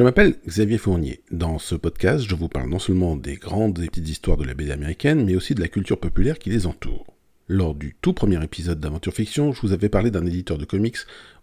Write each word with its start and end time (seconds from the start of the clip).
Je 0.00 0.02
m'appelle 0.02 0.36
Xavier 0.46 0.78
Fournier. 0.78 1.20
Dans 1.30 1.58
ce 1.58 1.74
podcast, 1.74 2.24
je 2.26 2.34
vous 2.34 2.48
parle 2.48 2.70
non 2.70 2.78
seulement 2.78 3.16
des 3.16 3.36
grandes 3.36 3.80
et 3.80 3.86
petites 3.88 4.08
histoires 4.08 4.38
de 4.38 4.44
la 4.44 4.54
BD 4.54 4.70
américaine, 4.70 5.26
mais 5.26 5.36
aussi 5.36 5.54
de 5.54 5.60
la 5.60 5.68
culture 5.68 6.00
populaire 6.00 6.38
qui 6.38 6.48
les 6.48 6.66
entoure. 6.66 7.04
Lors 7.48 7.74
du 7.74 7.94
tout 8.00 8.14
premier 8.14 8.42
épisode 8.42 8.80
d'Aventure 8.80 9.12
Fiction, 9.12 9.52
je 9.52 9.60
vous 9.60 9.74
avais 9.74 9.90
parlé 9.90 10.10
d'un 10.10 10.24
éditeur 10.24 10.56
de 10.56 10.64
comics 10.64 10.96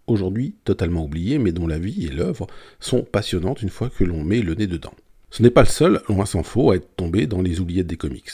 aujourd'hui 0.08 0.56
totalement 0.64 1.04
oublié, 1.04 1.38
mais 1.38 1.52
dont 1.52 1.68
la 1.68 1.78
vie 1.78 2.04
et 2.06 2.10
l'œuvre 2.10 2.48
sont 2.80 3.04
passionnantes 3.04 3.62
une 3.62 3.70
fois 3.70 3.90
que 3.90 4.02
l'on 4.02 4.24
met 4.24 4.42
le 4.42 4.56
nez 4.56 4.66
dedans. 4.66 4.94
Ce 5.30 5.44
n'est 5.44 5.50
pas 5.50 5.62
le 5.62 5.68
seul, 5.68 6.02
loin 6.08 6.26
s'en 6.26 6.42
faut, 6.42 6.72
à 6.72 6.74
être 6.74 6.96
tombé 6.96 7.28
dans 7.28 7.42
les 7.42 7.60
oubliettes 7.60 7.86
des 7.86 7.96
comics. 7.96 8.32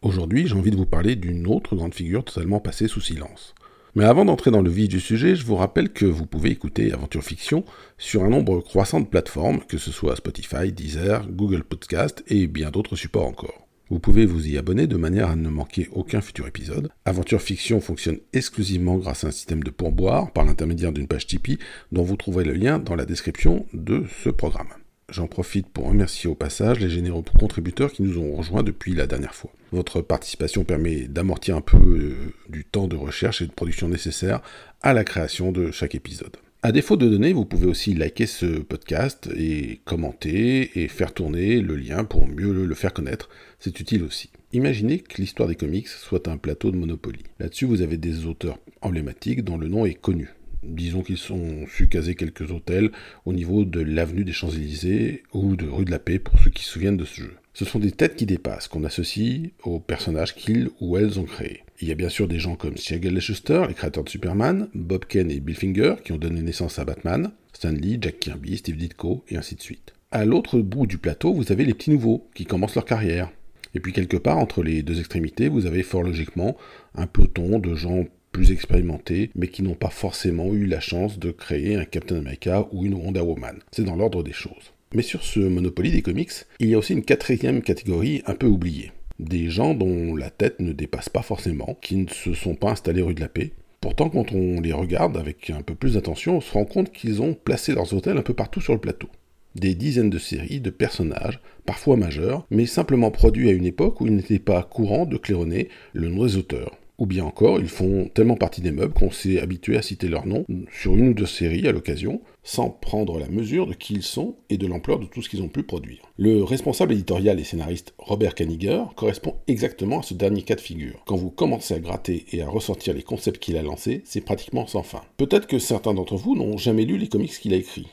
Aujourd'hui, 0.00 0.46
j'ai 0.46 0.54
envie 0.54 0.70
de 0.70 0.76
vous 0.76 0.86
parler 0.86 1.16
d'une 1.16 1.46
autre 1.46 1.76
grande 1.76 1.92
figure 1.92 2.24
totalement 2.24 2.60
passée 2.60 2.88
sous 2.88 3.02
silence. 3.02 3.54
Mais 3.96 4.04
avant 4.04 4.26
d'entrer 4.26 4.50
dans 4.50 4.60
le 4.60 4.68
vif 4.68 4.90
du 4.90 5.00
sujet, 5.00 5.34
je 5.34 5.46
vous 5.46 5.56
rappelle 5.56 5.88
que 5.88 6.04
vous 6.04 6.26
pouvez 6.26 6.50
écouter 6.50 6.92
Aventure 6.92 7.24
Fiction 7.24 7.64
sur 7.96 8.24
un 8.24 8.28
nombre 8.28 8.60
croissant 8.60 9.00
de 9.00 9.06
plateformes, 9.06 9.60
que 9.66 9.78
ce 9.78 9.90
soit 9.90 10.16
Spotify, 10.16 10.70
Deezer, 10.70 11.26
Google 11.30 11.64
Podcast 11.64 12.22
et 12.28 12.46
bien 12.46 12.70
d'autres 12.70 12.94
supports 12.94 13.26
encore. 13.26 13.66
Vous 13.88 13.98
pouvez 13.98 14.26
vous 14.26 14.48
y 14.48 14.58
abonner 14.58 14.86
de 14.86 14.98
manière 14.98 15.30
à 15.30 15.36
ne 15.36 15.48
manquer 15.48 15.88
aucun 15.92 16.20
futur 16.20 16.46
épisode. 16.46 16.90
Aventure 17.06 17.40
Fiction 17.40 17.80
fonctionne 17.80 18.18
exclusivement 18.34 18.98
grâce 18.98 19.24
à 19.24 19.28
un 19.28 19.30
système 19.30 19.62
de 19.62 19.70
pourboire 19.70 20.30
par 20.30 20.44
l'intermédiaire 20.44 20.92
d'une 20.92 21.08
page 21.08 21.26
Tipeee 21.26 21.58
dont 21.90 22.02
vous 22.02 22.16
trouverez 22.16 22.44
le 22.44 22.52
lien 22.52 22.78
dans 22.78 22.96
la 22.96 23.06
description 23.06 23.64
de 23.72 24.04
ce 24.22 24.28
programme. 24.28 24.68
J'en 25.08 25.28
profite 25.28 25.68
pour 25.68 25.86
remercier 25.86 26.28
au 26.28 26.34
passage 26.34 26.80
les 26.80 26.90
généraux 26.90 27.24
contributeurs 27.38 27.92
qui 27.92 28.02
nous 28.02 28.18
ont 28.18 28.34
rejoints 28.34 28.64
depuis 28.64 28.92
la 28.92 29.06
dernière 29.06 29.36
fois. 29.36 29.52
Votre 29.70 30.00
participation 30.00 30.64
permet 30.64 31.06
d'amortir 31.06 31.54
un 31.54 31.60
peu 31.60 31.76
euh, 31.78 32.34
du 32.48 32.64
temps 32.64 32.88
de 32.88 32.96
recherche 32.96 33.40
et 33.40 33.46
de 33.46 33.52
production 33.52 33.88
nécessaire 33.88 34.42
à 34.82 34.94
la 34.94 35.04
création 35.04 35.52
de 35.52 35.70
chaque 35.70 35.94
épisode. 35.94 36.36
À 36.62 36.72
défaut 36.72 36.96
de 36.96 37.08
données, 37.08 37.32
vous 37.32 37.44
pouvez 37.44 37.68
aussi 37.68 37.94
liker 37.94 38.26
ce 38.26 38.58
podcast 38.58 39.28
et 39.36 39.80
commenter 39.84 40.82
et 40.82 40.88
faire 40.88 41.14
tourner 41.14 41.60
le 41.60 41.76
lien 41.76 42.02
pour 42.02 42.26
mieux 42.26 42.66
le 42.66 42.74
faire 42.74 42.92
connaître. 42.92 43.28
C'est 43.60 43.78
utile 43.78 44.02
aussi. 44.02 44.30
Imaginez 44.52 44.98
que 44.98 45.20
l'histoire 45.20 45.48
des 45.48 45.54
comics 45.54 45.86
soit 45.86 46.26
un 46.26 46.36
plateau 46.36 46.72
de 46.72 46.76
Monopoly. 46.76 47.20
Là-dessus, 47.38 47.66
vous 47.66 47.82
avez 47.82 47.96
des 47.96 48.26
auteurs 48.26 48.58
emblématiques 48.80 49.44
dont 49.44 49.58
le 49.58 49.68
nom 49.68 49.86
est 49.86 49.94
connu. 49.94 50.30
Disons 50.68 51.02
qu'ils 51.02 51.32
ont 51.32 51.66
su 51.66 51.88
caser 51.88 52.14
quelques 52.14 52.50
hôtels 52.50 52.90
au 53.24 53.32
niveau 53.32 53.64
de 53.64 53.80
l'avenue 53.80 54.24
des 54.24 54.32
Champs-Élysées 54.32 55.22
ou 55.32 55.56
de 55.56 55.66
rue 55.66 55.84
de 55.84 55.90
la 55.90 55.98
Paix 55.98 56.18
pour 56.18 56.38
ceux 56.38 56.50
qui 56.50 56.64
se 56.64 56.70
souviennent 56.70 56.96
de 56.96 57.04
ce 57.04 57.22
jeu. 57.22 57.34
Ce 57.54 57.64
sont 57.64 57.78
des 57.78 57.90
têtes 57.90 58.16
qui 58.16 58.26
dépassent, 58.26 58.68
qu'on 58.68 58.84
associe 58.84 59.48
aux 59.62 59.80
personnages 59.80 60.34
qu'ils 60.34 60.68
ou 60.80 60.98
elles 60.98 61.18
ont 61.18 61.24
créés. 61.24 61.62
Il 61.80 61.88
y 61.88 61.92
a 61.92 61.94
bien 61.94 62.10
sûr 62.10 62.28
des 62.28 62.38
gens 62.38 62.54
comme 62.54 62.76
Siegel 62.76 63.18
Schuster, 63.20 63.64
les 63.68 63.74
créateurs 63.74 64.04
de 64.04 64.10
Superman, 64.10 64.68
Bob 64.74 65.06
Kane 65.06 65.30
et 65.30 65.40
Bill 65.40 65.56
Finger, 65.56 65.94
qui 66.04 66.12
ont 66.12 66.18
donné 66.18 66.42
naissance 66.42 66.78
à 66.78 66.84
Batman, 66.84 67.30
Stan 67.54 67.70
Lee, 67.70 67.98
Jack 68.00 68.18
Kirby, 68.18 68.58
Steve 68.58 68.76
Ditko, 68.76 69.24
et 69.28 69.36
ainsi 69.36 69.54
de 69.54 69.62
suite. 69.62 69.94
À 70.10 70.26
l'autre 70.26 70.58
bout 70.60 70.86
du 70.86 70.98
plateau, 70.98 71.32
vous 71.32 71.50
avez 71.50 71.64
les 71.64 71.74
petits 71.74 71.90
nouveaux, 71.90 72.28
qui 72.34 72.44
commencent 72.44 72.74
leur 72.74 72.84
carrière. 72.84 73.30
Et 73.74 73.80
puis 73.80 73.92
quelque 73.92 74.16
part, 74.16 74.38
entre 74.38 74.62
les 74.62 74.82
deux 74.82 74.98
extrémités, 74.98 75.48
vous 75.48 75.66
avez 75.66 75.82
fort 75.82 76.02
logiquement 76.02 76.56
un 76.94 77.06
peloton 77.06 77.58
de 77.58 77.74
gens 77.74 78.04
expérimentés, 78.44 79.30
mais 79.34 79.48
qui 79.48 79.62
n'ont 79.62 79.74
pas 79.74 79.90
forcément 79.90 80.52
eu 80.52 80.66
la 80.66 80.80
chance 80.80 81.18
de 81.18 81.30
créer 81.30 81.76
un 81.76 81.84
Captain 81.84 82.16
America 82.16 82.66
ou 82.72 82.84
une 82.84 82.94
Wonder 82.94 83.20
Woman. 83.20 83.58
C'est 83.72 83.84
dans 83.84 83.96
l'ordre 83.96 84.22
des 84.22 84.32
choses. 84.32 84.72
Mais 84.94 85.02
sur 85.02 85.24
ce 85.24 85.40
Monopoly 85.40 85.90
des 85.90 86.02
comics, 86.02 86.32
il 86.60 86.68
y 86.68 86.74
a 86.74 86.78
aussi 86.78 86.92
une 86.92 87.04
quatrième 87.04 87.62
catégorie 87.62 88.22
un 88.26 88.34
peu 88.34 88.46
oubliée. 88.46 88.92
Des 89.18 89.48
gens 89.48 89.74
dont 89.74 90.14
la 90.14 90.30
tête 90.30 90.60
ne 90.60 90.72
dépasse 90.72 91.08
pas 91.08 91.22
forcément, 91.22 91.76
qui 91.80 91.96
ne 91.96 92.08
se 92.08 92.34
sont 92.34 92.54
pas 92.54 92.70
installés 92.70 93.02
rue 93.02 93.14
de 93.14 93.20
la 93.20 93.28
Paix. 93.28 93.52
Pourtant, 93.80 94.10
quand 94.10 94.32
on 94.32 94.60
les 94.60 94.72
regarde 94.72 95.16
avec 95.16 95.50
un 95.50 95.62
peu 95.62 95.74
plus 95.74 95.94
d'attention, 95.94 96.36
on 96.36 96.40
se 96.40 96.52
rend 96.52 96.64
compte 96.64 96.92
qu'ils 96.92 97.22
ont 97.22 97.34
placé 97.34 97.72
leurs 97.72 97.94
hôtels 97.94 98.18
un 98.18 98.22
peu 98.22 98.34
partout 98.34 98.60
sur 98.60 98.74
le 98.74 98.80
plateau. 98.80 99.08
Des 99.54 99.74
dizaines 99.74 100.10
de 100.10 100.18
séries 100.18 100.60
de 100.60 100.70
personnages, 100.70 101.40
parfois 101.64 101.96
majeurs, 101.96 102.46
mais 102.50 102.66
simplement 102.66 103.10
produits 103.10 103.48
à 103.48 103.52
une 103.52 103.64
époque 103.64 104.00
où 104.00 104.06
il 104.06 104.14
n'était 104.14 104.38
pas 104.38 104.62
courant 104.62 105.06
de 105.06 105.16
claironner 105.16 105.68
le 105.94 106.08
nom 106.08 106.26
des 106.26 106.36
auteurs. 106.36 106.76
Ou 106.98 107.06
bien 107.06 107.24
encore, 107.24 107.60
ils 107.60 107.68
font 107.68 108.08
tellement 108.12 108.36
partie 108.36 108.62
des 108.62 108.70
meubles 108.70 108.94
qu'on 108.94 109.10
s'est 109.10 109.40
habitué 109.40 109.76
à 109.76 109.82
citer 109.82 110.08
leur 110.08 110.26
nom 110.26 110.46
sur 110.72 110.94
une 110.96 111.08
ou 111.08 111.14
deux 111.14 111.26
séries 111.26 111.68
à 111.68 111.72
l'occasion, 111.72 112.20
sans 112.42 112.70
prendre 112.70 113.18
la 113.18 113.28
mesure 113.28 113.66
de 113.66 113.74
qui 113.74 113.94
ils 113.94 114.02
sont 114.02 114.36
et 114.48 114.56
de 114.56 114.66
l'ampleur 114.66 114.98
de 114.98 115.06
tout 115.06 115.20
ce 115.20 115.28
qu'ils 115.28 115.42
ont 115.42 115.48
pu 115.48 115.62
produire. 115.62 116.10
Le 116.16 116.42
responsable 116.42 116.94
éditorial 116.94 117.38
et 117.38 117.44
scénariste 117.44 117.94
Robert 117.98 118.34
Kaniger 118.34 118.82
correspond 118.94 119.36
exactement 119.46 120.00
à 120.00 120.02
ce 120.02 120.14
dernier 120.14 120.42
cas 120.42 120.54
de 120.54 120.60
figure. 120.60 121.02
Quand 121.06 121.16
vous 121.16 121.30
commencez 121.30 121.74
à 121.74 121.80
gratter 121.80 122.24
et 122.32 122.40
à 122.40 122.48
ressortir 122.48 122.94
les 122.94 123.02
concepts 123.02 123.42
qu'il 123.42 123.58
a 123.58 123.62
lancés, 123.62 124.02
c'est 124.04 124.24
pratiquement 124.24 124.66
sans 124.66 124.82
fin. 124.82 125.02
Peut-être 125.16 125.46
que 125.46 125.58
certains 125.58 125.94
d'entre 125.94 126.16
vous 126.16 126.34
n'ont 126.34 126.56
jamais 126.56 126.84
lu 126.84 126.96
les 126.96 127.08
comics 127.08 127.32
qu'il 127.32 127.52
a 127.52 127.56
écrits. 127.56 127.88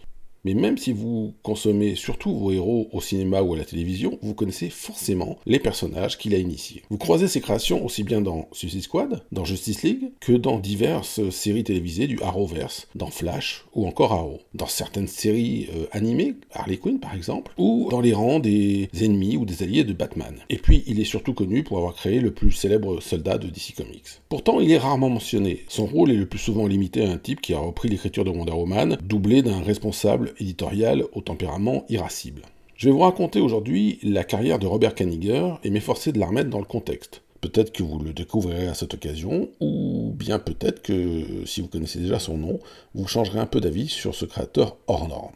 Mais 0.45 0.53
même 0.53 0.77
si 0.77 0.91
vous 0.91 1.33
consommez 1.41 1.95
surtout 1.95 2.37
vos 2.37 2.51
héros 2.51 2.89
au 2.91 3.01
cinéma 3.01 3.41
ou 3.41 3.53
à 3.53 3.57
la 3.57 3.63
télévision, 3.63 4.19
vous 4.21 4.33
connaissez 4.33 4.69
forcément 4.69 5.37
les 5.45 5.59
personnages 5.59 6.17
qu'il 6.17 6.35
a 6.35 6.37
initiés. 6.37 6.83
Vous 6.89 6.97
croisez 6.97 7.27
ses 7.27 7.39
créations 7.39 7.85
aussi 7.85 8.03
bien 8.03 8.21
dans 8.21 8.47
Suicide 8.51 8.81
Squad, 8.81 9.23
dans 9.31 9.45
Justice 9.45 9.83
League, 9.83 10.11
que 10.19 10.33
dans 10.33 10.59
diverses 10.59 11.29
séries 11.29 11.63
télévisées 11.63 12.07
du 12.07 12.21
Arrowverse, 12.21 12.87
dans 12.95 13.07
Flash 13.07 13.65
ou 13.73 13.87
encore 13.87 14.11
Arrow. 14.11 14.39
Dans 14.53 14.67
certaines 14.67 15.07
séries 15.07 15.69
euh, 15.75 15.85
animées, 15.91 16.35
Harley 16.51 16.77
Quinn 16.77 16.99
par 16.99 17.15
exemple, 17.15 17.53
ou 17.57 17.87
dans 17.89 18.01
les 18.01 18.13
rangs 18.13 18.39
des 18.39 18.89
ennemis 19.01 19.37
ou 19.37 19.45
des 19.45 19.63
alliés 19.63 19.83
de 19.83 19.93
Batman. 19.93 20.35
Et 20.49 20.57
puis 20.57 20.83
il 20.87 20.99
est 20.99 21.05
surtout 21.05 21.33
connu 21.33 21.63
pour 21.63 21.77
avoir 21.77 21.93
créé 21.93 22.19
le 22.19 22.33
plus 22.33 22.51
célèbre 22.51 23.01
soldat 23.01 23.37
de 23.37 23.47
DC 23.47 23.75
Comics. 23.77 24.21
Pourtant, 24.29 24.59
il 24.59 24.71
est 24.71 24.77
rarement 24.77 25.09
mentionné. 25.09 25.63
Son 25.67 25.85
rôle 25.85 26.11
est 26.11 26.17
le 26.17 26.25
plus 26.25 26.39
souvent 26.39 26.67
limité 26.67 27.05
à 27.05 27.11
un 27.11 27.17
type 27.17 27.41
qui 27.41 27.53
a 27.53 27.59
repris 27.59 27.87
l'écriture 27.87 28.25
de 28.25 28.29
Wonder 28.29 28.53
Woman, 28.53 28.97
doublé 29.03 29.41
d'un 29.41 29.61
responsable 29.61 30.32
éditorial 30.39 31.03
au 31.13 31.21
tempérament 31.21 31.85
irascible. 31.89 32.44
Je 32.75 32.89
vais 32.89 32.94
vous 32.94 32.99
raconter 32.99 33.39
aujourd'hui 33.39 33.99
la 34.03 34.23
carrière 34.23 34.59
de 34.59 34.67
Robert 34.67 34.95
Kaniger 34.95 35.53
et 35.63 35.69
m'efforcer 35.69 36.11
de 36.11 36.19
la 36.19 36.27
remettre 36.27 36.49
dans 36.49 36.59
le 36.59 36.66
contexte. 36.66 37.21
Peut-être 37.39 37.71
que 37.71 37.83
vous 37.83 37.99
le 37.99 38.13
découvrirez 38.13 38.67
à 38.67 38.73
cette 38.73 38.94
occasion, 38.94 39.49
ou 39.59 40.13
bien 40.16 40.39
peut-être 40.39 40.81
que, 40.81 41.45
si 41.45 41.61
vous 41.61 41.67
connaissez 41.67 41.99
déjà 41.99 42.17
son 42.17 42.38
nom, 42.38 42.59
vous 42.95 43.07
changerez 43.07 43.39
un 43.39 43.45
peu 43.45 43.59
d'avis 43.59 43.89
sur 43.89 44.16
ce 44.16 44.25
créateur 44.25 44.77
hors 44.88 45.07
norme. 45.07 45.33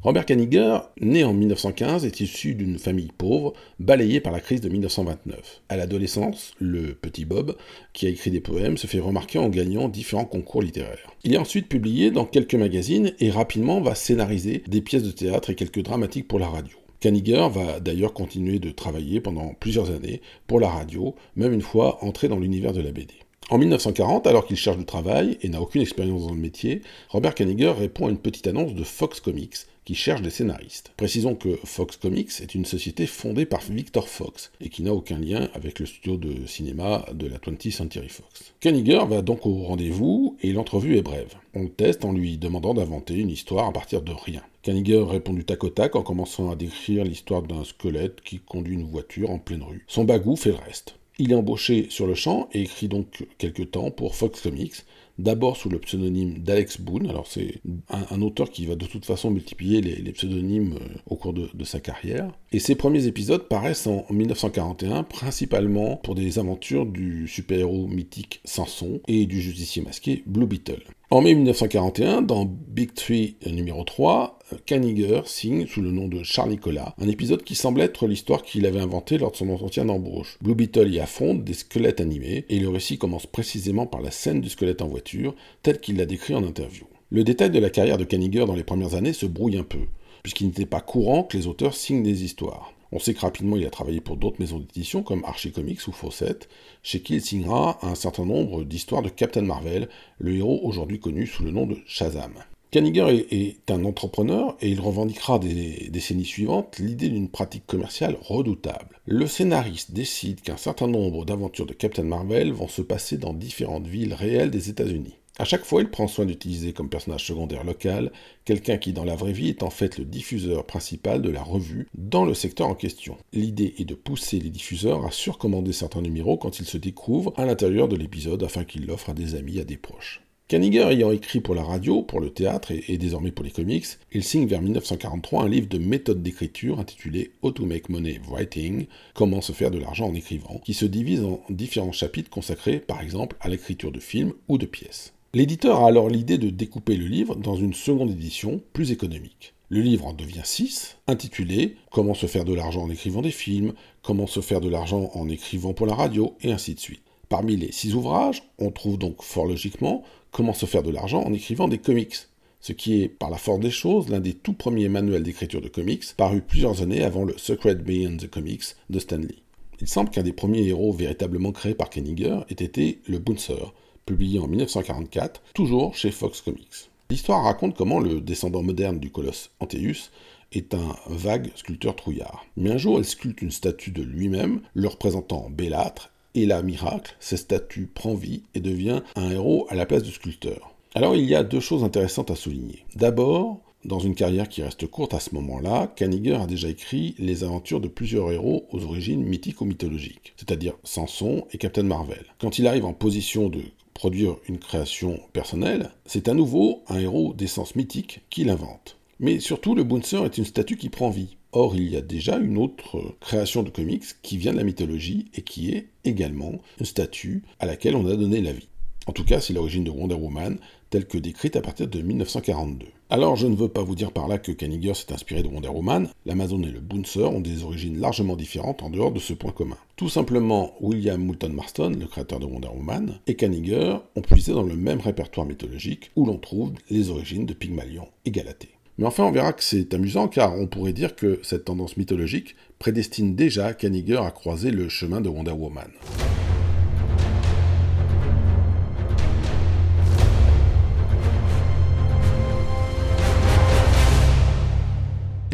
Robert 0.00 0.26
Kaniger, 0.26 0.78
né 1.00 1.24
en 1.24 1.34
1915, 1.34 2.04
est 2.04 2.20
issu 2.20 2.54
d'une 2.54 2.78
famille 2.78 3.10
pauvre, 3.18 3.52
balayée 3.80 4.20
par 4.20 4.32
la 4.32 4.38
crise 4.38 4.60
de 4.60 4.68
1929. 4.68 5.62
À 5.68 5.76
l'adolescence, 5.76 6.52
le 6.60 6.94
petit 6.94 7.24
Bob, 7.24 7.56
qui 7.92 8.06
a 8.06 8.08
écrit 8.08 8.30
des 8.30 8.38
poèmes, 8.40 8.76
se 8.76 8.86
fait 8.86 9.00
remarquer 9.00 9.40
en 9.40 9.48
gagnant 9.48 9.88
différents 9.88 10.24
concours 10.24 10.62
littéraires. 10.62 11.12
Il 11.24 11.34
est 11.34 11.38
ensuite 11.38 11.68
publié 11.68 12.12
dans 12.12 12.26
quelques 12.26 12.54
magazines 12.54 13.12
et 13.18 13.30
rapidement 13.30 13.80
va 13.80 13.96
scénariser 13.96 14.62
des 14.68 14.82
pièces 14.82 15.02
de 15.02 15.10
théâtre 15.10 15.50
et 15.50 15.56
quelques 15.56 15.82
dramatiques 15.82 16.28
pour 16.28 16.38
la 16.38 16.48
radio. 16.48 16.76
Kaniger 17.00 17.48
va 17.50 17.80
d'ailleurs 17.80 18.12
continuer 18.12 18.60
de 18.60 18.70
travailler 18.70 19.20
pendant 19.20 19.52
plusieurs 19.58 19.90
années 19.90 20.22
pour 20.46 20.60
la 20.60 20.68
radio, 20.68 21.16
même 21.34 21.52
une 21.52 21.60
fois 21.60 22.04
entré 22.04 22.28
dans 22.28 22.38
l'univers 22.38 22.72
de 22.72 22.82
la 22.82 22.92
BD. 22.92 23.14
En 23.50 23.56
1940, 23.56 24.26
alors 24.26 24.46
qu'il 24.46 24.56
cherche 24.56 24.76
du 24.76 24.84
travail 24.84 25.38
et 25.40 25.48
n'a 25.48 25.62
aucune 25.62 25.80
expérience 25.80 26.26
dans 26.26 26.34
le 26.34 26.40
métier, 26.40 26.82
Robert 27.08 27.34
Kaniger 27.34 27.70
répond 27.70 28.06
à 28.06 28.10
une 28.10 28.18
petite 28.18 28.46
annonce 28.46 28.74
de 28.74 28.84
Fox 28.84 29.20
Comics 29.20 29.56
cherche 29.94 30.22
des 30.22 30.30
scénaristes. 30.30 30.92
Précisons 30.96 31.34
que 31.34 31.58
Fox 31.64 31.96
Comics 31.96 32.40
est 32.40 32.54
une 32.54 32.64
société 32.64 33.06
fondée 33.06 33.46
par 33.46 33.60
Victor 33.60 34.08
Fox 34.08 34.50
et 34.60 34.68
qui 34.68 34.82
n'a 34.82 34.92
aucun 34.92 35.18
lien 35.18 35.48
avec 35.54 35.78
le 35.78 35.86
studio 35.86 36.16
de 36.16 36.46
cinéma 36.46 37.06
de 37.12 37.26
la 37.26 37.38
20th 37.38 37.72
Century 37.72 38.08
Fox. 38.08 38.52
Kaniger 38.60 39.04
va 39.08 39.22
donc 39.22 39.46
au 39.46 39.62
rendez-vous 39.62 40.36
et 40.42 40.52
l'entrevue 40.52 40.96
est 40.96 41.02
brève. 41.02 41.34
On 41.54 41.62
le 41.62 41.70
teste 41.70 42.04
en 42.04 42.12
lui 42.12 42.38
demandant 42.38 42.74
d'inventer 42.74 43.14
une 43.14 43.30
histoire 43.30 43.66
à 43.66 43.72
partir 43.72 44.02
de 44.02 44.12
rien. 44.12 44.42
Kaniger 44.62 45.04
répond 45.08 45.32
du 45.32 45.44
tac 45.44 45.64
au 45.64 45.70
tac 45.70 45.96
en 45.96 46.02
commençant 46.02 46.50
à 46.50 46.56
décrire 46.56 47.04
l'histoire 47.04 47.42
d'un 47.42 47.64
squelette 47.64 48.20
qui 48.20 48.38
conduit 48.38 48.74
une 48.74 48.90
voiture 48.90 49.30
en 49.30 49.38
pleine 49.38 49.62
rue. 49.62 49.84
Son 49.88 50.04
bagou 50.04 50.36
fait 50.36 50.50
le 50.50 50.56
reste. 50.56 50.94
Il 51.20 51.32
est 51.32 51.36
embauché 51.36 51.86
sur 51.90 52.06
le 52.06 52.14
champ 52.14 52.48
et 52.52 52.62
écrit 52.62 52.86
donc 52.86 53.26
quelques 53.38 53.72
temps 53.72 53.90
pour 53.90 54.14
Fox 54.14 54.40
Comics, 54.40 54.84
d'abord 55.18 55.56
sous 55.56 55.68
le 55.68 55.78
pseudonyme 55.78 56.38
d'Alex 56.38 56.80
Boone. 56.80 57.08
Alors 57.08 57.26
c'est 57.26 57.60
un, 57.88 58.22
auteur 58.22 58.50
qui 58.50 58.66
va 58.66 58.74
de 58.74 58.86
toute 58.86 59.04
façon 59.04 59.30
multiplier 59.30 59.80
les, 59.80 60.12
pseudonymes 60.12 60.74
euh, 60.80 60.98
au 61.06 61.16
cours 61.16 61.32
de, 61.32 61.64
sa 61.64 61.80
carrière. 61.80 62.30
Et 62.52 62.58
ses 62.58 62.74
premiers 62.74 63.06
épisodes 63.06 63.48
paraissent 63.48 63.86
en 63.86 64.06
1941 64.10 65.02
principalement 65.02 65.96
pour 65.96 66.14
des 66.14 66.38
aventures 66.38 66.86
du 66.86 67.28
super-héros 67.28 67.86
mythique 67.86 68.40
Samson 68.44 69.00
et 69.06 69.26
du 69.26 69.40
justicier 69.40 69.82
masqué 69.82 70.22
Blue 70.26 70.46
Beetle. 70.46 70.82
En 71.10 71.22
mai 71.22 71.34
1941, 71.34 72.20
dans 72.20 72.44
Big 72.44 72.92
Tree 72.92 73.36
numéro 73.46 73.82
3, 73.82 74.38
Kaniger 74.66 75.22
signe 75.24 75.66
sous 75.66 75.80
le 75.80 75.90
nom 75.90 76.06
de 76.06 76.22
Charles 76.22 76.50
Nicolas 76.50 76.94
un 77.00 77.08
épisode 77.08 77.44
qui 77.44 77.54
semble 77.54 77.80
être 77.80 78.06
l'histoire 78.06 78.42
qu'il 78.42 78.66
avait 78.66 78.78
inventée 78.78 79.16
lors 79.16 79.30
de 79.30 79.36
son 79.36 79.48
entretien 79.48 79.86
d'embauche. 79.86 80.36
Blue 80.42 80.54
Beetle 80.54 80.92
y 80.92 81.00
affronte 81.00 81.44
des 81.44 81.54
squelettes 81.54 82.02
animés 82.02 82.44
et 82.50 82.58
le 82.58 82.68
récit 82.68 82.98
commence 82.98 83.24
précisément 83.24 83.86
par 83.86 84.02
la 84.02 84.10
scène 84.10 84.42
du 84.42 84.50
squelette 84.50 84.82
en 84.82 84.88
voiture, 84.88 85.34
tel 85.62 85.80
qu'il 85.80 85.96
l'a 85.96 86.04
décrit 86.04 86.34
en 86.34 86.44
interview. 86.44 86.84
Le 87.10 87.24
détail 87.24 87.48
de 87.48 87.58
la 87.58 87.70
carrière 87.70 87.96
de 87.96 88.04
Kaniger 88.04 88.44
dans 88.44 88.54
les 88.54 88.62
premières 88.62 88.94
années 88.94 89.14
se 89.14 89.24
brouille 89.24 89.56
un 89.56 89.64
peu, 89.64 89.86
puisqu'il 90.22 90.48
n'était 90.48 90.66
pas 90.66 90.82
courant 90.82 91.22
que 91.22 91.38
les 91.38 91.46
auteurs 91.46 91.74
signent 91.74 92.02
des 92.02 92.22
histoires. 92.22 92.74
On 92.90 92.98
sait 92.98 93.14
que 93.14 93.20
rapidement 93.20 93.56
il 93.56 93.66
a 93.66 93.70
travaillé 93.70 94.00
pour 94.00 94.16
d'autres 94.16 94.40
maisons 94.40 94.60
d'édition 94.60 95.02
comme 95.02 95.24
Archie 95.24 95.52
Comics 95.52 95.86
ou 95.88 95.92
Fawcett, 95.92 96.48
chez 96.82 97.00
qui 97.00 97.16
il 97.16 97.22
signera 97.22 97.78
un 97.82 97.94
certain 97.94 98.24
nombre 98.24 98.64
d'histoires 98.64 99.02
de 99.02 99.10
Captain 99.10 99.42
Marvel, 99.42 99.88
le 100.18 100.34
héros 100.34 100.60
aujourd'hui 100.62 100.98
connu 100.98 101.26
sous 101.26 101.44
le 101.44 101.50
nom 101.50 101.66
de 101.66 101.78
Shazam. 101.86 102.32
Kaniger 102.70 103.26
est, 103.30 103.70
un 103.70 103.84
entrepreneur 103.84 104.54
et 104.60 104.68
il 104.68 104.80
revendiquera 104.80 105.38
des 105.38 105.88
décennies 105.90 106.26
suivantes 106.26 106.78
l'idée 106.78 107.08
d'une 107.08 107.30
pratique 107.30 107.66
commerciale 107.66 108.18
redoutable. 108.20 109.00
Le 109.06 109.26
scénariste 109.26 109.92
décide 109.92 110.42
qu'un 110.42 110.58
certain 110.58 110.86
nombre 110.86 111.24
d'aventures 111.24 111.64
de 111.64 111.72
Captain 111.72 112.02
Marvel 112.02 112.52
vont 112.52 112.68
se 112.68 112.82
passer 112.82 113.16
dans 113.16 113.32
différentes 113.32 113.86
villes 113.86 114.12
réelles 114.12 114.50
des 114.50 114.68
États-Unis. 114.68 115.17
À 115.40 115.44
chaque 115.44 115.64
fois, 115.64 115.82
il 115.82 115.88
prend 115.88 116.08
soin 116.08 116.24
d'utiliser 116.24 116.72
comme 116.72 116.88
personnage 116.88 117.24
secondaire 117.24 117.62
local 117.62 118.10
quelqu'un 118.44 118.76
qui, 118.76 118.92
dans 118.92 119.04
la 119.04 119.14
vraie 119.14 119.32
vie, 119.32 119.50
est 119.50 119.62
en 119.62 119.70
fait 119.70 119.96
le 119.96 120.04
diffuseur 120.04 120.66
principal 120.66 121.22
de 121.22 121.30
la 121.30 121.44
revue 121.44 121.86
dans 121.94 122.24
le 122.24 122.34
secteur 122.34 122.66
en 122.66 122.74
question. 122.74 123.16
L'idée 123.32 123.74
est 123.78 123.84
de 123.84 123.94
pousser 123.94 124.40
les 124.40 124.50
diffuseurs 124.50 125.06
à 125.06 125.12
surcommander 125.12 125.72
certains 125.72 126.02
numéros 126.02 126.38
quand 126.38 126.58
ils 126.58 126.66
se 126.66 126.76
découvrent 126.76 127.32
à 127.36 127.46
l'intérieur 127.46 127.86
de 127.86 127.94
l'épisode 127.94 128.42
afin 128.42 128.64
qu'ils 128.64 128.86
l'offrent 128.86 129.10
à 129.10 129.14
des 129.14 129.36
amis, 129.36 129.60
à 129.60 129.64
des 129.64 129.76
proches. 129.76 130.22
Kaniger 130.48 130.88
ayant 130.90 131.12
écrit 131.12 131.40
pour 131.40 131.54
la 131.54 131.62
radio, 131.62 132.02
pour 132.02 132.20
le 132.20 132.30
théâtre 132.30 132.72
et, 132.72 132.98
désormais 132.98 133.30
pour 133.30 133.44
les 133.44 133.50
comics, 133.52 133.86
il 134.12 134.24
signe 134.24 134.46
vers 134.46 134.62
1943 134.62 135.44
un 135.44 135.48
livre 135.48 135.68
de 135.68 135.78
méthode 135.78 136.22
d'écriture 136.22 136.80
intitulé 136.80 137.30
How 137.42 137.52
to 137.52 137.64
Make 137.64 137.90
Money 137.90 138.18
Writing, 138.28 138.86
Comment 139.14 139.42
se 139.42 139.52
faire 139.52 139.70
de 139.70 139.78
l'argent 139.78 140.08
en 140.08 140.14
écrivant, 140.14 140.60
qui 140.64 140.74
se 140.74 140.86
divise 140.86 141.22
en 141.22 141.42
différents 141.50 141.92
chapitres 141.92 142.30
consacrés 142.30 142.80
par 142.80 143.02
exemple 143.02 143.36
à 143.40 143.48
l'écriture 143.50 143.92
de 143.92 144.00
films 144.00 144.32
ou 144.48 144.58
de 144.58 144.66
pièces. 144.66 145.12
L'éditeur 145.34 145.82
a 145.82 145.88
alors 145.88 146.08
l'idée 146.08 146.38
de 146.38 146.48
découper 146.48 146.96
le 146.96 147.04
livre 147.04 147.36
dans 147.36 147.54
une 147.54 147.74
seconde 147.74 148.10
édition 148.10 148.62
plus 148.72 148.92
économique. 148.92 149.52
Le 149.68 149.82
livre 149.82 150.06
en 150.06 150.14
devient 150.14 150.40
6, 150.42 150.96
intitulé 151.06 151.76
Comment 151.90 152.14
se 152.14 152.24
faire 152.24 152.46
de 152.46 152.54
l'argent 152.54 152.84
en 152.84 152.90
écrivant 152.90 153.20
des 153.20 153.30
films, 153.30 153.74
Comment 154.02 154.26
se 154.26 154.40
faire 154.40 154.62
de 154.62 154.70
l'argent 154.70 155.10
en 155.12 155.28
écrivant 155.28 155.74
pour 155.74 155.86
la 155.86 155.94
radio, 155.94 156.34
et 156.40 156.50
ainsi 156.50 156.74
de 156.74 156.80
suite. 156.80 157.02
Parmi 157.28 157.56
les 157.56 157.72
six 157.72 157.94
ouvrages, 157.94 158.42
on 158.58 158.70
trouve 158.70 158.96
donc 158.96 159.22
fort 159.22 159.44
logiquement 159.44 160.02
Comment 160.30 160.54
se 160.54 160.64
faire 160.64 160.82
de 160.82 160.90
l'argent 160.90 161.22
en 161.22 161.34
écrivant 161.34 161.68
des 161.68 161.76
comics, 161.76 162.16
ce 162.62 162.72
qui 162.72 163.02
est, 163.02 163.08
par 163.08 163.28
la 163.28 163.36
force 163.36 163.60
des 163.60 163.70
choses, 163.70 164.08
l'un 164.08 164.20
des 164.20 164.32
tout 164.32 164.54
premiers 164.54 164.88
manuels 164.88 165.24
d'écriture 165.24 165.60
de 165.60 165.68
comics, 165.68 166.04
paru 166.16 166.40
plusieurs 166.40 166.80
années 166.80 167.04
avant 167.04 167.24
le 167.24 167.36
Secret 167.36 167.74
Beyond 167.74 168.16
the 168.16 168.30
Comics 168.30 168.76
de 168.88 168.98
Stanley. 168.98 169.36
Il 169.82 169.88
semble 169.88 170.08
qu'un 170.08 170.22
des 170.22 170.32
premiers 170.32 170.66
héros 170.66 170.94
véritablement 170.94 171.52
créés 171.52 171.74
par 171.74 171.90
Kenninger 171.90 172.40
ait 172.48 172.64
été 172.64 173.02
le 173.06 173.18
Bouncer, 173.18 173.74
publié 174.08 174.38
en 174.38 174.46
1944, 174.46 175.42
toujours 175.52 175.94
chez 175.94 176.10
Fox 176.10 176.40
Comics. 176.40 176.88
L'histoire 177.10 177.44
raconte 177.44 177.76
comment 177.76 178.00
le 178.00 178.22
descendant 178.22 178.62
moderne 178.62 178.98
du 178.98 179.10
colosse 179.10 179.50
Anteus 179.60 180.10
est 180.52 180.72
un 180.72 180.96
vague 181.08 181.50
sculpteur 181.54 181.94
trouillard. 181.94 182.46
Mais 182.56 182.70
un 182.70 182.78
jour, 182.78 182.98
il 182.98 183.04
sculpte 183.04 183.42
une 183.42 183.50
statue 183.50 183.90
de 183.90 184.02
lui-même, 184.02 184.62
le 184.72 184.88
représentant 184.88 185.50
bellâtre, 185.50 186.10
et 186.34 186.46
là, 186.46 186.62
miracle, 186.62 187.16
cette 187.20 187.40
statue 187.40 187.86
prend 187.86 188.14
vie 188.14 188.44
et 188.54 188.60
devient 188.60 189.02
un 189.14 189.30
héros 189.30 189.66
à 189.68 189.74
la 189.74 189.84
place 189.84 190.02
du 190.02 190.10
sculpteur. 190.10 190.74
Alors 190.94 191.14
il 191.14 191.24
y 191.24 191.34
a 191.34 191.44
deux 191.44 191.60
choses 191.60 191.84
intéressantes 191.84 192.30
à 192.30 192.34
souligner. 192.34 192.86
D'abord, 192.96 193.60
dans 193.84 194.00
une 194.00 194.14
carrière 194.14 194.48
qui 194.48 194.62
reste 194.62 194.86
courte 194.86 195.14
à 195.14 195.20
ce 195.20 195.34
moment-là, 195.34 195.92
Kaniger 195.94 196.34
a 196.34 196.46
déjà 196.46 196.68
écrit 196.68 197.14
les 197.18 197.44
aventures 197.44 197.80
de 197.80 197.88
plusieurs 197.88 198.32
héros 198.32 198.66
aux 198.72 198.84
origines 198.84 199.22
mythiques 199.22 199.60
ou 199.60 199.64
mythologiques, 199.64 200.34
c'est-à-dire 200.36 200.74
Samson 200.82 201.46
et 201.52 201.58
Captain 201.58 201.84
Marvel. 201.84 202.24
Quand 202.40 202.58
il 202.58 202.66
arrive 202.66 202.84
en 202.84 202.92
position 202.92 203.48
de 203.48 203.60
produire 203.98 204.36
une 204.48 204.60
création 204.60 205.18
personnelle, 205.32 205.90
c'est 206.06 206.28
à 206.28 206.34
nouveau 206.34 206.84
un 206.86 207.00
héros 207.00 207.34
d'essence 207.34 207.74
mythique 207.74 208.20
qu'il 208.30 208.48
invente. 208.48 208.96
Mais 209.18 209.40
surtout, 209.40 209.74
le 209.74 209.82
Bouncer 209.82 210.24
est 210.24 210.38
une 210.38 210.44
statue 210.44 210.76
qui 210.76 210.88
prend 210.88 211.10
vie. 211.10 211.36
Or, 211.50 211.74
il 211.74 211.90
y 211.90 211.96
a 211.96 212.00
déjà 212.00 212.36
une 212.36 212.58
autre 212.58 213.16
création 213.18 213.64
de 213.64 213.70
comics 213.70 214.04
qui 214.22 214.38
vient 214.38 214.52
de 214.52 214.58
la 214.58 214.62
mythologie 214.62 215.26
et 215.34 215.42
qui 215.42 215.72
est 215.72 215.88
également 216.04 216.60
une 216.78 216.86
statue 216.86 217.42
à 217.58 217.66
laquelle 217.66 217.96
on 217.96 218.06
a 218.06 218.14
donné 218.14 218.40
la 218.40 218.52
vie. 218.52 218.68
En 219.08 219.12
tout 219.12 219.24
cas, 219.24 219.40
c'est 219.40 219.52
l'origine 219.52 219.82
de 219.82 219.90
Wonder 219.90 220.14
Woman, 220.14 220.60
telle 220.90 221.06
que 221.06 221.18
décrite 221.18 221.56
à 221.56 221.60
partir 221.60 221.88
de 221.88 222.00
1942. 222.00 222.86
Alors, 223.10 223.36
je 223.36 223.46
ne 223.46 223.56
veux 223.56 223.68
pas 223.68 223.82
vous 223.82 223.94
dire 223.94 224.12
par 224.12 224.28
là 224.28 224.36
que 224.36 224.52
Kaniger 224.52 224.92
s'est 224.92 225.14
inspiré 225.14 225.42
de 225.42 225.48
Wonder 225.48 225.70
Woman, 225.70 226.08
l'Amazon 226.26 226.62
et 226.62 226.70
le 226.70 226.80
Bouncer 226.80 227.24
ont 227.24 227.40
des 227.40 227.64
origines 227.64 227.98
largement 227.98 228.36
différentes 228.36 228.82
en 228.82 228.90
dehors 228.90 229.12
de 229.12 229.18
ce 229.18 229.32
point 229.32 229.50
commun. 229.50 229.78
Tout 229.96 230.10
simplement, 230.10 230.74
William 230.82 231.18
Moulton 231.18 231.54
Marston, 231.54 231.96
le 231.98 232.06
créateur 232.06 232.38
de 232.38 232.44
Wonder 232.44 232.68
Woman, 232.68 233.18
et 233.26 233.34
Kaniger 233.34 233.96
ont 234.14 234.20
puisé 234.20 234.52
dans 234.52 234.62
le 234.62 234.76
même 234.76 235.00
répertoire 235.00 235.46
mythologique 235.46 236.10
où 236.16 236.26
l'on 236.26 236.36
trouve 236.36 236.72
les 236.90 237.08
origines 237.08 237.46
de 237.46 237.54
Pygmalion 237.54 238.08
et 238.26 238.30
Galatée. 238.30 238.74
Mais 238.98 239.06
enfin, 239.06 239.24
on 239.24 239.32
verra 239.32 239.54
que 239.54 239.62
c'est 239.62 239.94
amusant 239.94 240.28
car 240.28 240.54
on 240.58 240.66
pourrait 240.66 240.92
dire 240.92 241.16
que 241.16 241.40
cette 241.42 241.64
tendance 241.64 241.96
mythologique 241.96 242.56
prédestine 242.78 243.34
déjà 243.34 243.72
Kaniger 243.72 244.18
à 244.18 244.30
croiser 244.32 244.70
le 244.70 244.90
chemin 244.90 245.22
de 245.22 245.30
Wonder 245.30 245.52
Woman. 245.52 245.88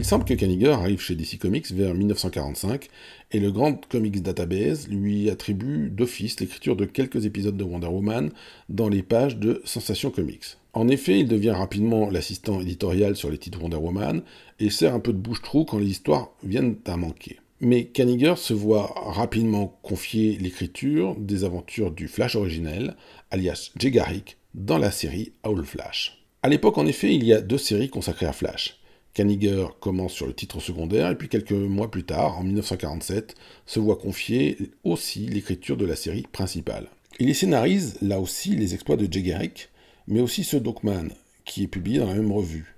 Il 0.04 0.06
semble 0.06 0.26
que 0.26 0.34
Kaniger 0.34 0.72
arrive 0.72 1.00
chez 1.00 1.14
DC 1.14 1.38
Comics 1.38 1.72
vers 1.72 1.94
1945 1.94 2.90
et 3.32 3.40
le 3.40 3.50
Grand 3.50 3.88
Comics 3.88 4.20
Database 4.20 4.86
lui 4.88 5.30
attribue 5.30 5.88
d'office 5.88 6.38
l'écriture 6.40 6.76
de 6.76 6.84
quelques 6.84 7.24
épisodes 7.24 7.56
de 7.56 7.64
Wonder 7.64 7.86
Woman 7.86 8.30
dans 8.68 8.90
les 8.90 9.02
pages 9.02 9.38
de 9.38 9.62
Sensation 9.64 10.10
Comics. 10.10 10.58
En 10.74 10.88
effet, 10.88 11.20
il 11.20 11.26
devient 11.26 11.52
rapidement 11.52 12.10
l'assistant 12.10 12.60
éditorial 12.60 13.16
sur 13.16 13.30
les 13.30 13.38
titres 13.38 13.62
Wonder 13.62 13.78
Woman 13.78 14.20
et 14.60 14.68
sert 14.68 14.92
un 14.94 15.00
peu 15.00 15.14
de 15.14 15.18
bouche-trou 15.18 15.64
quand 15.64 15.78
les 15.78 15.88
histoires 15.88 16.32
viennent 16.42 16.76
à 16.84 16.98
manquer. 16.98 17.40
Mais 17.62 17.86
Kaniger 17.86 18.34
se 18.36 18.52
voit 18.52 18.92
rapidement 18.94 19.78
confier 19.82 20.36
l'écriture 20.36 21.16
des 21.18 21.44
aventures 21.44 21.92
du 21.92 22.08
Flash 22.08 22.36
originel, 22.36 22.94
alias 23.30 23.70
Jay 23.78 23.90
Garrick, 23.90 24.36
dans 24.52 24.76
la 24.76 24.90
série 24.90 25.32
Owl 25.44 25.64
Flash. 25.64 26.26
À 26.42 26.50
l'époque, 26.50 26.76
en 26.76 26.86
effet, 26.86 27.14
il 27.14 27.24
y 27.24 27.32
a 27.32 27.40
deux 27.40 27.56
séries 27.56 27.88
consacrées 27.88 28.26
à 28.26 28.34
Flash. 28.34 28.83
Kaniger 29.14 29.68
commence 29.80 30.12
sur 30.12 30.26
le 30.26 30.34
titre 30.34 30.60
secondaire 30.60 31.10
et 31.10 31.14
puis 31.14 31.28
quelques 31.28 31.52
mois 31.52 31.90
plus 31.90 32.04
tard, 32.04 32.38
en 32.38 32.42
1947, 32.42 33.36
se 33.64 33.78
voit 33.78 33.96
confier 33.96 34.58
aussi 34.82 35.26
l'écriture 35.26 35.76
de 35.76 35.86
la 35.86 35.96
série 35.96 36.26
principale. 36.32 36.88
Il 37.20 37.28
y 37.28 37.34
scénarise 37.34 37.96
là 38.02 38.18
aussi 38.18 38.56
les 38.56 38.74
exploits 38.74 38.96
de 38.96 39.10
Jay 39.10 39.22
Garrick, 39.22 39.70
mais 40.08 40.20
aussi 40.20 40.42
ceux 40.42 40.58
d'Oakman, 40.58 41.10
qui 41.44 41.62
est 41.62 41.68
publié 41.68 42.00
dans 42.00 42.08
la 42.08 42.14
même 42.14 42.32
revue. 42.32 42.73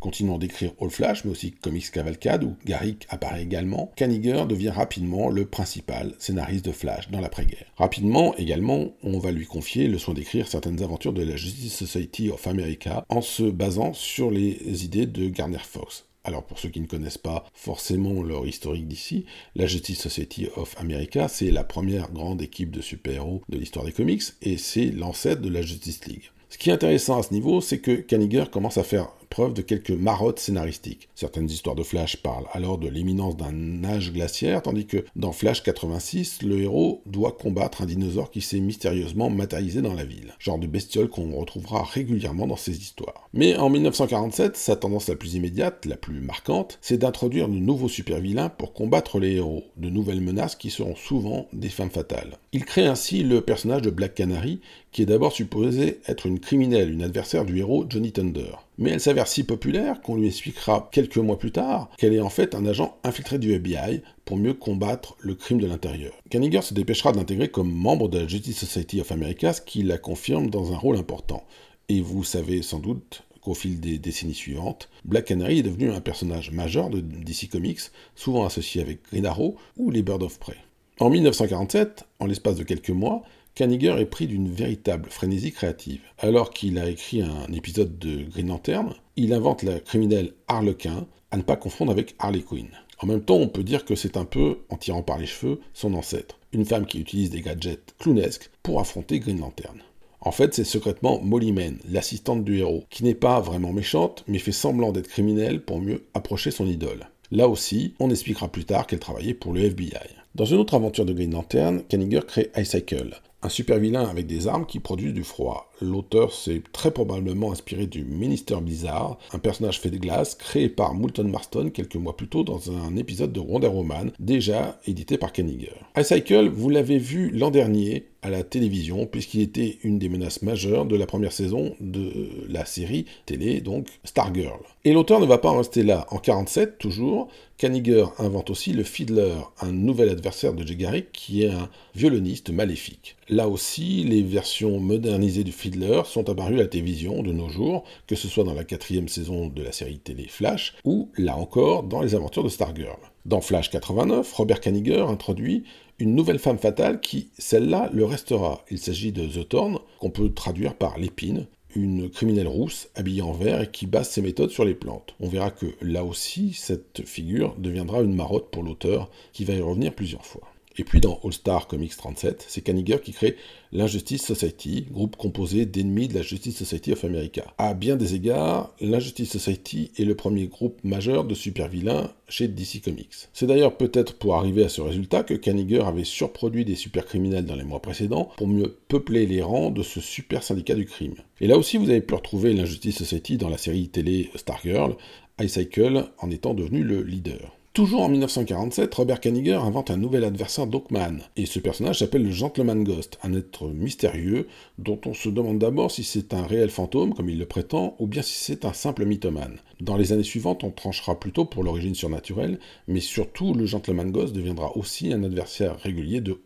Continuant 0.00 0.38
d'écrire 0.38 0.72
All 0.80 0.88
Flash, 0.90 1.24
mais 1.24 1.30
aussi 1.30 1.52
Comics 1.52 1.90
Cavalcade, 1.90 2.42
où 2.42 2.56
Garrick 2.64 3.06
apparaît 3.10 3.42
également, 3.42 3.92
Kaniger 3.96 4.46
devient 4.48 4.70
rapidement 4.70 5.28
le 5.28 5.44
principal 5.44 6.14
scénariste 6.18 6.64
de 6.64 6.72
Flash 6.72 7.10
dans 7.10 7.20
l'après-guerre. 7.20 7.66
Rapidement, 7.76 8.34
également, 8.36 8.92
on 9.02 9.18
va 9.18 9.30
lui 9.30 9.44
confier 9.44 9.88
le 9.88 9.98
soin 9.98 10.14
d'écrire 10.14 10.48
certaines 10.48 10.82
aventures 10.82 11.12
de 11.12 11.22
la 11.22 11.36
Justice 11.36 11.76
Society 11.76 12.30
of 12.30 12.46
America 12.46 13.04
en 13.10 13.20
se 13.20 13.42
basant 13.42 13.92
sur 13.92 14.30
les 14.30 14.84
idées 14.84 15.06
de 15.06 15.28
Garner 15.28 15.58
Fox. 15.62 16.06
Alors 16.24 16.44
pour 16.44 16.58
ceux 16.58 16.68
qui 16.68 16.80
ne 16.80 16.86
connaissent 16.86 17.18
pas 17.18 17.44
forcément 17.54 18.22
leur 18.22 18.46
historique 18.46 18.88
d'ici, 18.88 19.24
la 19.54 19.66
Justice 19.66 20.00
Society 20.00 20.48
of 20.56 20.76
America, 20.78 21.28
c'est 21.28 21.50
la 21.50 21.64
première 21.64 22.10
grande 22.10 22.42
équipe 22.42 22.70
de 22.70 22.80
super-héros 22.80 23.42
de 23.48 23.58
l'histoire 23.58 23.84
des 23.84 23.92
comics, 23.92 24.22
et 24.42 24.56
c'est 24.56 24.86
l'ancêtre 24.86 25.42
de 25.42 25.48
la 25.48 25.62
Justice 25.62 26.06
League. 26.06 26.30
Ce 26.50 26.58
qui 26.58 26.70
est 26.70 26.74
intéressant 26.74 27.18
à 27.18 27.22
ce 27.22 27.32
niveau, 27.32 27.60
c'est 27.60 27.78
que 27.78 27.92
Kaniger 27.92 28.44
commence 28.50 28.76
à 28.76 28.82
faire 28.82 29.12
preuve 29.30 29.54
de 29.54 29.62
quelques 29.62 29.90
marottes 29.90 30.40
scénaristiques. 30.40 31.08
Certaines 31.14 31.48
histoires 31.48 31.76
de 31.76 31.82
Flash 31.82 32.16
parlent 32.16 32.48
alors 32.52 32.78
de 32.78 32.88
l'imminence 32.88 33.36
d'un 33.36 33.84
âge 33.84 34.12
glaciaire, 34.12 34.62
tandis 34.62 34.86
que 34.86 35.04
dans 35.16 35.32
Flash 35.32 35.62
86, 35.62 36.42
le 36.42 36.60
héros 36.60 37.02
doit 37.06 37.32
combattre 37.32 37.82
un 37.82 37.86
dinosaure 37.86 38.30
qui 38.30 38.40
s'est 38.40 38.60
mystérieusement 38.60 39.30
matérialisé 39.30 39.80
dans 39.80 39.94
la 39.94 40.04
ville, 40.04 40.34
genre 40.38 40.58
de 40.58 40.66
bestiole 40.66 41.08
qu'on 41.08 41.34
retrouvera 41.36 41.82
régulièrement 41.84 42.46
dans 42.46 42.56
ces 42.56 42.76
histoires. 42.76 43.28
Mais 43.32 43.56
en 43.56 43.70
1947, 43.70 44.56
sa 44.56 44.76
tendance 44.76 45.08
la 45.08 45.16
plus 45.16 45.34
immédiate, 45.34 45.86
la 45.86 45.96
plus 45.96 46.20
marquante, 46.20 46.78
c'est 46.80 46.98
d'introduire 46.98 47.48
de 47.48 47.54
nouveaux 47.54 47.88
super-vilains 47.88 48.48
pour 48.48 48.72
combattre 48.72 49.20
les 49.20 49.36
héros, 49.36 49.64
de 49.76 49.88
nouvelles 49.88 50.20
menaces 50.20 50.56
qui 50.56 50.70
seront 50.70 50.96
souvent 50.96 51.46
des 51.52 51.68
femmes 51.68 51.90
fatales. 51.90 52.38
Il 52.52 52.64
crée 52.64 52.86
ainsi 52.86 53.22
le 53.22 53.40
personnage 53.40 53.82
de 53.82 53.90
Black 53.90 54.14
Canary, 54.14 54.60
qui 54.92 55.02
est 55.02 55.06
d'abord 55.06 55.32
supposé 55.32 56.00
être 56.06 56.26
une 56.26 56.40
criminelle, 56.40 56.92
une 56.92 57.02
adversaire 57.02 57.44
du 57.44 57.58
héros 57.58 57.86
Johnny 57.88 58.12
Thunder 58.12 58.52
mais 58.80 58.90
elle 58.90 59.00
s'avère 59.00 59.28
si 59.28 59.44
populaire 59.44 60.00
qu'on 60.00 60.16
lui 60.16 60.26
expliquera 60.26 60.88
quelques 60.90 61.18
mois 61.18 61.38
plus 61.38 61.52
tard 61.52 61.90
qu'elle 61.98 62.14
est 62.14 62.20
en 62.20 62.30
fait 62.30 62.54
un 62.54 62.66
agent 62.66 62.96
infiltré 63.04 63.38
du 63.38 63.52
FBI 63.52 64.02
pour 64.24 64.38
mieux 64.38 64.54
combattre 64.54 65.16
le 65.20 65.34
crime 65.34 65.60
de 65.60 65.66
l'intérieur. 65.66 66.14
Kaniger 66.30 66.62
se 66.62 66.74
dépêchera 66.74 67.12
d'intégrer 67.12 67.48
comme 67.48 67.70
membre 67.70 68.08
de 68.08 68.18
la 68.18 68.26
Justice 68.26 68.58
Society 68.58 69.00
of 69.00 69.12
America, 69.12 69.52
ce 69.52 69.60
qui 69.60 69.82
la 69.82 69.98
confirme 69.98 70.48
dans 70.48 70.72
un 70.72 70.78
rôle 70.78 70.96
important. 70.96 71.44
Et 71.90 72.00
vous 72.00 72.24
savez 72.24 72.62
sans 72.62 72.78
doute 72.78 73.22
qu'au 73.42 73.54
fil 73.54 73.80
des 73.80 73.98
décennies 73.98 74.34
suivantes, 74.34 74.88
Black 75.04 75.26
Canary 75.26 75.58
est 75.58 75.64
devenu 75.64 75.90
un 75.90 76.00
personnage 76.00 76.50
majeur 76.50 76.88
de 76.88 77.00
DC 77.00 77.50
Comics, 77.50 77.80
souvent 78.16 78.46
associé 78.46 78.80
avec 78.80 79.02
Green 79.10 79.26
Arrow 79.26 79.56
ou 79.76 79.90
les 79.90 80.02
Birds 80.02 80.22
of 80.22 80.38
Prey. 80.38 80.56
En 81.00 81.10
1947, 81.10 82.04
en 82.18 82.26
l'espace 82.26 82.56
de 82.56 82.62
quelques 82.62 82.90
mois, 82.90 83.22
Kaniger 83.54 83.96
est 83.98 84.06
pris 84.06 84.26
d'une 84.26 84.50
véritable 84.50 85.10
frénésie 85.10 85.52
créative. 85.52 86.00
Alors 86.18 86.50
qu'il 86.50 86.78
a 86.78 86.88
écrit 86.88 87.22
un 87.22 87.52
épisode 87.52 87.98
de 87.98 88.24
Green 88.24 88.48
Lantern, 88.48 88.94
il 89.16 89.32
invente 89.32 89.62
la 89.62 89.80
criminelle 89.80 90.32
Harlequin, 90.48 91.06
à 91.30 91.36
ne 91.36 91.42
pas 91.42 91.56
confondre 91.56 91.92
avec 91.92 92.14
Harley 92.18 92.42
Quinn. 92.42 92.68
En 92.98 93.06
même 93.06 93.22
temps, 93.22 93.36
on 93.36 93.48
peut 93.48 93.62
dire 93.62 93.84
que 93.84 93.94
c'est 93.94 94.16
un 94.16 94.24
peu, 94.24 94.58
en 94.68 94.76
tirant 94.76 95.02
par 95.02 95.18
les 95.18 95.26
cheveux, 95.26 95.60
son 95.74 95.94
ancêtre. 95.94 96.38
Une 96.52 96.64
femme 96.64 96.86
qui 96.86 97.00
utilise 97.00 97.30
des 97.30 97.40
gadgets 97.40 97.94
clownesques 97.98 98.50
pour 98.62 98.80
affronter 98.80 99.20
Green 99.20 99.40
Lantern. 99.40 99.82
En 100.20 100.32
fait, 100.32 100.54
c'est 100.54 100.64
secrètement 100.64 101.20
Molly 101.22 101.52
Mann, 101.52 101.78
l'assistante 101.88 102.44
du 102.44 102.58
héros, 102.58 102.84
qui 102.90 103.04
n'est 103.04 103.14
pas 103.14 103.40
vraiment 103.40 103.72
méchante, 103.72 104.24
mais 104.28 104.38
fait 104.38 104.52
semblant 104.52 104.92
d'être 104.92 105.08
criminelle 105.08 105.62
pour 105.62 105.80
mieux 105.80 106.04
approcher 106.12 106.50
son 106.50 106.66
idole. 106.66 107.08
Là 107.30 107.48
aussi, 107.48 107.94
on 108.00 108.10
expliquera 108.10 108.48
plus 108.48 108.64
tard 108.64 108.86
qu'elle 108.86 108.98
travaillait 108.98 109.34
pour 109.34 109.54
le 109.54 109.62
FBI. 109.62 109.94
Dans 110.34 110.44
une 110.44 110.58
autre 110.58 110.74
aventure 110.74 111.06
de 111.06 111.12
Green 111.12 111.32
Lantern, 111.32 111.82
Kanigher 111.88 112.20
crée 112.26 112.50
Icycle, 112.56 113.18
un 113.42 113.48
super 113.48 113.78
vilain 113.78 114.04
avec 114.04 114.26
des 114.26 114.48
armes 114.48 114.66
qui 114.66 114.80
produisent 114.80 115.14
du 115.14 115.24
froid. 115.24 115.70
L'auteur 115.80 116.32
s'est 116.32 116.62
très 116.72 116.90
probablement 116.90 117.52
inspiré 117.52 117.86
du 117.86 118.04
Minister 118.04 118.56
Blizzard, 118.60 119.18
un 119.32 119.38
personnage 119.38 119.80
fait 119.80 119.90
de 119.90 119.98
glace 119.98 120.34
créé 120.34 120.68
par 120.68 120.94
Moulton 120.94 121.24
Marston 121.24 121.70
quelques 121.72 121.96
mois 121.96 122.16
plus 122.16 122.28
tôt 122.28 122.42
dans 122.42 122.70
un 122.70 122.96
épisode 122.96 123.32
de 123.32 123.40
Wonder 123.40 123.68
Woman, 123.68 124.12
déjà 124.18 124.78
édité 124.86 125.16
par 125.16 125.32
Kanigher. 125.32 125.72
Icycle, 125.96 126.48
vous 126.48 126.68
l'avez 126.68 126.98
vu 126.98 127.30
l'an 127.30 127.50
dernier 127.50 128.06
à 128.22 128.30
la 128.30 128.42
télévision, 128.42 129.06
puisqu'il 129.06 129.40
était 129.40 129.78
une 129.82 129.98
des 129.98 130.08
menaces 130.08 130.42
majeures 130.42 130.84
de 130.84 130.96
la 130.96 131.06
première 131.06 131.32
saison 131.32 131.74
de 131.80 132.28
la 132.48 132.64
série 132.64 133.06
télé, 133.26 133.60
donc 133.60 133.86
Stargirl. 134.04 134.60
Et 134.84 134.92
l'auteur 134.92 135.20
ne 135.20 135.26
va 135.26 135.38
pas 135.38 135.56
rester 135.56 135.82
là. 135.82 136.06
En 136.10 136.18
47, 136.18 136.78
toujours, 136.78 137.28
Kanigher 137.56 138.06
invente 138.18 138.50
aussi 138.50 138.72
le 138.72 138.82
Fiddler, 138.82 139.34
un 139.60 139.72
nouvel 139.72 140.08
adversaire 140.08 140.54
de 140.54 140.66
Jay 140.66 141.06
qui 141.12 141.42
est 141.42 141.50
un 141.50 141.68
violoniste 141.94 142.50
maléfique. 142.50 143.16
Là 143.28 143.48
aussi, 143.48 144.04
les 144.04 144.22
versions 144.22 144.80
modernisées 144.80 145.44
du 145.44 145.52
Fiddler 145.52 146.02
sont 146.06 146.28
apparues 146.30 146.54
à 146.54 146.62
la 146.62 146.66
télévision 146.66 147.22
de 147.22 147.32
nos 147.32 147.48
jours, 147.48 147.84
que 148.06 148.16
ce 148.16 148.28
soit 148.28 148.44
dans 148.44 148.54
la 148.54 148.64
quatrième 148.64 149.08
saison 149.08 149.48
de 149.48 149.62
la 149.62 149.72
série 149.72 149.98
télé 149.98 150.26
Flash, 150.28 150.74
ou 150.84 151.10
là 151.16 151.36
encore 151.36 151.82
dans 151.82 152.00
les 152.00 152.14
aventures 152.14 152.44
de 152.44 152.48
Stargirl. 152.48 152.98
Dans 153.26 153.42
Flash 153.42 153.70
89, 153.70 154.32
Robert 154.32 154.60
Kanigher 154.60 155.02
introduit 155.02 155.64
une 156.00 156.14
nouvelle 156.14 156.38
femme 156.38 156.58
fatale 156.58 157.00
qui, 157.00 157.30
celle-là, 157.38 157.90
le 157.92 158.04
restera. 158.04 158.64
Il 158.70 158.78
s'agit 158.78 159.12
de 159.12 159.26
The 159.26 159.46
Thorn, 159.48 159.78
qu'on 159.98 160.10
peut 160.10 160.32
traduire 160.32 160.74
par 160.74 160.98
l'épine, 160.98 161.46
une 161.76 162.08
criminelle 162.10 162.48
rousse 162.48 162.88
habillée 162.94 163.22
en 163.22 163.32
vert 163.32 163.60
et 163.60 163.70
qui 163.70 163.86
base 163.86 164.08
ses 164.08 164.22
méthodes 164.22 164.50
sur 164.50 164.64
les 164.64 164.74
plantes. 164.74 165.14
On 165.20 165.28
verra 165.28 165.50
que 165.50 165.66
là 165.82 166.04
aussi, 166.04 166.54
cette 166.54 167.06
figure 167.06 167.54
deviendra 167.58 168.00
une 168.00 168.14
marotte 168.14 168.50
pour 168.50 168.62
l'auteur, 168.62 169.10
qui 169.32 169.44
va 169.44 169.52
y 169.52 169.60
revenir 169.60 169.94
plusieurs 169.94 170.26
fois. 170.26 170.48
Et 170.80 170.84
puis 170.84 171.02
dans 171.02 171.20
All 171.22 171.34
Star 171.34 171.66
Comics 171.66 171.94
37, 171.94 172.46
c'est 172.48 172.62
Kanigher 172.62 173.02
qui 173.04 173.12
crée 173.12 173.36
l'Injustice 173.70 174.24
Society, 174.24 174.86
groupe 174.90 175.14
composé 175.14 175.66
d'ennemis 175.66 176.08
de 176.08 176.14
la 176.14 176.22
Justice 176.22 176.56
Society 176.56 176.92
of 176.92 177.04
America. 177.04 177.52
À 177.58 177.74
bien 177.74 177.96
des 177.96 178.14
égards, 178.14 178.72
l'Injustice 178.80 179.30
Society 179.30 179.90
est 179.98 180.04
le 180.04 180.14
premier 180.14 180.46
groupe 180.46 180.82
majeur 180.82 181.24
de 181.24 181.34
super-vilains 181.34 182.10
chez 182.30 182.48
DC 182.48 182.80
Comics. 182.82 183.28
C'est 183.34 183.46
d'ailleurs 183.46 183.76
peut-être 183.76 184.14
pour 184.14 184.36
arriver 184.36 184.64
à 184.64 184.70
ce 184.70 184.80
résultat 184.80 185.22
que 185.22 185.34
Kanigher 185.34 185.82
avait 185.82 186.04
surproduit 186.04 186.64
des 186.64 186.76
super-criminels 186.76 187.44
dans 187.44 187.56
les 187.56 187.64
mois 187.64 187.82
précédents 187.82 188.30
pour 188.38 188.48
mieux 188.48 188.78
peupler 188.88 189.26
les 189.26 189.42
rangs 189.42 189.70
de 189.70 189.82
ce 189.82 190.00
super 190.00 190.42
syndicat 190.42 190.76
du 190.76 190.86
crime. 190.86 191.16
Et 191.42 191.46
là 191.46 191.58
aussi, 191.58 191.76
vous 191.76 191.90
avez 191.90 192.00
pu 192.00 192.14
retrouver 192.14 192.54
l'Injustice 192.54 192.96
Society 192.96 193.36
dans 193.36 193.50
la 193.50 193.58
série 193.58 193.90
télé 193.90 194.30
Stargirl, 194.34 194.96
Icycle 195.38 196.06
en 196.16 196.30
étant 196.30 196.54
devenu 196.54 196.82
le 196.82 197.02
leader. 197.02 197.59
Toujours 197.72 198.00
en 198.02 198.08
1947, 198.08 198.92
Robert 198.96 199.20
Kanigher 199.20 199.54
invente 199.54 199.92
un 199.92 199.96
nouvel 199.96 200.24
adversaire 200.24 200.66
d'Hawkman, 200.66 201.20
et 201.36 201.46
ce 201.46 201.60
personnage 201.60 202.00
s'appelle 202.00 202.24
le 202.24 202.32
Gentleman 202.32 202.82
Ghost, 202.82 203.20
un 203.22 203.32
être 203.32 203.68
mystérieux 203.68 204.48
dont 204.78 205.00
on 205.06 205.14
se 205.14 205.28
demande 205.28 205.60
d'abord 205.60 205.92
si 205.92 206.02
c'est 206.02 206.34
un 206.34 206.44
réel 206.44 206.70
fantôme, 206.70 207.14
comme 207.14 207.30
il 207.30 207.38
le 207.38 207.46
prétend, 207.46 207.94
ou 208.00 208.08
bien 208.08 208.22
si 208.22 208.34
c'est 208.34 208.64
un 208.64 208.72
simple 208.72 209.04
mythomane. 209.04 209.60
Dans 209.80 209.96
les 209.96 210.12
années 210.12 210.24
suivantes, 210.24 210.64
on 210.64 210.72
tranchera 210.72 211.20
plutôt 211.20 211.44
pour 211.44 211.62
l'origine 211.62 211.94
surnaturelle, 211.94 212.58
mais 212.88 212.98
surtout 212.98 213.54
le 213.54 213.66
Gentleman 213.66 214.10
Ghost 214.10 214.34
deviendra 214.34 214.76
aussi 214.76 215.12
un 215.12 215.22
adversaire 215.22 215.78
régulier 215.78 216.20
de 216.20 216.40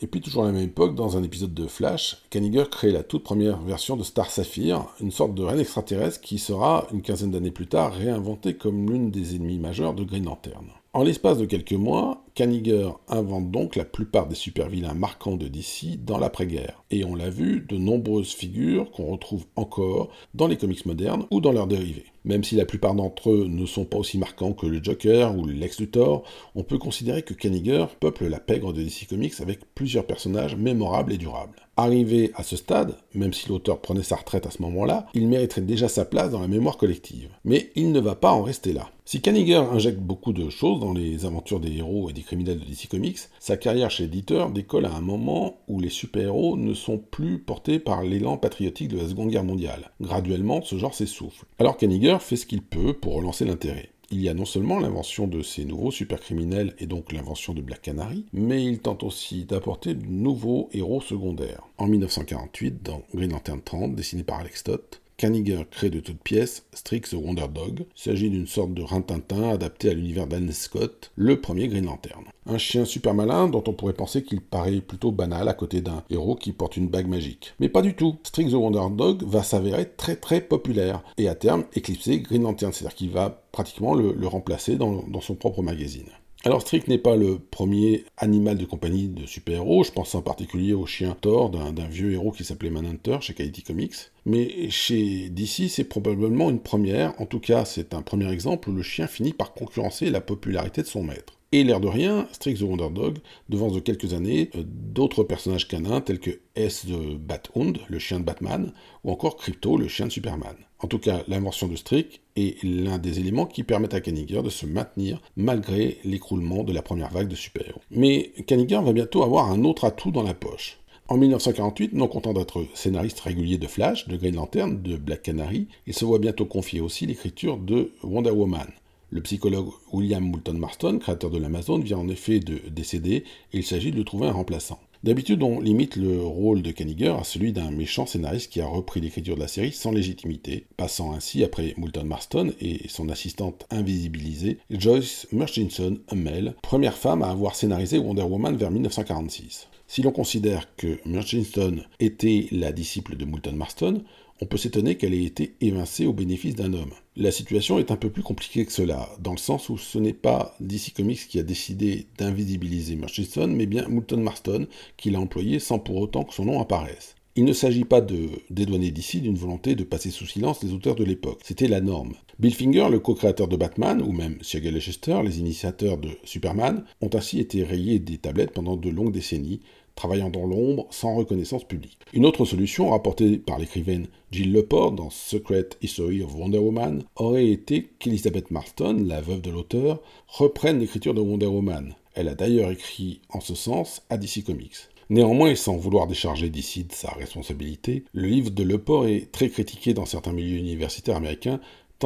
Et 0.00 0.06
puis 0.06 0.20
toujours 0.20 0.44
à 0.44 0.46
la 0.46 0.52
même 0.52 0.64
époque, 0.64 0.94
dans 0.94 1.16
un 1.16 1.22
épisode 1.22 1.54
de 1.54 1.66
Flash, 1.66 2.18
Kanigher 2.30 2.64
crée 2.70 2.90
la 2.90 3.02
toute 3.02 3.24
première 3.24 3.60
version 3.60 3.96
de 3.96 4.02
Star 4.02 4.30
Sapphire, 4.30 4.86
une 5.00 5.10
sorte 5.10 5.34
de 5.34 5.42
reine 5.42 5.60
extraterrestre 5.60 6.20
qui 6.20 6.38
sera, 6.38 6.86
une 6.92 7.02
quinzaine 7.02 7.30
d'années 7.30 7.50
plus 7.50 7.66
tard, 7.66 7.92
réinventée 7.94 8.54
comme 8.54 8.90
l'une 8.90 9.10
des 9.10 9.36
ennemis 9.36 9.58
majeurs 9.58 9.94
de 9.94 10.04
Green 10.04 10.24
Lantern. 10.24 10.66
En 10.92 11.02
l'espace 11.02 11.38
de 11.38 11.44
quelques 11.44 11.72
mois, 11.72 12.23
Kanigher 12.34 12.88
invente 13.06 13.52
donc 13.52 13.76
la 13.76 13.84
plupart 13.84 14.26
des 14.26 14.34
super-vilains 14.34 14.94
marquants 14.94 15.36
de 15.36 15.46
DC 15.46 16.04
dans 16.04 16.18
l'après-guerre. 16.18 16.82
Et 16.90 17.04
on 17.04 17.14
l'a 17.14 17.30
vu, 17.30 17.60
de 17.60 17.76
nombreuses 17.76 18.32
figures 18.32 18.90
qu'on 18.90 19.12
retrouve 19.12 19.44
encore 19.54 20.10
dans 20.34 20.48
les 20.48 20.56
comics 20.56 20.84
modernes 20.84 21.26
ou 21.30 21.40
dans 21.40 21.52
leurs 21.52 21.68
dérivés. 21.68 22.06
Même 22.24 22.42
si 22.42 22.56
la 22.56 22.64
plupart 22.64 22.94
d'entre 22.94 23.30
eux 23.30 23.46
ne 23.48 23.66
sont 23.66 23.84
pas 23.84 23.98
aussi 23.98 24.16
marquants 24.16 24.54
que 24.54 24.66
le 24.66 24.82
Joker 24.82 25.36
ou 25.36 25.46
Lex 25.46 25.78
Luthor, 25.78 26.24
on 26.54 26.62
peut 26.64 26.78
considérer 26.78 27.22
que 27.22 27.34
Kanigher 27.34 27.84
peuple 28.00 28.26
la 28.26 28.40
pègre 28.40 28.72
de 28.72 28.82
DC 28.82 29.06
Comics 29.08 29.40
avec 29.40 29.60
plusieurs 29.74 30.06
personnages 30.06 30.56
mémorables 30.56 31.12
et 31.12 31.18
durables. 31.18 31.60
Arrivé 31.76 32.30
à 32.34 32.42
ce 32.42 32.56
stade, 32.56 32.96
même 33.14 33.32
si 33.32 33.48
l'auteur 33.48 33.80
prenait 33.80 34.04
sa 34.04 34.16
retraite 34.16 34.46
à 34.46 34.50
ce 34.50 34.62
moment-là, 34.62 35.06
il 35.12 35.28
mériterait 35.28 35.60
déjà 35.60 35.88
sa 35.88 36.04
place 36.04 36.30
dans 36.30 36.40
la 36.40 36.48
mémoire 36.48 36.78
collective. 36.78 37.30
Mais 37.44 37.72
il 37.74 37.92
ne 37.92 38.00
va 38.00 38.14
pas 38.14 38.32
en 38.32 38.42
rester 38.42 38.72
là. 38.72 38.90
Si 39.04 39.20
Kanigher 39.20 39.56
injecte 39.56 39.98
beaucoup 39.98 40.32
de 40.32 40.48
choses 40.48 40.80
dans 40.80 40.94
les 40.94 41.26
aventures 41.26 41.60
des 41.60 41.76
héros 41.76 42.08
et 42.08 42.14
des 42.14 42.22
criminels 42.24 42.58
de 42.58 42.64
DC 42.64 42.88
Comics, 42.88 43.18
sa 43.38 43.56
carrière 43.56 43.90
chez 43.90 44.04
l'éditeur 44.04 44.50
décolle 44.50 44.86
à 44.86 44.94
un 44.94 45.00
moment 45.00 45.58
où 45.68 45.80
les 45.80 45.90
super-héros 45.90 46.56
ne 46.56 46.74
sont 46.74 46.98
plus 46.98 47.38
portés 47.38 47.78
par 47.78 48.02
l'élan 48.02 48.36
patriotique 48.36 48.88
de 48.88 48.98
la 48.98 49.08
Seconde 49.08 49.30
Guerre 49.30 49.44
mondiale. 49.44 49.90
Graduellement, 50.00 50.62
ce 50.62 50.76
genre 50.76 50.94
s'essouffle. 50.94 51.44
Alors 51.58 51.76
Kanigher 51.76 52.18
fait 52.20 52.36
ce 52.36 52.46
qu'il 52.46 52.62
peut 52.62 52.94
pour 52.94 53.14
relancer 53.14 53.44
l'intérêt. 53.44 53.90
Il 54.10 54.20
y 54.20 54.28
a 54.28 54.34
non 54.34 54.44
seulement 54.44 54.78
l'invention 54.78 55.26
de 55.26 55.42
ces 55.42 55.64
nouveaux 55.64 55.90
supercriminels 55.90 56.74
et 56.78 56.86
donc 56.86 57.12
l'invention 57.12 57.54
de 57.54 57.62
Black 57.62 57.82
Canary, 57.82 58.26
mais 58.32 58.64
il 58.64 58.78
tente 58.78 59.02
aussi 59.02 59.44
d'apporter 59.44 59.94
de 59.94 60.06
nouveaux 60.06 60.68
héros 60.72 61.00
secondaires. 61.00 61.62
En 61.78 61.88
1948, 61.88 62.82
dans 62.82 63.02
Green 63.14 63.32
Lantern 63.32 63.62
30, 63.62 63.94
dessiné 63.94 64.22
par 64.22 64.38
Alex 64.40 64.60
Stott, 64.60 65.00
Kanigher 65.16 65.64
crée 65.70 65.90
de 65.90 66.00
toutes 66.00 66.22
pièces 66.22 66.66
Strix 66.72 67.02
the 67.02 67.14
Wonder 67.14 67.46
Dog. 67.52 67.86
Il 67.96 68.00
s'agit 68.00 68.30
d'une 68.30 68.46
sorte 68.46 68.74
de 68.74 68.82
rintintin 68.82 69.50
adapté 69.50 69.90
à 69.90 69.94
l'univers 69.94 70.26
d'Anne 70.26 70.50
Scott, 70.52 71.12
le 71.16 71.40
premier 71.40 71.68
Green 71.68 71.86
Lantern. 71.86 72.24
Un 72.46 72.58
chien 72.58 72.84
super 72.84 73.14
malin 73.14 73.48
dont 73.48 73.62
on 73.66 73.72
pourrait 73.72 73.94
penser 73.94 74.22
qu'il 74.22 74.40
paraît 74.40 74.80
plutôt 74.80 75.12
banal 75.12 75.48
à 75.48 75.54
côté 75.54 75.80
d'un 75.80 76.02
héros 76.10 76.34
qui 76.34 76.52
porte 76.52 76.76
une 76.76 76.88
bague 76.88 77.08
magique. 77.08 77.54
Mais 77.60 77.68
pas 77.68 77.82
du 77.82 77.94
tout. 77.94 78.16
Strix 78.24 78.50
the 78.50 78.54
Wonder 78.54 78.94
Dog 78.94 79.22
va 79.24 79.42
s'avérer 79.42 79.88
très 79.96 80.16
très 80.16 80.40
populaire 80.40 81.02
et 81.16 81.28
à 81.28 81.34
terme 81.34 81.64
éclipser 81.74 82.20
Green 82.20 82.42
Lantern, 82.42 82.72
c'est-à-dire 82.72 82.96
qu'il 82.96 83.10
va 83.10 83.44
pratiquement 83.52 83.94
le, 83.94 84.26
remplacer 84.26 84.76
dans 84.76 85.20
son 85.20 85.34
propre 85.34 85.62
magazine. 85.62 86.08
Alors 86.42 86.60
Strick 86.60 86.88
n'est 86.88 86.98
pas 86.98 87.16
le 87.16 87.38
premier 87.38 88.04
animal 88.18 88.58
de 88.58 88.66
compagnie 88.66 89.08
de 89.08 89.24
super-héros, 89.24 89.84
je 89.84 89.92
pense 89.92 90.14
en 90.14 90.20
particulier 90.20 90.74
au 90.74 90.84
chien 90.84 91.16
Thor 91.18 91.48
d'un 91.48 91.88
vieux 91.88 92.12
héros 92.12 92.32
qui 92.32 92.44
s'appelait 92.44 92.68
Manhunter 92.68 93.16
chez 93.22 93.32
Quality 93.32 93.62
Comics. 93.62 93.94
Mais 94.26 94.68
chez 94.68 95.30
DC, 95.30 95.70
c'est 95.70 95.84
probablement 95.84 96.50
une 96.50 96.60
première, 96.60 97.18
en 97.18 97.24
tout 97.24 97.40
cas 97.40 97.64
c'est 97.64 97.94
un 97.94 98.02
premier 98.02 98.30
exemple 98.30 98.68
où 98.68 98.72
le 98.72 98.82
chien 98.82 99.06
finit 99.06 99.32
par 99.32 99.54
concurrencer 99.54 100.10
la 100.10 100.20
popularité 100.20 100.82
de 100.82 100.86
son 100.86 101.02
maître. 101.02 101.38
Et 101.54 101.62
l'air 101.62 101.78
de 101.78 101.86
rien, 101.86 102.26
Strix 102.32 102.56
the 102.56 102.62
Wonder 102.62 102.90
Dog 102.92 103.18
devance 103.48 103.72
de 103.72 103.78
quelques 103.78 104.12
années 104.12 104.50
euh, 104.56 104.64
d'autres 104.66 105.22
personnages 105.22 105.68
canins 105.68 106.00
tels 106.00 106.18
que 106.18 106.40
S 106.56 106.84
the 106.84 107.16
Bathund, 107.16 107.78
le 107.88 108.00
chien 108.00 108.18
de 108.18 108.24
Batman, 108.24 108.72
ou 109.04 109.12
encore 109.12 109.36
Crypto, 109.36 109.78
le 109.78 109.86
chien 109.86 110.06
de 110.06 110.10
Superman. 110.10 110.56
En 110.84 110.86
tout 110.86 110.98
cas, 110.98 111.22
l'invention 111.28 111.66
de 111.66 111.76
Strix 111.76 112.20
est 112.36 112.62
l'un 112.62 112.98
des 112.98 113.18
éléments 113.18 113.46
qui 113.46 113.62
permettent 113.62 113.94
à 113.94 114.02
Kanigher 114.02 114.42
de 114.42 114.50
se 114.50 114.66
maintenir 114.66 115.22
malgré 115.34 115.96
l'écroulement 116.04 116.62
de 116.62 116.74
la 116.74 116.82
première 116.82 117.10
vague 117.10 117.28
de 117.28 117.34
super-héros. 117.34 117.80
Mais 117.90 118.32
Kanigher 118.46 118.82
va 118.82 118.92
bientôt 118.92 119.22
avoir 119.22 119.50
un 119.50 119.64
autre 119.64 119.86
atout 119.86 120.10
dans 120.10 120.22
la 120.22 120.34
poche. 120.34 120.76
En 121.08 121.16
1948, 121.16 121.94
non 121.94 122.06
content 122.06 122.34
d'être 122.34 122.66
scénariste 122.74 123.20
régulier 123.20 123.56
de 123.56 123.66
Flash, 123.66 124.08
de 124.08 124.18
Green 124.18 124.34
Lantern, 124.34 124.82
de 124.82 124.98
Black 124.98 125.22
Canary, 125.22 125.68
il 125.86 125.94
se 125.94 126.04
voit 126.04 126.18
bientôt 126.18 126.44
confier 126.44 126.82
aussi 126.82 127.06
l'écriture 127.06 127.56
de 127.56 127.90
Wonder 128.02 128.32
Woman. 128.32 128.68
Le 129.08 129.22
psychologue 129.22 129.70
William 129.90 130.22
Moulton 130.22 130.58
Marston, 130.58 130.98
créateur 130.98 131.30
de 131.30 131.38
l'Amazon, 131.38 131.78
vient 131.78 131.96
en 131.96 132.08
effet 132.10 132.40
de 132.40 132.60
décéder 132.68 133.24
et 133.54 133.56
il 133.56 133.64
s'agit 133.64 133.90
de 133.90 134.02
trouver 134.02 134.26
un 134.26 134.32
remplaçant. 134.32 134.80
D'habitude, 135.04 135.42
on 135.42 135.60
limite 135.60 135.96
le 135.96 136.22
rôle 136.22 136.62
de 136.62 136.70
Kanigher 136.70 137.14
à 137.20 137.24
celui 137.24 137.52
d'un 137.52 137.70
méchant 137.70 138.06
scénariste 138.06 138.50
qui 138.50 138.62
a 138.62 138.66
repris 138.66 139.02
l'écriture 139.02 139.34
de 139.34 139.40
la 139.42 139.48
série 139.48 139.70
sans 139.70 139.90
légitimité, 139.90 140.64
passant 140.78 141.12
ainsi 141.12 141.44
après 141.44 141.74
Moulton 141.76 142.04
Marston 142.04 142.54
et 142.58 142.88
son 142.88 143.10
assistante 143.10 143.66
invisibilisée, 143.68 144.56
Joyce 144.70 145.26
Murchison 145.30 145.98
Hummel, 146.10 146.54
première 146.62 146.96
femme 146.96 147.20
à 147.20 147.28
avoir 147.28 147.54
scénarisé 147.54 147.98
Wonder 147.98 148.22
Woman 148.22 148.56
vers 148.56 148.70
1946. 148.70 149.68
Si 149.88 150.00
l'on 150.00 150.10
considère 150.10 150.74
que 150.76 150.98
Murchison 151.04 151.76
était 152.00 152.48
la 152.50 152.72
disciple 152.72 153.18
de 153.18 153.26
Moulton 153.26 153.56
Marston, 153.56 154.02
on 154.40 154.46
peut 154.46 154.56
s'étonner 154.56 154.96
qu'elle 154.96 155.14
ait 155.14 155.24
été 155.24 155.54
évincée 155.60 156.06
au 156.06 156.12
bénéfice 156.12 156.54
d'un 156.54 156.72
homme. 156.72 156.92
La 157.16 157.30
situation 157.30 157.78
est 157.78 157.90
un 157.90 157.96
peu 157.96 158.10
plus 158.10 158.22
compliquée 158.22 158.66
que 158.66 158.72
cela, 158.72 159.08
dans 159.20 159.32
le 159.32 159.38
sens 159.38 159.68
où 159.68 159.78
ce 159.78 159.98
n'est 159.98 160.12
pas 160.12 160.56
DC 160.60 160.92
Comics 160.94 161.28
qui 161.28 161.38
a 161.38 161.44
décidé 161.44 162.06
d'invisibiliser 162.18 162.96
Murchison, 162.96 163.46
mais 163.46 163.66
bien 163.66 163.86
Moulton 163.88 164.18
Marston 164.18 164.66
qui 164.96 165.10
l'a 165.10 165.20
employé 165.20 165.58
sans 165.60 165.78
pour 165.78 165.96
autant 165.96 166.24
que 166.24 166.34
son 166.34 166.46
nom 166.46 166.60
apparaisse. 166.60 167.14
Il 167.36 167.44
ne 167.44 167.52
s'agit 167.52 167.84
pas 167.84 168.00
de 168.00 168.28
dédouaner 168.50 168.92
d'ici 168.92 169.20
d'une 169.20 169.36
volonté 169.36 169.74
de 169.74 169.82
passer 169.82 170.10
sous 170.10 170.26
silence 170.26 170.62
les 170.62 170.72
auteurs 170.72 170.94
de 170.94 171.02
l'époque, 171.02 171.40
c'était 171.42 171.66
la 171.66 171.80
norme. 171.80 172.14
Bill 172.38 172.54
Finger, 172.54 172.88
le 172.90 173.00
co-créateur 173.00 173.48
de 173.48 173.56
Batman, 173.56 174.02
ou 174.02 174.12
même 174.12 174.38
Siegel 174.40 174.76
et 174.76 174.80
Schuster, 174.80 175.20
les 175.24 175.40
initiateurs 175.40 175.98
de 175.98 176.10
Superman, 176.22 176.84
ont 177.00 177.10
ainsi 177.12 177.40
été 177.40 177.64
rayés 177.64 177.98
des 177.98 178.18
tablettes 178.18 178.52
pendant 178.52 178.76
de 178.76 178.88
longues 178.88 179.12
décennies, 179.12 179.60
travaillant 179.94 180.30
dans 180.30 180.46
l'ombre 180.46 180.86
sans 180.90 181.14
reconnaissance 181.14 181.64
publique. 181.64 181.98
Une 182.12 182.26
autre 182.26 182.44
solution 182.44 182.90
rapportée 182.90 183.38
par 183.38 183.58
l'écrivaine 183.58 184.06
Jill 184.30 184.52
Lepore 184.52 184.92
dans 184.92 185.10
Secret 185.10 185.70
History 185.82 186.22
of 186.22 186.34
Wonder 186.34 186.58
Woman 186.58 187.04
aurait 187.16 187.48
été 187.48 187.90
qu'Elizabeth 187.98 188.50
Marston, 188.50 189.04
la 189.06 189.20
veuve 189.20 189.40
de 189.40 189.50
l'auteur, 189.50 190.00
reprenne 190.28 190.80
l'écriture 190.80 191.14
de 191.14 191.20
Wonder 191.20 191.46
Woman. 191.46 191.94
Elle 192.14 192.28
a 192.28 192.34
d'ailleurs 192.34 192.70
écrit 192.70 193.20
en 193.28 193.40
ce 193.40 193.54
sens 193.54 194.02
à 194.10 194.16
DC 194.16 194.44
Comics. 194.44 194.88
Néanmoins, 195.10 195.50
et 195.50 195.56
sans 195.56 195.76
vouloir 195.76 196.06
décharger 196.06 196.48
DC 196.48 196.86
de 196.86 196.92
sa 196.92 197.10
responsabilité, 197.10 198.04
le 198.14 198.26
livre 198.26 198.50
de 198.50 198.62
Lepore 198.62 199.06
est 199.06 199.30
très 199.30 199.50
critiqué 199.50 199.92
dans 199.92 200.06
certains 200.06 200.32
milieux 200.32 200.56
universitaires 200.56 201.16
américains 201.16 201.60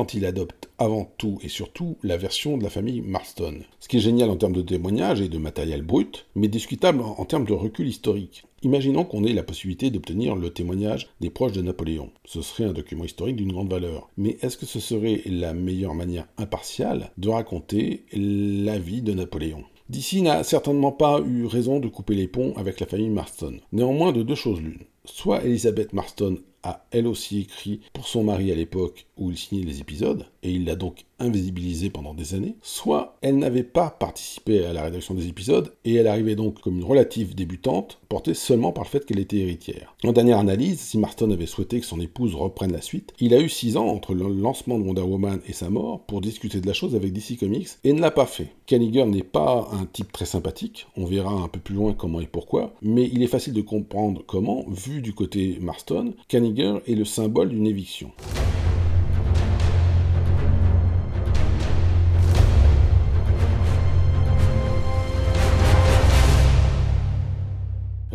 il 0.05 0.25
adopte 0.25 0.69
avant 0.79 1.11
tout 1.19 1.39
et 1.43 1.49
surtout 1.49 1.97
la 2.03 2.17
version 2.17 2.57
de 2.57 2.63
la 2.63 2.71
famille 2.71 3.01
Marston. 3.01 3.61
Ce 3.81 3.89
qui 3.89 3.99
est 3.99 4.01
génial 4.01 4.31
en 4.31 4.37
termes 4.37 4.53
de 4.53 4.63
témoignages 4.63 5.21
et 5.21 5.29
de 5.29 5.39
matériel 5.39 5.83
brut, 5.83 6.27
mais 6.35 6.49
discutable 6.49 7.03
en 7.03 7.25
termes 7.25 7.47
de 7.47 7.53
recul 7.53 7.89
historique. 7.89 8.45
Imaginons 8.63 9.05
qu'on 9.05 9.25
ait 9.25 9.33
la 9.33 9.45
possibilité 9.45 9.91
d'obtenir 9.91 10.35
le 10.35 10.51
témoignage 10.51 11.09
des 11.21 11.31
proches 11.31 11.53
de 11.53 11.63
Napoléon. 11.63 12.11
Ce 12.25 12.43
serait 12.43 12.65
un 12.65 12.73
document 12.73 13.05
historique 13.05 13.37
d'une 13.37 13.53
grande 13.53 13.71
valeur. 13.71 14.09
Mais 14.17 14.37
est-ce 14.43 14.57
que 14.57 14.67
ce 14.67 14.81
serait 14.81 15.23
la 15.27 15.55
meilleure 15.55 15.95
manière 15.95 16.27
impartiale 16.39 17.13
de 17.19 17.29
raconter 17.29 18.05
la 18.13 18.79
vie 18.79 19.03
de 19.03 19.13
Napoléon? 19.13 19.65
D'ici 19.89 20.21
n'a 20.23 20.45
certainement 20.45 20.93
pas 20.93 21.21
eu 21.25 21.47
raison 21.47 21.81
de 21.81 21.89
couper 21.89 22.15
les 22.15 22.29
ponts 22.29 22.53
avec 22.57 22.79
la 22.79 22.87
famille 22.87 23.09
Marston. 23.09 23.59
Néanmoins, 23.73 24.13
de 24.13 24.23
deux 24.23 24.35
choses 24.35 24.61
l'une. 24.61 24.83
Soit 25.05 25.45
Elizabeth 25.45 25.95
Marston 25.95 26.39
elle 26.91 27.07
aussi 27.07 27.41
écrit 27.41 27.81
pour 27.93 28.09
son 28.09 28.25
mari 28.25 28.51
à 28.53 28.55
l'époque 28.55 29.07
où 29.17 29.31
il 29.31 29.39
signait 29.39 29.65
les 29.65 29.81
épisodes, 29.81 30.27
et 30.43 30.51
il 30.51 30.65
l'a 30.65 30.77
donc 30.77 31.05
invisibilisée 31.19 31.91
pendant 31.91 32.15
des 32.15 32.35
années, 32.35 32.57
soit 32.63 33.17
elle 33.23 33.39
n'avait 33.39 33.63
pas 33.63 33.91
participé 33.91 34.65
à 34.65 34.73
la 34.73 34.83
rédaction 34.83 35.15
des 35.15 35.29
épisodes, 35.29 35.73
et 35.85 35.95
elle 35.95 36.07
arrivait 36.07 36.35
donc 36.35 36.61
comme 36.61 36.79
une 36.79 36.85
relative 36.85 37.35
débutante, 37.35 37.99
portée 38.09 38.35
seulement 38.35 38.73
par 38.73 38.85
le 38.85 38.89
fait 38.89 39.05
qu'elle 39.05 39.19
était 39.19 39.39
héritière. 39.39 39.95
En 40.05 40.13
dernière 40.13 40.39
analyse, 40.39 40.81
si 40.81 40.99
Marston 40.99 41.31
avait 41.31 41.47
souhaité 41.47 41.81
que 41.81 41.87
son 41.87 42.01
épouse 42.01 42.35
reprenne 42.35 42.73
la 42.73 42.81
suite, 42.81 43.13
il 43.21 43.35
a 43.35 43.41
eu 43.41 43.49
6 43.49 43.77
ans 43.77 43.87
entre 43.87 44.15
le 44.15 44.29
lancement 44.29 44.79
de 44.79 44.85
Wonder 44.85 45.03
Woman 45.03 45.41
et 45.47 45.53
sa 45.53 45.71
mort 45.71 46.05
pour 46.07 46.21
discuter 46.21 46.61
de 46.61 46.67
la 46.67 46.73
chose 46.73 46.95
avec 46.95 47.13
DC 47.13 47.39
Comics, 47.39 47.69
et 47.85 47.93
ne 47.93 48.01
l'a 48.01 48.11
pas 48.11 48.27
fait. 48.27 48.53
Kanigher 48.67 49.07
n'est 49.07 49.23
pas 49.23 49.69
un 49.73 49.87
type 49.87 50.13
très 50.13 50.27
sympathique, 50.27 50.87
on 50.97 51.05
verra 51.05 51.33
un 51.33 51.49
peu 51.49 51.61
plus 51.61 51.75
loin 51.75 51.95
comment 51.95 52.21
et 52.21 52.27
pourquoi, 52.27 52.75
mais 52.83 53.09
il 53.13 53.23
est 53.23 53.29
facile 53.29 53.53
de 53.53 53.63
comprendre 53.63 54.23
comment, 54.27 54.65
vu 54.69 55.01
du 55.01 55.13
côté 55.13 55.59
Marston, 55.61 56.15
Kanigher 56.29 56.75
est 56.87 56.95
le 56.95 57.05
symbole 57.05 57.49
d'une 57.51 57.67
éviction. 57.67 58.13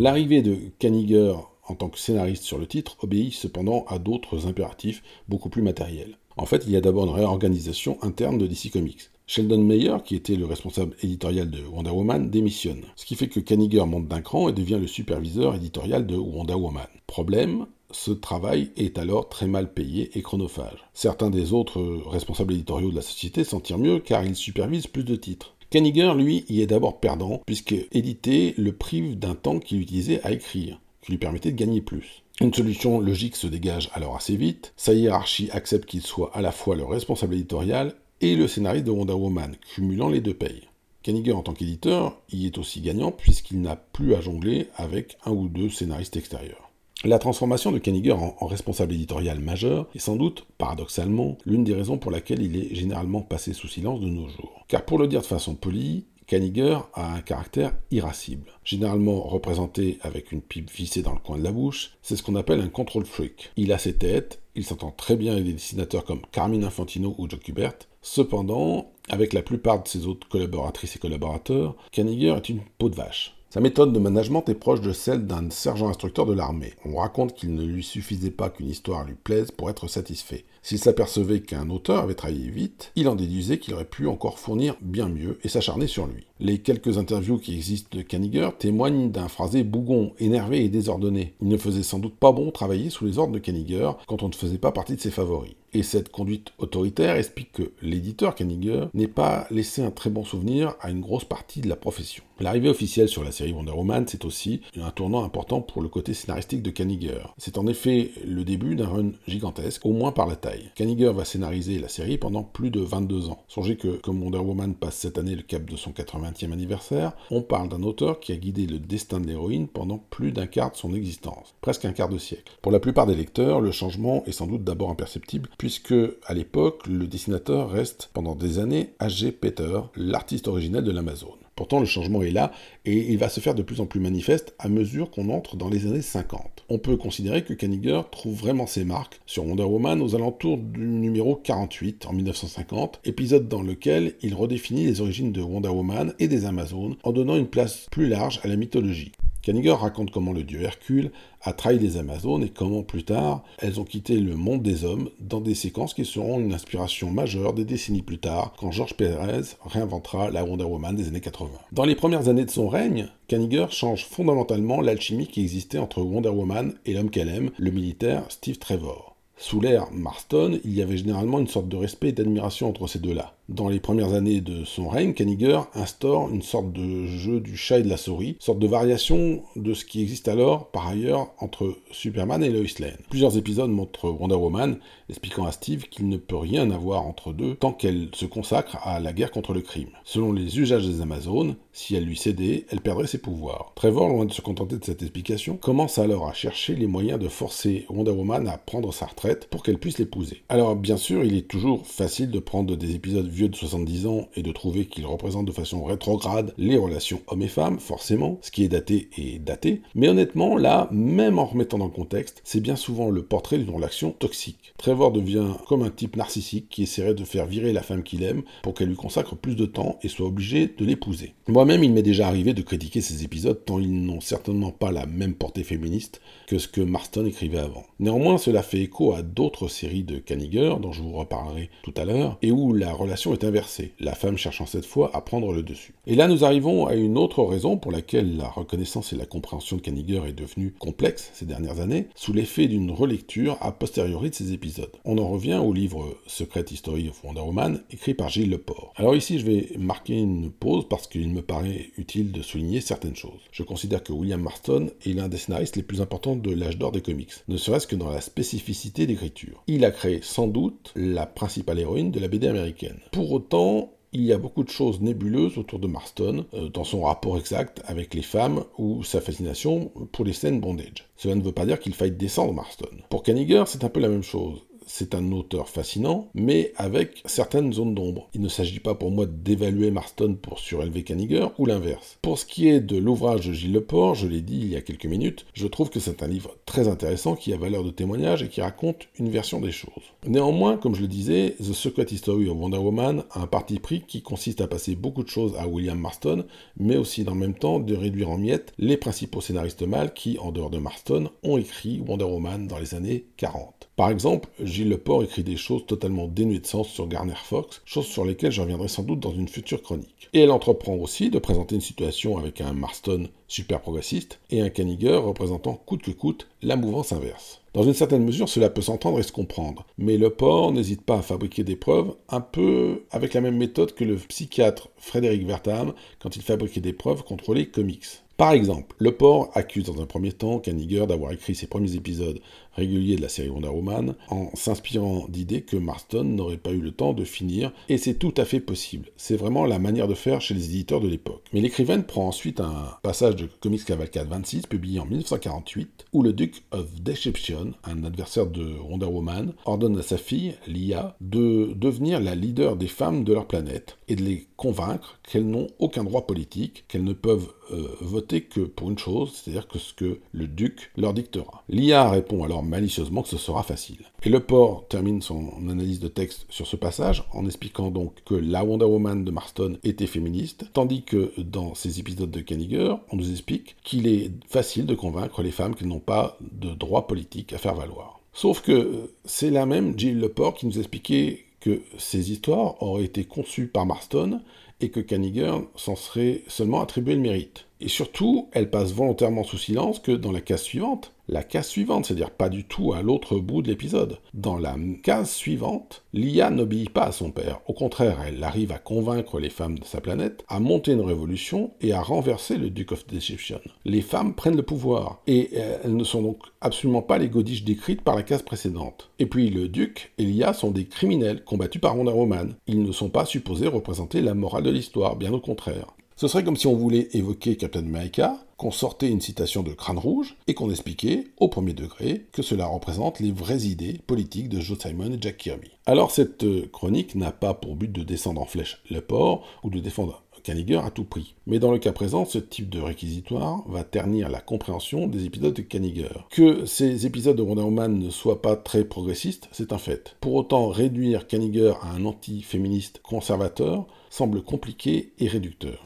L'arrivée 0.03 0.41
de 0.41 0.57
Kaniger 0.79 1.33
en 1.65 1.75
tant 1.75 1.88
que 1.88 1.98
scénariste 1.98 2.43
sur 2.43 2.57
le 2.57 2.67
titre 2.67 2.98
obéit 3.00 3.31
cependant 3.31 3.86
à 3.88 4.00
d'autres 4.00 4.48
impératifs 4.48 5.01
beaucoup 5.29 5.48
plus 5.48 5.61
matériels. 5.61 6.18
En 6.35 6.46
fait, 6.46 6.66
il 6.68 6.74
y 6.74 6.75
a 6.75 6.81
d'abord 6.81 7.05
une 7.05 7.16
réorganisation 7.16 7.98
interne 8.03 8.37
de 8.37 8.46
DC 8.46 8.70
Comics. 8.70 9.11
Sheldon 9.27 9.63
Mayer, 9.63 9.96
qui 10.03 10.16
était 10.16 10.35
le 10.35 10.46
responsable 10.46 10.98
éditorial 11.01 11.50
de 11.50 11.61
Wonder 11.63 11.92
Woman, 11.92 12.29
démissionne. 12.29 12.83
Ce 12.98 13.05
qui 13.05 13.16
fait 13.16 13.29
que 13.29 13.39
Kaniger 13.39 13.85
monte 13.85 14.09
d'un 14.09 14.20
cran 14.20 14.50
et 14.50 14.51
devient 14.51 14.79
le 14.81 14.87
superviseur 14.87 15.55
éditorial 15.55 16.05
de 16.05 16.18
Wonder 16.18 16.55
Woman. 16.55 16.83
Problème, 17.07 17.68
ce 17.92 18.11
travail 18.11 18.72
est 18.75 18.98
alors 18.98 19.29
très 19.29 19.48
mal 19.48 19.72
payé 19.72 20.11
et 20.18 20.22
chronophage. 20.22 20.83
Certains 20.94 21.29
des 21.29 21.53
autres 21.53 21.81
responsables 22.07 22.51
éditoriaux 22.51 22.92
de 22.92 22.98
la 22.98 23.01
société 23.01 23.46
s'en 23.46 23.61
tirent 23.61 23.77
mieux 23.77 24.00
car 24.00 24.25
ils 24.25 24.35
supervisent 24.35 24.87
plus 24.87 25.05
de 25.05 25.16
titres. 25.16 25.55
Kaniger, 25.74 26.14
lui, 26.16 26.46
y 26.50 26.62
est 26.62 26.68
d'abord 26.68 27.00
perdant, 27.00 27.42
puisque 27.48 27.74
éditer 27.92 28.53
le 28.59 28.74
prive 28.74 29.18
d'un 29.18 29.33
temps 29.33 29.57
qu'il 29.57 29.81
utilisait 29.81 30.22
à 30.22 30.31
écrire, 30.31 30.79
qui 31.01 31.14
lui 31.14 31.18
permettait 31.18 31.51
de 31.51 31.57
gagner 31.57 31.81
plus. 31.81 32.22
Une 32.42 32.53
solution 32.53 33.00
logique 33.00 33.36
se 33.36 33.48
dégage 33.48 33.90
alors 33.96 34.16
assez 34.16 34.36
vite. 34.36 34.72
Sa 34.77 34.94
hiérarchie 34.94 35.50
accepte 35.51 35.90
qu'il 35.90 36.03
soit 36.03 36.29
à 36.36 36.44
la 36.44 36.51
fois 36.51 36.75
le 36.75 36.83
responsable 36.83 37.33
éditorial 37.33 37.96
et 38.22 38.36
le 38.36 38.48
scénariste 38.48 38.86
de 38.86 38.92
Wonder 38.92 39.14
Woman, 39.14 39.55
cumulant 39.74 40.09
les 40.09 40.22
deux 40.22 40.36
payes. 40.36 40.70
Kaniger 41.01 41.31
en 41.31 41.42
tant 41.42 41.53
qu'éditeur 41.53 42.22
y 42.31 42.46
est 42.46 42.59
aussi 42.59 42.79
gagnant 42.79 43.12
puisqu'il 43.12 43.59
n'a 43.59 43.75
plus 43.75 44.14
à 44.14 44.22
jongler 44.22 44.68
avec 44.75 45.18
un 45.25 45.31
ou 45.31 45.48
deux 45.48 45.70
scénaristes 45.70 46.18
extérieurs. 46.18 46.70
La 47.03 47.18
transformation 47.18 47.72
de 47.72 47.79
Kaniger 47.79 48.14
en, 48.14 48.46
responsable 48.46 48.94
éditorial 48.94 49.40
majeur 49.40 49.88
est 49.96 50.00
sans 50.00 50.18
doute, 50.18 50.46
paradoxalement, 50.59 51.40
l'une 51.48 51.64
des 51.64 51.74
raisons 51.74 51.98
pour 51.98 52.12
laquelle 52.12 52.44
il 52.44 52.57
est 52.57 52.75
généralement 52.75 53.24
passé 53.24 53.53
sous 53.53 53.68
silence 53.68 54.01
de 54.01 54.07
nos 54.07 54.29
jours. 54.29 54.52
Car 54.67 54.85
pour 54.85 54.97
le 54.97 55.07
dire 55.07 55.21
de 55.21 55.25
façon 55.25 55.55
polie, 55.55 56.05
Kaniger 56.27 56.77
a 56.93 57.13
un 57.13 57.21
caractère 57.21 57.73
irascible. 57.91 58.51
Généralement 58.63 59.21
représenté 59.21 59.99
avec 60.01 60.31
une 60.31 60.41
pipe 60.41 60.71
vissée 60.71 61.01
dans 61.01 61.13
le 61.13 61.19
coin 61.19 61.37
de 61.37 61.43
la 61.43 61.51
bouche, 61.51 61.91
c'est 62.01 62.15
ce 62.15 62.23
qu'on 62.23 62.35
appelle 62.35 62.61
un 62.61 62.69
control 62.69 63.05
freak. 63.05 63.51
Il 63.57 63.71
a 63.73 63.77
ses 63.77 63.93
têtes, 63.93 64.41
il 64.55 64.65
s'entend 64.65 64.91
très 64.91 65.15
bien 65.15 65.33
avec 65.33 65.45
des 65.45 65.53
dessinateurs 65.53 66.05
comme 66.05 66.21
Carmine 66.31 66.63
Infantino 66.63 67.15
ou 67.17 67.29
Joe 67.29 67.39
Kubert. 67.39 67.73
Cependant, 68.01 68.91
avec 69.09 69.33
la 69.33 69.41
plupart 69.41 69.83
de 69.83 69.87
ses 69.87 70.07
autres 70.07 70.27
collaboratrices 70.27 70.95
et 70.95 70.99
collaborateurs, 70.99 71.75
Kaniger 71.91 72.35
est 72.35 72.49
une 72.49 72.61
peau 72.77 72.89
de 72.89 72.95
vache. 72.95 73.35
Sa 73.53 73.59
méthode 73.59 73.94
de 73.94 74.00
management 74.00 74.50
est 74.50 74.55
proche 74.55 74.81
de 74.81 74.94
celle 74.94 75.27
d'un 75.27 75.51
sergent 75.51 75.87
instructeur 75.87 76.25
de 76.25 76.33
l'armée. 76.33 76.74
On 76.85 76.96
raconte 76.96 77.35
qu'il 77.35 77.53
ne 77.53 77.63
lui 77.63 77.83
suffisait 77.83 78.31
pas 78.31 78.50
qu'une 78.50 78.68
histoire 78.68 79.05
lui 79.05 79.13
plaise 79.13 79.51
pour 79.51 79.70
être 79.70 79.87
satisfait. 79.87 80.46
S'il 80.63 80.79
s'apercevait 80.79 81.42
qu'un 81.42 81.70
auteur 81.70 82.00
avait 82.01 82.16
travaillé 82.16 82.50
vite, 82.50 82.92
il 82.96 83.07
en 83.07 83.13
déduisait 83.13 83.59
qu'il 83.59 83.75
aurait 83.75 83.85
pu 83.85 84.07
encore 84.07 84.39
fournir 84.39 84.75
bien 84.81 85.07
mieux 85.07 85.37
et 85.44 85.50
s'acharner 85.50 85.85
sur 85.85 86.07
lui. 86.07 86.25
Les 86.39 86.61
quelques 86.61 86.98
interviews 86.98 87.37
qui 87.37 87.53
existent 87.53 87.96
de 87.96 88.01
Kaniger 88.01 88.50
témoignent 88.57 89.11
d'un 89.11 89.27
phrasé 89.27 89.63
bougon, 89.63 90.13
énervé 90.18 90.66
et 90.66 90.70
désordonné. 90.70 91.35
Il 91.39 91.48
ne 91.48 91.57
faisait 91.57 91.83
sans 91.83 92.00
doute 92.00 92.16
pas 92.16 92.31
bon 92.31 92.50
travailler 92.50 92.89
sous 92.89 93.05
les 93.05 93.20
ordres 93.20 93.33
de 93.33 93.37
Kaniger 93.39 93.92
quand 94.07 94.24
on 94.24 94.29
ne 94.29 94.33
faisait 94.33 94.57
pas 94.57 94.72
partie 94.72 94.96
de 94.96 95.01
ses 95.01 95.11
favoris. 95.11 95.53
Et 95.75 95.83
cette 95.83 96.09
conduite 96.09 96.51
autoritaire 96.59 97.16
explique 97.16 97.51
que 97.53 97.72
l'éditeur 97.81 98.36
Kaniger 98.36 98.86
n'ait 98.94 99.07
pas 99.07 99.48
laissé 99.50 99.81
un 99.81 99.90
très 99.90 100.12
bon 100.12 100.24
souvenir 100.24 100.75
à 100.81 100.92
une 100.92 101.01
grosse 101.01 101.25
partie 101.25 101.62
de 101.62 101.70
la 101.70 101.75
profession. 101.75 102.24
L'arrivée 102.40 102.70
officielle 102.70 103.09
sur 103.09 103.24
la 103.24 103.31
série 103.31 103.53
Wonder 103.53 103.72
Woman, 103.72 104.05
c'est 104.07 104.25
aussi 104.25 104.62
un 104.79 104.92
tournant 104.92 105.24
important 105.24 105.62
pour 105.62 105.81
le 105.81 105.88
côté 105.88 106.14
scénaristique 106.14 106.62
de 106.62 106.72
Kaniger. 106.72 107.24
C'est 107.38 107.57
en 107.57 107.68
effet 107.68 108.12
le 108.25 108.44
début 108.44 108.75
d'un 108.75 108.88
run 108.88 109.12
gigantesque, 109.27 109.86
au 109.86 109.94
moins 109.94 110.12
par 110.12 110.27
la 110.27 110.36
taille. 110.36 110.70
Kaniger 110.75 111.14
va 111.14 111.25
scénariser 111.25 111.79
la 111.79 111.88
série 111.88 112.18
pendant 112.18 112.44
plus 112.44 112.70
de 112.70 112.81
22 112.81 113.29
ans. 113.29 113.44
Songez 113.48 113.77
que, 113.77 113.98
comme 113.98 114.22
Wonder 114.22 114.40
Woman 114.40 114.74
passe 114.75 114.98
cette 114.98 115.18
année 115.18 115.36
le 115.36 115.44
cap 115.44 115.64
de 115.64 115.75
son 115.75 115.92
80e 115.92 116.51
anniversaire, 116.51 117.14
on 117.31 117.42
parle 117.42 117.70
d'un 117.70 117.83
auteur 117.83 118.20
qui 118.20 118.31
a 118.31 118.36
guidé 118.36 118.66
le 118.66 118.79
destin 118.79 119.20
de 119.20 119.27
l'héroïne 119.27 119.68
pendant 119.68 120.00
plus 120.09 120.31
d'un 120.31 120.48
quart 120.48 120.72
de 120.72 120.77
son 120.77 120.94
existence, 120.94 121.55
presque 121.62 121.86
un 121.86 121.94
quart 121.94 122.09
de 122.09 122.18
siècle. 122.18 122.57
Pour 122.62 122.72
la 122.72 122.79
plupart 122.79 123.05
des 123.05 123.16
lecteurs, 123.16 123.62
le 123.62 123.72
changement 123.72 124.24
est 124.25 124.31
sans 124.31 124.48
doute 124.48 124.64
d'abord 124.64 124.90
imperceptible, 124.90 125.50
puisque 125.63 125.95
à 126.25 126.33
l'époque, 126.33 126.87
le 126.87 127.07
dessinateur 127.07 127.69
reste 127.69 128.09
pendant 128.13 128.35
des 128.35 128.59
années 128.59 128.89
A.G. 128.99 129.31
Peter, 129.31 129.79
l'artiste 129.95 130.49
originel 130.49 130.83
de 130.83 130.91
l'Amazon. 130.91 131.37
Pourtant, 131.55 131.79
le 131.79 131.85
changement 131.85 132.21
est 132.21 132.31
là 132.31 132.51
et 132.83 133.13
il 133.13 133.17
va 133.17 133.29
se 133.29 133.39
faire 133.39 133.55
de 133.55 133.63
plus 133.63 133.79
en 133.79 133.85
plus 133.85 134.01
manifeste 134.01 134.55
à 134.59 134.67
mesure 134.67 135.09
qu'on 135.09 135.29
entre 135.29 135.55
dans 135.55 135.69
les 135.69 135.85
années 135.85 136.01
50. 136.01 136.65
On 136.67 136.79
peut 136.79 136.97
considérer 136.97 137.45
que 137.45 137.53
Kaniger 137.53 138.01
trouve 138.11 138.37
vraiment 138.37 138.67
ses 138.67 138.83
marques 138.83 139.21
sur 139.25 139.45
Wonder 139.45 139.63
Woman 139.63 140.01
aux 140.01 140.15
alentours 140.15 140.57
du 140.57 140.85
numéro 140.85 141.37
48 141.37 142.07
en 142.07 142.11
1950, 142.11 142.99
épisode 143.05 143.47
dans 143.47 143.61
lequel 143.61 144.15
il 144.21 144.35
redéfinit 144.35 144.83
les 144.83 144.99
origines 144.99 145.31
de 145.31 145.41
Wonder 145.41 145.69
Woman 145.69 146.13
et 146.19 146.27
des 146.27 146.43
Amazones 146.43 146.97
en 147.03 147.13
donnant 147.13 147.37
une 147.37 147.47
place 147.47 147.87
plus 147.89 148.09
large 148.09 148.41
à 148.43 148.49
la 148.49 148.57
mythologie. 148.57 149.13
Kaniger 149.44 149.74
raconte 149.74 150.10
comment 150.10 150.32
le 150.32 150.44
dieu 150.44 150.62
Hercule 150.62 151.12
a 151.42 151.51
trahi 151.51 151.77
les 151.77 151.98
Amazones 151.98 152.44
et 152.44 152.50
comment 152.50 152.82
plus 152.82 153.03
tard 153.03 153.44
elles 153.60 153.77
ont 153.77 153.84
quitté 153.84 154.18
le 154.18 154.38
monde 154.38 154.64
des 154.64 154.86
hommes 154.86 155.10
dans 155.20 155.42
des 155.42 155.53
séquences 155.53 155.94
qui 155.94 156.06
seront 156.06 156.40
une 156.40 156.53
inspiration 156.53 157.12
majeure 157.12 157.51
des 157.51 157.66
décennies 157.66 158.03
plus 158.03 158.20
tard 158.20 158.53
quand 158.58 158.72
George 158.72 158.94
Perez 158.94 159.58
réinventera 159.66 160.32
la 160.32 160.46
Wonder 160.46 160.64
Woman 160.64 160.96
des 160.96 161.10
années 161.10 161.20
80. 161.20 161.50
Dans 161.74 161.84
les 161.84 161.96
premières 161.96 162.29
années 162.29 162.46
de 162.46 162.51
son 162.51 162.70
règne, 162.70 163.10
Kaniger 163.27 163.66
change 163.70 164.06
fondamentalement 164.06 164.79
l'alchimie 164.79 165.27
qui 165.27 165.42
existait 165.42 165.77
entre 165.77 166.01
Wonder 166.01 166.29
Woman 166.29 166.75
et 166.86 166.94
l'homme 166.94 167.10
qu'elle 167.10 167.27
aime, 167.27 167.51
le 167.58 167.72
militaire 167.72 168.24
Steve 168.29 168.60
Trevor. 168.60 169.14
Sous 169.36 169.60
l'ère 169.60 169.92
Marston, 169.92 170.60
il 170.64 170.74
y 170.74 170.82
avait 170.82 170.96
généralement 170.96 171.40
une 171.40 171.50
sorte 171.50 171.68
de 171.68 171.75
respect 171.75 172.10
et 172.10 172.14
d'admiration 172.14 172.70
entre 172.70 172.88
ces 172.88 173.00
deux-là. 173.00 173.36
Dans 173.50 173.68
les 173.68 173.82
premières 173.82 174.14
années 174.14 174.40
de 174.40 174.64
son 174.64 174.88
règne, 174.88 175.14
Kaniger 175.14 175.60
instaure 175.75 176.29
une 176.29 176.42
sorte 176.42 176.72
de 176.72 177.08
jeu 177.08 177.42
du 177.42 177.58
chat 177.58 177.79
et 177.79 177.84
de 177.84 177.90
la 177.90 177.98
souris, 177.98 178.38
sorte 178.40 178.60
de 178.60 178.68
variation 178.68 179.44
de 179.58 179.74
ce 179.74 179.84
qui 179.84 180.01
existe 180.01 180.29
alors 180.29 180.68
par 180.72 180.88
ailleurs 180.88 181.34
entre 181.40 181.75
Superman 181.92 182.42
et 182.42 182.50
Lois 182.50 182.64
Lane. 182.79 182.96
Plusieurs 183.10 183.38
épisodes 183.38 183.70
montrent 183.70 184.10
Wonder 184.10 184.36
Woman 184.36 184.77
expliquant 185.10 185.46
à 185.46 185.51
Steve 185.51 185.90
qu'il 185.90 186.08
ne 186.08 186.16
peut 186.16 186.38
rien 186.38 186.72
avoir 186.72 187.06
entre 187.06 187.34
deux 187.34 187.56
tant 187.56 187.74
qu'elle 187.74 188.08
se 188.14 188.25
consacre 188.25 188.77
à 188.82 189.01
la 189.01 189.12
guerre 189.12 189.32
contre 189.32 189.53
le 189.53 189.60
crime. 189.60 189.90
Selon 190.06 190.32
les 190.32 190.60
usages 190.60 190.88
des 190.88 191.01
Amazones, 191.01 191.58
si 191.74 191.96
elle 191.96 192.06
lui 192.06 192.16
cédait, 192.16 192.66
elle 192.70 192.79
perdrait 192.79 193.08
ses 193.08 193.18
pouvoirs. 193.18 193.74
Trevor, 193.75 194.08
loin 194.08 194.25
de 194.25 194.32
se 194.32 194.42
contenter 194.42 194.77
de 194.77 194.86
cette 194.86 195.01
explication, 195.01 195.58
commence 195.58 195.98
alors 195.98 196.29
à 196.29 196.34
chercher 196.34 196.75
les 196.75 196.88
moyens 196.88 197.20
de 197.20 197.27
forcer 197.27 197.86
Wonder 197.90 198.12
Woman 198.12 198.48
à 198.48 198.58
prendre 198.58 198.94
sa 198.94 199.06
retraite 199.06 199.50
pour 199.50 199.64
qu'elle 199.64 199.79
puisse 199.79 200.00
l'épouser. 200.00 200.44
Alors 200.48 200.77
bien 200.77 200.98
sûr, 200.98 201.25
il 201.25 201.36
est 201.36 201.50
toujours 201.50 201.86
facile 201.86 202.32
de 202.32 202.40
prendre 202.40 202.77
des 202.77 202.96
épisodes 202.96 203.32
vieux 203.33 203.50
de 203.50 203.55
70 203.55 204.05
ans 204.05 204.27
et 204.35 204.43
de 204.43 204.51
trouver 204.51 204.85
qu'ils 204.85 205.05
représentent 205.05 205.48
de 205.48 205.51
façon 205.51 205.83
rétrograde 205.83 206.53
les 206.57 206.77
relations 206.77 207.22
hommes 207.27 207.41
et 207.41 207.48
femmes, 207.48 207.79
forcément, 207.79 208.37
ce 208.41 208.51
qui 208.51 208.63
est 208.63 208.69
daté 208.69 209.09
est 209.17 209.39
daté, 209.39 209.81
mais 209.96 210.07
honnêtement, 210.07 210.55
là, 210.55 210.87
même 210.91 211.39
en 211.39 211.46
remettant 211.46 211.77
dans 211.77 211.85
le 211.85 211.91
contexte, 211.91 212.41
c'est 212.43 212.61
bien 212.61 212.75
souvent 212.75 213.09
le 213.09 213.24
portrait 213.24 213.57
d'une 213.57 213.74
relation 213.74 214.11
toxique. 214.11 214.74
Trevor 214.77 215.11
devient 215.11 215.53
comme 215.67 215.83
un 215.83 215.89
type 215.89 216.15
narcissique 216.15 216.69
qui 216.69 216.83
essaierait 216.83 217.13
de 217.13 217.24
faire 217.24 217.46
virer 217.46 217.74
la 217.74 217.81
femme 217.81 218.03
qu'il 218.03 218.24
aime 218.24 218.43
pour 218.61 218.74
qu'elle 218.74 218.89
lui 218.89 218.96
consacre 218.96 219.35
plus 219.35 219.55
de 219.55 219.65
temps 219.65 219.98
et 220.03 220.07
soit 220.07 220.27
obligé 220.27 220.67
de 220.67 220.85
l'épouser. 220.85 221.33
Moi-même, 221.48 221.83
il 221.83 221.91
m'est 221.91 222.01
déjà 222.01 222.27
arrivé 222.27 222.53
de 222.53 222.61
critiquer 222.61 223.01
ces 223.01 223.24
épisodes 223.24 223.63
tant 223.65 223.79
ils 223.79 224.05
n'ont 224.05 224.22
certainement 224.22 224.72
pas 224.72 224.91
la 224.91 225.05
même 225.05 225.33
portée 225.33 225.63
féministe 225.63 226.22
que 226.53 226.59
ce 226.59 226.68
que 226.68 226.81
Marston 226.81 227.25
écrivait 227.25 227.57
avant. 227.57 227.83
Néanmoins, 227.98 228.37
cela 228.37 228.61
fait 228.61 228.81
écho 228.81 229.11
à 229.16 229.24
d'autres 229.24 229.68
séries 229.68 230.03
de 230.03 230.20
Kaniger, 230.20 230.75
dont 230.79 230.92
je 230.92 231.01
vous 231.01 231.13
reparlerai 231.13 231.72
tout 231.81 231.94
à 231.98 232.05
l'heure, 232.05 232.37
et 232.44 232.51
où 232.51 232.74
la 232.74 232.94
relation 232.94 233.33
est 233.33 233.44
inversée, 233.44 233.94
la 234.00 234.13
femme 234.13 234.37
cherchant 234.37 234.68
cette 234.68 234.85
fois 234.85 235.09
à 235.16 235.22
prendre 235.22 235.51
le 235.51 235.63
dessus. 235.63 235.96
Et 236.05 236.13
là, 236.13 236.27
nous 236.27 236.46
arrivons 236.46 236.85
à 236.85 236.94
une 236.94 237.18
autre 237.18 237.44
raison 237.44 237.77
pour 237.77 237.92
laquelle 237.92 238.37
la 238.37 238.50
reconnaissance 238.50 239.13
et 239.13 239.16
la 239.16 239.25
compréhension 239.25 239.77
de 239.77 239.81
Kaniger 239.81 240.22
est 240.27 240.33
devenue 240.33 240.75
complexe 240.77 241.31
ces 241.33 241.48
dernières 241.48 241.79
années, 241.79 242.07
sous 242.13 242.33
l'effet 242.33 242.68
d'une 242.68 242.92
relecture 242.92 243.57
a 243.59 243.72
posteriori 243.72 244.29
de 244.29 244.35
ces 244.35 244.53
épisodes. 244.53 244.92
On 245.05 245.18
en 245.18 245.29
revient 245.29 245.59
au 245.63 245.74
livre 245.74 246.20
Secret 246.27 246.66
History 246.70 247.09
of 247.09 247.24
Wonder 247.24 247.42
Woman, 247.42 247.81
écrit 247.89 248.13
par 248.13 248.29
Gilles 248.29 248.51
Leport. 248.51 248.94
Alors 248.96 249.16
ici, 249.16 249.39
je 249.39 249.46
vais 249.48 249.70
marquer 249.79 250.20
une 250.20 250.51
pause 250.51 250.87
parce 250.87 251.07
qu'il 251.07 251.29
me 251.29 251.42
paraît 251.42 251.89
utile 251.98 252.31
de 252.31 252.44
souligner 252.44 252.79
certaines 252.79 253.16
choses. 253.16 253.42
Je 253.51 253.63
considère 253.63 254.03
que 254.03 254.13
William 254.13 254.42
Marston 254.42 254.92
est 255.03 255.13
l'un 255.13 255.29
des 255.29 255.37
scénaristes 255.37 255.77
les 255.77 255.81
plus 255.81 256.00
importants 256.00 256.35
de 256.44 256.53
l'âge 256.53 256.77
d'or 256.77 256.92
des 256.92 257.01
comics, 257.01 257.32
ne 257.48 257.58
serait-ce 257.58 257.88
que 257.88 257.96
dans 257.96 258.12
la 258.12 258.22
spécificité 258.22 259.08
d'écriture. 259.08 259.64
Il 259.68 259.86
a 259.86 259.92
créé 259.92 260.20
sans 260.22 260.48
doute 260.48 260.92
la 260.96 261.25
principale 261.25 261.79
héroïne 261.79 262.12
de 262.12 262.20
la 262.20 262.27
BD 262.27 262.48
américaine. 262.48 263.00
Pour 263.12 263.32
autant, 263.32 263.94
il 264.14 264.22
y 264.22 264.32
a 264.32 264.38
beaucoup 264.38 264.64
de 264.64 264.70
choses 264.70 265.01
nébuleuses 265.01 265.58
autour 265.58 265.79
de 265.79 265.88
Marston, 265.88 266.46
euh, 266.53 266.70
dans 266.70 266.84
son 266.84 267.01
rapport 267.03 267.38
exact 267.38 267.82
avec 267.86 268.14
les 268.14 268.22
femmes 268.22 268.64
ou 268.77 269.03
sa 269.03 269.22
fascination 269.22 269.92
pour 270.12 270.24
les 270.24 270.34
scènes 270.34 270.62
bondage. 270.62 271.10
Cela 271.18 271.36
ne 271.36 271.42
veut 271.42 271.51
pas 271.51 271.66
dire 271.66 271.79
qu'il 271.79 271.96
faille 271.96 272.12
descendre 272.12 272.53
Marston. 272.53 272.96
Pour 273.10 273.24
Kaniger, 273.24 273.64
c'est 273.66 273.84
un 273.84 273.90
peu 273.90 274.00
la 274.00 274.10
même 274.10 274.24
chose 274.24 274.62
c'est 274.96 275.16
un 275.16 275.32
auteur 275.32 275.70
fascinant, 275.70 276.27
mais 276.36 276.72
avec 276.75 277.24
certaines 277.25 277.74
zones 277.74 277.96
d'ombre. 277.96 278.29
Il 278.36 278.42
ne 278.42 278.48
s'agit 278.48 278.79
pas 278.79 278.94
pour 278.94 279.10
moi 279.10 279.25
d'évaluer 279.25 279.90
Marston 279.90 280.38
pour 280.40 280.60
surélever 280.60 281.01
Kaniger, 281.01 281.48
ou 281.58 281.66
l'inverse. 281.66 282.20
Pour 282.22 282.38
ce 282.38 282.46
qui 282.46 282.68
est 282.68 282.79
de 282.79 282.98
l'ouvrage 282.98 283.48
de 283.48 283.53
Gilles 283.53 283.74
Leport, 283.74 284.14
je 284.14 284.27
l'ai 284.27 284.42
dit 284.42 284.60
il 284.62 284.68
y 284.68 284.75
a 284.75 284.82
quelques 284.82 285.08
minutes, 285.08 285.48
je 285.56 285.66
trouve 285.66 285.90
que 285.90 286.00
c'est 286.00 286.22
un 286.22 286.27
livre 286.27 286.56
très 286.68 286.88
intéressant 286.88 287.36
qui 287.36 287.53
a 287.53 287.58
valeur 287.58 287.84
de 287.84 287.90
témoignage 287.90 288.44
et 288.44 288.50
qui 288.50 288.62
raconte 288.62 289.08
une 289.18 289.29
version 289.29 289.60
des 289.60 289.72
choses. 289.72 290.14
Néanmoins, 290.27 290.77
comme 290.77 290.94
je 290.94 291.01
le 291.01 291.08
disais, 291.08 291.56
The 291.58 291.74
Secret 291.74 292.06
History 292.12 292.48
of 292.48 292.58
Wonder 292.60 292.77
Woman 292.77 293.24
a 293.32 293.42
un 293.42 293.48
parti 293.48 293.79
pris 293.79 294.03
qui 294.08 294.22
consiste 294.22 294.62
à 294.62 294.68
passer 294.68 294.94
beaucoup 294.94 295.24
de 295.24 295.29
choses 295.29 295.56
à 295.58 295.68
William 295.68 295.98
Marston, 295.98 296.46
mais 296.77 296.98
aussi 296.98 297.27
en 297.27 297.34
même 297.34 297.56
temps 297.56 297.79
de 297.79 297.96
réduire 297.96 298.29
en 298.29 298.38
miettes 298.38 298.72
les 298.77 298.98
principaux 298.98 299.42
scénaristes 299.42 299.82
mâles 299.82 300.14
qui, 300.14 300.38
en 300.38 300.51
dehors 300.51 300.70
de 300.70 300.77
Marston, 300.77 301.32
ont 301.42 301.58
écrit 301.58 302.00
Wonder 302.08 302.25
Woman 302.25 302.68
dans 302.68 302.77
les 302.77 302.94
années 302.94 303.25
40. 303.38 303.90
Par 303.96 304.10
exemple, 304.10 304.50
Gilles 304.60 304.90
Leport 304.90 305.22
écrit 305.22 305.44
des 305.44 305.56
choses 305.56 305.86
totalement 305.86 306.27
dénuées 306.27 306.60
de 306.60 306.66
sens 306.66 306.88
sur 306.88 307.08
Garner 307.08 307.36
Fox, 307.36 307.84
choses 307.86 308.08
sur 308.08 308.25
lesquelles 308.25 308.51
je 308.51 308.62
reviendrai 308.62 308.88
sans 308.88 309.03
doute 309.03 309.20
dans 309.20 309.34
une 309.34 309.48
future 309.48 309.84
chronique. 309.84 310.29
Et 310.34 310.40
elle 310.40 310.50
entreprend 310.50 310.96
aussi 310.96 311.29
de 311.29 311.38
présenter 311.38 311.75
une 311.75 311.82
situation 311.82 312.40
avec 312.40 312.60
un 312.60 312.74
Marston 312.74 313.27
super 313.48 313.82
progressiste 313.82 314.40
et 314.50 314.62
un 314.62 314.70
Kaniger 314.70 315.18
représentant 315.18 315.75
coûte 315.86 316.01
que 316.01 316.10
coûte 316.10 316.48
la 316.64 316.75
mouvance 316.75 317.12
inverse. 317.12 317.62
Dans 317.75 317.84
une 317.84 317.94
certaine 317.94 318.25
mesure, 318.25 318.50
cela 318.50 318.72
peut 318.72 318.82
s'entendre 318.82 319.20
et 319.20 319.24
se 319.24 319.32
comprendre, 319.32 319.86
mais 320.00 320.18
Leport 320.18 320.72
n'hésite 320.72 321.03
pas 321.03 321.18
à 321.18 321.22
fabriquer 321.22 321.64
des 321.64 321.75
preuves 321.75 322.16
un 322.29 322.42
peu 322.42 323.03
avec 323.12 323.36
la 323.36 323.42
même 323.42 323.58
méthode 323.58 323.94
que 323.94 324.03
le 324.03 324.16
psychiatre 324.16 324.90
Frédéric 324.98 325.48
Wertham 325.48 325.94
quand 326.20 326.36
il 326.36 326.42
fabriquait 326.42 326.82
des 326.82 326.94
preuves 326.94 327.24
contre 327.24 327.53
les 327.53 327.68
comics. 327.68 328.24
Par 328.38 328.53
exemple, 328.53 328.96
Le 328.98 329.12
Port 329.12 329.51
accuse 329.53 329.86
dans 329.86 330.01
un 330.01 330.08
premier 330.08 330.32
temps 330.32 330.58
Kaniger 330.58 331.06
d'avoir 331.06 331.32
écrit 331.32 331.53
ses 331.53 331.68
premiers 331.68 331.96
épisodes 331.96 332.40
réguliers 332.75 333.16
de 333.16 333.22
la 333.22 333.29
série 333.29 333.50
Wonder 333.50 333.70
Woman 333.70 334.16
en 334.29 334.50
s'inspirant 334.55 335.27
d'idées 335.29 335.62
que 335.62 335.77
Marston 335.77 336.24
n'aurait 336.24 336.57
pas 336.57 336.72
eu 336.72 336.81
le 336.81 336.92
temps 336.92 337.14
de 337.14 337.24
finir, 337.24 337.72
et 337.90 337.98
c'est 337.98 338.16
tout 338.16 338.33
à 338.38 338.46
fait 338.46 338.59
possible. 338.59 339.09
C'est 339.18 339.36
vraiment 339.36 339.66
la 339.66 339.79
manière 339.79 340.07
de 340.07 340.14
faire 340.14 340.42
chez 340.42 340.53
les 340.53 340.66
éditeurs 340.66 341.01
de 341.01 341.07
l'époque. 341.07 341.44
Mais 341.53 341.62
l'écrivaine 341.62 342.03
prend 342.03 342.27
ensuite 342.27 342.59
un 342.59 342.98
passage 343.01 343.36
de 343.36 343.48
Comics 343.59 343.86
Cavalcade 343.86 344.27
26, 344.27 344.68
publié 344.68 345.00
en 345.00 345.05
1948, 345.05 346.05
où 346.14 346.24
le 346.24 346.33
Duke 346.33 346.64
of 346.72 347.01
Deception, 347.01 347.74
un 347.83 348.03
adversaire 348.03 348.48
de 348.48 348.75
Wonder 348.90 349.05
Woman, 349.05 349.53
ordonne 349.66 349.98
à 349.98 350.01
sa 350.01 350.18
fille, 350.18 350.55
Lia, 350.68 351.16
de 351.22 351.74
devenir 351.75 352.20
la 352.20 352.36
leader 352.36 352.75
des 352.75 352.88
femmes 352.88 353.24
de 353.24 353.33
leur 353.33 353.48
planète 353.48 353.98
et 354.07 354.16
de 354.16 354.24
les 354.24 354.48
convaincre 354.57 355.20
qu'elles 355.24 355.48
n'ont 355.48 355.68
aucun 355.79 356.03
droit 356.03 356.25
politique, 356.25 356.86
qu'elles 356.88 357.03
ne 357.03 357.14
peuvent 357.14 357.53
euh, 357.74 357.96
voter 358.01 358.42
que 358.42 358.62
pour 358.62 358.90
une 358.90 358.98
chose, 358.98 359.33
c'est-à-dire 359.33 359.68
que 359.68 359.79
ce 359.79 359.94
que 359.94 360.20
le 360.31 360.48
duc 360.48 360.92
leur 360.96 361.14
dictera. 361.14 361.64
L'IA 361.70 362.09
répond 362.09 362.44
alors 362.44 362.64
malicieusement 362.64 363.24
que 363.24 363.29
ce 363.29 363.38
sera 363.38 363.64
facile. 363.64 364.05
Et 364.24 364.29
le 364.29 364.40
port 364.40 364.86
termine 364.88 365.22
son 365.22 365.53
analyse 365.70 366.00
de 366.00 366.07
texte 366.07 366.46
sur 366.50 366.68
ce 366.68 366.75
passage 366.75 367.25
en 367.33 367.46
expliquant 367.46 367.92
donc 367.92 368.14
que 368.25 368.36
la 368.36 368.64
Wonder 368.64 368.86
Woman 368.86 369.24
de 369.24 369.31
Marston 369.31 369.77
était 369.83 370.07
féministe, 370.07 370.66
tandis 370.74 371.03
que 371.03 371.33
dans 371.38 371.75
ces 371.75 372.00
épisodes 372.00 372.31
de 372.31 372.42
Kaniger, 372.42 372.96
on 373.12 373.18
nous 373.18 373.31
explique 373.31 373.75
qu'il 373.83 374.07
est 374.07 374.31
facile 374.48 374.86
de 374.86 374.96
convaincre 374.96 375.42
les 375.42 375.51
femmes 375.51 375.75
qu'elles 375.75 375.88
n'ont 375.88 376.00
pas 376.00 376.38
de 376.42 376.74
droit 376.74 377.07
politique 377.07 377.53
à 377.53 377.57
faire 377.57 377.75
valoir. 377.75 378.20
Sauf 378.33 378.62
que 378.62 379.09
c'est 379.25 379.51
la 379.51 379.66
même 379.66 379.98
Jill 379.98 380.20
Leport 380.20 380.55
qui 380.55 380.66
nous 380.66 380.79
expliquait 380.79 381.46
que 381.59 381.81
ces 381.98 382.31
histoires 382.31 382.81
auraient 382.83 383.05
été 383.05 383.24
conçues 383.24 383.68
par 383.68 383.86
Marston 383.86 384.42
et 384.83 384.89
que 384.89 385.00
Kaniger 385.00 385.55
s'en 385.75 385.96
serait 385.96 386.41
seulement 386.48 386.81
attribué 386.81 387.15
le 387.15 387.22
mérite. 387.22 387.65
Et 387.83 387.89
surtout, 387.89 388.48
elle 388.53 388.69
passe 388.69 388.93
volontairement 388.93 389.43
sous 389.43 389.57
silence 389.57 390.00
que 390.00 390.13
dans 390.13 390.31
la 390.31 390.39
case 390.39 390.61
suivante, 390.61 391.11
la 391.27 391.43
case 391.43 391.67
suivante, 391.67 392.05
c'est-à-dire 392.05 392.31
pas 392.31 392.48
du 392.48 392.63
tout 392.63 392.93
à 392.93 393.01
l'autre 393.01 393.37
bout 393.39 393.61
de 393.61 393.67
l'épisode. 393.67 394.19
Dans 394.33 394.57
la 394.57 394.77
case 395.03 395.31
suivante, 395.31 396.05
Lia 396.13 396.50
n'obéit 396.50 396.89
pas 396.89 397.03
à 397.03 397.11
son 397.11 397.31
père. 397.31 397.59
Au 397.67 397.74
contraire, 397.74 398.19
elle 398.25 398.41
arrive 398.41 398.72
à 398.72 398.77
convaincre 398.77 399.37
les 399.37 399.50
femmes 399.50 399.79
de 399.79 399.83
sa 399.83 400.00
planète, 400.00 400.46
à 400.48 400.61
monter 400.61 400.93
une 400.93 401.01
révolution 401.01 401.72
et 401.81 401.91
à 401.91 402.01
renverser 402.01 402.57
le 402.57 402.69
Duke 402.69 402.93
of 402.93 403.05
Deception. 403.07 403.59
Les 403.83 404.01
femmes 404.01 404.33
prennent 404.33 404.55
le 404.55 404.63
pouvoir, 404.63 405.22
et 405.27 405.50
euh, 405.57 405.79
elles 405.83 405.98
ne 405.98 406.03
sont 406.05 406.22
donc 406.22 406.37
absolument 406.61 407.01
pas 407.01 407.17
les 407.17 407.27
godiches 407.27 407.65
décrites 407.65 408.01
par 408.01 408.15
la 408.15 408.24
case 408.24 408.43
précédente. 408.43 409.09
Et 409.19 409.25
puis 409.25 409.50
le 409.50 409.67
Duc 409.67 410.13
et 410.17 410.24
Lia 410.24 410.53
sont 410.53 410.72
des 410.72 410.85
criminels 410.85 411.43
combattus 411.43 411.81
par 411.81 411.98
Wonder 411.98 412.13
Woman. 412.13 412.55
Ils 412.65 412.81
ne 412.81 412.93
sont 412.93 413.09
pas 413.09 413.25
supposés 413.25 413.67
représenter 413.67 414.22
la 414.22 414.35
morale 414.35 414.63
de 414.63 414.72
l'histoire, 414.72 415.17
bien 415.17 415.33
au 415.33 415.41
contraire. 415.41 415.93
Ce 416.24 416.29
serait 416.29 416.46
comme 416.46 416.55
si 416.55 416.68
on 416.68 416.75
voulait 416.77 417.09
évoquer 417.12 417.57
Captain 417.57 417.81
America, 417.81 418.38
qu'on 418.55 418.72
sortait 418.72 419.09
une 419.09 419.20
citation 419.20 419.62
de 419.62 419.74
Crâne 419.74 419.98
Rouge 419.98 420.38
et 420.48 420.53
qu'on 420.53 420.70
expliquait, 420.70 421.25
au 421.38 421.50
premier 421.50 421.74
degré, 421.74 422.27
que 422.31 422.42
cela 422.42 422.66
représente 422.66 423.20
les 423.20 423.33
vraies 423.33 423.64
idées 423.64 424.00
politiques 424.07 424.48
de 424.48 424.62
Joe 424.62 424.79
Simon 424.79 425.12
et 425.12 425.18
Jack 425.20 425.36
Kirby. 425.36 425.72
Alors 425.86 426.12
cette 426.12 426.46
euh, 426.46 426.70
chronique 426.72 427.16
n'a 427.16 427.33
pas 427.33 427.53
pour 427.53 427.75
but 427.75 427.92
de 427.92 428.03
descendre 428.03 428.40
en 428.40 428.46
flèche 428.46 428.81
le 428.90 429.01
port 429.01 429.46
ou 429.64 429.70
de 429.70 429.81
défendre 429.81 430.24
Kaniger 430.44 430.77
à 430.77 430.92
tout 430.92 431.03
prix. 431.03 431.36
Mais 431.46 431.59
dans 431.59 431.74
le 431.74 431.77
cas 431.77 431.92
présent, 431.92 432.24
ce 432.24 432.38
type 432.38 432.70
de 432.70 432.79
réquisitoire 432.79 433.64
va 433.68 433.83
ternir 433.83 434.29
la 434.29 434.40
compréhension 434.40 435.07
des 435.07 435.25
épisodes 435.25 435.53
de 435.53 435.62
Kaniger. 435.62 436.25
Que 436.29 436.66
ces 436.66 437.05
épisodes 437.05 437.36
de 437.36 437.42
Wonder 437.42 437.64
Woman 437.64 438.00
ne 438.00 438.09
soient 438.09 438.42
pas 438.42 438.55
très 438.55 438.86
progressistes, 438.86 439.50
c'est 439.51 439.74
un 439.74 439.77
fait. 439.77 440.16
Pour 440.22 440.36
autant, 440.36 440.70
réduire 440.70 441.27
Kaniger 441.27 441.74
à 441.81 441.92
un 441.92 442.05
anti-féministe 442.05 443.01
conservateur 443.03 443.88
semble 444.13 444.43
compliqué 444.43 445.11
et 445.17 445.27
réducteur. 445.27 445.83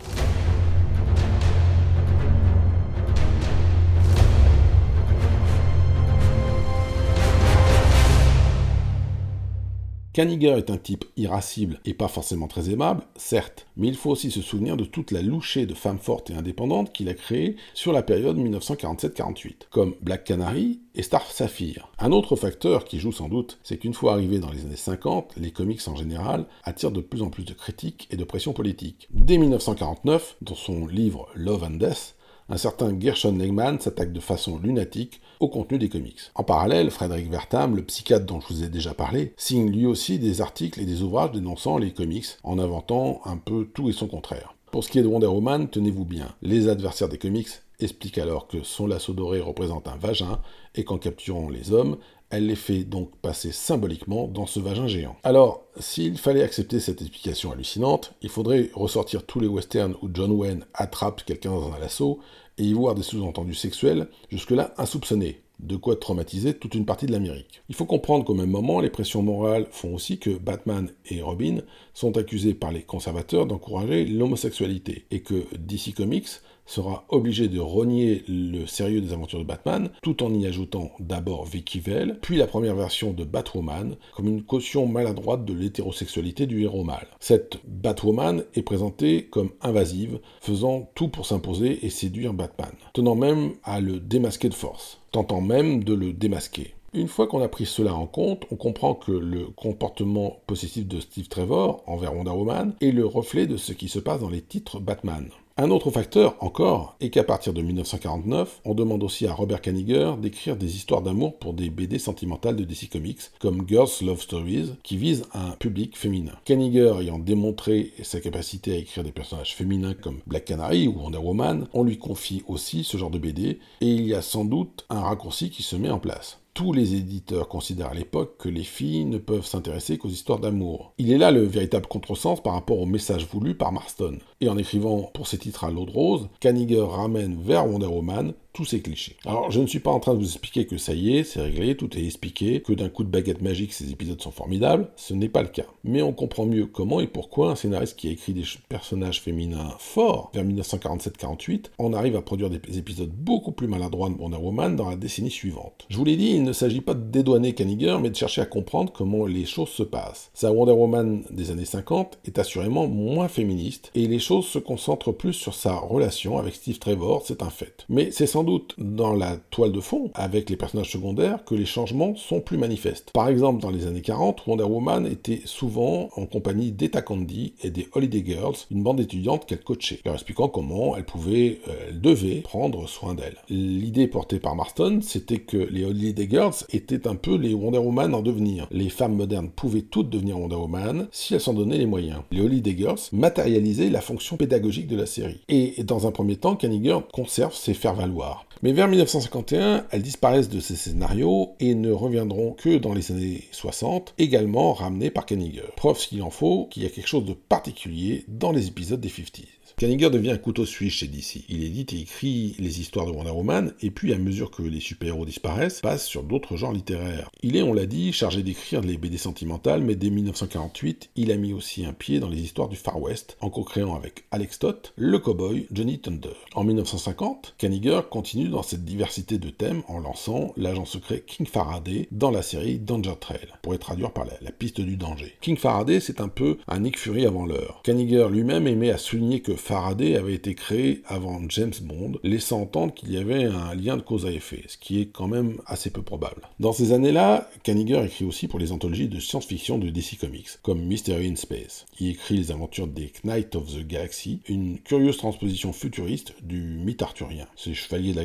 Kaniger 10.18 10.58
est 10.58 10.72
un 10.72 10.78
type 10.78 11.06
irascible 11.16 11.80
et 11.86 11.94
pas 11.94 12.08
forcément 12.08 12.48
très 12.48 12.72
aimable, 12.72 13.04
certes, 13.18 13.68
mais 13.78 13.88
il 13.88 13.96
faut 13.96 14.10
aussi 14.10 14.32
se 14.32 14.42
souvenir 14.42 14.76
de 14.76 14.84
toute 14.84 15.12
la 15.12 15.22
louchée 15.22 15.68
de 15.68 15.76
femmes 15.76 16.00
fortes 16.00 16.32
et 16.32 16.34
indépendantes 16.34 16.92
qu'il 16.92 17.08
a 17.08 17.14
créée 17.14 17.56
sur 17.76 17.94
la 17.94 18.02
période 18.02 18.36
1947-48, 18.36 19.68
comme 19.70 19.94
Black 20.02 20.24
Canary 20.24 20.80
et 20.96 21.04
Star 21.04 21.30
Sapphire. 21.30 21.92
Un 22.00 22.12
autre 22.12 22.36
facteur 22.36 22.86
qui 22.86 22.98
joue 22.98 23.12
sans 23.12 23.30
doute, 23.30 23.60
c'est 23.62 23.78
qu'une 23.78 23.94
fois 23.94 24.14
arrivé 24.14 24.40
dans 24.40 24.50
les 24.50 24.62
années 24.62 24.76
50, 24.76 25.34
les 25.38 25.52
comics 25.52 25.88
en 25.88 25.96
général 25.96 26.48
attirent 26.64 26.90
de 26.90 27.02
plus 27.02 27.22
en 27.22 27.30
plus 27.30 27.46
de 27.46 27.54
critiques 27.54 28.08
et 28.10 28.18
de 28.18 28.24
pression 28.24 28.54
politique. 28.54 29.08
Dès 29.12 29.38
1949, 29.38 30.38
dans 30.42 30.56
son 30.56 30.88
livre 30.88 31.28
Love 31.36 31.64
and 31.64 31.78
Death, 31.78 32.17
un 32.50 32.58
certain 32.58 32.98
Gershon 33.00 33.38
Legman 33.38 33.80
s'attaque 33.80 34.14
de 34.14 34.20
façon 34.20 34.58
lunatique 34.58 35.22
au 35.40 35.50
contenu 35.50 35.78
des 35.78 35.90
comics. 35.90 36.20
En 36.36 36.44
parallèle, 36.44 36.92
Frédéric 36.92 37.30
Vertam, 37.30 37.76
le 37.76 37.84
psychiatre 37.84 38.26
dont 38.26 38.40
je 38.40 38.48
vous 38.48 38.64
ai 38.64 38.70
déjà 38.70 38.94
parlé, 38.94 39.34
signe 39.38 39.70
lui 39.70 39.86
aussi 39.86 40.20
des 40.20 40.42
articles 40.42 40.82
et 40.82 40.86
des 40.86 41.02
ouvrages 41.02 41.32
dénonçant 41.32 41.78
les 41.78 41.92
comics, 41.92 42.26
en 42.44 42.60
inventant 42.60 43.22
un 43.26 43.38
peu 43.38 43.66
tout 43.66 43.90
et 43.90 43.94
son 43.94 44.08
contraire. 44.08 44.54
Pour 44.72 44.84
ce 44.84 44.90
qui 44.90 45.00
est 45.00 45.04
de 45.04 45.08
Wonder 45.08 45.28
Woman, 45.28 45.70
tenez-vous 45.70 46.06
bien, 46.06 46.36
les 46.42 46.68
adversaires 46.68 47.10
des 47.10 47.18
comics 47.18 47.50
expliquent 47.80 48.18
alors 48.18 48.48
que 48.48 48.64
son 48.64 48.88
lasso 48.88 49.14
doré 49.14 49.40
représente 49.40 49.88
un 49.88 49.98
vagin 49.98 50.42
et 50.76 50.84
qu'en 50.84 50.98
capturant 50.98 51.50
les 51.50 51.72
hommes, 51.72 51.98
elle 52.30 52.48
les 52.48 52.56
fait 52.56 52.84
donc 52.84 53.16
passer 53.18 53.52
symboliquement 53.52 54.28
dans 54.28 54.46
ce 54.46 54.60
vagin 54.60 54.88
géant. 54.88 55.16
Alors, 55.24 55.64
s'il 55.80 56.18
fallait 56.18 56.44
accepter 56.44 56.80
cette 56.80 57.02
explication 57.02 57.52
hallucinante, 57.52 58.14
il 58.22 58.30
faudrait 58.30 58.70
ressortir 58.74 59.26
tous 59.26 59.40
les 59.40 59.48
westerns 59.48 59.96
où 60.02 60.10
John 60.14 60.32
Wayne 60.32 60.66
attrape 60.74 61.24
quelqu'un 61.24 61.52
dans 61.52 61.72
un 61.72 61.80
lasso 61.80 62.20
et 62.58 62.64
y 62.64 62.74
voir 62.74 62.96
des 62.96 63.04
sous-entendus 63.04 63.56
sexuels 63.56 64.10
jusque-là 64.30 64.74
insoupçonnés, 64.78 65.42
de 65.60 65.76
quoi 65.76 65.96
traumatiser 65.96 66.54
toute 66.54 66.76
une 66.76 66.86
partie 66.86 67.06
de 67.06 67.12
l'Amérique. 67.12 67.62
Il 67.70 67.76
faut 67.76 67.86
comprendre 67.86 68.26
qu'au 68.26 68.34
même 68.34 68.50
moment, 68.50 68.80
les 68.80 68.90
pressions 68.90 69.22
morales 69.22 69.68
font 69.72 69.94
aussi 69.94 70.20
que 70.20 70.32
Batman 70.32 70.90
et 71.06 71.22
Robin 71.22 71.60
sont 71.94 72.18
accusés 72.18 72.54
par 72.54 72.72
les 72.72 72.84
conservateurs 72.84 73.46
d'encourager 73.46 74.06
l'homosexualité, 74.06 75.06
et 75.12 75.22
que 75.22 75.46
DC 75.58 75.94
Comics 75.96 76.42
sera 76.68 77.06
obligé 77.10 77.48
de 77.48 77.60
renier 77.60 78.24
le 78.28 78.68
sérieux 78.68 79.02
des 79.02 79.14
aventures 79.14 79.40
de 79.40 79.44
Batman, 79.44 79.90
tout 80.04 80.22
en 80.22 80.34
y 80.34 80.46
ajoutant 80.46 80.92
d'abord 81.00 81.46
Vicky 81.46 81.80
Vale, 81.80 82.20
puis 82.22 82.38
la 82.38 82.46
première 82.46 82.76
version 82.76 83.14
de 83.14 83.24
Batwoman, 83.24 83.96
comme 84.16 84.28
une 84.28 84.44
caution 84.44 84.86
maladroite 84.86 85.46
de 85.46 85.54
l'hétérosexualité 85.54 86.46
du 86.46 86.62
héros 86.62 86.84
mâle. 86.84 87.08
Cette 87.20 87.58
Batwoman 87.66 88.44
est 88.54 88.62
présentée 88.62 89.24
comme 89.24 89.50
invasive, 89.62 90.20
faisant 90.42 90.90
tout 90.94 91.08
pour 91.08 91.26
s'imposer 91.26 91.86
et 91.86 91.90
séduire 91.90 92.34
Batman, 92.34 92.72
tenant 92.94 93.16
même 93.16 93.54
à 93.64 93.80
le 93.80 94.00
démasquer 94.00 94.50
de 94.50 94.54
force, 94.54 95.00
tentant 95.12 95.42
même 95.42 95.84
de 95.84 95.94
le 95.94 96.14
démasquer. 96.14 96.74
Une 96.94 97.08
fois 97.08 97.28
qu'on 97.28 97.42
a 97.42 97.50
pris 97.50 97.66
cela 97.66 97.94
en 97.94 98.08
compte, 98.08 98.46
on 98.50 98.56
comprend 98.56 98.96
que 98.96 99.12
le 99.12 99.48
comportement 99.56 100.40
possessif 100.48 100.88
de 100.88 101.00
Steve 101.00 101.28
Trevor 101.28 101.84
envers 101.86 102.16
Wonder 102.16 102.32
Woman 102.32 102.74
est 102.82 102.92
le 102.92 103.06
reflet 103.06 103.46
de 103.46 103.58
ce 103.58 103.74
qui 103.74 103.90
se 103.90 104.00
passe 104.00 104.22
dans 104.22 104.30
les 104.30 104.42
titres 104.42 104.80
Batman. 104.80 105.30
Un 105.60 105.72
autre 105.72 105.90
facteur 105.90 106.36
encore 106.40 106.96
est 107.00 107.10
qu'à 107.10 107.24
partir 107.24 107.52
de 107.52 107.64
1949, 107.64 108.62
on 108.64 108.76
demande 108.76 109.02
aussi 109.02 109.26
à 109.26 109.34
Robert 109.34 109.60
Kaniger 109.60 110.14
d'écrire 110.22 110.56
des 110.56 110.76
histoires 110.76 111.02
d'amour 111.02 111.40
pour 111.40 111.54
des 111.56 111.72
BD 111.72 111.98
sentimentales 111.98 112.56
de 112.56 112.64
DC 112.64 112.92
Comics, 112.92 113.32
comme 113.40 113.68
Girls 113.68 113.90
Love 114.04 114.22
Stories, 114.22 114.76
qui 114.84 114.98
visent 114.98 115.26
un 115.34 115.50
public 115.54 115.98
féminin. 115.98 116.34
Kaniger 116.46 116.94
ayant 117.02 117.18
démontré 117.18 117.92
sa 118.04 118.20
capacité 118.20 118.74
à 118.74 118.78
écrire 118.78 119.04
des 119.04 119.12
personnages 119.12 119.56
féminins 119.56 119.96
comme 119.96 120.20
Black 120.28 120.46
Canary 120.46 120.88
ou 120.88 120.92
Wonder 120.92 121.18
Woman, 121.18 121.68
on 121.74 121.84
lui 121.84 121.98
confie 121.98 122.44
aussi 122.48 122.84
ce 122.84 122.98
genre 122.98 123.10
de 123.10 123.18
BD, 123.18 123.60
et 123.82 123.88
il 123.88 124.06
y 124.06 124.14
a 124.14 124.22
sans 124.22 124.46
doute 124.46 124.86
un 124.92 125.02
raccourci 125.02 125.50
qui 125.50 125.64
se 125.64 125.76
met 125.76 125.90
en 125.90 125.98
place 125.98 126.40
tous 126.58 126.74
les 126.74 126.96
éditeurs 126.96 127.50
considèrent 127.50 127.92
à 127.92 127.94
l'époque 127.94 128.38
que 128.40 128.50
les 128.50 128.64
filles 128.64 129.06
ne 129.06 129.20
peuvent 129.20 129.46
s'intéresser 129.46 130.00
qu'aux 130.00 130.10
histoires 130.10 130.40
d'amour. 130.40 130.92
Il 130.98 131.12
est 131.12 131.20
là 131.20 131.30
le 131.30 131.44
véritable 131.44 131.86
contresens 131.86 132.42
par 132.42 132.54
rapport 132.54 132.80
au 132.80 132.88
message 132.88 133.28
voulu 133.28 133.54
par 133.54 133.72
Marston. 133.72 134.18
Et 134.42 134.50
en 134.50 134.58
écrivant 134.58 135.04
pour 135.14 135.28
ces 135.28 135.38
titres 135.38 135.66
à 135.66 135.70
l'eau 135.70 135.86
de 135.86 135.92
rose, 135.92 136.30
Kaniger 136.40 136.82
ramène 136.82 137.40
vers 137.44 137.68
Wonder 137.68 137.86
Woman 137.86 138.34
tous 138.58 138.66
ces 138.66 138.82
clichés. 138.82 139.16
Alors, 139.28 139.52
je 139.52 139.62
ne 139.62 139.68
suis 139.68 139.80
pas 139.80 139.92
en 139.92 140.00
train 140.00 140.16
de 140.16 140.20
vous 140.20 140.26
expliquer 140.26 140.66
que 140.66 140.80
ça 140.80 140.96
y 140.96 141.16
est, 141.16 141.24
c'est 141.24 141.42
réglé, 141.42 141.78
tout 141.78 141.96
est 141.96 142.04
expliqué, 142.04 142.60
que 142.60 142.74
d'un 142.74 142.90
coup 142.90 143.04
de 143.04 143.10
baguette 143.10 143.44
magique, 143.44 143.72
ces 143.72 143.92
épisodes 143.92 144.20
sont 144.20 144.32
formidables. 144.32 144.90
Ce 144.96 145.14
n'est 145.14 145.30
pas 145.30 145.44
le 145.44 145.48
cas. 145.48 145.68
Mais 145.84 146.02
on 146.02 146.12
comprend 146.12 146.48
mieux 146.48 146.66
comment 146.66 147.00
et 147.00 147.06
pourquoi 147.06 147.52
un 147.52 147.56
scénariste 147.56 147.96
qui 147.96 148.08
a 148.08 148.12
écrit 148.12 148.34
des 148.34 148.46
personnages 148.68 149.22
féminins 149.22 149.76
forts 149.78 150.32
vers 150.34 150.44
1947-48 150.44 151.66
en 151.78 151.94
arrive 151.94 152.16
à 152.16 152.24
produire 152.24 152.50
des 152.50 152.80
épisodes 152.80 153.12
beaucoup 153.12 153.52
plus 153.52 153.68
maladroits 153.68 154.10
de 154.10 154.16
Wonder 154.16 154.38
Woman 154.38 154.76
dans 154.76 154.90
la 154.90 154.96
décennie 154.96 155.30
suivante. 155.30 155.86
Je 155.90 155.98
vous 155.98 156.06
l'ai 156.06 156.18
dit, 156.18 156.32
il 156.32 156.42
ne 156.42 156.52
s'agit 156.52 156.82
pas 156.82 156.96
de 156.96 157.04
dédouaner 157.12 157.54
Kaniger, 157.54 157.98
mais 158.02 158.10
de 158.10 158.16
chercher 158.16 158.42
à 158.42 158.48
comprendre 158.48 158.92
comment 158.92 159.28
les 159.28 159.46
choses 159.46 159.70
se 159.70 159.84
passent. 159.84 160.32
Sa 160.34 160.52
Wonder 160.52 160.72
Woman 160.72 161.22
des 161.30 161.52
années 161.52 161.66
50 161.66 162.18
est 162.26 162.40
assurément 162.40 162.88
moins 162.88 163.28
féministe, 163.28 163.92
et 163.94 164.08
les 164.08 164.18
choses 164.18 164.48
se 164.48 164.58
concentrent 164.58 165.12
plus 165.12 165.34
sur 165.34 165.54
sa 165.54 165.76
relation 165.76 166.40
avec 166.40 166.56
Steve 166.56 166.80
Trevor, 166.80 167.22
c'est 167.24 167.44
un 167.44 167.52
fait. 167.52 167.86
Mais 167.88 168.10
c'est 168.10 168.26
sans 168.26 168.47
doute 168.48 168.74
dans 168.80 169.14
la 169.14 169.38
toile 169.52 169.72
de 169.72 169.80
fond, 169.80 170.10
avec 170.16 170.50
les 170.50 170.58
personnages 170.58 170.92
secondaires, 170.92 171.44
que 171.46 171.54
les 171.54 171.66
changements 171.66 172.16
sont 172.16 172.40
plus 172.40 172.58
manifestes. 172.58 173.12
Par 173.12 173.28
exemple, 173.28 173.62
dans 173.62 173.70
les 173.70 173.86
années 173.86 174.02
40, 174.02 174.48
Wonder 174.48 174.64
Woman 174.64 175.06
était 175.06 175.42
souvent 175.46 176.10
en 176.16 176.26
compagnie 176.26 176.72
d'Eta 176.72 177.02
Candy 177.02 177.54
et 177.62 177.70
des 177.70 177.88
Holiday 177.94 178.24
Girls, 178.26 178.56
une 178.72 178.84
bande 178.84 179.00
étudiante 179.00 179.46
qu'elle 179.46 179.64
coachait, 179.64 180.00
leur 180.06 180.16
expliquant 180.16 180.48
comment 180.48 180.98
elle 180.98 181.06
pouvait, 181.06 181.60
euh, 181.68 181.88
elle 181.90 182.02
devait 182.02 182.42
prendre 182.42 182.88
soin 182.88 183.14
d'elle. 183.14 183.38
L'idée 183.50 184.08
portée 184.08 184.40
par 184.40 184.56
Marston, 184.56 185.00
c'était 185.02 185.40
que 185.40 185.58
les 185.58 185.86
Holiday 185.86 186.28
Girls 186.30 186.56
étaient 186.72 187.08
un 187.08 187.16
peu 187.16 187.36
les 187.36 187.54
Wonder 187.54 187.80
Woman 187.80 188.16
en 188.16 188.22
devenir. 188.22 188.68
Les 188.72 188.90
femmes 188.90 189.16
modernes 189.16 189.50
pouvaient 189.50 189.82
toutes 189.82 190.10
devenir 190.10 190.40
Wonder 190.40 190.56
Woman 190.56 191.08
si 191.12 191.34
elles 191.34 191.42
s'en 191.42 191.54
donnaient 191.54 191.78
les 191.78 191.86
moyens. 191.86 192.22
Les 192.32 192.42
Holiday 192.42 192.76
Girls 192.78 193.00
matérialisaient 193.12 193.90
la 193.90 194.02
fonction 194.02 194.38
pédagogique 194.38 194.88
de 194.88 194.96
la 194.96 195.06
série. 195.06 195.42
Et 195.50 195.84
dans 195.84 196.08
un 196.08 196.12
premier 196.12 196.38
temps, 196.38 196.56
Kaniger 196.56 197.00
conserve 197.12 197.54
ses 197.54 197.74
faire-valoir. 197.74 198.37
all. 198.38 198.47
Mais 198.64 198.74
vers 198.74 198.88
1951, 198.88 199.86
elles 199.92 200.02
disparaissent 200.02 200.50
de 200.50 200.60
ces 200.60 200.76
scénarios 200.76 201.54
et 201.60 201.76
ne 201.76 201.92
reviendront 201.92 202.54
que 202.54 202.78
dans 202.78 202.94
les 202.94 203.12
années 203.12 203.44
60, 203.52 204.16
également 204.18 204.74
ramenées 204.74 205.12
par 205.12 205.26
Kaniger. 205.26 205.64
Preuve 205.76 206.00
s'il 206.00 206.24
en 206.24 206.30
faut 206.30 206.66
qu'il 206.72 206.84
y 206.84 206.86
a 206.86 206.90
quelque 206.90 207.08
chose 207.08 207.26
de 207.26 207.34
particulier 207.34 208.26
dans 208.28 208.52
les 208.52 208.68
épisodes 208.68 209.00
des 209.00 209.10
50s. 209.10 209.46
Kaniger 209.80 210.10
devient 210.10 210.32
un 210.32 210.38
couteau 210.40 210.66
suisse 210.66 210.94
chez 210.94 211.08
DC. 211.08 211.44
Il 211.50 211.64
édite 211.64 211.94
et 211.94 212.00
écrit 212.00 212.56
les 212.58 212.82
histoires 212.82 213.06
de 213.06 213.12
Wonder 213.12 213.30
Woman, 213.30 213.74
et 213.84 213.92
puis 213.92 214.12
à 214.12 214.18
mesure 214.18 214.50
que 214.50 214.64
les 214.64 214.80
super-héros 214.80 215.24
disparaissent, 215.24 215.82
passe 215.82 216.04
sur 216.04 216.24
d'autres 216.24 216.58
genres 216.58 216.74
littéraires. 216.74 217.30
Il 217.44 217.56
est, 217.56 217.62
on 217.62 217.74
l'a 217.74 217.86
dit, 217.86 218.12
chargé 218.12 218.42
d'écrire 218.42 218.82
les 218.82 218.98
BD 218.98 219.20
sentimentales, 219.20 219.84
mais 219.84 219.96
dès 219.96 220.10
1948, 220.10 221.12
il 221.16 221.32
a 221.32 221.38
mis 221.38 221.54
aussi 221.54 221.86
un 221.86 221.94
pied 221.94 222.20
dans 222.20 222.28
les 222.28 222.42
histoires 222.42 222.70
du 222.70 222.76
Far 222.76 223.00
West, 223.00 223.38
en 223.40 223.52
co-créant 223.52 223.96
avec 223.96 224.26
Alex 224.32 224.56
Stott 224.56 224.94
le 224.96 225.20
cowboy 225.20 225.68
Johnny 225.72 226.00
Thunder. 226.00 226.34
En 226.56 226.64
1950, 226.64 227.54
Kaniger 227.60 228.02
continue 228.10 228.47
dans 228.48 228.64
cette 228.64 228.86
diversité 228.86 229.38
de 229.38 229.50
thèmes 229.50 229.82
en 229.88 230.00
lançant 230.00 230.54
l'agent 230.58 230.86
secret 230.86 231.24
King 231.26 231.48
Faraday 231.48 232.08
dans 232.12 232.32
la 232.32 232.42
série 232.42 232.80
Danger 232.80 233.16
Trail, 233.20 233.48
pour 233.62 233.74
être 233.74 233.88
traduire 233.88 234.12
par 234.12 234.26
la, 234.26 234.34
la 234.42 234.52
piste 234.52 234.82
du 234.82 234.98
danger. 234.98 235.34
King 235.40 235.56
Faraday, 235.56 236.02
c'est 236.02 236.20
un 236.20 236.28
peu 236.28 236.58
un 236.68 236.82
Nick 236.82 237.00
Fury 237.00 237.26
avant 237.26 237.46
l'heure. 237.46 237.82
Kaniger 237.84 238.28
lui-même 238.30 238.68
aimait 238.68 238.92
à 238.92 238.98
souligner 238.98 239.40
que 239.40 239.56
Faraday 239.56 240.18
avait 240.18 240.34
été 240.34 240.56
créé 240.56 241.04
avant 241.08 241.40
James 241.48 241.74
Bond, 241.82 242.20
laissant 242.24 242.62
entendre 242.62 242.94
qu'il 242.94 243.14
y 243.14 243.18
avait 243.18 243.46
un 243.46 243.74
lien 243.76 243.96
de 243.96 244.02
cause 244.02 244.26
à 244.26 244.32
effet, 244.32 244.64
ce 244.68 244.78
qui 244.78 245.00
est 245.00 245.06
quand 245.06 245.28
même 245.28 245.62
assez 245.66 245.90
peu 245.90 246.02
probable. 246.02 246.50
Dans 246.60 246.74
ces 246.74 246.92
années-là, 246.92 247.50
Kaniger 247.64 248.04
écrit 248.04 248.26
aussi 248.26 248.48
pour 248.48 248.60
les 248.60 248.72
anthologies 248.74 249.08
de 249.08 249.20
science-fiction 249.20 249.78
de 249.78 249.90
DC 249.90 250.18
Comics, 250.20 250.50
comme 250.62 250.82
Mystery 250.82 251.30
in 251.30 251.36
Space. 251.36 251.86
Il 252.00 252.10
écrit 252.10 252.38
les 252.38 252.52
aventures 252.52 252.88
des 252.88 253.14
Knights 253.24 253.56
of 253.56 253.74
the 253.74 253.88
Galaxy, 253.88 254.42
une 254.50 254.80
curieuse 254.80 255.18
transposition 255.18 255.72
futuriste 255.72 256.34
du 256.44 256.60
mythe 256.60 257.02
arthurien. 257.02 257.48
Ces 257.56 257.74
chevaliers 257.74 258.12
de 258.12 258.18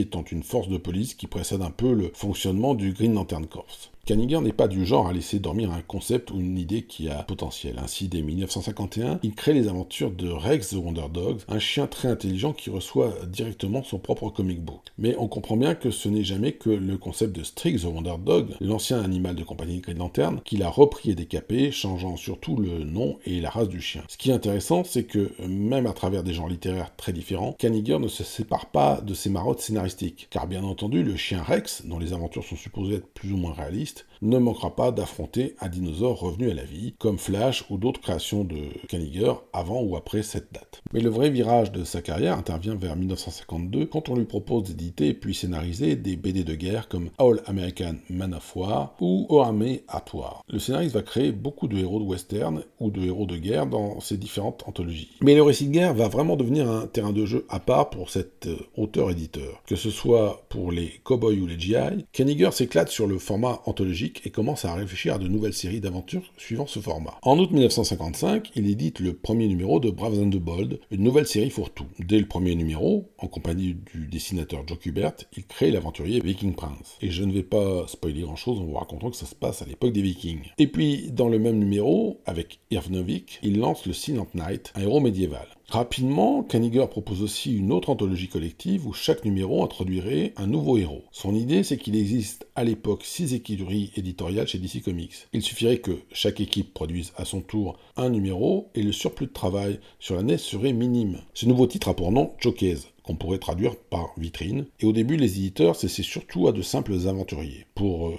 étant 0.00 0.24
une 0.24 0.42
force 0.42 0.68
de 0.68 0.78
police 0.78 1.14
qui 1.14 1.26
précède 1.26 1.62
un 1.62 1.70
peu 1.70 1.92
le 1.92 2.10
fonctionnement 2.14 2.74
du 2.74 2.92
Green 2.92 3.14
Lantern 3.14 3.46
Corps. 3.46 3.90
Kaniger 4.06 4.40
n'est 4.40 4.52
pas 4.52 4.66
du 4.66 4.84
genre 4.84 5.06
à 5.06 5.12
laisser 5.12 5.38
dormir 5.38 5.70
un 5.70 5.82
concept 5.82 6.30
ou 6.30 6.40
une 6.40 6.58
idée 6.58 6.82
qui 6.82 7.08
a 7.08 7.22
potentiel. 7.22 7.78
Ainsi, 7.78 8.08
dès 8.08 8.22
1951, 8.22 9.20
il 9.22 9.34
crée 9.34 9.52
les 9.52 9.68
aventures 9.68 10.10
de 10.10 10.28
Rex 10.28 10.70
the 10.70 10.74
Wonder 10.74 11.06
Dog, 11.12 11.38
un 11.48 11.58
chien 11.58 11.86
très 11.86 12.08
intelligent 12.08 12.52
qui 12.52 12.70
reçoit 12.70 13.14
directement 13.28 13.82
son 13.82 13.98
propre 13.98 14.30
comic 14.30 14.60
book. 14.64 14.80
Mais 14.98 15.14
on 15.18 15.28
comprend 15.28 15.56
bien 15.56 15.74
que 15.74 15.90
ce 15.90 16.08
n'est 16.08 16.24
jamais 16.24 16.52
que 16.52 16.70
le 16.70 16.96
concept 16.96 17.36
de 17.36 17.44
Strix 17.44 17.82
the 17.82 17.84
Wonder 17.84 18.16
Dog, 18.24 18.48
l'ancien 18.60 19.00
animal 19.00 19.36
de 19.36 19.44
compagnie 19.44 19.76
de 19.76 19.82
Green 19.82 19.98
Lantern, 19.98 20.40
qu'il 20.44 20.62
a 20.62 20.70
repris 20.70 21.10
et 21.10 21.14
décapé, 21.14 21.70
changeant 21.70 22.16
surtout 22.16 22.56
le 22.56 22.84
nom 22.84 23.18
et 23.26 23.40
la 23.40 23.50
race 23.50 23.68
du 23.68 23.80
chien. 23.80 24.02
Ce 24.08 24.16
qui 24.16 24.30
est 24.30 24.34
intéressant, 24.34 24.82
c'est 24.82 25.04
que 25.04 25.30
même 25.46 25.86
à 25.86 25.92
travers 25.92 26.24
des 26.24 26.32
genres 26.32 26.48
littéraires 26.48 26.94
très 26.96 27.12
différents, 27.12 27.54
Kaniger 27.58 27.98
ne 27.98 28.08
se 28.08 28.24
sépare 28.24 28.66
pas 28.66 29.00
de 29.00 29.14
ses 29.14 29.30
marottes 29.30 29.60
scénaristiques. 29.60 30.26
Car 30.30 30.46
bien 30.46 30.64
entendu, 30.64 31.02
le 31.02 31.16
chien 31.16 31.42
Rex, 31.42 31.86
dont 31.86 31.98
les 31.98 32.12
aventures 32.12 32.44
sont 32.44 32.56
supposées 32.56 32.96
être 32.96 33.06
plus 33.08 33.32
ou 33.32 33.36
moins 33.36 33.52
réalistes, 33.52 33.89
ne 34.22 34.38
manquera 34.38 34.74
pas 34.74 34.92
d'affronter 34.92 35.54
un 35.60 35.68
dinosaure 35.68 36.20
revenu 36.20 36.50
à 36.50 36.54
la 36.54 36.64
vie, 36.64 36.94
comme 36.98 37.18
Flash 37.18 37.64
ou 37.70 37.78
d'autres 37.78 38.00
créations 38.00 38.44
de 38.44 38.56
Kaniger 38.88 39.32
avant 39.52 39.82
ou 39.82 39.96
après 39.96 40.22
cette 40.22 40.52
date. 40.52 40.82
Mais 40.92 41.00
le 41.00 41.10
vrai 41.10 41.30
virage 41.30 41.72
de 41.72 41.84
sa 41.84 42.02
carrière 42.02 42.36
intervient 42.36 42.74
vers 42.74 42.96
1952 42.96 43.86
quand 43.86 44.08
on 44.08 44.16
lui 44.16 44.24
propose 44.24 44.64
d'éditer 44.64 45.14
puis 45.14 45.34
scénariser 45.34 45.96
des 45.96 46.16
BD 46.16 46.44
de 46.44 46.54
guerre 46.54 46.88
comme 46.88 47.10
All 47.18 47.40
American 47.46 47.96
Man 48.10 48.34
of 48.34 48.56
War 48.56 48.94
ou 49.00 49.26
Army 49.40 49.82
at 49.88 50.04
War. 50.12 50.42
Le 50.48 50.58
scénariste 50.58 50.94
va 50.94 51.02
créer 51.02 51.32
beaucoup 51.32 51.68
de 51.68 51.78
héros 51.78 52.00
de 52.00 52.04
western 52.04 52.62
ou 52.78 52.90
de 52.90 53.02
héros 53.02 53.26
de 53.26 53.36
guerre 53.36 53.66
dans 53.66 54.00
ses 54.00 54.16
différentes 54.16 54.64
anthologies. 54.66 55.10
Mais 55.22 55.34
le 55.34 55.42
récit 55.42 55.66
de 55.66 55.72
guerre 55.72 55.94
va 55.94 56.08
vraiment 56.08 56.36
devenir 56.36 56.70
un 56.70 56.86
terrain 56.86 57.12
de 57.12 57.24
jeu 57.24 57.46
à 57.48 57.60
part 57.60 57.90
pour 57.90 58.10
cet 58.10 58.46
euh, 58.46 58.56
auteur-éditeur. 58.76 59.62
Que 59.66 59.76
ce 59.76 59.90
soit 59.90 60.44
pour 60.48 60.72
les 60.72 61.00
cowboys 61.04 61.40
ou 61.40 61.46
les 61.46 61.58
GI, 61.58 62.04
Kaniger 62.12 62.50
s'éclate 62.52 62.90
sur 62.90 63.06
le 63.06 63.18
format 63.18 63.60
anthologique 63.66 63.79
et 64.24 64.30
commence 64.30 64.64
à 64.64 64.74
réfléchir 64.74 65.14
à 65.14 65.18
de 65.18 65.28
nouvelles 65.28 65.54
séries 65.54 65.80
d'aventures 65.80 66.32
suivant 66.36 66.66
ce 66.66 66.80
format. 66.80 67.18
En 67.22 67.38
août 67.38 67.50
1955, 67.50 68.50
il 68.54 68.68
édite 68.68 69.00
le 69.00 69.14
premier 69.14 69.48
numéro 69.48 69.80
de 69.80 69.90
Braves 69.90 70.18
and 70.18 70.30
the 70.30 70.36
Bold, 70.36 70.80
une 70.90 71.02
nouvelle 71.02 71.26
série 71.26 71.50
fourre-tout. 71.50 71.86
Dès 71.98 72.18
le 72.18 72.26
premier 72.26 72.54
numéro, 72.54 73.10
en 73.18 73.26
compagnie 73.26 73.76
du 73.92 74.06
dessinateur 74.06 74.66
Joe 74.66 74.78
Kubert, 74.78 75.14
il 75.36 75.44
crée 75.44 75.70
l'aventurier 75.70 76.20
Viking 76.20 76.54
Prince. 76.54 76.98
Et 77.00 77.10
je 77.10 77.24
ne 77.24 77.32
vais 77.32 77.42
pas 77.42 77.86
spoiler 77.86 78.22
grand-chose 78.22 78.58
en 78.58 78.64
vous 78.64 78.74
racontant 78.74 79.10
que 79.10 79.16
ça 79.16 79.26
se 79.26 79.34
passe 79.34 79.62
à 79.62 79.66
l'époque 79.66 79.92
des 79.92 80.02
Vikings. 80.02 80.50
Et 80.58 80.66
puis, 80.66 81.10
dans 81.10 81.28
le 81.28 81.38
même 81.38 81.58
numéro, 81.58 82.20
avec 82.26 82.60
Irv 82.70 82.90
Novick, 82.90 83.38
il 83.42 83.58
lance 83.58 83.86
le 83.86 83.92
Silent 83.92 84.28
Knight, 84.34 84.72
un 84.74 84.82
héros 84.82 85.00
médiéval. 85.00 85.46
Rapidement, 85.70 86.42
Kaniger 86.42 86.88
propose 86.90 87.22
aussi 87.22 87.56
une 87.56 87.70
autre 87.70 87.90
anthologie 87.90 88.26
collective 88.26 88.88
où 88.88 88.92
chaque 88.92 89.24
numéro 89.24 89.62
introduirait 89.62 90.32
un 90.36 90.48
nouveau 90.48 90.78
héros. 90.78 91.04
Son 91.12 91.32
idée, 91.32 91.62
c'est 91.62 91.76
qu'il 91.76 91.94
existe 91.94 92.48
à 92.56 92.64
l'époque 92.64 93.04
six 93.04 93.34
écuries 93.34 93.92
éditoriales 93.94 94.48
chez 94.48 94.58
DC 94.58 94.82
Comics. 94.82 95.28
Il 95.32 95.42
suffirait 95.42 95.78
que 95.78 96.00
chaque 96.12 96.40
équipe 96.40 96.74
produise 96.74 97.12
à 97.16 97.24
son 97.24 97.40
tour 97.40 97.78
un 97.96 98.10
numéro 98.10 98.68
et 98.74 98.82
le 98.82 98.90
surplus 98.90 99.28
de 99.28 99.32
travail 99.32 99.78
sur 100.00 100.16
l'année 100.16 100.38
serait 100.38 100.72
minime. 100.72 101.20
Ce 101.34 101.46
nouveau 101.46 101.68
titre 101.68 101.86
a 101.88 101.94
pour 101.94 102.10
nom 102.10 102.32
Jokers, 102.40 102.89
qu'on 103.02 103.16
pourrait 103.16 103.38
traduire 103.38 103.76
par 103.76 104.12
vitrine. 104.16 104.66
Et 104.80 104.86
au 104.86 104.92
début, 104.92 105.16
les 105.16 105.38
éditeurs 105.38 105.76
cessaient 105.76 106.02
surtout 106.02 106.48
à 106.48 106.52
de 106.52 106.62
simples 106.62 107.06
aventuriers. 107.06 107.66
Pour 107.74 108.08
euh, 108.08 108.14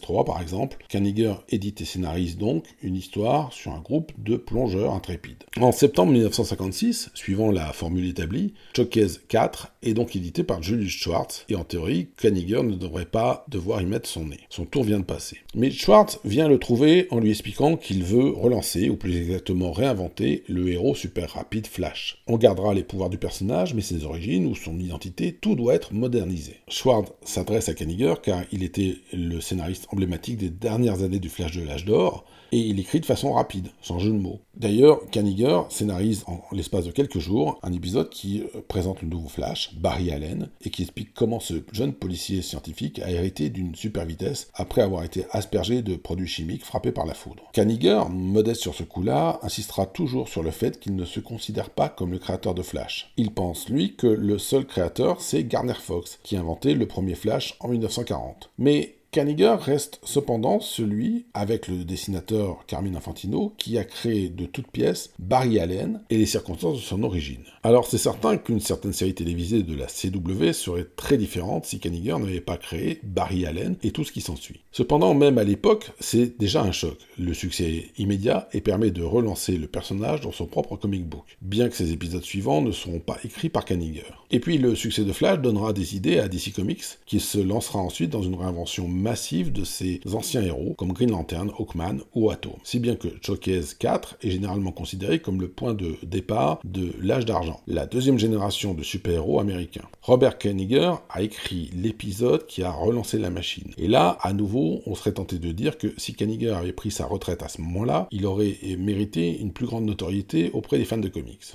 3, 0.00 0.24
par 0.24 0.40
exemple, 0.40 0.78
Kaniger 0.88 1.34
édite 1.48 1.80
et 1.80 1.84
scénarise 1.84 2.36
donc 2.36 2.64
une 2.82 2.96
histoire 2.96 3.52
sur 3.52 3.72
un 3.72 3.80
groupe 3.80 4.12
de 4.18 4.36
plongeurs 4.36 4.94
intrépides. 4.94 5.44
En 5.58 5.72
septembre 5.72 6.12
1956, 6.12 7.10
suivant 7.14 7.50
la 7.50 7.72
formule 7.72 8.08
établie, 8.08 8.54
Showcase 8.76 9.20
4 9.28 9.72
est 9.82 9.94
donc 9.94 10.14
édité 10.16 10.44
par 10.44 10.62
Julius 10.62 10.92
Schwartz, 10.92 11.44
et 11.48 11.54
en 11.54 11.64
théorie, 11.64 12.08
Kaniger 12.20 12.62
ne 12.62 12.74
devrait 12.74 13.06
pas 13.06 13.44
devoir 13.48 13.80
y 13.80 13.86
mettre 13.86 14.08
son 14.08 14.26
nez. 14.26 14.40
Son 14.50 14.64
tour 14.64 14.84
vient 14.84 14.98
de 14.98 15.04
passer. 15.04 15.38
Mais 15.54 15.70
Schwartz 15.70 16.18
vient 16.24 16.48
le 16.48 16.58
trouver 16.58 17.06
en 17.10 17.18
lui 17.18 17.30
expliquant 17.30 17.76
qu'il 17.76 18.04
veut 18.04 18.30
relancer, 18.30 18.90
ou 18.90 18.96
plus 18.96 19.16
exactement 19.16 19.72
réinventer, 19.72 20.44
le 20.48 20.68
héros 20.68 20.94
super 20.94 21.30
rapide 21.32 21.66
Flash. 21.66 22.22
On 22.26 22.36
gardera 22.36 22.74
les 22.74 22.84
pouvoirs 22.84 23.10
du 23.10 23.18
personnage, 23.18 23.74
mais 23.74 23.82
ses 23.82 24.04
ou 24.10 24.54
son 24.54 24.78
identité, 24.78 25.32
tout 25.32 25.54
doit 25.54 25.74
être 25.74 25.94
modernisé. 25.94 26.56
Schwartz 26.68 27.12
s'adresse 27.24 27.68
à 27.68 27.74
Kaniger 27.74 28.14
car 28.22 28.42
il 28.52 28.62
était 28.62 28.96
le 29.12 29.40
scénariste 29.40 29.86
emblématique 29.90 30.36
des 30.36 30.50
dernières 30.50 31.02
années 31.02 31.20
du 31.20 31.28
Flash 31.28 31.56
de 31.56 31.62
l'âge 31.62 31.84
d'or, 31.84 32.24
et 32.52 32.58
il 32.58 32.78
écrit 32.80 33.00
de 33.00 33.06
façon 33.06 33.32
rapide, 33.32 33.68
sans 33.82 33.98
jeu 33.98 34.10
de 34.10 34.18
mots. 34.18 34.40
D'ailleurs, 34.56 35.00
Kaniger 35.10 35.60
scénarise 35.70 36.24
en 36.26 36.42
l'espace 36.52 36.84
de 36.84 36.90
quelques 36.90 37.18
jours 37.18 37.58
un 37.62 37.72
épisode 37.72 38.10
qui 38.10 38.42
euh, 38.42 38.60
présente 38.68 39.02
le 39.02 39.08
nouveau 39.08 39.28
Flash, 39.28 39.74
Barry 39.76 40.10
Allen, 40.10 40.48
et 40.62 40.70
qui 40.70 40.82
explique 40.82 41.14
comment 41.14 41.40
ce 41.40 41.54
jeune 41.72 41.92
policier 41.92 42.42
scientifique 42.42 42.98
a 43.00 43.10
hérité 43.10 43.48
d'une 43.48 43.74
super 43.74 44.04
vitesse 44.04 44.50
après 44.54 44.82
avoir 44.82 45.04
été 45.04 45.24
aspergé 45.30 45.82
de 45.82 45.96
produits 45.96 46.26
chimiques 46.26 46.64
frappés 46.64 46.92
par 46.92 47.06
la 47.06 47.14
foudre. 47.14 47.44
Kaniger, 47.52 48.02
modeste 48.10 48.60
sur 48.60 48.74
ce 48.74 48.82
coup-là, 48.82 49.38
insistera 49.42 49.86
toujours 49.86 50.28
sur 50.28 50.42
le 50.42 50.50
fait 50.50 50.78
qu'il 50.78 50.96
ne 50.96 51.04
se 51.04 51.20
considère 51.20 51.70
pas 51.70 51.88
comme 51.88 52.12
le 52.12 52.18
créateur 52.18 52.54
de 52.54 52.62
Flash. 52.62 53.12
Il 53.16 53.32
pense, 53.32 53.68
lui, 53.68 53.96
que 53.96 54.06
le 54.06 54.38
seul 54.38 54.66
créateur, 54.66 55.20
c'est 55.20 55.44
Garner 55.44 55.74
Fox, 55.74 56.18
qui 56.22 56.36
a 56.36 56.40
inventé 56.40 56.74
le 56.74 56.86
premier 56.86 57.14
Flash 57.14 57.56
en 57.60 57.68
1940. 57.68 58.50
Mais 58.58 58.96
Kaniger 59.12 59.56
reste 59.58 59.98
cependant 60.04 60.60
celui, 60.60 61.26
avec 61.34 61.66
le 61.66 61.82
dessinateur 61.82 62.64
Carmine 62.68 62.94
Infantino, 62.94 63.52
qui 63.58 63.76
a 63.76 63.82
créé 63.82 64.28
de 64.28 64.46
toutes 64.46 64.70
pièces 64.70 65.10
Barry 65.18 65.58
Allen 65.58 66.00
et 66.10 66.18
les 66.18 66.26
circonstances 66.26 66.76
de 66.76 66.82
son 66.82 67.02
origine. 67.02 67.42
Alors 67.64 67.88
c'est 67.88 67.98
certain 67.98 68.36
qu'une 68.36 68.60
certaine 68.60 68.92
série 68.92 69.14
télévisée 69.14 69.64
de 69.64 69.74
la 69.74 69.86
CW 69.86 70.52
serait 70.52 70.86
très 70.94 71.18
différente 71.18 71.66
si 71.66 71.80
Kaniger 71.80 72.18
n'avait 72.20 72.40
pas 72.40 72.56
créé 72.56 73.00
Barry 73.02 73.46
Allen 73.46 73.74
et 73.82 73.90
tout 73.90 74.04
ce 74.04 74.12
qui 74.12 74.20
s'ensuit. 74.20 74.60
Cependant, 74.70 75.12
même 75.14 75.38
à 75.38 75.44
l'époque, 75.44 75.90
c'est 75.98 76.38
déjà 76.38 76.62
un 76.62 76.70
choc. 76.70 76.96
Le 77.18 77.34
succès 77.34 77.64
est 77.64 77.98
immédiat 77.98 78.48
et 78.52 78.60
permet 78.60 78.92
de 78.92 79.02
relancer 79.02 79.56
le 79.56 79.66
personnage 79.66 80.20
dans 80.20 80.30
son 80.30 80.46
propre 80.46 80.76
comic 80.76 81.04
book, 81.04 81.24
bien 81.42 81.68
que 81.68 81.74
ses 81.74 81.90
épisodes 81.90 82.22
suivants 82.22 82.62
ne 82.62 82.70
seront 82.70 83.00
pas 83.00 83.18
écrits 83.24 83.48
par 83.48 83.64
Kaniger. 83.64 84.04
Et 84.30 84.38
puis 84.38 84.58
le 84.58 84.76
succès 84.76 85.02
de 85.02 85.12
Flash 85.12 85.40
donnera 85.40 85.72
des 85.72 85.96
idées 85.96 86.20
à 86.20 86.28
DC 86.28 86.52
Comics, 86.54 86.84
qui 87.06 87.18
se 87.18 87.38
lancera 87.38 87.80
ensuite 87.80 88.10
dans 88.10 88.22
une 88.22 88.36
réinvention 88.36 88.86
massive 89.00 89.52
de 89.52 89.64
ses 89.64 90.00
anciens 90.12 90.42
héros, 90.42 90.74
comme 90.76 90.92
Green 90.92 91.10
Lantern, 91.10 91.50
Hawkman 91.58 92.00
ou 92.14 92.30
Atom. 92.30 92.52
Si 92.62 92.78
bien 92.78 92.96
que 92.96 93.08
Showcase 93.22 93.74
4 93.74 94.18
est 94.22 94.30
généralement 94.30 94.72
considéré 94.72 95.20
comme 95.20 95.40
le 95.40 95.48
point 95.48 95.74
de 95.74 95.96
départ 96.02 96.60
de 96.64 96.92
l'âge 97.00 97.26
d'argent, 97.26 97.60
la 97.66 97.86
deuxième 97.86 98.18
génération 98.18 98.74
de 98.74 98.82
super-héros 98.82 99.40
américains. 99.40 99.88
Robert 100.02 100.38
Kaniger 100.38 100.92
a 101.08 101.22
écrit 101.22 101.70
l'épisode 101.74 102.46
qui 102.46 102.62
a 102.62 102.70
relancé 102.70 103.18
la 103.18 103.30
machine. 103.30 103.72
Et 103.78 103.88
là, 103.88 104.18
à 104.22 104.32
nouveau, 104.32 104.82
on 104.86 104.94
serait 104.94 105.12
tenté 105.12 105.38
de 105.38 105.52
dire 105.52 105.78
que 105.78 105.92
si 105.96 106.14
Kaniger 106.14 106.50
avait 106.50 106.72
pris 106.72 106.90
sa 106.90 107.06
retraite 107.06 107.42
à 107.42 107.48
ce 107.48 107.60
moment-là, 107.62 108.08
il 108.10 108.26
aurait 108.26 108.56
mérité 108.78 109.38
une 109.40 109.52
plus 109.52 109.66
grande 109.66 109.84
notoriété 109.84 110.50
auprès 110.52 110.78
des 110.78 110.84
fans 110.84 110.98
de 110.98 111.08
comics. 111.08 111.52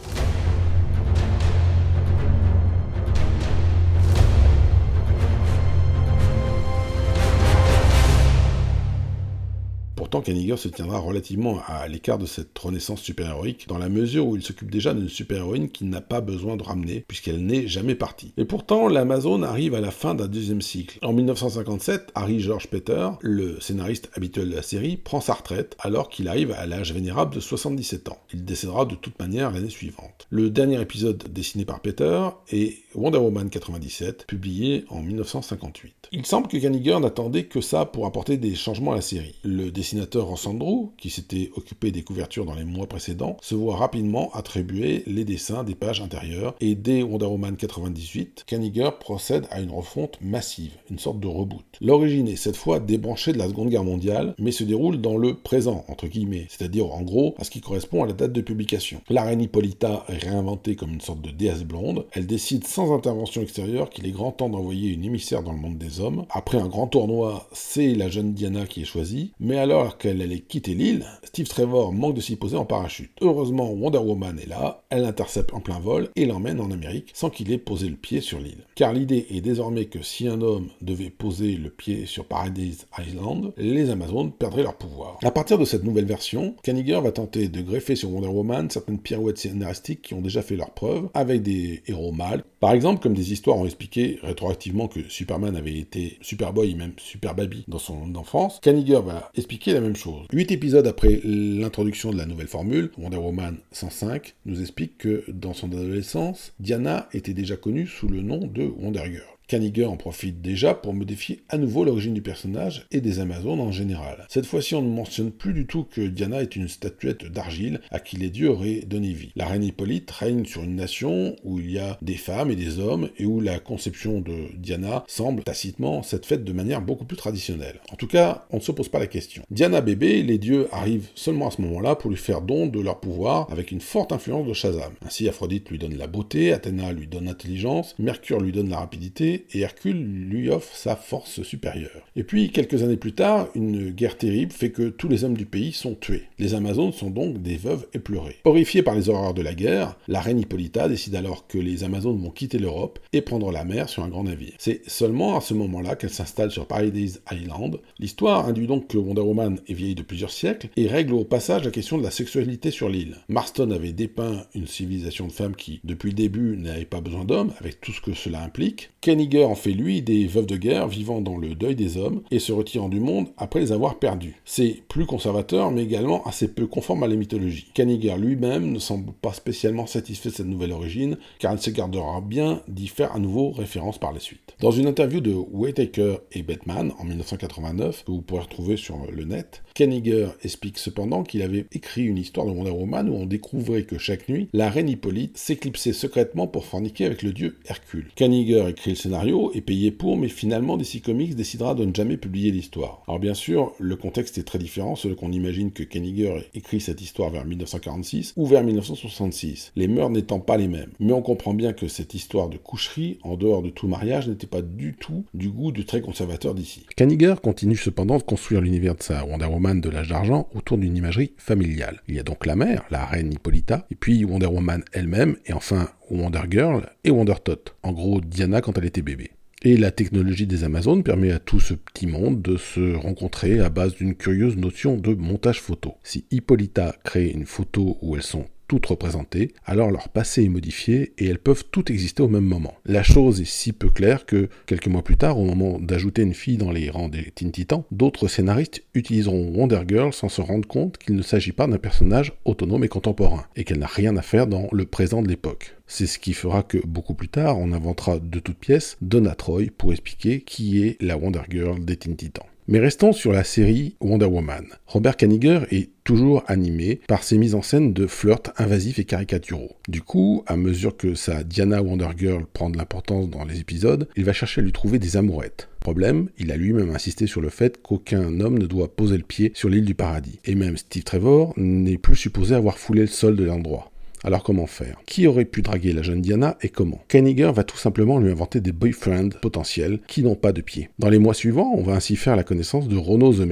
Pourtant, 10.06 10.22
Kaniger 10.22 10.56
se 10.56 10.68
tiendra 10.68 11.00
relativement 11.00 11.62
à 11.66 11.88
l'écart 11.88 12.20
de 12.20 12.28
cette 12.28 12.56
renaissance 12.60 13.02
super-héroïque, 13.02 13.68
dans 13.68 13.80
la 13.80 13.90
mesure 13.90 14.28
où 14.28 14.36
il 14.36 14.44
s'occupe 14.44 14.70
déjà 14.70 14.94
d'une 14.94 15.10
super-héroïne 15.10 15.68
qu'il 15.68 15.90
n'a 15.90 16.00
pas 16.00 16.22
besoin 16.22 16.58
de 16.58 16.62
ramener, 16.62 17.04
puisqu'elle 17.08 17.44
n'est 17.44 17.68
jamais 17.68 17.96
partie. 17.96 18.32
Et 18.38 18.46
pourtant, 18.46 18.88
l'Amazon 18.88 19.42
arrive 19.42 19.74
à 19.74 19.82
la 19.82 19.90
fin 19.90 20.14
d'un 20.14 20.28
deuxième 20.28 20.62
cycle. 20.62 21.00
En 21.02 21.12
1957, 21.12 22.12
Harry 22.14 22.40
George 22.40 22.68
Peter, 22.68 23.10
le 23.22 23.60
scénariste 23.60 24.12
habituel 24.14 24.52
de 24.52 24.56
la 24.56 24.62
série, 24.62 24.96
prend 24.96 25.22
sa 25.22 25.34
retraite, 25.34 25.76
alors 25.80 26.10
qu'il 26.10 26.28
arrive 26.28 26.52
à 26.52 26.68
l'âge 26.68 26.94
vénérable 26.94 27.34
de 27.34 27.40
77 27.40 28.10
ans. 28.10 28.20
Il 28.32 28.46
décédera 28.46 28.86
de 28.86 28.94
toute 28.94 29.18
manière 29.18 29.50
l'année 29.50 29.70
suivante. 29.72 30.28
Le 30.30 30.52
dernier 30.52 30.80
épisode 30.80 31.24
dessiné 31.34 31.66
par 31.66 31.80
Peter 31.80 32.22
est 32.52 32.78
Wonder 32.96 33.20
Woman 33.20 33.50
97, 33.50 34.26
publié 34.26 34.86
en 34.90 35.02
1958. 35.02 36.10
Il 36.12 36.26
semble 36.26 36.48
que 36.48 36.58
Kaniger 36.58 37.00
n'attendait 37.00 37.46
que 37.46 37.60
ça 37.60 37.86
pour 37.86 38.06
apporter 38.06 38.38
des 38.38 38.56
changements 38.56 38.94
à 38.94 38.96
la 38.96 39.02
série. 39.02 39.36
Le 39.44 39.70
dessinateur 39.70 40.28
Rossandro, 40.28 40.94
qui 40.98 41.10
s'était 41.10 41.52
occupé 41.56 41.92
des 41.92 42.04
couvertures 42.04 42.46
dans 42.46 42.56
les 42.56 42.64
mois 42.64 42.88
précédents, 42.88 43.38
se 43.42 43.56
voit 43.56 43.76
rapidement 43.76 44.32
attribuer 44.34 45.04
les 45.08 45.26
dessins 45.26 45.64
des 45.64 45.76
pages 45.76 46.02
intérieures 46.02 46.56
et 46.62 46.76
dès 46.76 47.04
Wonder 47.04 47.26
Woman 47.26 47.58
98, 47.58 48.46
Kaniger 48.48 48.92
procède 49.00 49.48
à 49.52 49.60
une 49.60 49.72
refonte 49.72 50.18
massive, 50.22 50.72
une 50.90 51.00
sorte 51.00 51.20
de 51.20 51.28
reboot. 51.28 51.66
L'origine 51.82 52.28
est 52.28 52.36
cette 52.36 52.56
fois 52.56 52.80
débranchée 52.80 53.34
de 53.34 53.38
la 53.38 53.48
Seconde 53.48 53.70
Guerre 53.70 53.84
mondiale, 53.84 54.36
mais 54.40 54.52
se 54.52 54.64
déroule 54.64 55.02
dans 55.02 55.18
le 55.18 55.36
présent, 55.36 55.84
entre 55.90 56.08
guillemets, 56.08 56.48
c'est-à-dire 56.50 56.92
en 56.94 57.02
gros 57.02 57.36
à 57.38 57.44
ce 57.44 57.52
qui 57.52 57.62
correspond 57.62 58.04
à 58.04 58.08
la 58.08 58.14
date 58.14 58.32
de 58.32 58.42
publication. 58.42 59.02
La 59.10 59.24
reine 59.24 59.42
Hippolyta 59.42 60.06
est 60.08 60.24
réinventée 60.24 60.76
comme 60.76 60.94
une 60.94 61.02
sorte 61.02 61.22
de 61.22 61.32
déesse 61.32 61.64
blonde, 61.64 62.06
elle 62.14 62.28
décide 62.28 62.64
sans 62.86 62.94
intervention 62.94 63.42
extérieure 63.42 63.90
qu'il 63.90 64.06
est 64.06 64.12
grand 64.12 64.32
temps 64.32 64.50
d'envoyer 64.50 64.92
une 64.92 65.04
émissaire 65.04 65.42
dans 65.42 65.54
le 65.54 65.58
monde 65.58 65.78
des 65.78 66.00
hommes. 66.00 66.26
Après 66.30 66.58
un 66.58 66.68
grand 66.68 66.88
tournoi, 66.88 67.48
c'est 67.52 67.96
la 67.96 68.10
jeune 68.10 68.34
Diana 68.34 68.66
qui 68.68 68.82
est 68.82 68.86
choisie, 68.86 69.32
mais 69.40 69.58
alors 69.58 69.98
qu'elle 69.98 70.22
allait 70.22 70.40
quitter 70.40 70.76
l'île, 70.76 71.06
Steve 71.24 71.48
Trevor 71.48 71.94
manque 71.94 72.16
de 72.16 72.22
s'y 72.22 72.36
poser 72.36 72.58
en 72.58 72.66
parachute. 72.66 73.12
Heureusement, 73.22 73.72
Wonder 73.72 73.98
Woman 73.98 74.40
est 74.40 74.48
là, 74.48 74.84
elle 74.90 75.02
l'intercepte 75.02 75.54
en 75.54 75.62
plein 75.62 75.80
vol 75.80 76.10
et 76.16 76.26
l'emmène 76.26 76.60
en 76.60 76.72
Amérique 76.72 77.10
sans 77.14 77.30
qu'il 77.30 77.52
ait 77.52 77.58
posé 77.58 77.90
le 77.90 77.96
pied 77.96 78.22
sur 78.22 78.40
l'île. 78.40 78.66
Car 78.76 78.94
l'idée 78.94 79.26
est 79.32 79.42
désormais 79.42 79.86
que 79.86 80.04
si 80.04 80.28
un 80.28 80.42
homme 80.42 80.68
devait 80.82 81.10
poser 81.10 81.54
le 81.54 81.70
pied 81.70 82.06
sur 82.06 82.26
Paradise 82.26 82.88
Island, 83.00 83.54
les 83.58 83.90
Amazones 83.90 84.32
perdraient 84.32 84.64
leur 84.64 84.78
pouvoir. 84.78 85.18
À 85.24 85.32
partir 85.32 85.58
de 85.58 85.66
cette 85.66 85.84
nouvelle 85.84 86.06
version, 86.06 86.56
Kaniger 86.62 87.00
va 87.02 87.12
tenter 87.12 87.48
de 87.48 87.62
greffer 87.62 87.96
sur 87.96 88.12
Wonder 88.12 88.28
Woman 88.28 88.70
certaines 88.70 89.00
pirouettes 89.00 89.40
scénaristiques 89.40 90.02
qui 90.04 90.14
ont 90.14 90.22
déjà 90.22 90.42
fait 90.42 90.56
leur 90.56 90.72
preuve, 90.72 91.10
avec 91.14 91.42
des 91.42 91.82
héros 91.88 92.12
mâles. 92.12 92.44
Par 92.66 92.74
exemple, 92.74 93.00
comme 93.00 93.14
des 93.14 93.32
histoires 93.32 93.58
ont 93.58 93.66
expliqué 93.66 94.18
rétroactivement 94.24 94.88
que 94.88 95.08
Superman 95.08 95.56
avait 95.56 95.78
été 95.78 96.18
Superboy 96.22 96.72
et 96.72 96.74
même 96.74 96.94
Super 96.98 97.36
Baby 97.36 97.64
dans 97.68 97.78
son 97.78 98.16
enfance, 98.16 98.60
Kaniger 98.60 99.02
va 99.06 99.30
expliquer 99.36 99.72
la 99.72 99.82
même 99.82 99.96
chose. 99.96 100.26
Huit 100.34 100.52
épisodes 100.52 100.88
après 100.88 101.22
l'introduction 101.24 102.10
de 102.12 102.18
la 102.18 102.26
nouvelle 102.26 102.48
formule, 102.48 102.90
Wonder 102.98 103.18
Woman 103.18 103.58
105 103.72 104.34
nous 104.48 104.62
explique 104.62 104.98
que 104.98 105.24
dans 105.28 105.54
son 105.54 105.72
adolescence, 105.74 106.54
Diana 106.60 107.08
était 107.14 107.36
déjà 107.36 107.56
connue 107.56 107.86
sous 107.86 108.08
le 108.08 108.24
nom 108.24 108.40
de 108.40 108.64
Wonder 108.64 109.04
Girl. 109.12 109.35
Kanigher 109.48 109.86
en 109.86 109.98
profite 109.98 110.42
déjà 110.42 110.74
pour 110.74 110.94
modifier 110.94 111.44
à 111.50 111.58
nouveau 111.58 111.84
l'origine 111.84 112.14
du 112.14 112.22
personnage 112.22 112.86
et 112.92 113.02
des 113.02 113.20
Amazones 113.20 113.60
en 113.60 113.72
général. 113.72 114.26
Cette 114.30 114.46
fois-ci, 114.46 114.76
on 114.76 114.82
ne 114.82 114.94
mentionne 114.94 115.32
plus 115.32 115.54
du 115.54 115.66
tout 115.68 115.84
que 115.84 116.02
Diana 116.02 116.42
est 116.42 116.56
une 116.56 116.68
statuette 116.68 117.26
d'argile 117.26 117.82
à 117.92 118.00
qui 118.00 118.18
les 118.18 118.30
dieux 118.30 118.50
auraient 118.50 118.82
donné 118.88 119.14
vie. 119.14 119.32
La 119.36 119.46
reine 119.46 119.64
Hippolyte 119.64 120.10
règne 120.12 120.46
sur 120.46 120.64
une 120.64 120.76
nation 120.76 121.36
où 121.44 121.60
il 121.60 121.72
y 121.72 121.80
a 121.80 121.98
des 122.02 122.16
femmes 122.16 122.52
et 122.52 122.56
des 122.56 122.80
hommes 122.80 123.10
et 123.18 123.26
où 123.26 123.40
la 123.40 123.60
conception 123.60 124.20
de 124.22 124.34
Diana 124.58 125.04
semble 125.08 125.44
tacitement 125.44 126.04
s'être 126.04 126.26
faite 126.26 126.44
de 126.44 126.54
manière 126.54 126.82
beaucoup 126.82 127.06
plus 127.06 127.18
traditionnelle. 127.18 127.80
En 127.92 127.96
tout 127.96 128.08
cas, 128.08 128.46
on 128.52 128.58
ne 128.58 128.62
se 128.62 128.72
pose 128.72 128.90
pas 128.90 129.00
la 129.00 129.08
question. 129.08 129.44
Diana 129.52 129.82
bébé, 129.82 130.24
les 130.24 130.38
dieux 130.38 130.68
arrivent 130.72 131.10
seulement 131.16 131.50
à 131.50 131.52
ce 131.52 131.62
moment-là 131.62 131.96
pour 131.96 132.10
lui 132.10 132.18
faire 132.18 132.42
don 132.42 132.68
de 132.68 132.80
leur 132.80 133.00
pouvoir 133.00 133.48
avec 133.52 133.72
une 133.72 133.82
forte 133.82 134.12
influence 134.12 134.48
de 134.48 134.54
Shazam. 134.54 134.94
Ainsi, 135.06 135.28
Aphrodite 135.28 135.70
lui 135.70 135.78
donne 135.78 135.98
la 135.98 136.08
beauté, 136.08 136.54
Athéna 136.54 136.92
lui 136.92 137.08
donne 137.08 137.26
l'intelligence, 137.26 137.96
Mercure 138.00 138.40
lui 138.40 138.52
donne 138.52 138.70
la 138.70 138.80
rapidité 138.80 139.35
et 139.52 139.62
Hercule 139.62 140.02
lui 140.02 140.50
offre 140.50 140.76
sa 140.76 140.96
force 140.96 141.44
supérieure. 141.44 142.08
Et 142.16 142.24
puis, 142.24 142.50
quelques 142.50 142.84
années 142.84 142.98
plus 142.98 143.14
tard, 143.14 143.50
une 143.56 143.90
guerre 143.90 144.18
terrible 144.18 144.52
fait 144.52 144.72
que 144.72 144.90
tous 144.90 145.08
les 145.08 145.24
hommes 145.24 145.38
du 145.38 145.46
pays 145.46 145.72
sont 145.72 145.96
tués. 145.96 146.24
Les 146.40 146.54
Amazones 146.54 146.94
sont 146.94 147.10
donc 147.10 147.42
des 147.42 147.58
veuves 147.58 147.88
éplorées. 147.94 148.38
Horrifiées 148.44 148.84
par 148.84 148.96
les 148.96 149.10
horreurs 149.10 149.34
de 149.34 149.42
la 149.42 149.54
guerre, 149.54 149.98
la 150.08 150.22
reine 150.22 150.40
Hippolyta 150.40 150.88
décide 150.88 151.16
alors 151.16 151.48
que 151.48 151.58
les 151.58 151.84
Amazones 151.84 152.22
vont 152.22 152.30
quitter 152.30 152.58
l'Europe 152.58 153.00
et 153.14 153.22
prendre 153.22 153.52
la 153.52 153.66
mer 153.66 153.90
sur 153.90 154.04
un 154.04 154.10
grand 154.10 154.24
navire. 154.24 154.54
C'est 154.58 154.88
seulement 154.90 155.38
à 155.38 155.42
ce 155.42 155.54
moment-là 155.54 155.96
qu'elle 155.96 156.10
s'installe 156.10 156.52
sur 156.52 156.68
Paradise 156.68 157.22
Island. 157.32 157.80
L'histoire 158.00 158.48
induit 158.48 158.68
donc 158.68 158.88
que 158.88 158.98
Wonder 158.98 159.22
Woman 159.22 159.60
est 159.68 159.74
vieille 159.74 159.96
de 159.96 160.04
plusieurs 160.04 160.32
siècles 160.32 160.70
et 160.76 160.88
règle 160.88 161.14
au 161.14 161.24
passage 161.24 161.66
la 161.66 161.72
question 161.72 161.98
de 161.98 162.04
la 162.04 162.12
sexualité 162.12 162.72
sur 162.72 162.90
l'île. 162.90 163.18
Marston 163.30 163.72
avait 163.72 163.94
dépeint 163.94 164.46
une 164.54 164.68
civilisation 164.68 165.28
de 165.28 165.32
femmes 165.32 165.56
qui, 165.56 165.80
depuis 165.84 166.10
le 166.10 166.16
début, 166.16 166.58
n'avait 166.58 166.86
pas 166.86 167.02
besoin 167.02 167.26
d'hommes, 167.26 167.54
avec 167.60 167.82
tout 167.82 167.92
ce 167.92 168.02
que 168.02 168.14
cela 168.14 168.42
implique. 168.42 168.90
En 169.26 169.56
fait 169.56 169.72
lui 169.72 170.04
des 170.04 170.28
veuves 170.28 170.46
de 170.46 170.56
guerre 170.56 170.88
vivant 170.88 171.20
dans 171.20 171.38
le 171.38 171.56
deuil 171.56 171.76
des 171.76 171.98
hommes 171.98 172.22
et 172.30 172.38
se 172.38 172.52
retirant 172.52 172.90
du 172.90 173.00
monde 173.00 173.28
après 173.38 173.60
les 173.60 173.72
avoir 173.72 173.98
perdus. 173.98 174.36
C'est 174.46 174.84
plus 174.88 175.08
conservateur, 175.08 175.72
mais 175.72 175.84
également 175.84 176.24
assez 176.26 176.48
peu 176.48 176.68
conforme 176.68 177.04
à 177.04 177.08
la 177.08 177.16
mythologie. 177.16 177.72
Kenniger 177.74 178.16
lui-même 178.18 178.72
ne 178.72 178.80
semble 178.80 179.12
pas 179.14 179.34
spécialement 179.34 179.88
satisfait 179.88 180.30
de 180.30 180.36
cette 180.36 180.46
nouvelle 180.46 180.72
origine, 180.72 181.18
car 181.40 181.54
il 181.54 181.60
se 181.60 181.72
gardera 181.72 182.22
bien 182.22 182.62
d'y 182.68 182.88
faire 182.88 183.16
à 183.16 183.20
nouveau 183.20 183.50
référence 183.52 183.98
par 183.98 184.14
la 184.14 184.20
suite. 184.20 184.56
Dans 184.60 184.72
une 184.72 184.88
interview 184.88 185.22
de 185.22 185.34
Whitaker 185.34 186.18
et 186.32 186.44
Batman 186.44 186.92
en 187.00 187.04
1989, 187.04 188.04
que 188.06 188.12
vous 188.12 188.22
pourrez 188.22 188.42
retrouver 188.42 188.78
sur 188.78 189.00
le 189.12 189.26
net, 189.26 189.64
Kenniger 189.74 190.28
explique 190.44 190.78
cependant 190.78 191.24
qu'il 191.24 191.42
avait 191.42 191.66
écrit 191.72 192.04
une 192.04 192.18
histoire 192.18 192.46
de 192.46 192.52
Wonder 192.52 192.72
Woman 192.72 193.10
où 193.10 193.16
on 193.16 193.26
découvrait 193.26 193.84
que 193.84 193.98
chaque 193.98 194.30
nuit, 194.30 194.50
la 194.54 194.70
reine 194.70 194.90
Hippolyte 194.90 195.38
s'éclipsait 195.38 195.94
secrètement 195.94 196.48
pour 196.48 196.66
forniquer 196.66 197.06
avec 197.06 197.24
le 197.24 197.34
dieu 197.34 197.58
Hercule. 197.66 198.12
Kenniger 198.16 198.70
écrit 198.70 198.92
le 198.92 198.96
scénario, 198.96 199.15
est 199.54 199.62
payé 199.62 199.92
pour, 199.92 200.18
mais 200.18 200.28
finalement 200.28 200.78
DC 200.78 201.02
Comics 201.04 201.36
décidera 201.36 201.76
de 201.76 201.86
ne 201.86 201.94
jamais 201.94 202.18
publier 202.18 202.52
l'histoire. 202.52 203.02
Alors 203.08 203.20
bien 203.20 203.34
sûr, 203.34 203.74
le 203.80 203.96
contexte 203.96 204.38
est 204.38 204.44
très 204.44 204.60
différent, 204.60 204.96
selon 204.96 205.16
qu'on 205.16 205.32
imagine 205.32 205.72
que 205.72 205.84
Kenniger 205.84 206.50
écrit 206.54 206.82
cette 206.82 207.02
histoire 207.02 207.30
vers 207.30 207.46
1946 207.46 208.34
ou 208.36 208.46
vers 208.46 208.64
1966, 208.64 209.72
les 209.76 209.88
mœurs 209.88 210.10
n'étant 210.10 210.40
pas 210.40 210.58
les 210.58 210.68
mêmes. 210.68 210.92
Mais 211.00 211.14
on 211.14 211.22
comprend 211.22 211.54
bien 211.54 211.74
que 211.74 211.88
cette 211.88 212.14
histoire 212.14 212.50
de 212.50 212.58
coucherie, 212.58 213.20
en 213.24 213.36
dehors 213.36 213.62
de 213.62 213.70
tout 213.70 213.88
mariage, 213.88 214.28
n'était 214.28 214.48
pas 214.48 214.62
du 214.62 214.94
tout 214.94 215.26
du 215.34 215.50
goût 215.50 215.72
du 215.72 215.86
très 215.86 216.02
conservateur 216.02 216.54
d'ici. 216.54 216.86
Kenniger 216.96 217.36
continue 217.42 217.78
cependant 217.78 218.18
de 218.18 218.24
construire 218.24 218.62
l'univers 218.62 218.96
de 218.96 219.04
sa 219.04 219.26
Wonder 219.26 219.46
Woman 219.46 219.82
de 219.82 219.90
l'âge 219.90 220.10
d'argent 220.10 220.48
autour 220.54 220.78
d'une 220.78 220.98
imagerie 220.98 221.32
familiale. 221.38 222.02
Il 222.08 222.16
y 222.16 222.20
a 222.20 222.24
donc 222.24 222.46
la 222.46 222.56
mère, 222.56 222.86
la 222.92 223.06
reine 223.06 223.34
Hippolyta, 223.34 223.86
et 223.90 223.96
puis 223.96 224.24
Wonder 224.26 224.48
Woman 224.48 224.84
elle-même, 224.94 225.38
et 225.46 225.54
enfin 225.54 225.90
Wonder 226.10 226.44
Girl 226.50 226.90
et 227.04 227.12
Wonder 227.12 227.36
Tot. 227.44 227.76
En 227.84 227.92
gros, 227.92 228.22
Diana 228.22 228.62
quand 228.62 228.78
elle 228.78 228.86
était 228.86 229.02
bébé. 229.02 229.32
Et 229.64 229.78
la 229.78 229.92
technologie 229.92 230.46
des 230.46 230.64
Amazones 230.64 231.04
permet 231.04 231.32
à 231.32 231.40
tout 231.40 231.60
ce 231.60 231.74
petit 231.74 232.06
monde 232.06 232.42
de 232.42 232.58
se 232.58 232.94
rencontrer 232.94 233.60
à 233.60 233.70
base 233.70 233.96
d'une 233.96 234.16
curieuse 234.16 234.58
notion 234.58 234.96
de 234.98 235.14
montage 235.16 235.62
photo. 235.62 235.96
Si 236.04 236.26
Hippolyta 236.30 236.96
crée 237.04 237.30
une 237.30 237.46
photo 237.46 237.98
où 238.02 238.16
elles 238.16 238.22
sont 238.22 238.46
toutes 238.68 238.86
représentées, 238.88 239.54
alors 239.66 239.92
leur 239.92 240.10
passé 240.10 240.44
est 240.44 240.50
modifié 240.50 241.14
et 241.18 241.28
elles 241.28 241.40
peuvent 241.40 241.66
toutes 241.72 241.90
exister 241.90 242.24
au 242.24 242.28
même 242.28 242.46
moment. 242.46 242.74
La 242.86 243.04
chose 243.04 243.42
est 243.42 243.46
si 243.46 243.74
peu 243.74 243.90
claire 243.90 244.26
que, 244.26 244.50
quelques 244.66 244.88
mois 244.88 245.04
plus 245.04 245.18
tard, 245.18 245.40
au 245.40 245.46
moment 245.46 245.80
d'ajouter 245.80 246.24
une 246.24 246.34
fille 246.34 246.58
dans 246.58 246.72
les 246.72 246.90
rangs 246.90 247.10
des 247.10 247.32
Teen 247.32 247.52
Titans, 247.52 247.84
d'autres 247.92 248.28
scénaristes 248.28 248.84
utiliseront 248.94 249.52
Wonder 249.56 249.82
Girl 249.88 250.14
sans 250.14 250.30
se 250.30 250.42
rendre 250.42 250.68
compte 250.68 250.98
qu'il 250.98 251.16
ne 251.16 251.22
s'agit 251.22 251.52
pas 251.52 251.68
d'un 251.68 251.78
personnage 251.78 252.34
autonome 252.46 252.84
et 252.84 252.90
contemporain, 252.90 253.46
et 253.56 253.64
qu'elle 253.64 253.80
n'a 253.80 253.88
rien 253.88 254.18
à 254.18 254.22
faire 254.22 254.48
dans 254.48 254.68
le 254.72 254.86
présent 254.86 255.22
de 255.22 255.28
l'époque. 255.28 255.76
C'est 255.88 256.08
ce 256.08 256.20
qui 256.20 256.34
fera 256.34 256.64
que 256.64 256.80
beaucoup 256.86 257.14
plus 257.14 257.30
tard, 257.30 257.60
on 257.60 257.72
inventera 257.72 258.20
de 258.20 258.40
toutes 258.40 258.58
pièces 258.58 258.98
Donna 259.02 259.36
Troy 259.36 259.66
pour 259.78 259.92
expliquer 259.92 260.42
qui 260.42 260.84
est 260.84 261.02
la 261.02 261.18
Wonder 261.18 261.42
Girl 261.50 261.84
des 261.84 261.98
Teen 261.98 262.16
Titans. 262.16 262.46
Mais 262.68 262.80
restons 262.80 263.14
sur 263.14 263.32
la 263.32 263.44
série 263.44 263.96
Wonder 264.02 264.26
Woman. 264.26 264.66
Robert 264.88 265.18
Kaniger 265.18 265.60
est 265.70 265.92
toujours 266.04 266.44
animé 266.48 267.00
par 267.08 267.22
ses 267.22 267.38
mises 267.38 267.54
en 267.54 267.62
scène 267.62 267.94
de 267.94 268.08
flirts 268.08 268.54
invasifs 268.58 268.98
et 268.98 269.06
caricaturaux. 269.06 269.76
Du 269.88 270.02
coup, 270.02 270.44
à 270.48 270.58
mesure 270.58 270.98
que 270.98 271.14
sa 271.14 271.44
Diana 271.44 271.84
Wonder 271.84 272.10
Girl 272.18 272.48
prend 272.52 272.72
de 272.72 272.78
l'importance 272.78 273.30
dans 273.30 273.46
les 273.46 273.60
épisodes, 273.60 274.10
il 274.16 274.26
va 274.26 274.34
chercher 274.34 274.62
à 274.62 274.64
lui 274.64 274.72
trouver 274.72 274.98
des 274.98 275.16
amourettes. 275.16 275.70
Problème, 275.80 276.30
il 276.40 276.52
a 276.52 276.58
lui-même 276.58 276.90
insisté 276.90 277.28
sur 277.28 277.42
le 277.42 277.50
fait 277.50 277.80
qu'aucun 277.84 278.40
homme 278.40 278.58
ne 278.58 278.66
doit 278.66 278.96
poser 278.96 279.18
le 279.18 279.24
pied 279.24 279.52
sur 279.54 279.70
l'île 279.70 279.86
du 279.86 279.94
paradis. 279.94 280.40
Et 280.46 280.56
même 280.56 280.78
Steve 280.78 281.04
Trevor 281.04 281.54
n'est 281.58 282.00
plus 282.00 282.16
supposé 282.16 282.56
avoir 282.56 282.80
foulé 282.80 283.02
le 283.02 283.08
sol 283.08 283.36
de 283.36 283.44
l'endroit. 283.44 283.92
Alors 284.26 284.42
comment 284.42 284.66
faire? 284.66 284.98
Qui 285.06 285.28
aurait 285.28 285.46
pu 285.46 285.62
draguer 285.62 285.94
la 285.94 286.02
jeune 286.02 286.20
Diana 286.20 286.58
et 286.64 286.70
comment? 286.70 287.00
Kaniger 287.10 287.52
va 287.54 287.64
tout 287.64 287.78
simplement 287.78 288.18
lui 288.18 288.32
inventer 288.32 288.60
des 288.60 288.72
boyfriends 288.72 289.30
potentiels 289.40 290.00
qui 290.08 290.24
n'ont 290.24 290.34
pas 290.34 290.52
de 290.52 290.62
pied. 290.62 290.90
Dans 290.98 291.10
les 291.10 291.20
mois 291.20 291.36
suivants, 291.36 291.72
on 291.78 291.84
va 291.84 291.94
ainsi 291.94 292.16
faire 292.16 292.36
la 292.36 292.44
connaissance 292.44 292.88
de 292.88 292.98
Rono 292.98 293.32
the 293.32 293.48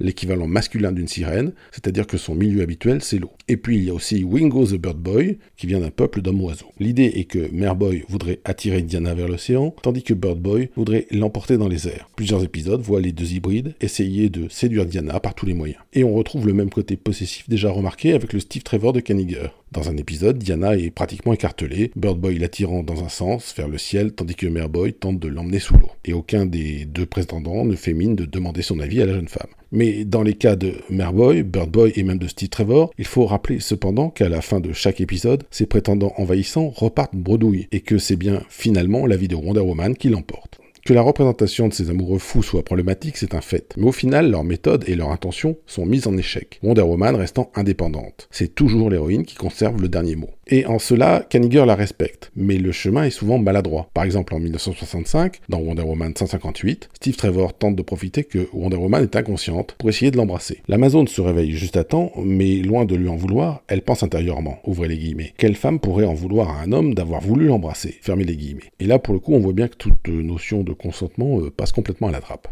l'équivalent 0.00 0.48
masculin 0.48 0.90
d'une 0.90 1.06
sirène, 1.06 1.52
c'est-à-dire 1.70 2.08
que 2.08 2.18
son 2.18 2.34
milieu 2.34 2.62
habituel 2.62 3.00
c'est 3.00 3.20
l'eau. 3.20 3.30
Et 3.48 3.56
puis 3.56 3.78
il 3.78 3.84
y 3.84 3.90
a 3.90 3.94
aussi 3.94 4.24
Wingo 4.24 4.66
the 4.66 4.74
Bird 4.74 4.98
Boy, 4.98 5.38
qui 5.56 5.66
vient 5.66 5.80
d'un 5.80 5.90
peuple 5.90 6.20
d'hommes-oiseaux. 6.20 6.70
L'idée 6.78 7.12
est 7.16 7.24
que 7.24 7.50
Merboy 7.50 8.04
voudrait 8.08 8.40
attirer 8.44 8.82
Diana 8.82 9.14
vers 9.14 9.28
l'océan, 9.28 9.74
tandis 9.82 10.02
que 10.02 10.14
Bird 10.14 10.38
Boy 10.38 10.68
voudrait 10.76 11.06
l'emporter 11.10 11.56
dans 11.56 11.68
les 11.68 11.88
airs. 11.88 12.08
Plusieurs 12.16 12.44
épisodes 12.44 12.80
voient 12.80 13.00
les 13.00 13.12
deux 13.12 13.32
hybrides 13.32 13.74
essayer 13.80 14.28
de 14.28 14.48
séduire 14.48 14.86
Diana 14.86 15.18
par 15.20 15.34
tous 15.34 15.46
les 15.46 15.54
moyens. 15.54 15.80
Et 15.94 16.04
on 16.04 16.14
retrouve 16.14 16.46
le 16.46 16.52
même 16.52 16.70
côté 16.70 16.96
possessif 16.96 17.48
déjà 17.48 17.70
remarqué 17.70 18.12
avec 18.12 18.32
le 18.32 18.40
Steve 18.40 18.62
Trevor 18.62 18.92
de 18.92 19.00
Kaniger. 19.00 19.48
Dans 19.72 19.90
un 19.90 19.96
épisode, 19.96 20.38
Diana 20.38 20.76
est 20.76 20.90
pratiquement 20.90 21.34
écartelée, 21.34 21.90
Bird 21.94 22.18
Boy 22.18 22.38
l'attirant 22.38 22.82
dans 22.82 23.04
un 23.04 23.08
sens, 23.08 23.54
vers 23.56 23.68
le 23.68 23.76
ciel, 23.76 24.12
tandis 24.12 24.34
que 24.34 24.46
Merboy 24.46 24.94
tente 24.94 25.18
de 25.18 25.28
l'emmener 25.28 25.58
sous 25.58 25.76
l'eau. 25.76 25.90
Et 26.04 26.12
aucun 26.12 26.46
des 26.46 26.86
deux 26.86 27.06
prétendants 27.06 27.64
ne 27.64 27.76
fait 27.76 27.92
mine 27.92 28.16
de 28.16 28.24
demander 28.24 28.62
son 28.62 28.80
avis 28.80 29.02
à 29.02 29.06
la 29.06 29.14
jeune 29.14 29.28
femme. 29.28 29.50
Mais 29.70 30.04
dans 30.04 30.22
les 30.22 30.34
cas 30.34 30.56
de 30.56 30.74
Merboy, 30.88 31.42
Bird 31.42 31.70
Boy 31.70 31.92
et 31.96 32.02
même 32.02 32.18
de 32.18 32.26
Steve 32.26 32.48
Trevor, 32.48 32.90
il 32.98 33.04
faut 33.04 33.26
rappeler 33.26 33.60
cependant 33.60 34.08
qu'à 34.08 34.28
la 34.28 34.40
fin 34.40 34.60
de 34.60 34.72
chaque 34.72 35.00
épisode, 35.00 35.44
ces 35.50 35.66
prétendants 35.66 36.14
envahissants 36.16 36.70
repartent 36.70 37.14
bredouille, 37.14 37.68
et 37.72 37.80
que 37.80 37.98
c'est 37.98 38.16
bien 38.16 38.42
finalement 38.48 39.06
la 39.06 39.16
vie 39.16 39.28
de 39.28 39.34
Wonder 39.34 39.60
Woman 39.60 39.94
qui 39.94 40.08
l'emporte. 40.08 40.58
Que 40.88 40.94
la 40.94 41.02
représentation 41.02 41.68
de 41.68 41.74
ces 41.74 41.90
amoureux 41.90 42.18
fous 42.18 42.42
soit 42.42 42.62
problématique, 42.62 43.18
c'est 43.18 43.34
un 43.34 43.42
fait. 43.42 43.74
Mais 43.76 43.88
au 43.88 43.92
final, 43.92 44.30
leur 44.30 44.42
méthode 44.42 44.84
et 44.86 44.94
leur 44.94 45.10
intention 45.10 45.58
sont 45.66 45.84
mises 45.84 46.06
en 46.06 46.16
échec. 46.16 46.58
Wonder 46.62 46.80
Woman 46.80 47.14
restant 47.14 47.52
indépendante. 47.56 48.26
C'est 48.30 48.54
toujours 48.54 48.88
l'héroïne 48.88 49.26
qui 49.26 49.34
conserve 49.34 49.82
le 49.82 49.90
dernier 49.90 50.16
mot. 50.16 50.30
Et 50.50 50.64
en 50.64 50.78
cela, 50.78 51.26
Kaniger 51.28 51.66
la 51.66 51.74
respecte, 51.74 52.30
mais 52.34 52.56
le 52.56 52.72
chemin 52.72 53.04
est 53.04 53.10
souvent 53.10 53.36
maladroit. 53.36 53.90
Par 53.92 54.04
exemple, 54.04 54.32
en 54.32 54.40
1965, 54.40 55.40
dans 55.50 55.58
Wonder 55.58 55.82
Woman 55.82 56.14
158, 56.16 56.88
Steve 56.94 57.16
Trevor 57.16 57.52
tente 57.52 57.76
de 57.76 57.82
profiter 57.82 58.24
que 58.24 58.48
Wonder 58.54 58.78
Woman 58.78 59.02
est 59.02 59.14
inconsciente 59.14 59.76
pour 59.78 59.90
essayer 59.90 60.10
de 60.10 60.16
l'embrasser. 60.16 60.62
L'Amazone 60.66 61.06
se 61.06 61.20
réveille 61.20 61.52
juste 61.52 61.76
à 61.76 61.84
temps, 61.84 62.12
mais 62.16 62.56
loin 62.56 62.86
de 62.86 62.96
lui 62.96 63.10
en 63.10 63.16
vouloir, 63.16 63.62
elle 63.68 63.82
pense 63.82 64.02
intérieurement, 64.02 64.58
ouvrez 64.64 64.88
les 64.88 64.96
guillemets. 64.96 65.34
Quelle 65.36 65.54
femme 65.54 65.80
pourrait 65.80 66.06
en 66.06 66.14
vouloir 66.14 66.48
à 66.48 66.62
un 66.62 66.72
homme 66.72 66.94
d'avoir 66.94 67.20
voulu 67.20 67.46
l'embrasser? 67.48 67.98
Fermez 68.00 68.24
les 68.24 68.36
guillemets. 68.36 68.72
Et 68.80 68.86
là, 68.86 68.98
pour 68.98 69.12
le 69.12 69.20
coup, 69.20 69.34
on 69.34 69.40
voit 69.40 69.52
bien 69.52 69.68
que 69.68 69.76
toute 69.76 70.08
notion 70.08 70.62
de 70.62 70.72
consentement 70.78 71.40
euh, 71.40 71.50
passe 71.50 71.72
complètement 71.72 72.08
à 72.08 72.10
la 72.12 72.20
trappe. 72.20 72.48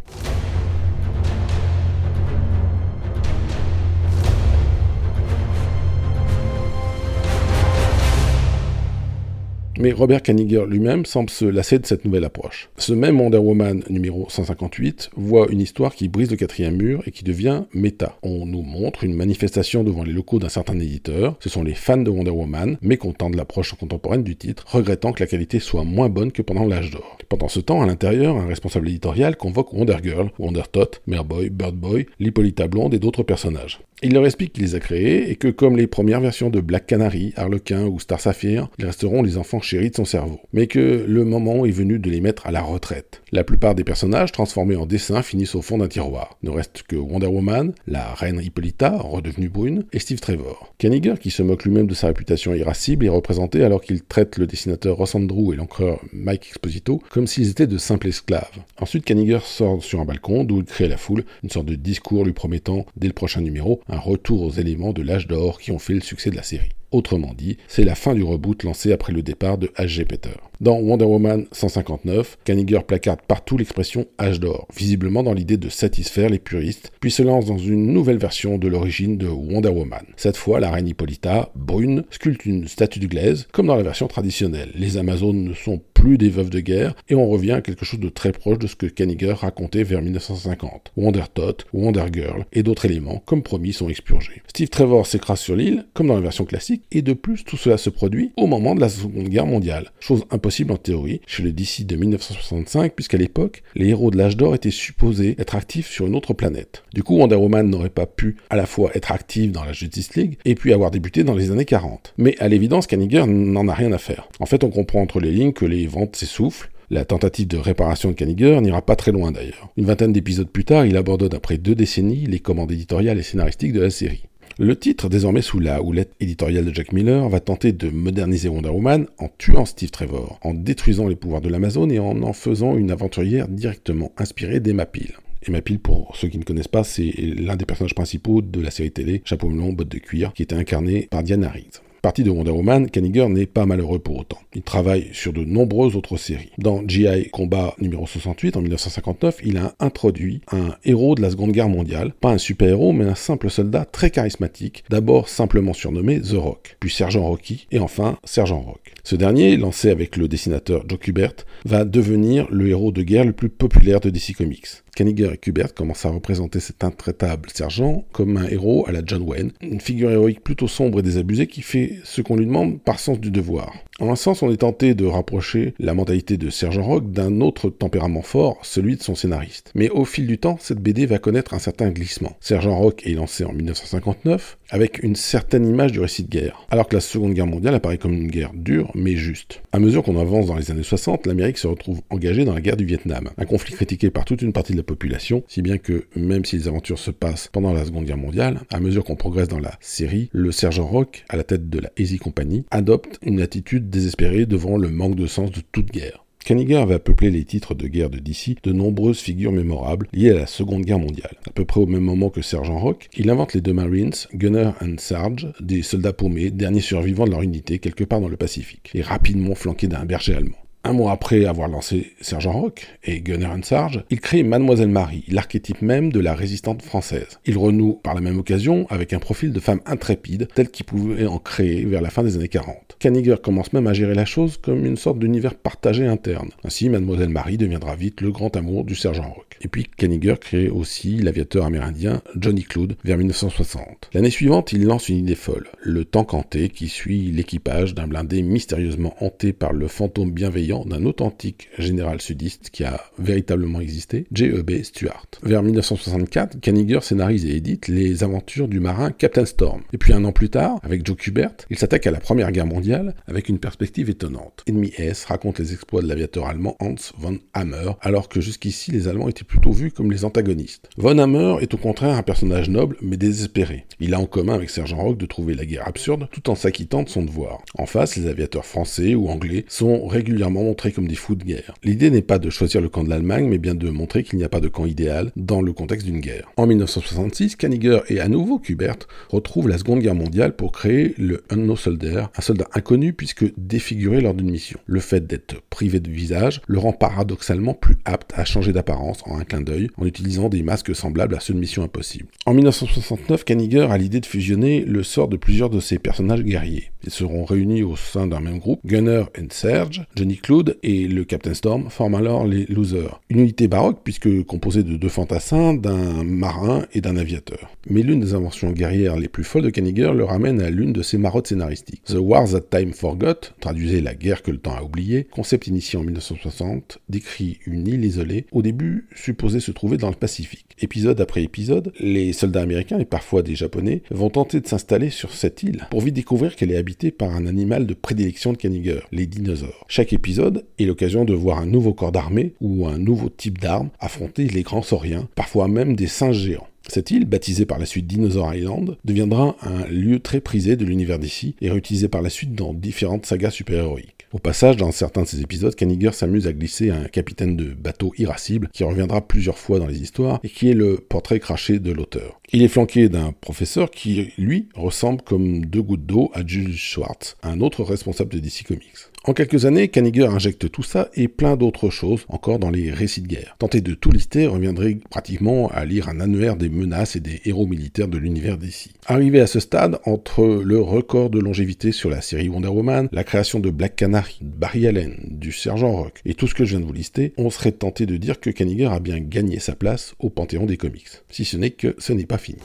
Mais 9.78 9.92
Robert 9.92 10.22
Kaniger 10.22 10.64
lui-même 10.66 11.04
semble 11.04 11.28
se 11.28 11.44
lasser 11.44 11.78
de 11.78 11.86
cette 11.86 12.04
nouvelle 12.04 12.24
approche. 12.24 12.70
Ce 12.78 12.92
même 12.92 13.20
Wonder 13.20 13.38
Woman 13.38 13.82
numéro 13.90 14.26
158 14.28 15.10
voit 15.16 15.48
une 15.50 15.60
histoire 15.60 15.94
qui 15.94 16.08
brise 16.08 16.30
le 16.30 16.36
quatrième 16.36 16.76
mur 16.76 17.02
et 17.06 17.10
qui 17.10 17.24
devient 17.24 17.64
méta. 17.74 18.16
On 18.22 18.46
nous 18.46 18.62
montre 18.62 19.04
une 19.04 19.14
manifestation 19.14 19.84
devant 19.84 20.02
les 20.02 20.12
locaux 20.12 20.38
d'un 20.38 20.48
certain 20.48 20.78
éditeur. 20.78 21.36
Ce 21.40 21.50
sont 21.50 21.62
les 21.62 21.74
fans 21.74 21.96
de 21.98 22.10
Wonder 22.10 22.30
Woman, 22.30 22.78
mécontents 22.80 23.30
de 23.30 23.36
l'approche 23.36 23.74
contemporaine 23.74 24.22
du 24.22 24.36
titre, 24.36 24.64
regrettant 24.68 25.12
que 25.12 25.22
la 25.22 25.26
qualité 25.26 25.60
soit 25.60 25.84
moins 25.84 26.08
bonne 26.08 26.32
que 26.32 26.42
pendant 26.42 26.64
l'âge 26.64 26.90
d'or. 26.90 27.18
Pendant 27.28 27.48
ce 27.48 27.60
temps, 27.60 27.82
à 27.82 27.86
l'intérieur, 27.86 28.36
un 28.36 28.46
responsable 28.46 28.88
éditorial 28.88 29.36
convoque 29.36 29.72
Wonder 29.72 29.96
Girl, 30.02 30.30
Wonder 30.38 30.62
Tot, 30.70 31.02
Merboy, 31.06 31.50
Bird 31.50 31.74
Boy, 31.74 32.06
l'Hippolyta 32.18 32.66
Blonde 32.68 32.94
et 32.94 32.98
d'autres 32.98 33.22
personnages. 33.24 33.80
Il 34.02 34.12
leur 34.12 34.26
explique 34.26 34.52
qu'il 34.52 34.62
les 34.62 34.74
a 34.74 34.80
créés 34.80 35.30
et 35.30 35.36
que 35.36 35.48
comme 35.48 35.78
les 35.78 35.86
premières 35.86 36.20
versions 36.20 36.50
de 36.50 36.60
Black 36.60 36.86
Canary, 36.86 37.32
Harlequin 37.34 37.86
ou 37.86 37.98
Star 37.98 38.20
Sapphire, 38.20 38.68
ils 38.78 38.84
resteront 38.84 39.22
les 39.22 39.38
enfants 39.38 39.62
chéris 39.62 39.88
de 39.88 39.96
son 39.96 40.04
cerveau, 40.04 40.38
mais 40.52 40.66
que 40.66 41.06
le 41.08 41.24
moment 41.24 41.64
est 41.64 41.70
venu 41.70 41.98
de 41.98 42.10
les 42.10 42.20
mettre 42.20 42.46
à 42.46 42.50
la 42.50 42.60
retraite. 42.60 43.22
La 43.32 43.42
plupart 43.42 43.74
des 43.74 43.84
personnages 43.84 44.32
transformés 44.32 44.76
en 44.76 44.84
dessin 44.84 45.22
finissent 45.22 45.54
au 45.54 45.62
fond 45.62 45.78
d'un 45.78 45.88
tiroir. 45.88 46.36
Ne 46.42 46.50
reste 46.50 46.82
que 46.86 46.96
Wonder 46.96 47.26
Woman, 47.26 47.72
la 47.86 48.12
reine 48.12 48.38
Hippolyta, 48.42 48.98
redevenue 48.98 49.48
brune, 49.48 49.84
et 49.94 49.98
Steve 49.98 50.20
Trevor. 50.20 50.74
Kaniger, 50.76 51.14
qui 51.18 51.30
se 51.30 51.42
moque 51.42 51.64
lui-même 51.64 51.86
de 51.86 51.94
sa 51.94 52.08
réputation 52.08 52.52
irascible, 52.52 53.06
est 53.06 53.10
représenté 53.10 53.64
alors 53.64 53.80
qu'il 53.80 54.02
traite 54.02 54.36
le 54.36 54.46
dessinateur 54.46 54.98
Ross 54.98 55.14
Andrew 55.14 55.54
et 55.54 55.56
l'encreur 55.56 56.00
Mike 56.12 56.48
Exposito 56.48 57.02
comme 57.08 57.26
s'ils 57.26 57.48
étaient 57.50 57.66
de 57.66 57.78
simples 57.78 58.08
esclaves. 58.08 58.58
Ensuite, 58.78 59.06
Kaniger 59.06 59.40
sort 59.42 59.82
sur 59.82 60.00
un 60.00 60.04
balcon 60.04 60.44
d'où 60.44 60.58
il 60.58 60.64
crée 60.64 60.86
la 60.86 60.98
foule 60.98 61.24
une 61.42 61.50
sorte 61.50 61.66
de 61.66 61.76
discours 61.76 62.24
lui 62.24 62.32
promettant, 62.32 62.84
dès 62.96 63.06
le 63.06 63.14
prochain 63.14 63.40
numéro, 63.40 63.80
un 63.88 63.98
retour 63.98 64.42
aux 64.42 64.50
éléments 64.50 64.92
de 64.92 65.02
l'âge 65.02 65.26
d'or 65.26 65.60
qui 65.60 65.70
ont 65.70 65.78
fait 65.78 65.94
le 65.94 66.00
succès 66.00 66.30
de 66.30 66.36
la 66.36 66.42
série. 66.42 66.70
Autrement 66.96 67.34
dit, 67.36 67.58
c'est 67.68 67.84
la 67.84 67.94
fin 67.94 68.14
du 68.14 68.22
reboot 68.22 68.62
lancé 68.62 68.90
après 68.90 69.12
le 69.12 69.20
départ 69.22 69.58
de 69.58 69.66
H.G. 69.76 70.06
Peter. 70.06 70.30
Dans 70.62 70.78
Wonder 70.78 71.04
Woman 71.04 71.44
159, 71.52 72.38
Kaniger 72.42 72.80
placarde 72.86 73.20
partout 73.28 73.58
l'expression 73.58 74.06
âge 74.18 74.40
d'or, 74.40 74.66
visiblement 74.74 75.22
dans 75.22 75.34
l'idée 75.34 75.58
de 75.58 75.68
satisfaire 75.68 76.30
les 76.30 76.38
puristes, 76.38 76.92
puis 76.98 77.10
se 77.10 77.22
lance 77.22 77.44
dans 77.44 77.58
une 77.58 77.92
nouvelle 77.92 78.16
version 78.16 78.56
de 78.56 78.66
l'origine 78.66 79.18
de 79.18 79.28
Wonder 79.28 79.68
Woman. 79.68 80.06
Cette 80.16 80.38
fois, 80.38 80.58
la 80.58 80.70
reine 80.70 80.88
Hippolyta, 80.88 81.50
brune, 81.54 82.04
sculpte 82.08 82.46
une 82.46 82.66
statue 82.66 83.00
de 83.00 83.06
glaise, 83.06 83.46
comme 83.52 83.66
dans 83.66 83.76
la 83.76 83.82
version 83.82 84.08
traditionnelle. 84.08 84.70
Les 84.74 84.96
Amazones 84.96 85.44
ne 85.44 85.52
sont 85.52 85.82
plus 85.92 86.16
des 86.16 86.30
veuves 86.30 86.48
de 86.48 86.60
guerre, 86.60 86.94
et 87.10 87.14
on 87.14 87.28
revient 87.28 87.52
à 87.52 87.60
quelque 87.60 87.84
chose 87.84 88.00
de 88.00 88.08
très 88.08 88.32
proche 88.32 88.58
de 88.58 88.66
ce 88.66 88.76
que 88.76 88.86
Kaniger 88.86 89.34
racontait 89.34 89.82
vers 89.82 90.00
1950. 90.00 90.92
Wonder 90.96 91.24
Tot, 91.34 91.66
Wonder 91.74 92.06
Girl 92.10 92.46
et 92.54 92.62
d'autres 92.62 92.86
éléments, 92.86 93.22
comme 93.26 93.42
promis, 93.42 93.74
sont 93.74 93.90
expurgés. 93.90 94.40
Steve 94.48 94.70
Trevor 94.70 95.06
s'écrase 95.06 95.40
sur 95.40 95.56
l'île, 95.56 95.84
comme 95.92 96.06
dans 96.06 96.14
la 96.14 96.20
version 96.22 96.46
classique, 96.46 96.84
et 96.92 97.02
de 97.02 97.12
plus, 97.12 97.44
tout 97.44 97.56
cela 97.56 97.78
se 97.78 97.90
produit 97.90 98.32
au 98.36 98.46
moment 98.46 98.74
de 98.74 98.80
la 98.80 98.88
Seconde 98.88 99.28
Guerre 99.28 99.46
mondiale. 99.46 99.92
Chose 100.00 100.24
impossible 100.30 100.72
en 100.72 100.76
théorie 100.76 101.20
chez 101.26 101.42
le 101.42 101.52
DC 101.52 101.86
de 101.86 101.96
1965, 101.96 102.94
puisqu'à 102.94 103.18
l'époque, 103.18 103.62
les 103.74 103.88
héros 103.88 104.10
de 104.10 104.18
l'âge 104.18 104.36
d'or 104.36 104.54
étaient 104.54 104.70
supposés 104.70 105.36
être 105.38 105.54
actifs 105.54 105.88
sur 105.88 106.06
une 106.06 106.16
autre 106.16 106.34
planète. 106.34 106.84
Du 106.94 107.02
coup, 107.02 107.16
Wonder 107.16 107.36
Woman 107.36 107.68
n'aurait 107.68 107.90
pas 107.90 108.06
pu 108.06 108.36
à 108.50 108.56
la 108.56 108.66
fois 108.66 108.90
être 108.94 109.12
active 109.12 109.52
dans 109.52 109.64
la 109.64 109.72
Justice 109.72 110.14
League 110.14 110.38
et 110.44 110.54
puis 110.54 110.72
avoir 110.72 110.90
débuté 110.90 111.24
dans 111.24 111.34
les 111.34 111.50
années 111.50 111.64
40. 111.64 112.14
Mais 112.18 112.36
à 112.38 112.48
l'évidence, 112.48 112.86
Kaniger 112.86 113.26
n'en 113.26 113.68
a 113.68 113.74
rien 113.74 113.92
à 113.92 113.98
faire. 113.98 114.28
En 114.40 114.46
fait, 114.46 114.64
on 114.64 114.70
comprend 114.70 115.00
entre 115.00 115.20
les 115.20 115.30
lignes 115.30 115.52
que 115.52 115.64
les 115.64 115.86
ventes 115.86 116.16
s'essoufflent, 116.16 116.70
la 116.90 117.04
tentative 117.04 117.48
de 117.48 117.56
réparation 117.56 118.10
de 118.10 118.14
Kaniger 118.14 118.60
n'ira 118.60 118.80
pas 118.80 118.94
très 118.94 119.10
loin 119.10 119.32
d'ailleurs. 119.32 119.70
Une 119.76 119.86
vingtaine 119.86 120.12
d'épisodes 120.12 120.48
plus 120.48 120.64
tard, 120.64 120.86
il 120.86 120.96
abandonne 120.96 121.34
après 121.34 121.58
deux 121.58 121.74
décennies 121.74 122.26
les 122.26 122.38
commandes 122.38 122.70
éditoriales 122.70 123.18
et 123.18 123.24
scénaristiques 123.24 123.72
de 123.72 123.80
la 123.80 123.90
série. 123.90 124.22
Le 124.58 124.74
titre, 124.74 125.10
désormais 125.10 125.42
sous 125.42 125.60
la 125.60 125.82
houlette 125.82 126.14
éditoriale 126.18 126.64
de 126.64 126.72
Jack 126.72 126.94
Miller, 126.94 127.28
va 127.28 127.40
tenter 127.40 127.72
de 127.72 127.90
moderniser 127.90 128.48
Wonder 128.48 128.70
Woman 128.70 129.06
en 129.18 129.28
tuant 129.36 129.66
Steve 129.66 129.90
Trevor, 129.90 130.38
en 130.40 130.54
détruisant 130.54 131.08
les 131.08 131.14
pouvoirs 131.14 131.42
de 131.42 131.50
l'Amazon 131.50 131.90
et 131.90 131.98
en 131.98 132.22
en 132.22 132.32
faisant 132.32 132.74
une 132.74 132.90
aventurière 132.90 133.48
directement 133.48 134.12
inspirée 134.16 134.60
d'Emma 134.60 134.86
Peel. 134.86 135.12
Emma 135.46 135.60
Peel, 135.60 135.78
pour 135.78 136.16
ceux 136.16 136.28
qui 136.28 136.38
ne 136.38 136.44
connaissent 136.44 136.68
pas, 136.68 136.84
c'est 136.84 137.12
l'un 137.18 137.56
des 137.56 137.66
personnages 137.66 137.94
principaux 137.94 138.40
de 138.40 138.60
la 138.62 138.70
série 138.70 138.92
télé 138.92 139.20
Chapeau 139.26 139.50
melon, 139.50 139.74
bottes 139.74 139.90
de 139.90 139.98
cuir, 139.98 140.32
qui 140.32 140.42
était 140.42 140.56
incarné 140.56 141.06
par 141.10 141.22
Diana 141.22 141.50
Riggs 141.50 141.82
de 142.12 142.30
Wonder 142.30 142.52
Woman, 142.52 142.88
Kaniger 142.88 143.28
n'est 143.28 143.46
pas 143.46 143.66
malheureux 143.66 143.98
pour 143.98 144.18
autant. 144.18 144.38
Il 144.54 144.62
travaille 144.62 145.08
sur 145.12 145.32
de 145.32 145.44
nombreuses 145.44 145.96
autres 145.96 146.16
séries. 146.16 146.52
Dans 146.56 146.86
GI 146.86 147.30
Combat 147.32 147.74
numéro 147.80 148.06
68 148.06 148.56
en 148.56 148.60
1959, 148.60 149.40
il 149.44 149.58
a 149.58 149.74
introduit 149.80 150.40
un 150.52 150.76
héros 150.84 151.16
de 151.16 151.22
la 151.22 151.30
Seconde 151.30 151.50
Guerre 151.50 151.68
mondiale, 151.68 152.12
pas 152.20 152.30
un 152.30 152.38
super-héros, 152.38 152.92
mais 152.92 153.04
un 153.04 153.16
simple 153.16 153.50
soldat 153.50 153.84
très 153.84 154.10
charismatique, 154.10 154.84
d'abord 154.88 155.28
simplement 155.28 155.72
surnommé 155.72 156.20
The 156.20 156.34
Rock, 156.34 156.76
puis 156.78 156.90
Sergent 156.90 157.26
Rocky, 157.26 157.66
et 157.72 157.80
enfin 157.80 158.18
Sergent 158.24 158.60
Rock. 158.60 158.94
Ce 159.02 159.16
dernier, 159.16 159.56
lancé 159.56 159.90
avec 159.90 160.16
le 160.16 160.28
dessinateur 160.28 160.84
Joe 160.88 161.00
Kubert, 161.00 161.34
va 161.64 161.84
devenir 161.84 162.46
le 162.50 162.68
héros 162.68 162.92
de 162.92 163.02
guerre 163.02 163.24
le 163.24 163.32
plus 163.32 163.48
populaire 163.48 164.00
de 164.00 164.10
DC 164.10 164.34
Comics. 164.36 164.66
Kaniger 164.96 165.30
et 165.34 165.36
Kubert 165.36 165.74
commencent 165.74 166.06
à 166.06 166.10
représenter 166.10 166.58
cet 166.58 166.82
intraitable 166.82 167.50
sergent 167.52 168.06
comme 168.12 168.38
un 168.38 168.48
héros 168.48 168.86
à 168.88 168.92
la 168.92 169.02
John 169.04 169.22
Wayne, 169.22 169.52
une 169.60 169.80
figure 169.80 170.10
héroïque 170.10 170.42
plutôt 170.42 170.68
sombre 170.68 171.00
et 171.00 171.02
désabusée 171.02 171.46
qui 171.46 171.60
fait 171.60 171.98
ce 172.02 172.22
qu'on 172.22 172.36
lui 172.36 172.46
demande 172.46 172.80
par 172.80 172.98
sens 172.98 173.20
du 173.20 173.30
devoir. 173.30 173.74
En 173.98 174.10
un 174.10 174.16
sens, 174.16 174.42
on 174.42 174.50
est 174.50 174.58
tenté 174.58 174.94
de 174.94 175.06
rapprocher 175.06 175.74
la 175.78 175.94
mentalité 175.94 176.36
de 176.36 176.50
Sergent 176.50 176.82
Rock 176.82 177.10
d'un 177.12 177.40
autre 177.40 177.70
tempérament 177.70 178.22
fort, 178.22 178.58
celui 178.62 178.96
de 178.96 179.02
son 179.02 179.14
scénariste. 179.14 179.70
Mais 179.74 179.88
au 179.88 180.04
fil 180.04 180.26
du 180.26 180.36
temps, 180.36 180.58
cette 180.60 180.80
BD 180.80 181.06
va 181.06 181.18
connaître 181.18 181.54
un 181.54 181.58
certain 181.58 181.88
glissement. 181.88 182.36
Sergent 182.40 182.76
Rock 182.76 183.06
est 183.06 183.14
lancé 183.14 183.44
en 183.44 183.52
1959 183.52 184.58
avec 184.70 185.02
une 185.02 185.16
certaine 185.16 185.66
image 185.66 185.92
du 185.92 186.00
récit 186.00 186.24
de 186.24 186.28
guerre, 186.28 186.66
alors 186.70 186.88
que 186.88 186.96
la 186.96 187.00
Seconde 187.00 187.34
Guerre 187.34 187.46
mondiale 187.46 187.74
apparaît 187.74 187.98
comme 187.98 188.12
une 188.12 188.30
guerre 188.30 188.52
dure 188.54 188.90
mais 188.94 189.16
juste. 189.16 189.62
À 189.72 189.78
mesure 189.78 190.02
qu'on 190.02 190.18
avance 190.18 190.46
dans 190.46 190.56
les 190.56 190.70
années 190.70 190.82
60, 190.82 191.26
l'Amérique 191.26 191.58
se 191.58 191.66
retrouve 191.66 192.02
engagée 192.10 192.44
dans 192.44 192.54
la 192.54 192.60
guerre 192.60 192.76
du 192.76 192.84
Vietnam, 192.84 193.30
un 193.38 193.44
conflit 193.44 193.74
critiqué 193.74 194.10
par 194.10 194.24
toute 194.24 194.42
une 194.42 194.52
partie 194.52 194.72
de 194.72 194.78
la 194.78 194.82
population, 194.86 195.44
si 195.48 195.60
bien 195.60 195.78
que 195.78 196.06
même 196.16 196.44
si 196.44 196.56
les 196.56 196.68
aventures 196.68 196.98
se 196.98 197.10
passent 197.10 197.48
pendant 197.52 197.72
la 197.72 197.84
Seconde 197.84 198.06
Guerre 198.06 198.16
mondiale, 198.16 198.60
à 198.70 198.80
mesure 198.80 199.04
qu'on 199.04 199.16
progresse 199.16 199.48
dans 199.48 199.58
la 199.58 199.76
série, 199.80 200.30
le 200.32 200.52
sergent 200.52 200.86
Rock, 200.86 201.24
à 201.28 201.36
la 201.36 201.44
tête 201.44 201.68
de 201.68 201.78
la 201.78 201.90
Easy 201.98 202.18
Company, 202.18 202.64
adopte 202.70 203.18
une 203.22 203.40
attitude 203.40 203.90
désespérée 203.90 204.46
devant 204.46 204.78
le 204.78 204.88
manque 204.88 205.16
de 205.16 205.26
sens 205.26 205.50
de 205.50 205.60
toute 205.72 205.90
guerre. 205.90 206.22
Kaniger 206.46 206.84
va 206.86 207.00
peupler 207.00 207.30
les 207.30 207.42
titres 207.42 207.74
de 207.74 207.88
guerre 207.88 208.08
de 208.08 208.20
DC 208.20 208.58
de 208.62 208.72
nombreuses 208.72 209.18
figures 209.18 209.50
mémorables 209.50 210.06
liées 210.12 210.30
à 210.30 210.38
la 210.38 210.46
Seconde 210.46 210.84
Guerre 210.84 211.00
mondiale. 211.00 211.34
À 211.48 211.50
peu 211.50 211.64
près 211.64 211.80
au 211.80 211.86
même 211.86 212.04
moment 212.04 212.30
que 212.30 212.40
Sergent 212.40 212.78
Rock, 212.78 213.08
il 213.16 213.30
invente 213.30 213.52
les 213.52 213.60
deux 213.60 213.72
Marines, 213.72 214.12
Gunner 214.32 214.70
and 214.80 214.94
Sarge, 214.98 215.48
des 215.58 215.82
soldats 215.82 216.12
paumés, 216.12 216.52
derniers 216.52 216.80
survivants 216.80 217.24
de 217.24 217.32
leur 217.32 217.42
unité 217.42 217.80
quelque 217.80 218.04
part 218.04 218.20
dans 218.20 218.28
le 218.28 218.36
Pacifique, 218.36 218.92
et 218.94 219.02
rapidement 219.02 219.56
flanqués 219.56 219.88
d'un 219.88 220.04
berger 220.04 220.36
allemand. 220.36 220.56
Un 220.86 220.92
mois 220.92 221.10
après 221.10 221.46
avoir 221.46 221.66
lancé 221.66 222.12
Sergent 222.20 222.52
Rock 222.52 222.86
et 223.02 223.20
Gunner 223.20 223.46
and 223.46 223.64
Sarge, 223.64 224.04
il 224.08 224.20
crée 224.20 224.44
Mademoiselle 224.44 224.86
Marie, 224.86 225.24
l'archétype 225.26 225.82
même 225.82 226.12
de 226.12 226.20
la 226.20 226.32
résistante 226.32 226.80
française. 226.80 227.40
Il 227.44 227.58
renoue 227.58 227.98
par 228.00 228.14
la 228.14 228.20
même 228.20 228.38
occasion 228.38 228.86
avec 228.88 229.12
un 229.12 229.18
profil 229.18 229.52
de 229.52 229.58
femme 229.58 229.80
intrépide 229.84 230.46
tel 230.54 230.70
qu'il 230.70 230.86
pouvait 230.86 231.26
en 231.26 231.38
créer 231.38 231.84
vers 231.84 232.02
la 232.02 232.10
fin 232.10 232.22
des 232.22 232.36
années 232.36 232.46
40. 232.46 232.98
Kaniger 233.00 233.34
commence 233.42 233.72
même 233.72 233.88
à 233.88 233.94
gérer 233.94 234.14
la 234.14 234.26
chose 234.26 234.58
comme 234.58 234.86
une 234.86 234.96
sorte 234.96 235.18
d'univers 235.18 235.56
partagé 235.56 236.06
interne. 236.06 236.50
Ainsi, 236.62 236.88
Mademoiselle 236.88 237.30
Marie 237.30 237.58
deviendra 237.58 237.96
vite 237.96 238.20
le 238.20 238.30
grand 238.30 238.54
amour 238.54 238.84
du 238.84 238.94
Sergent 238.94 239.28
Rock. 239.28 239.58
Et 239.62 239.68
puis 239.68 239.86
Kaniger 239.96 240.36
crée 240.40 240.68
aussi 240.68 241.16
l'aviateur 241.16 241.64
amérindien 241.64 242.22
Johnny 242.36 242.62
Cloud 242.62 242.96
vers 243.04 243.18
1960. 243.18 244.10
L'année 244.12 244.30
suivante, 244.30 244.72
il 244.72 244.84
lance 244.84 245.08
une 245.08 245.16
idée 245.16 245.34
folle, 245.34 245.66
le 245.82 246.04
tank 246.04 246.34
hanté 246.34 246.68
qui 246.68 246.88
suit 246.88 247.32
l'équipage 247.32 247.94
d'un 247.94 248.06
blindé 248.06 248.42
mystérieusement 248.42 249.14
hanté 249.20 249.52
par 249.52 249.72
le 249.72 249.88
fantôme 249.88 250.30
bienveillant 250.30 250.75
d'un 250.84 251.04
authentique 251.06 251.68
général 251.78 252.20
sudiste 252.20 252.70
qui 252.70 252.84
a 252.84 253.00
véritablement 253.18 253.80
existé, 253.80 254.26
J.E.B. 254.32 254.82
Stuart. 254.82 255.26
Vers 255.42 255.62
1964, 255.62 256.60
Kaniger 256.60 257.00
scénarise 257.00 257.46
et 257.46 257.56
édite 257.56 257.88
les 257.88 258.22
aventures 258.24 258.68
du 258.68 258.80
marin 258.80 259.10
Captain 259.10 259.46
Storm. 259.46 259.82
Et 259.92 259.98
puis 259.98 260.12
un 260.12 260.24
an 260.24 260.32
plus 260.32 260.50
tard, 260.50 260.78
avec 260.82 261.06
Joe 261.06 261.16
Kubert, 261.16 261.54
il 261.70 261.78
s'attaque 261.78 262.06
à 262.06 262.10
la 262.10 262.20
Première 262.20 262.52
Guerre 262.52 262.66
mondiale 262.66 263.14
avec 263.26 263.48
une 263.48 263.58
perspective 263.58 264.10
étonnante. 264.10 264.62
Ennemi 264.66 264.92
S 264.98 265.24
raconte 265.24 265.58
les 265.58 265.72
exploits 265.72 266.02
de 266.02 266.08
l'aviateur 266.08 266.46
allemand 266.46 266.76
Hans 266.80 266.94
von 267.18 267.38
Hammer, 267.54 267.92
alors 268.00 268.28
que 268.28 268.40
jusqu'ici 268.40 268.90
les 268.90 269.08
Allemands 269.08 269.28
étaient 269.28 269.44
plutôt 269.44 269.72
vus 269.72 269.92
comme 269.92 270.10
les 270.10 270.24
antagonistes. 270.24 270.88
Von 270.96 271.18
Hammer 271.18 271.56
est 271.60 271.72
au 271.74 271.78
contraire 271.78 272.16
un 272.16 272.22
personnage 272.22 272.68
noble 272.68 272.96
mais 273.00 273.16
désespéré. 273.16 273.86
Il 274.00 274.14
a 274.14 274.20
en 274.20 274.26
commun 274.26 274.54
avec 274.54 274.70
Sergent 274.70 274.96
Rock 274.96 275.18
de 275.18 275.26
trouver 275.26 275.54
la 275.54 275.64
guerre 275.64 275.86
absurde 275.86 276.28
tout 276.32 276.50
en 276.50 276.54
s'acquittant 276.54 277.02
de 277.02 277.08
son 277.08 277.22
devoir. 277.22 277.62
En 277.78 277.86
face, 277.86 278.16
les 278.16 278.26
aviateurs 278.26 278.66
français 278.66 279.14
ou 279.14 279.28
anglais 279.28 279.64
sont 279.68 280.06
régulièrement 280.06 280.65
montrés 280.66 280.92
comme 280.92 281.06
des 281.06 281.14
fous 281.14 281.36
de 281.36 281.44
guerre. 281.44 281.74
L'idée 281.84 282.10
n'est 282.10 282.22
pas 282.22 282.38
de 282.38 282.50
choisir 282.50 282.80
le 282.80 282.88
camp 282.88 283.04
de 283.04 283.08
l'Allemagne, 283.08 283.46
mais 283.48 283.58
bien 283.58 283.74
de 283.74 283.88
montrer 283.88 284.24
qu'il 284.24 284.38
n'y 284.38 284.44
a 284.44 284.48
pas 284.48 284.60
de 284.60 284.68
camp 284.68 284.84
idéal 284.84 285.30
dans 285.36 285.62
le 285.62 285.72
contexte 285.72 286.06
d'une 286.06 286.20
guerre. 286.20 286.50
En 286.56 286.66
1966, 286.66 287.56
Kaniger 287.56 288.00
et 288.08 288.20
à 288.20 288.28
nouveau 288.28 288.58
Kubert 288.58 288.98
retrouvent 289.30 289.68
la 289.68 289.78
Seconde 289.78 290.00
Guerre 290.00 290.14
mondiale 290.14 290.56
pour 290.56 290.72
créer 290.72 291.14
le 291.18 291.44
Unknown 291.50 291.76
Soldier, 291.76 292.24
un 292.36 292.40
soldat 292.40 292.66
inconnu 292.74 293.12
puisque 293.12 293.46
défiguré 293.56 294.20
lors 294.20 294.34
d'une 294.34 294.50
mission. 294.50 294.80
Le 294.86 295.00
fait 295.00 295.26
d'être 295.26 295.62
privé 295.70 296.00
de 296.00 296.10
visage 296.10 296.60
le 296.66 296.78
rend 296.78 296.92
paradoxalement 296.92 297.74
plus 297.74 297.96
apte 298.04 298.32
à 298.34 298.44
changer 298.44 298.72
d'apparence 298.72 299.22
en 299.26 299.38
un 299.38 299.44
clin 299.44 299.60
d'œil 299.60 299.88
en 299.96 300.06
utilisant 300.06 300.48
des 300.48 300.62
masques 300.62 300.94
semblables 300.94 301.36
à 301.36 301.40
ceux 301.40 301.54
de 301.54 301.58
Mission 301.60 301.84
Impossible. 301.84 302.26
En 302.44 302.54
1969, 302.54 303.44
Kaniger 303.44 303.86
a 303.90 303.98
l'idée 303.98 304.20
de 304.20 304.26
fusionner 304.26 304.84
le 304.84 305.02
sort 305.02 305.28
de 305.28 305.36
plusieurs 305.36 305.70
de 305.70 305.80
ses 305.80 305.98
personnages 305.98 306.42
guerriers. 306.42 306.90
Ils 307.04 307.12
seront 307.12 307.44
réunis 307.44 307.84
au 307.84 307.94
sein 307.94 308.26
d'un 308.26 308.40
même 308.40 308.58
groupe, 308.58 308.80
Gunner 308.84 309.24
et 309.36 309.46
Serge, 309.50 310.04
Johnny 310.16 310.36
Clou 310.36 310.55
Et 310.82 311.08
le 311.08 311.24
Captain 311.24 311.54
Storm 311.54 311.90
forment 311.90 312.14
alors 312.14 312.46
les 312.46 312.64
Losers. 312.66 313.20
Une 313.28 313.40
unité 313.40 313.68
baroque 313.68 314.00
puisque 314.04 314.44
composée 314.44 314.82
de 314.82 314.96
deux 314.96 315.08
fantassins, 315.08 315.74
d'un 315.74 316.24
marin 316.24 316.86
et 316.92 317.00
d'un 317.00 317.16
aviateur. 317.16 317.70
Mais 317.88 318.02
l'une 318.02 318.20
des 318.20 318.34
inventions 318.34 318.70
guerrières 318.70 319.16
les 319.16 319.28
plus 319.28 319.44
folles 319.44 319.62
de 319.62 319.70
Kaniger 319.70 320.12
le 320.14 320.24
ramène 320.24 320.60
à 320.60 320.70
l'une 320.70 320.92
de 320.92 321.02
ses 321.02 321.18
marottes 321.18 321.48
scénaristiques. 321.48 322.04
The 322.04 322.16
War 322.18 322.48
That 322.48 322.62
Time 322.70 322.92
Forgot, 322.92 323.52
traduisait 323.60 324.00
la 324.00 324.14
guerre 324.14 324.42
que 324.42 324.50
le 324.50 324.58
temps 324.58 324.74
a 324.74 324.82
oubliée, 324.82 325.24
concept 325.30 325.66
initié 325.66 325.98
en 325.98 326.02
1960, 326.02 326.98
décrit 327.08 327.58
une 327.66 327.86
île 327.86 328.04
isolée, 328.04 328.46
au 328.52 328.62
début 328.62 329.06
supposée 329.14 329.60
se 329.60 329.72
trouver 329.72 329.96
dans 329.96 330.10
le 330.10 330.14
Pacifique. 330.14 330.66
Épisode 330.80 331.20
après 331.20 331.42
épisode, 331.42 331.92
les 332.00 332.32
soldats 332.32 332.62
américains 332.62 332.98
et 332.98 333.04
parfois 333.04 333.42
des 333.42 333.54
japonais 333.54 334.02
vont 334.10 334.30
tenter 334.30 334.60
de 334.60 334.66
s'installer 334.66 335.10
sur 335.10 335.32
cette 335.32 335.62
île 335.62 335.86
pour 335.90 336.00
vite 336.00 336.14
découvrir 336.14 336.56
qu'elle 336.56 336.72
est 336.72 336.76
habitée 336.76 337.10
par 337.10 337.34
un 337.34 337.46
animal 337.46 337.86
de 337.86 337.94
prédilection 337.94 338.52
de 338.52 338.58
Kaniger, 338.58 339.00
les 339.12 339.26
dinosaures. 339.26 339.84
Chaque 339.88 340.12
épisode 340.12 340.35
est 340.40 340.84
l'occasion 340.84 341.24
de 341.24 341.34
voir 341.34 341.58
un 341.58 341.66
nouveau 341.66 341.92
corps 341.92 342.12
d'armée 342.12 342.52
ou 342.60 342.86
un 342.86 342.98
nouveau 342.98 343.28
type 343.28 343.58
d'arme 343.58 343.90
affronter 344.00 344.46
les 344.46 344.62
grands 344.62 344.82
sauriens, 344.82 345.28
parfois 345.34 345.68
même 345.68 345.96
des 345.96 346.06
singes 346.06 346.38
géants. 346.38 346.68
Cette 346.88 347.10
île, 347.10 347.24
baptisée 347.24 347.66
par 347.66 347.78
la 347.78 347.86
suite 347.86 348.06
Dinosaur 348.06 348.54
Island, 348.54 348.96
deviendra 349.04 349.56
un 349.62 349.86
lieu 349.86 350.20
très 350.20 350.40
prisé 350.40 350.76
de 350.76 350.84
l'univers 350.84 351.18
d'ici 351.18 351.56
et 351.60 351.70
réutilisé 351.70 352.08
par 352.08 352.22
la 352.22 352.30
suite 352.30 352.54
dans 352.54 352.74
différentes 352.74 353.26
sagas 353.26 353.50
super-héroïques. 353.50 354.16
Au 354.32 354.38
passage, 354.38 354.76
dans 354.76 354.92
certains 354.92 355.22
de 355.22 355.28
ces 355.28 355.40
épisodes, 355.40 355.74
Kaniger 355.74 356.12
s'amuse 356.12 356.46
à 356.46 356.52
glisser 356.52 356.90
un 356.90 357.04
capitaine 357.04 357.56
de 357.56 357.72
bateau 357.72 358.12
irascible 358.18 358.68
qui 358.72 358.84
reviendra 358.84 359.26
plusieurs 359.26 359.58
fois 359.58 359.78
dans 359.78 359.86
les 359.86 360.02
histoires 360.02 360.40
et 360.42 360.48
qui 360.48 360.68
est 360.68 360.74
le 360.74 360.96
portrait 360.96 361.40
craché 361.40 361.78
de 361.78 361.92
l'auteur. 361.92 362.40
Il 362.52 362.62
est 362.62 362.68
flanqué 362.68 363.08
d'un 363.08 363.32
professeur 363.32 363.90
qui, 363.90 364.32
lui, 364.36 364.68
ressemble 364.74 365.22
comme 365.22 365.64
deux 365.64 365.82
gouttes 365.82 366.06
d'eau 366.06 366.30
à 366.34 366.46
Jules 366.46 366.76
Schwartz, 366.76 367.36
un 367.42 367.60
autre 367.60 367.82
responsable 367.82 368.32
de 368.32 368.38
DC 368.38 368.64
Comics. 368.66 369.08
En 369.24 369.32
quelques 369.32 369.64
années, 369.64 369.88
Kaniger 369.88 370.26
injecte 370.26 370.70
tout 370.70 370.84
ça 370.84 371.08
et 371.14 371.26
plein 371.26 371.56
d'autres 371.56 371.90
choses 371.90 372.24
encore 372.28 372.60
dans 372.60 372.70
les 372.70 372.92
récits 372.92 373.22
de 373.22 373.26
guerre. 373.26 373.56
Tenter 373.58 373.80
de 373.80 373.94
tout 373.94 374.12
lister 374.12 374.46
reviendrait 374.46 374.98
pratiquement 375.10 375.68
à 375.68 375.84
lire 375.84 376.08
un 376.08 376.20
annuaire 376.20 376.56
des 376.56 376.68
menaces 376.76 377.16
et 377.16 377.20
des 377.20 377.40
héros 377.44 377.66
militaires 377.66 378.08
de 378.08 378.18
l'univers 378.18 378.58
d'ici. 378.58 378.92
Arrivé 379.06 379.40
à 379.40 379.46
ce 379.46 379.60
stade, 379.60 379.98
entre 380.04 380.44
le 380.44 380.80
record 380.80 381.30
de 381.30 381.40
longévité 381.40 381.92
sur 381.92 382.10
la 382.10 382.20
série 382.20 382.48
Wonder 382.48 382.68
Woman, 382.68 383.08
la 383.12 383.24
création 383.24 383.58
de 383.58 383.70
Black 383.70 383.96
Canary, 383.96 384.38
Barry 384.42 384.86
Allen, 384.86 385.16
du 385.30 385.52
Sergent 385.52 385.92
Rock 385.92 386.20
et 386.24 386.34
tout 386.34 386.46
ce 386.46 386.54
que 386.54 386.64
je 386.64 386.70
viens 386.70 386.80
de 386.80 386.84
vous 386.84 386.92
lister, 386.92 387.32
on 387.36 387.50
serait 387.50 387.72
tenté 387.72 388.06
de 388.06 388.16
dire 388.16 388.40
que 388.40 388.50
Kaniger 388.50 388.86
a 388.86 389.00
bien 389.00 389.18
gagné 389.18 389.58
sa 389.58 389.74
place 389.74 390.14
au 390.18 390.30
panthéon 390.30 390.66
des 390.66 390.76
comics. 390.76 391.08
Si 391.30 391.44
ce 391.44 391.56
n'est 391.56 391.70
que 391.70 391.94
ce 391.98 392.12
n'est 392.12 392.26
pas 392.26 392.38
fini. 392.38 392.58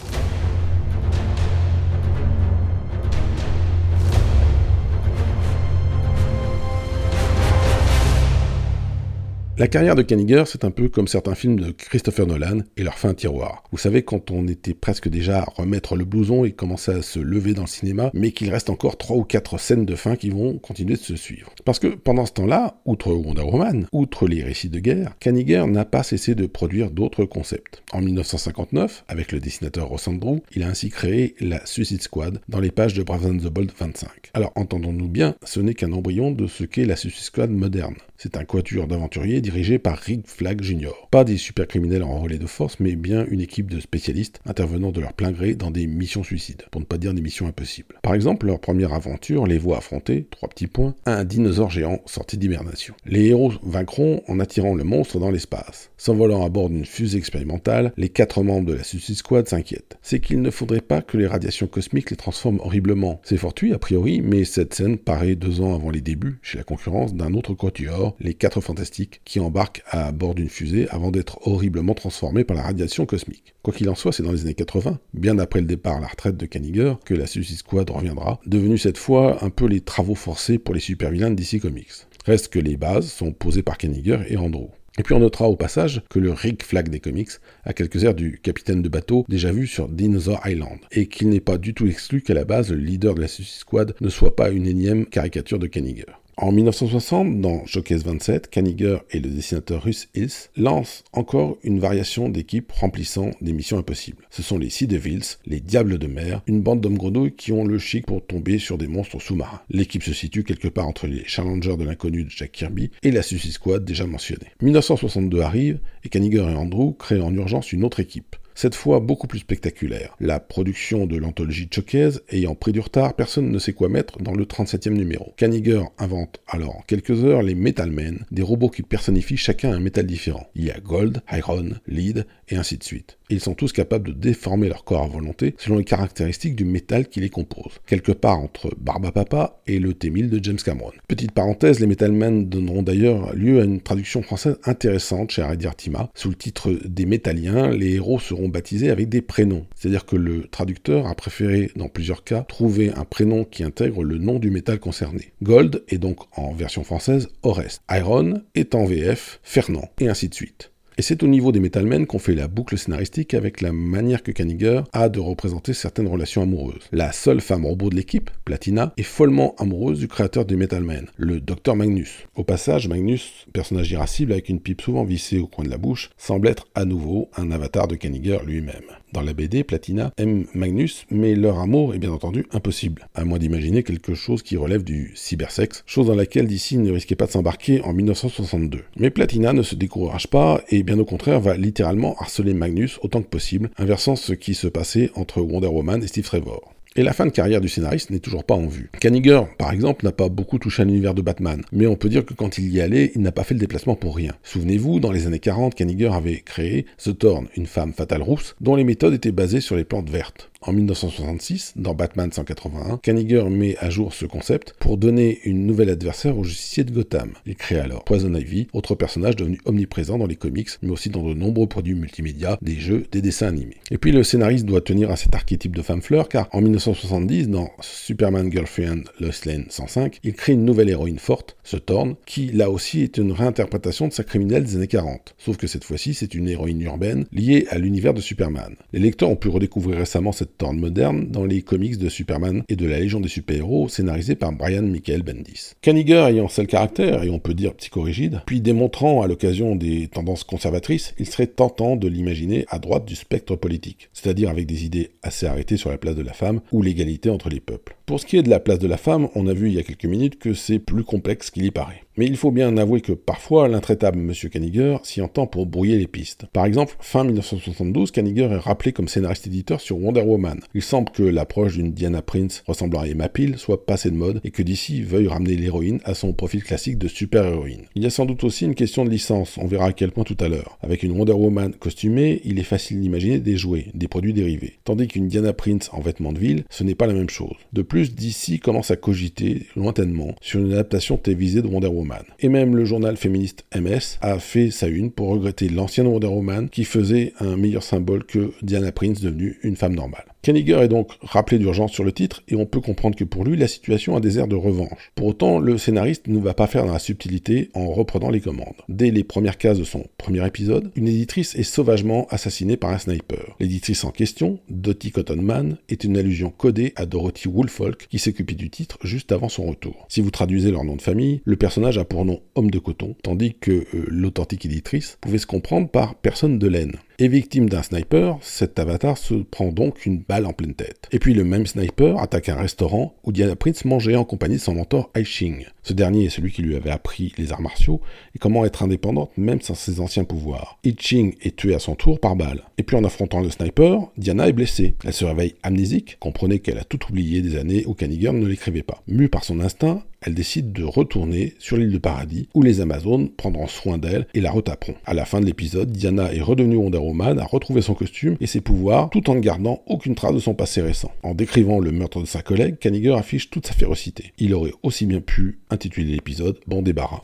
La 9.61 9.67
carrière 9.67 9.93
de 9.93 10.01
Kaniger, 10.01 10.45
c'est 10.47 10.65
un 10.65 10.71
peu 10.71 10.89
comme 10.89 11.07
certains 11.07 11.35
films 11.35 11.59
de 11.59 11.69
Christopher 11.69 12.25
Nolan 12.25 12.61
et 12.77 12.83
leur 12.83 12.97
fin 12.97 13.13
tiroir. 13.13 13.61
Vous 13.71 13.77
savez, 13.77 14.01
quand 14.01 14.31
on 14.31 14.47
était 14.47 14.73
presque 14.73 15.07
déjà 15.07 15.41
à 15.41 15.45
remettre 15.55 15.95
le 15.95 16.03
blouson 16.03 16.45
et 16.45 16.51
commençait 16.51 16.95
à 16.95 17.01
se 17.03 17.19
lever 17.19 17.53
dans 17.53 17.61
le 17.61 17.67
cinéma, 17.67 18.09
mais 18.15 18.31
qu'il 18.31 18.49
reste 18.49 18.71
encore 18.71 18.97
trois 18.97 19.17
ou 19.17 19.23
quatre 19.23 19.59
scènes 19.59 19.85
de 19.85 19.93
fin 19.93 20.15
qui 20.15 20.31
vont 20.31 20.57
continuer 20.57 20.95
de 20.95 20.99
se 20.99 21.15
suivre. 21.15 21.53
Parce 21.63 21.77
que 21.77 21.89
pendant 21.89 22.25
ce 22.25 22.31
temps-là, 22.31 22.81
outre 22.85 23.13
Wonder 23.13 23.43
Woman, 23.43 23.85
outre 23.91 24.27
les 24.27 24.41
récits 24.41 24.69
de 24.69 24.79
guerre, 24.79 25.15
Kaniger 25.19 25.67
n'a 25.67 25.85
pas 25.85 26.01
cessé 26.01 26.33
de 26.33 26.47
produire 26.47 26.89
d'autres 26.89 27.25
concepts. 27.25 27.83
En 27.91 28.01
1959, 28.01 29.03
avec 29.09 29.31
le 29.31 29.39
dessinateur 29.39 29.89
Ross 29.89 30.07
Andrew, 30.07 30.39
il 30.55 30.63
a 30.63 30.69
ainsi 30.69 30.89
créé 30.89 31.35
la 31.39 31.63
Suicide 31.67 32.01
Squad 32.01 32.41
dans 32.49 32.61
les 32.61 32.71
pages 32.71 32.95
de 32.95 33.03
Brave 33.03 33.27
and 33.27 33.37
the 33.37 33.53
Bold 33.53 33.71
25. 33.77 34.09
Alors 34.33 34.53
entendons-nous 34.55 35.07
bien, 35.07 35.35
ce 35.45 35.59
n'est 35.59 35.75
qu'un 35.75 35.93
embryon 35.93 36.31
de 36.31 36.47
ce 36.47 36.63
qu'est 36.63 36.85
la 36.85 36.95
Suicide 36.95 37.25
Squad 37.25 37.51
moderne. 37.51 37.93
C'est 38.23 38.37
un 38.37 38.45
quatuor 38.45 38.85
d'aventuriers 38.85 39.41
dirigé 39.41 39.79
par 39.79 39.97
Rick 39.97 40.27
Flag 40.27 40.61
Jr. 40.61 40.91
Pas 41.09 41.23
des 41.23 41.37
super 41.37 41.65
criminels 41.67 42.03
en 42.03 42.19
relais 42.19 42.37
de 42.37 42.45
force, 42.45 42.79
mais 42.79 42.95
bien 42.95 43.25
une 43.31 43.41
équipe 43.41 43.71
de 43.71 43.79
spécialistes 43.79 44.41
intervenant 44.45 44.91
de 44.91 45.01
leur 45.01 45.13
plein 45.13 45.31
gré 45.31 45.55
dans 45.55 45.71
des 45.71 45.87
missions 45.87 46.21
suicides, 46.21 46.61
pour 46.69 46.81
ne 46.81 46.85
pas 46.85 46.99
dire 46.99 47.15
des 47.15 47.21
missions 47.23 47.47
impossibles. 47.47 47.95
Par 48.03 48.13
exemple, 48.13 48.45
leur 48.45 48.59
première 48.59 48.93
aventure 48.93 49.47
les 49.47 49.57
voit 49.57 49.79
affronter, 49.79 50.27
trois 50.29 50.49
petits 50.49 50.67
points, 50.67 50.93
un 51.07 51.23
dinosaure 51.23 51.71
géant 51.71 51.99
sorti 52.05 52.37
d'hibernation. 52.37 52.93
Les 53.07 53.29
héros 53.29 53.53
vaincront 53.63 54.21
en 54.27 54.39
attirant 54.39 54.75
le 54.75 54.83
monstre 54.83 55.17
dans 55.17 55.31
l'espace. 55.31 55.89
S'envolant 55.97 56.45
à 56.45 56.49
bord 56.49 56.69
d'une 56.69 56.85
fusée 56.85 57.17
expérimentale, 57.17 57.91
les 57.97 58.09
quatre 58.09 58.43
membres 58.43 58.67
de 58.67 58.75
la 58.75 58.83
Suicide 58.83 59.15
Squad 59.15 59.47
s'inquiètent. 59.47 59.97
C'est 60.03 60.19
qu'il 60.19 60.43
ne 60.43 60.51
faudrait 60.51 60.81
pas 60.81 61.01
que 61.01 61.17
les 61.17 61.25
radiations 61.25 61.65
cosmiques 61.65 62.11
les 62.11 62.17
transforment 62.17 62.59
horriblement. 62.59 63.19
C'est 63.23 63.37
fortuit 63.37 63.73
a 63.73 63.79
priori, 63.79 64.21
mais 64.21 64.43
cette 64.43 64.75
scène 64.75 64.99
paraît 64.99 65.33
deux 65.33 65.61
ans 65.61 65.73
avant 65.73 65.89
les 65.89 66.01
débuts, 66.01 66.37
chez 66.43 66.59
la 66.59 66.63
concurrence 66.63 67.15
d'un 67.15 67.33
autre 67.33 67.55
quatuor, 67.55 68.10
les 68.19 68.33
quatre 68.33 68.61
fantastiques, 68.61 69.21
qui 69.25 69.39
embarquent 69.39 69.83
à 69.89 70.11
bord 70.11 70.35
d'une 70.35 70.49
fusée 70.49 70.87
avant 70.89 71.11
d'être 71.11 71.47
horriblement 71.47 71.93
transformés 71.93 72.43
par 72.43 72.57
la 72.57 72.63
radiation 72.63 73.05
cosmique. 73.05 73.53
Quoi 73.63 73.73
qu'il 73.73 73.89
en 73.89 73.95
soit, 73.95 74.11
c'est 74.11 74.23
dans 74.23 74.31
les 74.31 74.41
années 74.41 74.53
80, 74.53 74.99
bien 75.13 75.39
après 75.39 75.61
le 75.61 75.67
départ 75.67 75.97
à 75.97 76.01
la 76.01 76.07
retraite 76.07 76.37
de 76.37 76.45
Kaniger, 76.45 76.95
que 77.05 77.13
la 77.13 77.27
Suicide 77.27 77.57
Squad 77.57 77.89
reviendra, 77.89 78.39
devenu 78.45 78.77
cette 78.77 78.97
fois 78.97 79.43
un 79.43 79.49
peu 79.49 79.67
les 79.67 79.81
travaux 79.81 80.15
forcés 80.15 80.57
pour 80.57 80.73
les 80.73 80.79
super-vilains 80.79 81.35
Comics. 81.61 82.07
Reste 82.25 82.49
que 82.49 82.59
les 82.59 82.77
bases 82.77 83.11
sont 83.11 83.31
posées 83.31 83.63
par 83.63 83.77
Kaniger 83.77 84.19
et 84.27 84.37
Andrew. 84.37 84.69
Et 84.99 85.03
puis 85.03 85.13
on 85.13 85.19
notera 85.19 85.47
au 85.47 85.55
passage 85.55 86.01
que 86.09 86.19
le 86.19 86.31
Rick 86.31 86.63
Flag 86.63 86.89
des 86.89 86.99
comics 86.99 87.29
a 87.63 87.71
quelques 87.71 88.03
airs 88.03 88.13
du 88.13 88.39
capitaine 88.43 88.81
de 88.81 88.89
bateau 88.89 89.25
déjà 89.29 89.51
vu 89.51 89.65
sur 89.65 89.87
Dinosaur 89.87 90.41
Island, 90.45 90.79
et 90.91 91.07
qu'il 91.07 91.29
n'est 91.29 91.39
pas 91.39 91.57
du 91.57 91.73
tout 91.73 91.87
exclu 91.87 92.21
qu'à 92.21 92.33
la 92.33 92.43
base 92.43 92.71
le 92.71 92.77
leader 92.77 93.15
de 93.15 93.21
la 93.21 93.29
Suicide 93.29 93.61
Squad 93.61 93.95
ne 94.01 94.09
soit 94.09 94.35
pas 94.35 94.49
une 94.49 94.67
énième 94.67 95.05
caricature 95.05 95.59
de 95.59 95.67
Kaniger. 95.67 96.05
En 96.37 96.51
1960, 96.51 97.41
dans 97.41 97.65
Showcase 97.65 98.03
27, 98.03 98.49
Kaniger 98.49 98.97
et 99.11 99.19
le 99.19 99.29
dessinateur 99.29 99.83
russe 99.83 100.07
Hills 100.15 100.49
lancent 100.55 101.03
encore 101.13 101.57
une 101.63 101.79
variation 101.79 102.29
d'équipe 102.29 102.71
remplissant 102.71 103.31
des 103.41 103.53
missions 103.53 103.77
impossibles. 103.77 104.25
Ce 104.29 104.41
sont 104.41 104.57
les 104.57 104.69
Sea 104.69 104.87
Devils, 104.87 105.37
les 105.45 105.59
Diables 105.59 105.97
de 105.97 106.07
mer, 106.07 106.41
une 106.47 106.61
bande 106.61 106.81
d'hommes 106.81 106.97
grenouilles 106.97 107.33
qui 107.33 107.51
ont 107.51 107.65
le 107.65 107.77
chic 107.77 108.05
pour 108.05 108.25
tomber 108.25 108.59
sur 108.59 108.77
des 108.77 108.87
monstres 108.87 109.19
sous-marins. 109.19 109.61
L'équipe 109.69 110.03
se 110.03 110.13
situe 110.13 110.43
quelque 110.43 110.69
part 110.69 110.87
entre 110.87 111.05
les 111.05 111.23
Challengers 111.25 111.77
de 111.77 111.83
l'inconnu 111.83 112.23
de 112.23 112.29
Jack 112.29 112.53
Kirby 112.53 112.91
et 113.03 113.11
la 113.11 113.21
Suicide 113.23 113.51
Squad 113.51 113.85
déjà 113.85 114.07
mentionnée. 114.07 114.47
1962 114.61 115.41
arrive 115.41 115.79
et 116.03 116.09
Kaniger 116.09 116.49
et 116.49 116.55
Andrew 116.55 116.93
créent 116.93 117.21
en 117.21 117.33
urgence 117.33 117.73
une 117.73 117.83
autre 117.83 117.99
équipe 117.99 118.35
cette 118.55 118.75
fois 118.75 118.99
beaucoup 118.99 119.27
plus 119.27 119.39
spectaculaire. 119.39 120.15
La 120.19 120.39
production 120.39 121.05
de 121.05 121.17
l'anthologie 121.17 121.69
Showcase 121.71 122.23
ayant 122.29 122.55
pris 122.55 122.71
du 122.71 122.79
retard, 122.79 123.13
personne 123.13 123.49
ne 123.49 123.59
sait 123.59 123.73
quoi 123.73 123.89
mettre 123.89 124.21
dans 124.21 124.33
le 124.33 124.45
37e 124.45 124.91
numéro. 124.91 125.33
Kaniger 125.37 125.83
invente 125.97 126.39
alors 126.47 126.77
en 126.77 126.81
quelques 126.81 127.23
heures 127.23 127.41
les 127.41 127.55
Metalmen, 127.55 128.25
des 128.31 128.41
robots 128.41 128.69
qui 128.69 128.83
personnifient 128.83 129.37
chacun 129.37 129.71
un 129.71 129.79
métal 129.79 130.05
différent. 130.05 130.47
Il 130.55 130.65
y 130.65 130.71
a 130.71 130.79
Gold, 130.79 131.21
Iron, 131.31 131.69
Lead 131.87 132.25
et 132.51 132.57
ainsi 132.57 132.77
de 132.77 132.83
suite 132.83 133.17
ils 133.31 133.39
sont 133.39 133.53
tous 133.53 133.71
capables 133.71 134.09
de 134.09 134.13
déformer 134.13 134.67
leur 134.67 134.83
corps 134.83 135.03
à 135.03 135.07
volonté 135.07 135.55
selon 135.57 135.77
les 135.77 135.83
caractéristiques 135.83 136.55
du 136.55 136.65
métal 136.65 137.07
qui 137.07 137.19
les 137.19 137.29
compose, 137.29 137.79
quelque 137.85 138.11
part 138.11 138.39
entre 138.39 138.71
Barbapapa 138.77 139.61
et 139.67 139.79
le 139.79 139.93
T-1000 139.93 140.29
de 140.29 140.43
James 140.43 140.57
Cameron. 140.57 140.91
Petite 141.07 141.31
parenthèse, 141.31 141.79
les 141.79 141.87
Metalmen 141.87 142.49
donneront 142.49 142.83
d'ailleurs 142.83 143.33
lieu 143.33 143.61
à 143.61 143.63
une 143.63 143.81
traduction 143.81 144.21
française 144.21 144.57
intéressante 144.65 145.31
chez 145.31 145.41
Harry 145.41 145.65
Artima. 145.65 146.09
Sous 146.15 146.29
le 146.29 146.35
titre 146.35 146.71
des 146.85 147.05
Métalliens, 147.05 147.71
les 147.71 147.95
héros 147.95 148.19
seront 148.19 148.49
baptisés 148.49 148.89
avec 148.89 149.09
des 149.09 149.21
prénoms, 149.21 149.65
c'est-à-dire 149.75 150.05
que 150.05 150.15
le 150.15 150.43
traducteur 150.47 151.07
a 151.07 151.15
préféré, 151.15 151.71
dans 151.75 151.89
plusieurs 151.89 152.23
cas, 152.23 152.41
trouver 152.41 152.91
un 152.91 153.05
prénom 153.05 153.43
qui 153.43 153.63
intègre 153.63 154.03
le 154.03 154.17
nom 154.17 154.39
du 154.39 154.51
métal 154.51 154.79
concerné. 154.79 155.31
Gold 155.41 155.83
est 155.87 155.97
donc 155.97 156.19
en 156.37 156.53
version 156.53 156.83
française 156.83 157.29
Orest. 157.43 157.81
Iron 157.89 158.41
est 158.55 158.75
en 158.75 158.85
VF 158.85 159.39
Fernand, 159.43 159.89
et 159.99 160.09
ainsi 160.09 160.27
de 160.27 160.33
suite. 160.33 160.70
Et 160.97 161.01
c'est 161.01 161.23
au 161.23 161.27
niveau 161.27 161.51
des 161.51 161.59
Metalmen 161.59 162.05
qu'on 162.05 162.19
fait 162.19 162.35
la 162.35 162.47
boucle 162.47 162.77
scénaristique 162.77 163.33
avec 163.33 163.61
la 163.61 163.71
manière 163.71 164.23
que 164.23 164.31
Kaniger 164.31 164.81
a 164.93 165.09
de 165.09 165.19
représenter 165.19 165.73
certaines 165.73 166.07
relations 166.07 166.41
amoureuses. 166.41 166.87
La 166.91 167.11
seule 167.11 167.41
femme 167.41 167.65
robot 167.65 167.89
de 167.89 167.95
l'équipe, 167.95 168.29
Platina, 168.45 168.93
est 168.97 169.03
follement 169.03 169.55
amoureuse 169.57 169.99
du 169.99 170.07
créateur 170.07 170.45
des 170.45 170.55
Metalmen, 170.55 171.07
le 171.15 171.39
Dr 171.39 171.75
Magnus. 171.75 172.27
Au 172.35 172.43
passage, 172.43 172.87
Magnus, 172.87 173.47
personnage 173.53 173.91
irascible 173.91 174.33
avec 174.33 174.49
une 174.49 174.59
pipe 174.59 174.81
souvent 174.81 175.03
vissée 175.03 175.39
au 175.39 175.47
coin 175.47 175.63
de 175.63 175.69
la 175.69 175.77
bouche, 175.77 176.09
semble 176.17 176.47
être 176.47 176.67
à 176.75 176.85
nouveau 176.85 177.29
un 177.37 177.51
avatar 177.51 177.87
de 177.87 177.95
Kaniger 177.95 178.39
lui-même. 178.45 179.00
Dans 179.13 179.21
la 179.21 179.33
BD, 179.33 179.65
Platina 179.65 180.13
aime 180.17 180.45
Magnus, 180.53 181.05
mais 181.09 181.35
leur 181.35 181.59
amour 181.59 181.93
est 181.93 181.99
bien 181.99 182.11
entendu 182.11 182.45
impossible, 182.53 183.09
à 183.13 183.25
moins 183.25 183.39
d'imaginer 183.39 183.83
quelque 183.83 184.13
chose 184.13 184.41
qui 184.41 184.55
relève 184.55 184.85
du 184.85 185.11
cybersexe, 185.15 185.83
chose 185.85 186.07
dans 186.07 186.15
laquelle 186.15 186.47
DC 186.47 186.73
ne 186.77 186.91
risquait 186.91 187.15
pas 187.15 187.25
de 187.25 187.31
s'embarquer 187.31 187.81
en 187.81 187.91
1962. 187.91 188.83
Mais 188.95 189.09
Platina 189.09 189.51
ne 189.51 189.63
se 189.63 189.75
décourage 189.75 190.27
pas 190.27 190.61
et 190.69 190.83
bien 190.83 190.97
au 190.97 191.05
contraire 191.05 191.41
va 191.41 191.57
littéralement 191.57 192.15
harceler 192.19 192.53
Magnus 192.53 192.99
autant 193.01 193.21
que 193.21 193.27
possible, 193.27 193.69
inversant 193.77 194.15
ce 194.15 194.31
qui 194.31 194.53
se 194.53 194.67
passait 194.67 195.11
entre 195.15 195.41
Wonder 195.41 195.67
Woman 195.67 196.01
et 196.01 196.07
Steve 196.07 196.23
Trevor. 196.23 196.73
Et 196.97 197.03
la 197.03 197.13
fin 197.13 197.25
de 197.25 197.31
carrière 197.31 197.61
du 197.61 197.69
scénariste 197.69 198.09
n'est 198.09 198.19
toujours 198.19 198.43
pas 198.43 198.53
en 198.53 198.67
vue. 198.67 198.89
Kaniger, 198.99 199.43
par 199.57 199.71
exemple, 199.71 200.03
n'a 200.03 200.11
pas 200.11 200.27
beaucoup 200.27 200.59
touché 200.59 200.81
à 200.81 200.85
l'univers 200.85 201.13
de 201.13 201.21
Batman, 201.21 201.61
mais 201.71 201.87
on 201.87 201.95
peut 201.95 202.09
dire 202.09 202.25
que 202.25 202.33
quand 202.33 202.57
il 202.57 202.67
y 202.67 202.81
allait, 202.81 203.13
il 203.15 203.21
n'a 203.21 203.31
pas 203.31 203.45
fait 203.45 203.53
le 203.53 203.61
déplacement 203.61 203.95
pour 203.95 204.13
rien. 204.13 204.33
Souvenez-vous, 204.43 204.99
dans 204.99 205.13
les 205.13 205.25
années 205.25 205.39
40, 205.39 205.73
Kaniger 205.73 206.11
avait 206.13 206.41
créé 206.41 206.85
The 207.01 207.17
Thorn, 207.17 207.47
une 207.55 207.65
femme 207.65 207.93
fatale 207.93 208.21
rousse, 208.21 208.57
dont 208.59 208.75
les 208.75 208.83
méthodes 208.83 209.13
étaient 209.13 209.31
basées 209.31 209.61
sur 209.61 209.77
les 209.77 209.85
plantes 209.85 210.09
vertes. 210.09 210.50
En 210.63 210.73
1966, 210.73 211.73
dans 211.75 211.95
Batman 211.95 212.31
181, 212.31 212.99
Kaniger 213.01 213.49
met 213.49 213.77
à 213.79 213.89
jour 213.89 214.13
ce 214.13 214.27
concept 214.27 214.75
pour 214.77 214.97
donner 214.97 215.39
une 215.43 215.65
nouvelle 215.65 215.89
adversaire 215.89 216.37
au 216.37 216.43
justicier 216.43 216.83
de 216.83 216.91
Gotham. 216.91 217.31
Il 217.47 217.55
crée 217.55 217.79
alors 217.79 218.03
Poison 218.03 218.31
Ivy, 218.31 218.67
autre 218.71 218.93
personnage 218.93 219.35
devenu 219.35 219.59
omniprésent 219.65 220.19
dans 220.19 220.27
les 220.27 220.35
comics, 220.35 220.69
mais 220.83 220.91
aussi 220.91 221.09
dans 221.09 221.27
de 221.27 221.33
nombreux 221.33 221.65
produits 221.65 221.95
multimédia, 221.95 222.59
des 222.61 222.79
jeux, 222.79 223.07
des 223.11 223.23
dessins 223.23 223.47
animés. 223.47 223.77
Et 223.89 223.97
puis 223.97 224.11
le 224.11 224.21
scénariste 224.21 224.67
doit 224.67 224.81
tenir 224.81 225.09
à 225.09 225.15
cet 225.15 225.33
archétype 225.33 225.75
de 225.75 225.81
femme 225.81 226.03
fleur, 226.03 226.29
car 226.29 226.47
en 226.51 226.61
1970, 226.61 227.49
dans 227.49 227.71
Superman 227.81 228.51
Girlfriend 228.51 229.05
Lois 229.19 229.31
Lane 229.47 229.65
105, 229.67 230.19
il 230.23 230.33
crée 230.33 230.53
une 230.53 230.65
nouvelle 230.65 230.89
héroïne 230.89 231.17
forte, 231.17 231.57
ce 231.63 231.77
Thorn, 231.77 232.13
qui 232.27 232.51
là 232.51 232.69
aussi 232.69 233.01
est 233.01 233.17
une 233.17 233.31
réinterprétation 233.31 234.07
de 234.07 234.13
sa 234.13 234.23
criminelle 234.23 234.65
des 234.65 234.75
années 234.75 234.85
40. 234.85 235.33
Sauf 235.39 235.57
que 235.57 235.65
cette 235.65 235.85
fois-ci, 235.85 236.13
c'est 236.13 236.35
une 236.35 236.47
héroïne 236.47 236.83
urbaine 236.83 237.25
liée 237.31 237.65
à 237.71 237.79
l'univers 237.79 238.13
de 238.13 238.21
Superman. 238.21 238.75
Les 238.93 238.99
lecteurs 238.99 239.31
ont 239.31 239.35
pu 239.35 239.49
redécouvrir 239.49 239.97
récemment 239.97 240.31
cette 240.31 240.50
Thorn 240.57 240.79
moderne 240.79 241.27
dans 241.29 241.45
les 241.45 241.61
comics 241.61 241.97
de 241.97 242.09
Superman 242.09 242.63
et 242.69 242.75
de 242.75 242.87
la 242.87 242.99
Légion 242.99 243.19
des 243.19 243.29
super-héros 243.29 243.89
scénarisés 243.89 244.35
par 244.35 244.51
Brian 244.51 244.83
Michael 244.83 245.23
Bendis. 245.23 245.73
Kaniger 245.81 246.25
ayant 246.27 246.47
seul 246.47 246.67
caractère, 246.67 247.23
et 247.23 247.29
on 247.29 247.39
peut 247.39 247.53
dire 247.53 247.73
psychorigide, 247.75 248.41
puis 248.45 248.61
démontrant 248.61 249.21
à 249.21 249.27
l'occasion 249.27 249.75
des 249.75 250.07
tendances 250.07 250.43
conservatrices, 250.43 251.13
il 251.19 251.27
serait 251.27 251.47
tentant 251.47 251.95
de 251.95 252.07
l'imaginer 252.07 252.65
à 252.69 252.79
droite 252.79 253.05
du 253.05 253.15
spectre 253.15 253.55
politique, 253.55 254.09
c'est-à-dire 254.13 254.49
avec 254.49 254.65
des 254.65 254.85
idées 254.85 255.11
assez 255.23 255.45
arrêtées 255.45 255.77
sur 255.77 255.89
la 255.89 255.97
place 255.97 256.15
de 256.15 256.23
la 256.23 256.33
femme 256.33 256.61
ou 256.71 256.81
l'égalité 256.81 257.29
entre 257.29 257.49
les 257.49 257.59
peuples. 257.59 257.95
Pour 258.11 258.19
ce 258.19 258.25
qui 258.25 258.35
est 258.35 258.43
de 258.43 258.49
la 258.49 258.59
place 258.59 258.79
de 258.79 258.89
la 258.89 258.97
femme, 258.97 259.29
on 259.35 259.47
a 259.47 259.53
vu 259.53 259.69
il 259.69 259.73
y 259.75 259.79
a 259.79 259.83
quelques 259.83 260.03
minutes 260.03 260.37
que 260.37 260.53
c'est 260.53 260.79
plus 260.79 261.05
complexe 261.05 261.49
qu'il 261.49 261.63
y 261.63 261.71
paraît. 261.71 262.03
Mais 262.17 262.25
il 262.25 262.35
faut 262.35 262.51
bien 262.51 262.75
avouer 262.75 262.99
que 262.99 263.13
parfois, 263.13 263.69
l'intraitable 263.69 264.19
M. 264.19 264.33
Kaniger 264.49 264.97
s'y 265.03 265.21
entend 265.21 265.47
pour 265.47 265.65
brouiller 265.65 265.97
les 265.97 266.07
pistes. 266.07 266.45
Par 266.51 266.65
exemple, 266.65 266.95
fin 266.99 267.23
1972, 267.23 268.11
Kaniger 268.11 268.49
est 268.51 268.57
rappelé 268.57 268.91
comme 268.91 269.07
scénariste-éditeur 269.07 269.79
sur 269.79 269.97
Wonder 269.97 270.21
Woman. 270.21 270.59
Il 270.73 270.81
semble 270.81 271.09
que 271.11 271.23
l'approche 271.23 271.75
d'une 271.75 271.93
Diana 271.93 272.21
Prince 272.21 272.63
ressemblant 272.67 272.99
à 272.99 273.07
Emma 273.07 273.29
Peel 273.29 273.57
soit 273.57 273.85
passée 273.85 274.11
de 274.11 274.17
mode 274.17 274.41
et 274.43 274.51
que 274.51 274.61
DC 274.61 275.05
veuille 275.05 275.29
ramener 275.29 275.55
l'héroïne 275.55 276.01
à 276.03 276.13
son 276.13 276.33
profil 276.33 276.63
classique 276.63 276.97
de 276.97 277.07
super-héroïne. 277.07 277.85
Il 277.95 278.03
y 278.03 278.07
a 278.07 278.09
sans 278.09 278.25
doute 278.25 278.43
aussi 278.43 278.65
une 278.65 278.75
question 278.75 279.05
de 279.05 279.09
licence, 279.09 279.57
on 279.57 279.67
verra 279.67 279.85
à 279.85 279.93
quel 279.93 280.11
point 280.11 280.25
tout 280.25 280.37
à 280.41 280.49
l'heure. 280.49 280.77
Avec 280.81 281.03
une 281.03 281.13
Wonder 281.13 281.31
Woman 281.31 281.73
costumée, 281.75 282.41
il 282.43 282.59
est 282.59 282.63
facile 282.63 282.99
d'imaginer 282.99 283.39
des 283.39 283.55
jouets, 283.55 283.87
des 283.93 284.09
produits 284.09 284.33
dérivés. 284.33 284.79
Tandis 284.83 285.07
qu'une 285.07 285.29
Diana 285.29 285.53
Prince 285.53 285.89
en 285.93 286.01
vêtements 286.01 286.33
de 286.33 286.39
ville, 286.39 286.65
ce 286.69 286.83
n'est 286.83 286.95
pas 286.95 287.07
la 287.07 287.13
même 287.13 287.29
chose. 287.29 287.55
De 287.71 287.83
plus, 287.83 288.00
DC 288.09 288.59
commence 288.59 288.91
à 288.91 288.95
cogiter 288.95 289.67
lointainement 289.75 290.35
sur 290.41 290.59
une 290.59 290.73
adaptation 290.73 291.17
télévisée 291.17 291.61
de 291.61 291.67
Wonder 291.67 291.87
Woman. 291.87 292.23
Et 292.39 292.49
même 292.49 292.75
le 292.75 292.85
journal 292.85 293.17
féministe 293.17 293.65
MS 293.75 294.17
a 294.21 294.39
fait 294.39 294.71
sa 294.71 294.87
une 294.87 295.11
pour 295.11 295.29
regretter 295.29 295.69
l'ancienne 295.69 296.07
Wonder 296.07 296.27
Woman 296.27 296.69
qui 296.69 296.83
faisait 296.83 297.33
un 297.39 297.55
meilleur 297.57 297.83
symbole 297.83 298.23
que 298.23 298.51
Diana 298.61 298.91
Prince 298.91 299.21
devenue 299.21 299.57
une 299.63 299.75
femme 299.75 299.95
normale. 299.95 300.25
Kenniger 300.41 300.79
est 300.81 300.87
donc 300.87 301.11
rappelé 301.21 301.59
d'urgence 301.59 301.91
sur 301.91 302.03
le 302.03 302.11
titre 302.11 302.41
et 302.47 302.55
on 302.55 302.65
peut 302.65 302.81
comprendre 302.81 303.15
que 303.15 303.23
pour 303.23 303.43
lui 303.43 303.55
la 303.55 303.67
situation 303.67 304.15
a 304.15 304.19
des 304.19 304.39
airs 304.39 304.47
de 304.47 304.55
revanche. 304.55 305.11
Pour 305.13 305.27
autant, 305.27 305.59
le 305.59 305.77
scénariste 305.77 306.27
ne 306.27 306.39
va 306.39 306.55
pas 306.55 306.65
faire 306.65 306.85
dans 306.85 306.93
la 306.93 306.99
subtilité 306.99 307.69
en 307.75 307.91
reprenant 307.91 308.31
les 308.31 308.41
commandes. 308.41 308.81
Dès 308.89 309.11
les 309.11 309.23
premières 309.23 309.59
cases 309.59 309.77
de 309.77 309.83
son 309.83 310.07
premier 310.17 310.45
épisode, 310.45 310.91
une 310.95 311.07
éditrice 311.07 311.53
est 311.55 311.63
sauvagement 311.63 312.25
assassinée 312.31 312.75
par 312.75 312.89
un 312.89 312.97
sniper. 312.97 313.55
L'éditrice 313.59 314.03
en 314.03 314.09
question, 314.09 314.59
Dottie 314.69 315.11
Cottonman, 315.11 315.77
est 315.89 316.03
une 316.03 316.17
allusion 316.17 316.49
codée 316.49 316.93
à 316.95 317.05
Dorothy 317.05 317.47
Woolfolk 317.47 317.90
qui 317.97 318.19
s'occupait 318.19 318.55
du 318.55 318.69
titre 318.69 318.97
juste 319.03 319.31
avant 319.31 319.49
son 319.49 319.65
retour. 319.65 320.05
Si 320.09 320.21
vous 320.21 320.31
traduisez 320.31 320.71
leur 320.71 320.83
nom 320.83 320.95
de 320.95 321.01
famille, 321.01 321.41
le 321.45 321.55
personnage 321.55 321.97
a 321.97 322.05
pour 322.05 322.25
nom 322.25 322.41
homme 322.55 322.71
de 322.71 322.79
coton, 322.79 323.15
tandis 323.23 323.55
que 323.59 323.71
euh, 323.71 324.05
l'authentique 324.07 324.65
éditrice 324.65 325.17
pouvait 325.21 325.37
se 325.37 325.47
comprendre 325.47 325.89
par 325.89 326.15
personne 326.15 326.59
de 326.59 326.67
laine. 326.67 326.97
Et 327.23 327.27
victime 327.27 327.69
d'un 327.69 327.83
sniper, 327.83 328.39
cet 328.41 328.79
avatar 328.79 329.15
se 329.15 329.35
prend 329.35 329.67
donc 329.67 330.07
une 330.07 330.17
balle 330.17 330.47
en 330.47 330.53
pleine 330.53 330.73
tête. 330.73 331.07
Et 331.11 331.19
puis 331.19 331.35
le 331.35 331.43
même 331.43 331.67
sniper 331.67 332.17
attaque 332.19 332.49
un 332.49 332.55
restaurant 332.55 333.13
où 333.23 333.31
Diana 333.31 333.55
Prince 333.55 333.85
mangeait 333.85 334.15
en 334.15 334.23
compagnie 334.23 334.55
de 334.55 334.59
son 334.59 334.73
mentor 334.73 335.11
Ai 335.13 335.23
Ching. 335.23 335.67
Ce 335.83 335.93
dernier 335.93 336.25
est 336.25 336.29
celui 336.29 336.51
qui 336.51 336.63
lui 336.63 336.75
avait 336.75 336.89
appris 336.89 337.31
les 337.37 337.51
arts 337.51 337.61
martiaux 337.61 338.01
et 338.33 338.39
comment 338.39 338.65
être 338.65 338.81
indépendante 338.81 339.37
même 339.37 339.61
sans 339.61 339.75
ses 339.75 339.99
anciens 339.99 340.23
pouvoirs. 340.23 340.79
Ai 340.83 340.95
Ching 340.97 341.35
est 341.43 341.55
tué 341.55 341.75
à 341.75 341.79
son 341.79 341.93
tour 341.93 342.19
par 342.19 342.35
balle. 342.35 342.63
Et 342.79 342.83
puis 342.83 342.97
en 342.97 343.03
affrontant 343.03 343.41
le 343.41 343.51
sniper, 343.51 343.99
Diana 344.17 344.47
est 344.47 344.53
blessée. 344.53 344.95
Elle 345.05 345.13
se 345.13 345.25
réveille 345.25 345.53
amnésique, 345.61 346.17
comprenez 346.19 346.57
qu'elle 346.57 346.79
a 346.79 346.83
tout 346.83 347.05
oublié 347.07 347.43
des 347.43 347.55
années 347.55 347.85
où 347.85 347.93
Kaniger 347.93 348.31
ne 348.31 348.47
l'écrivait 348.47 348.81
pas. 348.81 349.03
Mue 349.07 349.29
par 349.29 349.43
son 349.43 349.59
instinct, 349.59 350.03
elle 350.21 350.35
décide 350.35 350.71
de 350.71 350.83
retourner 350.83 351.55
sur 351.57 351.77
l'île 351.77 351.91
de 351.91 351.97
Paradis, 351.97 352.47
où 352.53 352.61
les 352.61 352.79
Amazones 352.79 353.29
prendront 353.29 353.67
soin 353.67 353.97
d'elle 353.97 354.27
et 354.33 354.41
la 354.41 354.51
retaperont. 354.51 354.95
À 355.05 355.13
la 355.13 355.25
fin 355.25 355.41
de 355.41 355.45
l'épisode, 355.45 355.91
Diana 355.91 356.33
est 356.33 356.41
redevenue 356.41 356.75
Wonder 356.75 356.99
Woman, 356.99 357.39
a 357.39 357.45
retrouvé 357.45 357.81
son 357.81 357.95
costume 357.95 358.37
et 358.39 358.47
ses 358.47 358.61
pouvoirs, 358.61 359.09
tout 359.09 359.29
en 359.29 359.35
ne 359.35 359.39
gardant 359.39 359.81
aucune 359.87 360.15
trace 360.15 360.35
de 360.35 360.39
son 360.39 360.53
passé 360.53 360.81
récent. 360.81 361.11
En 361.23 361.33
décrivant 361.33 361.79
le 361.79 361.91
meurtre 361.91 362.21
de 362.21 362.27
sa 362.27 362.41
collègue, 362.41 362.77
Kaniger 362.77 363.15
affiche 363.15 363.49
toute 363.49 363.65
sa 363.65 363.73
férocité. 363.73 364.33
Il 364.37 364.53
aurait 364.53 364.73
aussi 364.83 365.05
bien 365.05 365.21
pu 365.21 365.59
intituler 365.69 366.13
l'épisode 366.13 366.59
Bon 366.67 366.81
débarras. 366.81 367.23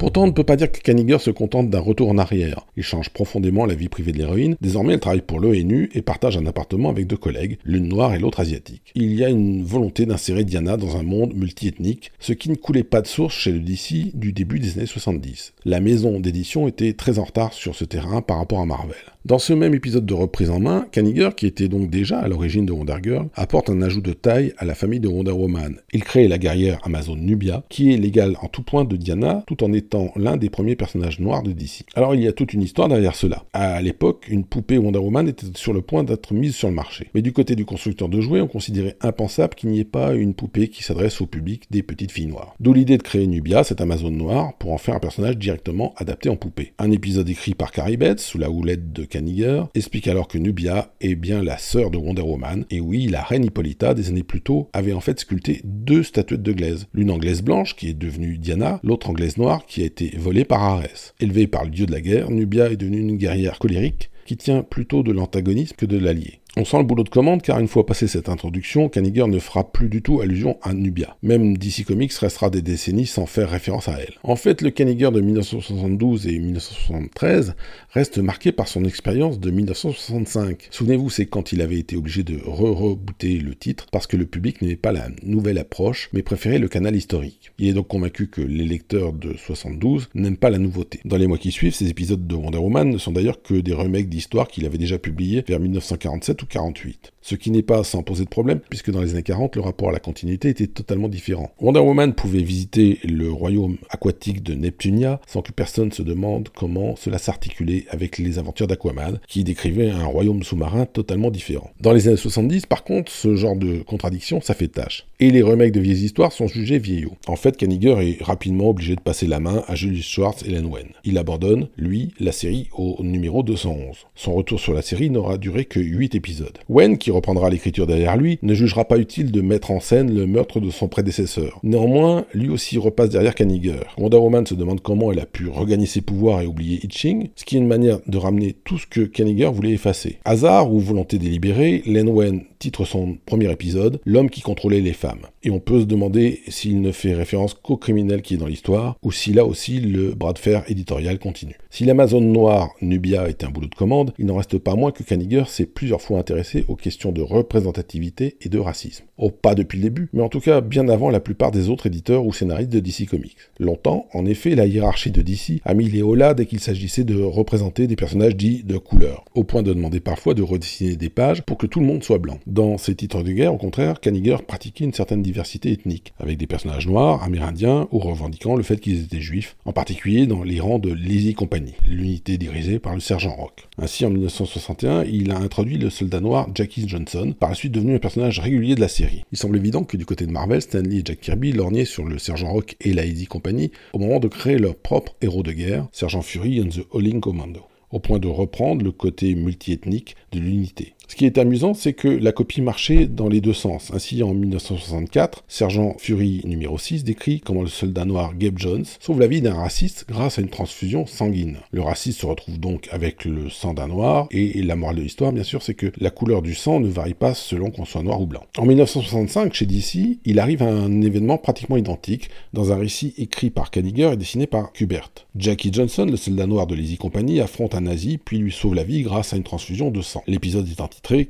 Pourtant, 0.00 0.22
on 0.22 0.28
ne 0.28 0.32
peut 0.32 0.44
pas 0.44 0.56
dire 0.56 0.72
que 0.72 0.80
Kaniger 0.80 1.18
se 1.18 1.30
contente 1.30 1.68
d'un 1.68 1.78
retour 1.78 2.08
en 2.08 2.16
arrière. 2.16 2.64
Il 2.78 2.82
change 2.82 3.10
profondément 3.10 3.66
la 3.66 3.74
vie 3.74 3.90
privée 3.90 4.12
de 4.12 4.16
l'héroïne. 4.16 4.56
Désormais, 4.62 4.94
elle 4.94 5.00
travaille 5.00 5.20
pour 5.20 5.40
l'ONU 5.40 5.90
et 5.92 6.00
partage 6.00 6.38
un 6.38 6.46
appartement 6.46 6.88
avec 6.88 7.06
deux 7.06 7.18
collègues, 7.18 7.58
l'une 7.64 7.86
noire 7.86 8.14
et 8.14 8.18
l'autre 8.18 8.40
asiatique. 8.40 8.92
Il 8.94 9.12
y 9.12 9.22
a 9.22 9.28
une 9.28 9.62
volonté 9.62 10.06
d'insérer 10.06 10.44
Diana 10.44 10.78
dans 10.78 10.96
un 10.96 11.02
monde 11.02 11.34
multiethnique, 11.34 12.12
ce 12.18 12.32
qui 12.32 12.48
ne 12.48 12.54
coulait 12.54 12.82
pas 12.82 13.02
de 13.02 13.06
source 13.06 13.34
chez 13.34 13.52
le 13.52 13.60
DC 13.60 14.16
du 14.16 14.32
début 14.32 14.58
des 14.58 14.78
années 14.78 14.86
70. 14.86 15.52
La 15.66 15.80
maison 15.80 16.18
d'édition 16.18 16.66
était 16.66 16.94
très 16.94 17.18
en 17.18 17.24
retard 17.24 17.52
sur 17.52 17.74
ce 17.74 17.84
terrain 17.84 18.22
par 18.22 18.38
rapport 18.38 18.60
à 18.60 18.64
Marvel. 18.66 18.96
Dans 19.26 19.38
ce 19.38 19.52
même 19.52 19.74
épisode 19.74 20.06
de 20.06 20.14
reprise 20.14 20.48
en 20.48 20.60
main, 20.60 20.86
Kaniger, 20.92 21.28
qui 21.36 21.46
était 21.46 21.68
donc 21.68 21.90
déjà 21.90 22.20
à 22.20 22.26
l'origine 22.26 22.64
de 22.64 22.72
Wonder 22.72 22.96
Girl, 23.02 23.28
apporte 23.34 23.68
un 23.68 23.82
ajout 23.82 24.00
de 24.00 24.14
taille 24.14 24.54
à 24.56 24.64
la 24.64 24.74
famille 24.74 24.98
de 24.98 25.08
Wonder 25.08 25.32
Woman. 25.32 25.76
Il 25.92 26.04
crée 26.04 26.26
la 26.26 26.38
guerrière 26.38 26.80
Amazon 26.84 27.16
Nubia, 27.16 27.62
qui 27.68 27.92
est 27.92 27.98
l'égale 27.98 28.36
en 28.40 28.48
tout 28.48 28.62
point 28.62 28.86
de 28.86 28.96
Diana, 28.96 29.44
tout 29.46 29.62
en 29.62 29.74
étant 29.74 30.10
l'un 30.16 30.38
des 30.38 30.48
premiers 30.48 30.74
personnages 30.74 31.20
noirs 31.20 31.42
de 31.42 31.52
DC. 31.52 31.84
Alors 31.94 32.14
il 32.14 32.22
y 32.22 32.28
a 32.28 32.32
toute 32.32 32.54
une 32.54 32.62
histoire 32.62 32.88
derrière 32.88 33.14
cela. 33.14 33.44
À 33.52 33.82
l'époque, 33.82 34.26
une 34.30 34.44
poupée 34.44 34.78
Wonder 34.78 35.00
Woman 35.00 35.28
était 35.28 35.48
sur 35.54 35.74
le 35.74 35.82
point 35.82 36.02
d'être 36.02 36.32
mise 36.32 36.54
sur 36.54 36.68
le 36.68 36.74
marché. 36.74 37.08
Mais 37.14 37.20
du 37.20 37.34
côté 37.34 37.56
du 37.56 37.66
constructeur 37.66 38.08
de 38.08 38.22
jouets, 38.22 38.40
on 38.40 38.48
considérait 38.48 38.96
impensable 39.02 39.54
qu'il 39.54 39.68
n'y 39.68 39.80
ait 39.80 39.84
pas 39.84 40.14
une 40.14 40.32
poupée 40.32 40.68
qui 40.68 40.82
s'adresse 40.82 41.20
au 41.20 41.26
public 41.26 41.64
des 41.70 41.82
petites 41.82 42.10
filles 42.10 42.28
noires. 42.28 42.54
D'où 42.58 42.72
l'idée 42.72 42.96
de 42.96 43.02
créer 43.02 43.26
Nubia, 43.26 43.64
cette 43.64 43.82
Amazon 43.82 44.10
noire, 44.10 44.54
pour 44.56 44.72
en 44.72 44.78
faire 44.78 44.94
un 44.94 45.00
personnage 45.00 45.36
directement 45.36 45.92
adapté 45.98 46.30
en 46.30 46.36
poupée. 46.36 46.72
Un 46.78 46.90
épisode 46.90 47.28
écrit 47.28 47.52
par 47.52 47.70
Carrie 47.70 47.98
Betts, 47.98 48.20
sous 48.20 48.38
la 48.38 48.50
houlette 48.50 48.94
de 48.94 49.09
Kaniger, 49.10 49.64
explique 49.74 50.08
alors 50.08 50.28
que 50.28 50.38
Nubia 50.38 50.94
est 51.00 51.14
bien 51.14 51.42
la 51.42 51.58
sœur 51.58 51.90
de 51.90 51.98
Wonder 51.98 52.22
Woman, 52.22 52.64
et 52.70 52.80
oui, 52.80 53.06
la 53.06 53.22
reine 53.22 53.44
Hippolyta, 53.44 53.92
des 53.92 54.08
années 54.08 54.22
plus 54.22 54.40
tôt, 54.40 54.70
avait 54.72 54.94
en 54.94 55.00
fait 55.00 55.20
sculpté 55.20 55.60
deux 55.64 56.02
statuettes 56.02 56.42
de 56.42 56.52
glaise, 56.52 56.86
l'une 56.94 57.10
anglaise 57.10 57.42
blanche, 57.42 57.76
qui 57.76 57.88
est 57.88 57.94
devenue 57.94 58.38
Diana, 58.38 58.80
l'autre 58.82 59.10
anglaise 59.10 59.36
noire, 59.36 59.66
qui 59.66 59.82
a 59.82 59.86
été 59.86 60.14
volée 60.16 60.44
par 60.44 60.62
Arès. 60.62 61.14
Élevée 61.20 61.46
par 61.46 61.64
le 61.64 61.70
dieu 61.70 61.84
de 61.84 61.92
la 61.92 62.00
guerre, 62.00 62.30
Nubia 62.30 62.70
est 62.70 62.76
devenue 62.76 63.00
une 63.00 63.16
guerrière 63.16 63.58
colérique, 63.58 64.10
qui 64.24 64.36
tient 64.36 64.62
plutôt 64.62 65.02
de 65.02 65.12
l'antagonisme 65.12 65.76
que 65.76 65.86
de 65.86 65.98
l'allié. 65.98 66.39
On 66.56 66.64
sent 66.64 66.78
le 66.78 66.82
boulot 66.82 67.04
de 67.04 67.08
commande 67.08 67.42
car 67.42 67.60
une 67.60 67.68
fois 67.68 67.86
passé 67.86 68.08
cette 68.08 68.28
introduction, 68.28 68.88
Kaniger 68.88 69.28
ne 69.28 69.38
fera 69.38 69.70
plus 69.70 69.88
du 69.88 70.02
tout 70.02 70.20
allusion 70.20 70.58
à 70.62 70.74
Nubia. 70.74 71.16
Même 71.22 71.56
DC 71.56 71.84
Comics 71.86 72.12
restera 72.14 72.50
des 72.50 72.60
décennies 72.60 73.06
sans 73.06 73.24
faire 73.24 73.50
référence 73.50 73.86
à 73.86 74.00
elle. 74.00 74.14
En 74.24 74.34
fait, 74.34 74.60
le 74.60 74.70
Kaniger 74.70 75.12
de 75.12 75.20
1972 75.20 76.26
et 76.26 76.36
1973 76.40 77.54
reste 77.92 78.18
marqué 78.18 78.50
par 78.50 78.66
son 78.66 78.84
expérience 78.84 79.38
de 79.38 79.48
1965. 79.52 80.66
Souvenez-vous, 80.72 81.08
c'est 81.08 81.26
quand 81.26 81.52
il 81.52 81.62
avait 81.62 81.78
été 81.78 81.96
obligé 81.96 82.24
de 82.24 82.40
re-rebooter 82.44 83.38
le 83.38 83.54
titre 83.54 83.86
parce 83.92 84.08
que 84.08 84.16
le 84.16 84.26
public 84.26 84.60
n'aimait 84.60 84.74
pas 84.74 84.90
la 84.90 85.06
nouvelle 85.22 85.58
approche 85.58 86.10
mais 86.12 86.22
préférait 86.22 86.58
le 86.58 86.68
canal 86.68 86.96
historique. 86.96 87.52
Il 87.58 87.68
est 87.68 87.74
donc 87.74 87.86
convaincu 87.86 88.26
que 88.26 88.40
les 88.40 88.64
lecteurs 88.64 89.12
de 89.12 89.36
72 89.36 90.08
n'aiment 90.16 90.36
pas 90.36 90.50
la 90.50 90.58
nouveauté. 90.58 90.98
Dans 91.04 91.16
les 91.16 91.28
mois 91.28 91.38
qui 91.38 91.52
suivent, 91.52 91.74
ces 91.74 91.88
épisodes 91.88 92.26
de 92.26 92.34
Wonder 92.34 92.58
Woman 92.58 92.90
ne 92.90 92.98
sont 92.98 93.12
d'ailleurs 93.12 93.40
que 93.40 93.54
des 93.54 93.72
remakes 93.72 94.08
d'histoires 94.08 94.48
qu'il 94.48 94.66
avait 94.66 94.78
déjà 94.78 94.98
publiées 94.98 95.44
vers 95.46 95.60
1947 95.60 96.39
48. 96.46 97.10
Ce 97.22 97.34
qui 97.34 97.50
n'est 97.50 97.62
pas 97.62 97.84
sans 97.84 98.02
poser 98.02 98.24
de 98.24 98.30
problème, 98.30 98.60
puisque 98.68 98.90
dans 98.90 99.02
les 99.02 99.12
années 99.12 99.22
40, 99.22 99.56
le 99.56 99.62
rapport 99.62 99.90
à 99.90 99.92
la 99.92 100.00
continuité 100.00 100.48
était 100.48 100.66
totalement 100.66 101.08
différent. 101.08 101.52
Wonder 101.60 101.80
Woman 101.80 102.14
pouvait 102.14 102.42
visiter 102.42 102.98
le 103.04 103.30
royaume 103.30 103.76
aquatique 103.90 104.42
de 104.42 104.54
Neptunia 104.54 105.20
sans 105.26 105.42
que 105.42 105.52
personne 105.52 105.92
se 105.92 106.02
demande 106.02 106.48
comment 106.48 106.96
cela 106.96 107.18
s'articulait 107.18 107.84
avec 107.90 108.18
les 108.18 108.38
aventures 108.38 108.66
d'Aquaman, 108.66 109.20
qui 109.28 109.44
décrivait 109.44 109.90
un 109.90 110.06
royaume 110.06 110.42
sous-marin 110.42 110.86
totalement 110.86 111.30
différent. 111.30 111.70
Dans 111.80 111.92
les 111.92 112.08
années 112.08 112.16
70, 112.16 112.66
par 112.66 112.84
contre, 112.84 113.12
ce 113.12 113.36
genre 113.36 113.56
de 113.56 113.78
contradiction, 113.82 114.40
ça 114.40 114.54
fait 114.54 114.68
tâche. 114.68 115.06
Et 115.18 115.30
les 115.30 115.42
remakes 115.42 115.72
de 115.72 115.80
vieilles 115.80 116.04
histoires 116.04 116.32
sont 116.32 116.46
jugés 116.46 116.78
vieillots. 116.78 117.16
En 117.26 117.36
fait, 117.36 117.56
Kaniger 117.56 117.96
est 118.00 118.22
rapidement 118.22 118.70
obligé 118.70 118.96
de 118.96 119.00
passer 119.00 119.26
la 119.26 119.40
main 119.40 119.62
à 119.66 119.74
Julius 119.74 120.08
Schwartz 120.08 120.42
et 120.46 120.50
Len 120.50 120.64
Wen. 120.64 120.88
Il 121.04 121.18
abandonne, 121.18 121.68
lui, 121.76 122.14
la 122.18 122.32
série 122.32 122.68
au 122.72 122.96
numéro 123.02 123.42
211. 123.42 124.06
Son 124.14 124.34
retour 124.34 124.58
sur 124.58 124.72
la 124.72 124.82
série 124.82 125.10
n'aura 125.10 125.36
duré 125.36 125.66
que 125.66 125.80
8 125.80 126.14
épisodes. 126.14 126.58
Wen, 126.68 126.96
qui 126.96 127.09
reprendra 127.10 127.50
l'écriture 127.50 127.86
derrière 127.86 128.16
lui, 128.16 128.38
ne 128.42 128.54
jugera 128.54 128.84
pas 128.84 128.98
utile 128.98 129.30
de 129.30 129.40
mettre 129.40 129.70
en 129.70 129.80
scène 129.80 130.14
le 130.14 130.26
meurtre 130.26 130.60
de 130.60 130.70
son 130.70 130.88
prédécesseur. 130.88 131.60
Néanmoins, 131.62 132.24
lui 132.34 132.48
aussi 132.48 132.78
repasse 132.78 133.10
derrière 133.10 133.34
Kaniger. 133.34 133.80
Wonder 133.98 134.18
Woman 134.18 134.46
se 134.46 134.54
demande 134.54 134.80
comment 134.80 135.12
elle 135.12 135.20
a 135.20 135.26
pu 135.26 135.48
regagner 135.48 135.86
ses 135.86 136.00
pouvoirs 136.00 136.42
et 136.42 136.46
oublier 136.46 136.80
Itching, 136.84 137.28
ce 137.36 137.44
qui 137.44 137.56
est 137.56 137.60
une 137.60 137.66
manière 137.66 137.98
de 138.06 138.18
ramener 138.18 138.56
tout 138.64 138.78
ce 138.78 138.86
que 138.86 139.00
Kaniger 139.00 139.50
voulait 139.52 139.72
effacer. 139.72 140.18
Hasard 140.24 140.72
ou 140.72 140.78
volonté 140.78 141.18
délibérée, 141.18 141.82
Len 141.86 142.08
Wen 142.08 142.42
titre 142.60 142.84
son 142.84 143.16
premier 143.26 143.50
épisode 143.50 144.00
L'homme 144.04 144.30
qui 144.30 144.42
contrôlait 144.42 144.80
les 144.80 144.92
femmes. 144.92 145.22
Et 145.42 145.50
on 145.50 145.58
peut 145.58 145.80
se 145.80 145.86
demander 145.86 146.40
s'il 146.48 146.82
ne 146.82 146.92
fait 146.92 147.14
référence 147.14 147.54
qu'au 147.54 147.76
criminel 147.76 148.22
qui 148.22 148.34
est 148.34 148.36
dans 148.36 148.46
l'histoire, 148.46 148.96
ou 149.02 149.10
si 149.10 149.32
là 149.32 149.46
aussi 149.46 149.80
le 149.80 150.10
bras 150.14 150.34
de 150.34 150.38
fer 150.38 150.62
éditorial 150.68 151.18
continue. 151.18 151.56
Si 151.70 151.84
l'Amazone 151.84 152.30
noire 152.30 152.68
Nubia 152.82 153.28
est 153.28 153.42
un 153.42 153.50
boulot 153.50 153.68
de 153.68 153.74
commande, 153.74 154.12
il 154.18 154.26
n'en 154.26 154.36
reste 154.36 154.58
pas 154.58 154.74
moins 154.74 154.92
que 154.92 155.02
Kaniger 155.02 155.44
s'est 155.48 155.66
plusieurs 155.66 156.02
fois 156.02 156.18
intéressé 156.18 156.66
aux 156.68 156.76
questions 156.76 156.99
de 157.08 157.22
représentativité 157.22 158.36
et 158.42 158.48
de 158.48 158.58
racisme. 158.58 159.04
Oh, 159.16 159.30
pas 159.30 159.54
depuis 159.54 159.78
le 159.78 159.84
début, 159.84 160.08
mais 160.12 160.22
en 160.22 160.28
tout 160.28 160.40
cas 160.40 160.60
bien 160.60 160.88
avant 160.88 161.10
la 161.10 161.20
plupart 161.20 161.50
des 161.50 161.68
autres 161.68 161.86
éditeurs 161.86 162.24
ou 162.24 162.32
scénaristes 162.32 162.70
de 162.70 162.80
DC 162.80 163.08
Comics. 163.08 163.36
Longtemps, 163.58 164.06
en 164.12 164.26
effet, 164.26 164.54
la 164.54 164.66
hiérarchie 164.66 165.10
de 165.10 165.22
DC 165.22 165.60
a 165.64 165.74
mis 165.74 165.88
les 165.88 166.02
hauts 166.02 166.16
dès 166.36 166.46
qu'il 166.46 166.60
s'agissait 166.60 167.04
de 167.04 167.22
représenter 167.22 167.86
des 167.86 167.96
personnages 167.96 168.36
dits 168.36 168.62
de 168.64 168.76
couleur, 168.78 169.24
au 169.34 169.44
point 169.44 169.62
de 169.62 169.72
demander 169.72 170.00
parfois 170.00 170.34
de 170.34 170.42
redessiner 170.42 170.96
des 170.96 171.08
pages 171.08 171.42
pour 171.42 171.56
que 171.56 171.66
tout 171.66 171.80
le 171.80 171.86
monde 171.86 172.02
soit 172.02 172.18
blanc. 172.18 172.38
Dans 172.46 172.78
ses 172.78 172.94
titres 172.94 173.22
de 173.22 173.32
guerre, 173.32 173.54
au 173.54 173.58
contraire, 173.58 174.00
Kaniger 174.00 174.36
pratiquait 174.46 174.84
une 174.84 174.92
certaine 174.92 175.22
diversité 175.22 175.72
ethnique, 175.72 176.12
avec 176.18 176.36
des 176.36 176.46
personnages 176.46 176.86
noirs, 176.86 177.22
amérindiens 177.22 177.88
ou 177.92 177.98
revendiquant 177.98 178.56
le 178.56 178.62
fait 178.62 178.78
qu'ils 178.78 179.04
étaient 179.04 179.20
juifs, 179.20 179.56
en 179.64 179.72
particulier 179.72 180.26
dans 180.26 180.42
les 180.42 180.60
rangs 180.60 180.78
de 180.78 180.92
l'Easy 180.92 181.34
Company, 181.34 181.74
l'unité 181.86 182.36
dirigée 182.36 182.78
par 182.78 182.94
le 182.94 183.00
sergent 183.00 183.34
Rock. 183.34 183.68
Ainsi, 183.78 184.04
en 184.04 184.10
1961, 184.10 185.04
il 185.04 185.30
a 185.30 185.38
introduit 185.38 185.78
le 185.78 185.90
soldat 185.90 186.20
noir 186.20 186.48
Jackie 186.54 186.88
Johnson, 186.90 187.34
par 187.38 187.50
la 187.50 187.54
suite 187.54 187.72
devenu 187.72 187.94
un 187.94 187.98
personnage 187.98 188.40
régulier 188.40 188.74
de 188.74 188.80
la 188.80 188.88
série. 188.88 189.24
Il 189.32 189.38
semble 189.38 189.56
évident 189.56 189.84
que 189.84 189.96
du 189.96 190.04
côté 190.04 190.26
de 190.26 190.32
Marvel, 190.32 190.60
Stanley 190.60 190.96
et 190.96 191.02
Jack 191.04 191.20
Kirby 191.20 191.52
lorgnaient 191.52 191.84
sur 191.84 192.04
le 192.04 192.18
sergent 192.18 192.52
Rock 192.52 192.76
et 192.80 192.92
la 192.92 193.06
Easy 193.06 193.26
Company 193.26 193.70
au 193.92 193.98
moment 193.98 194.20
de 194.20 194.28
créer 194.28 194.58
leur 194.58 194.74
propre 194.74 195.14
héros 195.22 195.42
de 195.42 195.52
guerre, 195.52 195.86
Sergent 195.92 196.22
Fury 196.22 196.60
and 196.60 196.68
the 196.68 196.86
Howling 196.92 197.20
Commando, 197.20 197.62
au 197.90 198.00
point 198.00 198.18
de 198.18 198.28
reprendre 198.28 198.84
le 198.84 198.92
côté 198.92 199.34
multiethnique 199.34 200.16
de 200.32 200.40
l'unité. 200.40 200.94
Ce 201.10 201.16
qui 201.16 201.26
est 201.26 201.38
amusant, 201.38 201.74
c'est 201.74 201.92
que 201.92 202.06
la 202.06 202.30
copie 202.30 202.62
marchait 202.62 203.06
dans 203.06 203.28
les 203.28 203.40
deux 203.40 203.52
sens. 203.52 203.90
Ainsi, 203.92 204.22
en 204.22 204.32
1964, 204.32 205.42
Sergent 205.48 205.96
Fury 205.98 206.40
numéro 206.44 206.78
6 206.78 207.02
décrit 207.02 207.40
comment 207.40 207.62
le 207.62 207.68
soldat 207.68 208.04
noir 208.04 208.36
Gabe 208.38 208.60
Jones 208.60 208.84
sauve 209.00 209.18
la 209.18 209.26
vie 209.26 209.42
d'un 209.42 209.54
raciste 209.54 210.04
grâce 210.08 210.38
à 210.38 210.42
une 210.42 210.50
transfusion 210.50 211.06
sanguine. 211.06 211.56
Le 211.72 211.82
raciste 211.82 212.20
se 212.20 212.26
retrouve 212.26 212.60
donc 212.60 212.86
avec 212.92 213.24
le 213.24 213.50
sang 213.50 213.74
d'un 213.74 213.88
noir, 213.88 214.28
et 214.30 214.62
la 214.62 214.76
morale 214.76 214.98
de 214.98 215.02
l'histoire, 215.02 215.32
bien 215.32 215.42
sûr, 215.42 215.64
c'est 215.64 215.74
que 215.74 215.90
la 215.98 216.10
couleur 216.10 216.42
du 216.42 216.54
sang 216.54 216.78
ne 216.78 216.88
varie 216.88 217.14
pas 217.14 217.34
selon 217.34 217.72
qu'on 217.72 217.84
soit 217.84 218.04
noir 218.04 218.20
ou 218.20 218.26
blanc. 218.26 218.44
En 218.56 218.64
1965, 218.64 219.52
chez 219.52 219.66
DC, 219.66 220.20
il 220.24 220.38
arrive 220.38 220.62
un 220.62 221.00
événement 221.00 221.38
pratiquement 221.38 221.76
identique, 221.76 222.30
dans 222.52 222.70
un 222.70 222.76
récit 222.76 223.14
écrit 223.18 223.50
par 223.50 223.72
Kaniger 223.72 224.12
et 224.12 224.16
dessiné 224.16 224.46
par 224.46 224.72
Kubert. 224.72 225.10
Jackie 225.34 225.72
Johnson, 225.72 226.06
le 226.08 226.16
soldat 226.16 226.46
noir 226.46 226.68
de 226.68 226.76
l'Easy 226.76 226.98
Company, 226.98 227.40
affronte 227.40 227.74
un 227.74 227.80
nazi, 227.80 228.16
puis 228.16 228.38
lui 228.38 228.52
sauve 228.52 228.76
la 228.76 228.84
vie 228.84 229.02
grâce 229.02 229.32
à 229.32 229.36
une 229.36 229.42
transfusion 229.42 229.90
de 229.90 230.02
sang. 230.02 230.22
L'épisode 230.28 230.68
est 230.68 230.80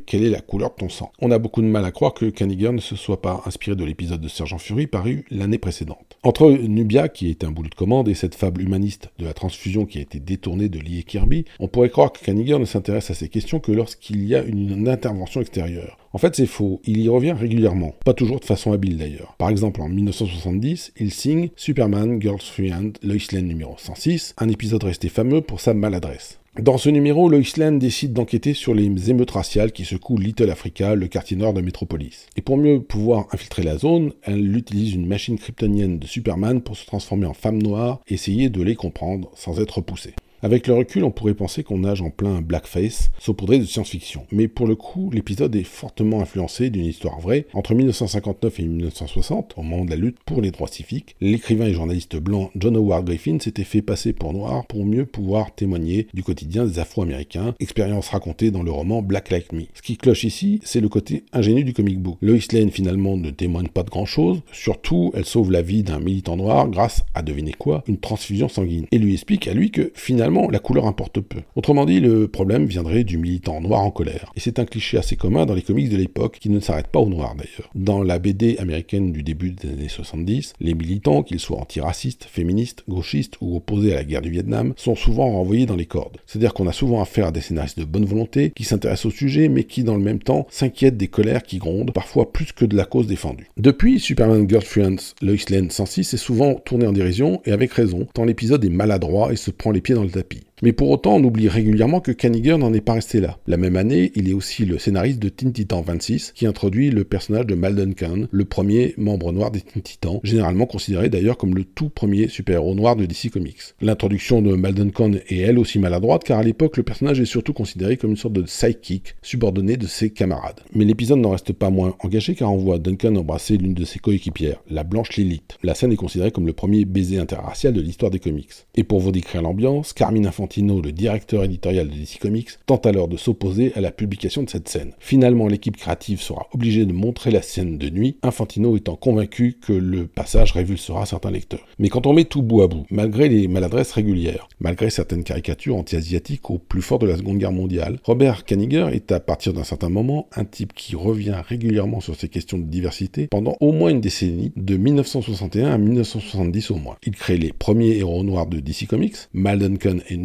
quelle 0.06 0.24
est 0.24 0.30
la 0.30 0.40
couleur 0.40 0.70
de 0.70 0.74
ton 0.76 0.88
sang. 0.88 1.12
On 1.20 1.30
a 1.30 1.38
beaucoup 1.38 1.62
de 1.62 1.66
mal 1.66 1.84
à 1.84 1.90
croire 1.90 2.14
que 2.14 2.26
Kaniger 2.26 2.72
ne 2.72 2.80
se 2.80 2.96
soit 2.96 3.22
pas 3.22 3.42
inspiré 3.46 3.76
de 3.76 3.84
l'épisode 3.84 4.20
de 4.20 4.28
Sergent 4.28 4.58
Fury 4.58 4.86
paru 4.86 5.24
l'année 5.30 5.58
précédente. 5.58 6.18
Entre 6.22 6.50
Nubia, 6.50 7.08
qui 7.08 7.30
est 7.30 7.44
un 7.44 7.50
boulot 7.50 7.70
de 7.70 7.74
commande, 7.74 8.08
et 8.08 8.14
cette 8.14 8.34
fable 8.34 8.62
humaniste 8.62 9.10
de 9.18 9.24
la 9.24 9.32
transfusion 9.32 9.86
qui 9.86 9.98
a 9.98 10.02
été 10.02 10.20
détournée 10.20 10.68
de 10.68 10.78
Lee 10.78 11.04
Kirby, 11.04 11.46
on 11.60 11.68
pourrait 11.68 11.88
croire 11.88 12.12
que 12.12 12.22
Kaniger 12.22 12.58
ne 12.58 12.64
s'intéresse 12.64 13.10
à 13.10 13.14
ces 13.14 13.28
questions 13.28 13.60
que 13.60 13.72
lorsqu'il 13.72 14.26
y 14.26 14.34
a 14.34 14.42
une 14.42 14.88
intervention 14.88 15.40
extérieure. 15.40 15.96
En 16.12 16.18
fait, 16.18 16.34
c'est 16.34 16.46
faux. 16.46 16.80
Il 16.84 17.00
y 17.00 17.08
revient 17.08 17.32
régulièrement. 17.32 17.94
Pas 18.04 18.14
toujours 18.14 18.40
de 18.40 18.44
façon 18.44 18.72
habile 18.72 18.98
d'ailleurs. 18.98 19.34
Par 19.38 19.48
exemple, 19.48 19.80
en 19.80 19.88
1970, 19.88 20.92
il 20.98 21.12
signe 21.12 21.50
Superman 21.56 22.20
Girls 22.20 22.40
Friend, 22.40 22.98
Lois 23.02 23.16
Lane 23.32 23.46
numéro 23.46 23.76
106, 23.78 24.34
un 24.38 24.48
épisode 24.48 24.84
resté 24.84 25.08
fameux 25.08 25.40
pour 25.40 25.60
sa 25.60 25.72
maladresse. 25.72 26.39
Dans 26.58 26.78
ce 26.78 26.88
numéro, 26.88 27.28
Lois 27.28 27.42
Lane 27.58 27.78
décide 27.78 28.12
d'enquêter 28.12 28.54
sur 28.54 28.74
les 28.74 29.08
émeutes 29.08 29.30
raciales 29.30 29.70
qui 29.70 29.84
secouent 29.84 30.18
Little 30.18 30.50
Africa, 30.50 30.96
le 30.96 31.06
quartier 31.06 31.36
nord 31.36 31.54
de 31.54 31.60
Metropolis. 31.60 32.26
Et 32.36 32.42
pour 32.42 32.56
mieux 32.56 32.82
pouvoir 32.82 33.28
infiltrer 33.30 33.62
la 33.62 33.78
zone, 33.78 34.12
elle 34.22 34.56
utilise 34.56 34.94
une 34.94 35.06
machine 35.06 35.38
kryptonienne 35.38 36.00
de 36.00 36.08
Superman 36.08 36.60
pour 36.60 36.76
se 36.76 36.86
transformer 36.86 37.26
en 37.26 37.34
femme 37.34 37.62
noire 37.62 38.00
et 38.08 38.14
essayer 38.14 38.48
de 38.48 38.62
les 38.62 38.74
comprendre 38.74 39.30
sans 39.36 39.60
être 39.60 39.76
repoussée. 39.76 40.14
Avec 40.42 40.66
le 40.66 40.74
recul, 40.74 41.04
on 41.04 41.10
pourrait 41.10 41.34
penser 41.34 41.62
qu'on 41.62 41.80
nage 41.80 42.00
en 42.00 42.08
plein 42.08 42.40
blackface, 42.40 43.10
saupoudré 43.18 43.58
de 43.58 43.64
science-fiction. 43.64 44.26
Mais 44.32 44.48
pour 44.48 44.66
le 44.66 44.74
coup, 44.74 45.10
l'épisode 45.12 45.54
est 45.54 45.64
fortement 45.64 46.22
influencé 46.22 46.70
d'une 46.70 46.86
histoire 46.86 47.20
vraie. 47.20 47.46
Entre 47.52 47.74
1959 47.74 48.58
et 48.58 48.62
1960, 48.62 49.54
au 49.58 49.62
moment 49.62 49.84
de 49.84 49.90
la 49.90 49.96
lutte 49.96 50.16
pour 50.24 50.40
les 50.40 50.50
droits 50.50 50.68
civiques, 50.68 51.14
l'écrivain 51.20 51.66
et 51.66 51.74
journaliste 51.74 52.16
blanc 52.16 52.50
John 52.56 52.74
Howard 52.74 53.04
Griffin 53.04 53.36
s'était 53.38 53.64
fait 53.64 53.82
passer 53.82 54.14
pour 54.14 54.32
noir 54.32 54.64
pour 54.66 54.86
mieux 54.86 55.04
pouvoir 55.04 55.54
témoigner 55.54 56.06
du 56.14 56.22
quotidien 56.22 56.64
des 56.64 56.78
Afro-Américains, 56.78 57.54
expérience 57.60 58.08
racontée 58.08 58.50
dans 58.50 58.62
le 58.62 58.70
roman 58.70 59.02
Black 59.02 59.28
Like 59.28 59.52
Me. 59.52 59.64
Ce 59.74 59.82
qui 59.82 59.98
cloche 59.98 60.24
ici, 60.24 60.60
c'est 60.64 60.80
le 60.80 60.88
côté 60.88 61.24
ingénieux 61.34 61.64
du 61.64 61.74
comic 61.74 62.00
book. 62.00 62.16
Lois 62.22 62.38
Lane 62.52 62.70
finalement 62.70 63.18
ne 63.18 63.28
témoigne 63.28 63.68
pas 63.68 63.82
de 63.82 63.90
grand-chose, 63.90 64.40
surtout 64.52 65.12
elle 65.14 65.26
sauve 65.26 65.52
la 65.52 65.60
vie 65.60 65.82
d'un 65.82 66.00
militant 66.00 66.38
noir 66.38 66.66
grâce 66.70 67.04
à, 67.14 67.20
devinez 67.20 67.52
quoi, 67.52 67.84
une 67.86 67.98
transfusion 67.98 68.48
sanguine, 68.48 68.86
et 68.90 68.98
lui 68.98 69.12
explique 69.12 69.46
à 69.46 69.52
lui 69.52 69.70
que 69.70 69.92
finalement 69.94 70.29
la 70.50 70.58
couleur 70.58 70.86
importe 70.86 71.20
peu. 71.20 71.40
Autrement 71.56 71.84
dit, 71.84 72.00
le 72.00 72.28
problème 72.28 72.66
viendrait 72.66 73.04
du 73.04 73.18
militant 73.18 73.60
noir 73.60 73.80
en 73.80 73.90
colère. 73.90 74.32
Et 74.36 74.40
c'est 74.40 74.58
un 74.58 74.64
cliché 74.64 74.98
assez 74.98 75.16
commun 75.16 75.46
dans 75.46 75.54
les 75.54 75.62
comics 75.62 75.88
de 75.88 75.96
l'époque, 75.96 76.38
qui 76.40 76.50
ne 76.50 76.60
s'arrête 76.60 76.88
pas 76.88 77.00
au 77.00 77.08
noir 77.08 77.34
d'ailleurs. 77.34 77.70
Dans 77.74 78.02
la 78.02 78.18
BD 78.18 78.56
américaine 78.58 79.12
du 79.12 79.22
début 79.22 79.50
des 79.50 79.68
années 79.68 79.88
70, 79.88 80.54
les 80.60 80.74
militants, 80.74 81.22
qu'ils 81.22 81.40
soient 81.40 81.60
antiracistes, 81.60 82.24
féministes, 82.30 82.84
gauchistes 82.88 83.36
ou 83.40 83.56
opposés 83.56 83.92
à 83.92 83.96
la 83.96 84.04
guerre 84.04 84.22
du 84.22 84.30
Vietnam, 84.30 84.72
sont 84.76 84.94
souvent 84.94 85.30
renvoyés 85.30 85.66
dans 85.66 85.76
les 85.76 85.86
cordes. 85.86 86.18
C'est-à-dire 86.26 86.54
qu'on 86.54 86.68
a 86.68 86.72
souvent 86.72 87.02
affaire 87.02 87.28
à 87.28 87.32
des 87.32 87.40
scénaristes 87.40 87.78
de 87.78 87.84
bonne 87.84 88.04
volonté, 88.04 88.52
qui 88.54 88.64
s'intéressent 88.64 89.06
au 89.06 89.10
sujet, 89.10 89.48
mais 89.48 89.64
qui 89.64 89.84
dans 89.84 89.96
le 89.96 90.02
même 90.02 90.20
temps 90.20 90.46
s'inquiètent 90.50 90.96
des 90.96 91.08
colères 91.08 91.42
qui 91.42 91.58
grondent, 91.58 91.92
parfois 91.92 92.32
plus 92.32 92.52
que 92.52 92.64
de 92.64 92.76
la 92.76 92.84
cause 92.84 93.06
défendue. 93.06 93.50
Depuis, 93.56 93.98
Superman 93.98 94.48
Girlfriends, 94.48 95.14
Lois 95.22 95.36
Lane 95.50 95.70
106 95.70 96.14
est 96.14 96.16
souvent 96.16 96.54
tourné 96.54 96.86
en 96.86 96.92
dérision, 96.92 97.40
et 97.44 97.52
avec 97.52 97.72
raison, 97.72 98.06
tant 98.14 98.24
l'épisode 98.24 98.64
est 98.64 98.70
maladroit 98.70 99.32
et 99.32 99.36
se 99.36 99.50
prend 99.50 99.70
les 99.70 99.80
pieds 99.80 99.94
dans 99.94 100.02
le 100.02 100.10
tapis 100.22 100.49
mais 100.62 100.72
pour 100.72 100.90
autant, 100.90 101.16
on 101.16 101.24
oublie 101.24 101.48
régulièrement 101.48 102.00
que 102.00 102.12
Kaniger 102.12 102.58
n'en 102.58 102.72
est 102.72 102.80
pas 102.80 102.94
resté 102.94 103.20
là. 103.20 103.38
La 103.46 103.56
même 103.56 103.76
année, 103.76 104.12
il 104.14 104.28
est 104.28 104.34
aussi 104.34 104.64
le 104.64 104.78
scénariste 104.78 105.18
de 105.18 105.28
Teen 105.28 105.52
Titan 105.52 105.80
26, 105.80 106.32
qui 106.34 106.46
introduit 106.46 106.90
le 106.90 107.04
personnage 107.04 107.46
de 107.46 107.54
Malden 107.54 107.94
Khan, 107.94 108.26
le 108.30 108.44
premier 108.44 108.94
membre 108.98 109.32
noir 109.32 109.50
des 109.50 109.60
Teen 109.60 109.82
Titans, 109.82 110.20
généralement 110.22 110.66
considéré 110.66 111.08
d'ailleurs 111.08 111.38
comme 111.38 111.54
le 111.54 111.64
tout 111.64 111.88
premier 111.88 112.28
super-héros 112.28 112.74
noir 112.74 112.96
de 112.96 113.06
DC 113.06 113.30
Comics. 113.32 113.74
L'introduction 113.80 114.42
de 114.42 114.54
Malden 114.54 114.92
Khan 114.92 115.12
est 115.28 115.38
elle 115.38 115.58
aussi 115.58 115.78
maladroite, 115.78 116.24
car 116.24 116.38
à 116.38 116.42
l'époque, 116.42 116.76
le 116.76 116.82
personnage 116.82 117.20
est 117.20 117.26
surtout 117.26 117.52
considéré 117.52 117.96
comme 117.96 118.10
une 118.10 118.16
sorte 118.16 118.34
de 118.34 118.44
sidekick, 118.46 119.14
subordonné 119.22 119.76
de 119.76 119.86
ses 119.86 120.10
camarades. 120.10 120.60
Mais 120.74 120.84
l'épisode 120.84 121.20
n'en 121.20 121.30
reste 121.30 121.52
pas 121.52 121.70
moins 121.70 121.94
engagé, 122.00 122.34
car 122.34 122.52
on 122.52 122.58
voit 122.58 122.78
Duncan 122.78 123.16
embrasser 123.16 123.56
l'une 123.56 123.74
de 123.74 123.84
ses 123.84 123.98
coéquipières, 123.98 124.62
la 124.68 124.84
Blanche 124.84 125.16
Lilith. 125.16 125.56
La 125.62 125.74
scène 125.74 125.92
est 125.92 125.96
considérée 125.96 126.30
comme 126.30 126.46
le 126.46 126.52
premier 126.52 126.84
baiser 126.84 127.18
interracial 127.18 127.72
de 127.72 127.80
l'histoire 127.80 128.10
des 128.10 128.18
comics. 128.18 128.50
Et 128.74 128.84
pour 128.84 129.00
vous 129.00 129.12
décrire 129.12 129.42
l'ambiance, 129.42 129.92
Carmine 129.92 130.26
Infantino 130.26 130.49
le 130.56 130.92
directeur 130.92 131.44
éditorial 131.44 131.88
de 131.88 131.94
DC 131.94 132.18
Comics, 132.20 132.50
tente 132.66 132.86
alors 132.86 133.08
de 133.08 133.16
s'opposer 133.16 133.72
à 133.74 133.80
la 133.80 133.90
publication 133.90 134.42
de 134.42 134.50
cette 134.50 134.68
scène. 134.68 134.92
Finalement, 134.98 135.46
l'équipe 135.46 135.76
créative 135.76 136.20
sera 136.20 136.46
obligée 136.52 136.84
de 136.84 136.92
montrer 136.92 137.30
la 137.30 137.42
scène 137.42 137.78
de 137.78 137.88
nuit, 137.88 138.16
Infantino 138.22 138.76
étant 138.76 138.96
convaincu 138.96 139.56
que 139.60 139.72
le 139.72 140.06
passage 140.06 140.52
révulsera 140.52 141.06
certains 141.06 141.30
lecteurs. 141.30 141.66
Mais 141.78 141.88
quand 141.88 142.06
on 142.06 142.12
met 142.12 142.24
tout 142.24 142.42
bout 142.42 142.62
à 142.62 142.66
bout, 142.66 142.84
malgré 142.90 143.28
les 143.28 143.48
maladresses 143.48 143.92
régulières, 143.92 144.48
malgré 144.60 144.90
certaines 144.90 145.24
caricatures 145.24 145.76
anti-asiatiques 145.76 146.50
au 146.50 146.58
plus 146.58 146.82
fort 146.82 146.98
de 146.98 147.06
la 147.06 147.16
Seconde 147.16 147.38
Guerre 147.38 147.52
mondiale, 147.52 147.98
Robert 148.04 148.44
Kaniger 148.44 148.88
est 148.92 149.12
à 149.12 149.20
partir 149.20 149.52
d'un 149.52 149.64
certain 149.64 149.88
moment 149.88 150.28
un 150.34 150.44
type 150.44 150.72
qui 150.74 150.96
revient 150.96 151.36
régulièrement 151.46 152.00
sur 152.00 152.16
ces 152.16 152.28
questions 152.28 152.58
de 152.58 152.64
diversité 152.64 153.28
pendant 153.28 153.56
au 153.60 153.72
moins 153.72 153.90
une 153.90 154.00
décennie, 154.00 154.52
de 154.56 154.76
1961 154.76 155.72
à 155.72 155.78
1970 155.78 156.70
au 156.70 156.76
moins. 156.76 156.96
Il 157.04 157.12
crée 157.12 157.36
les 157.36 157.52
premiers 157.52 157.96
héros 157.96 158.22
noirs 158.24 158.46
de 158.46 158.60
DC 158.60 158.86
Comics, 158.88 159.16
Maldenken 159.32 160.02
et 160.08 160.16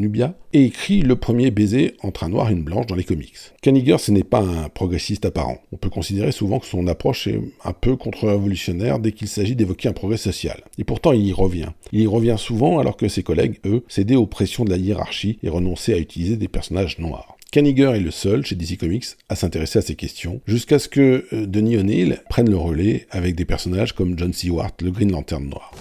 Et 0.53 0.65
écrit 0.65 1.01
le 1.01 1.15
premier 1.15 1.51
baiser 1.51 1.95
entre 2.01 2.23
un 2.23 2.29
noir 2.29 2.49
et 2.49 2.53
une 2.53 2.63
blanche 2.63 2.87
dans 2.87 2.95
les 2.95 3.03
comics. 3.03 3.35
Kaniger, 3.61 3.97
ce 3.97 4.11
n'est 4.11 4.23
pas 4.23 4.41
un 4.41 4.69
progressiste 4.69 5.25
apparent. 5.25 5.59
On 5.71 5.77
peut 5.77 5.89
considérer 5.89 6.31
souvent 6.31 6.59
que 6.59 6.65
son 6.65 6.87
approche 6.87 7.27
est 7.27 7.39
un 7.63 7.73
peu 7.73 7.95
contre-révolutionnaire 7.95 8.99
dès 8.99 9.11
qu'il 9.11 9.27
s'agit 9.27 9.55
d'évoquer 9.55 9.89
un 9.89 9.93
progrès 9.93 10.17
social. 10.17 10.61
Et 10.77 10.83
pourtant, 10.83 11.11
il 11.11 11.25
y 11.25 11.33
revient. 11.33 11.69
Il 11.91 12.01
y 12.01 12.07
revient 12.07 12.35
souvent 12.37 12.79
alors 12.79 12.97
que 12.97 13.07
ses 13.07 13.23
collègues, 13.23 13.59
eux, 13.65 13.83
cédaient 13.87 14.15
aux 14.15 14.27
pressions 14.27 14.65
de 14.65 14.69
la 14.69 14.77
hiérarchie 14.77 15.39
et 15.43 15.49
renonçaient 15.49 15.93
à 15.93 15.99
utiliser 15.99 16.37
des 16.37 16.47
personnages 16.47 16.99
noirs. 16.99 17.35
Kaniger 17.51 17.91
est 17.95 18.01
le 18.01 18.11
seul 18.11 18.45
chez 18.45 18.55
DC 18.55 18.77
Comics 18.77 19.05
à 19.29 19.35
s'intéresser 19.35 19.79
à 19.79 19.81
ces 19.81 19.95
questions, 19.95 20.41
jusqu'à 20.45 20.77
ce 20.77 20.89
que 20.89 21.25
euh, 21.31 21.45
Denis 21.45 21.77
O'Neill 21.77 22.21
prenne 22.29 22.49
le 22.49 22.57
relais 22.57 23.07
avec 23.11 23.35
des 23.35 23.45
personnages 23.45 23.93
comme 23.93 24.19
John 24.19 24.33
Seward, 24.33 24.73
le 24.81 24.91
Green 24.91 25.11
Lantern 25.11 25.47
noir. 25.47 25.71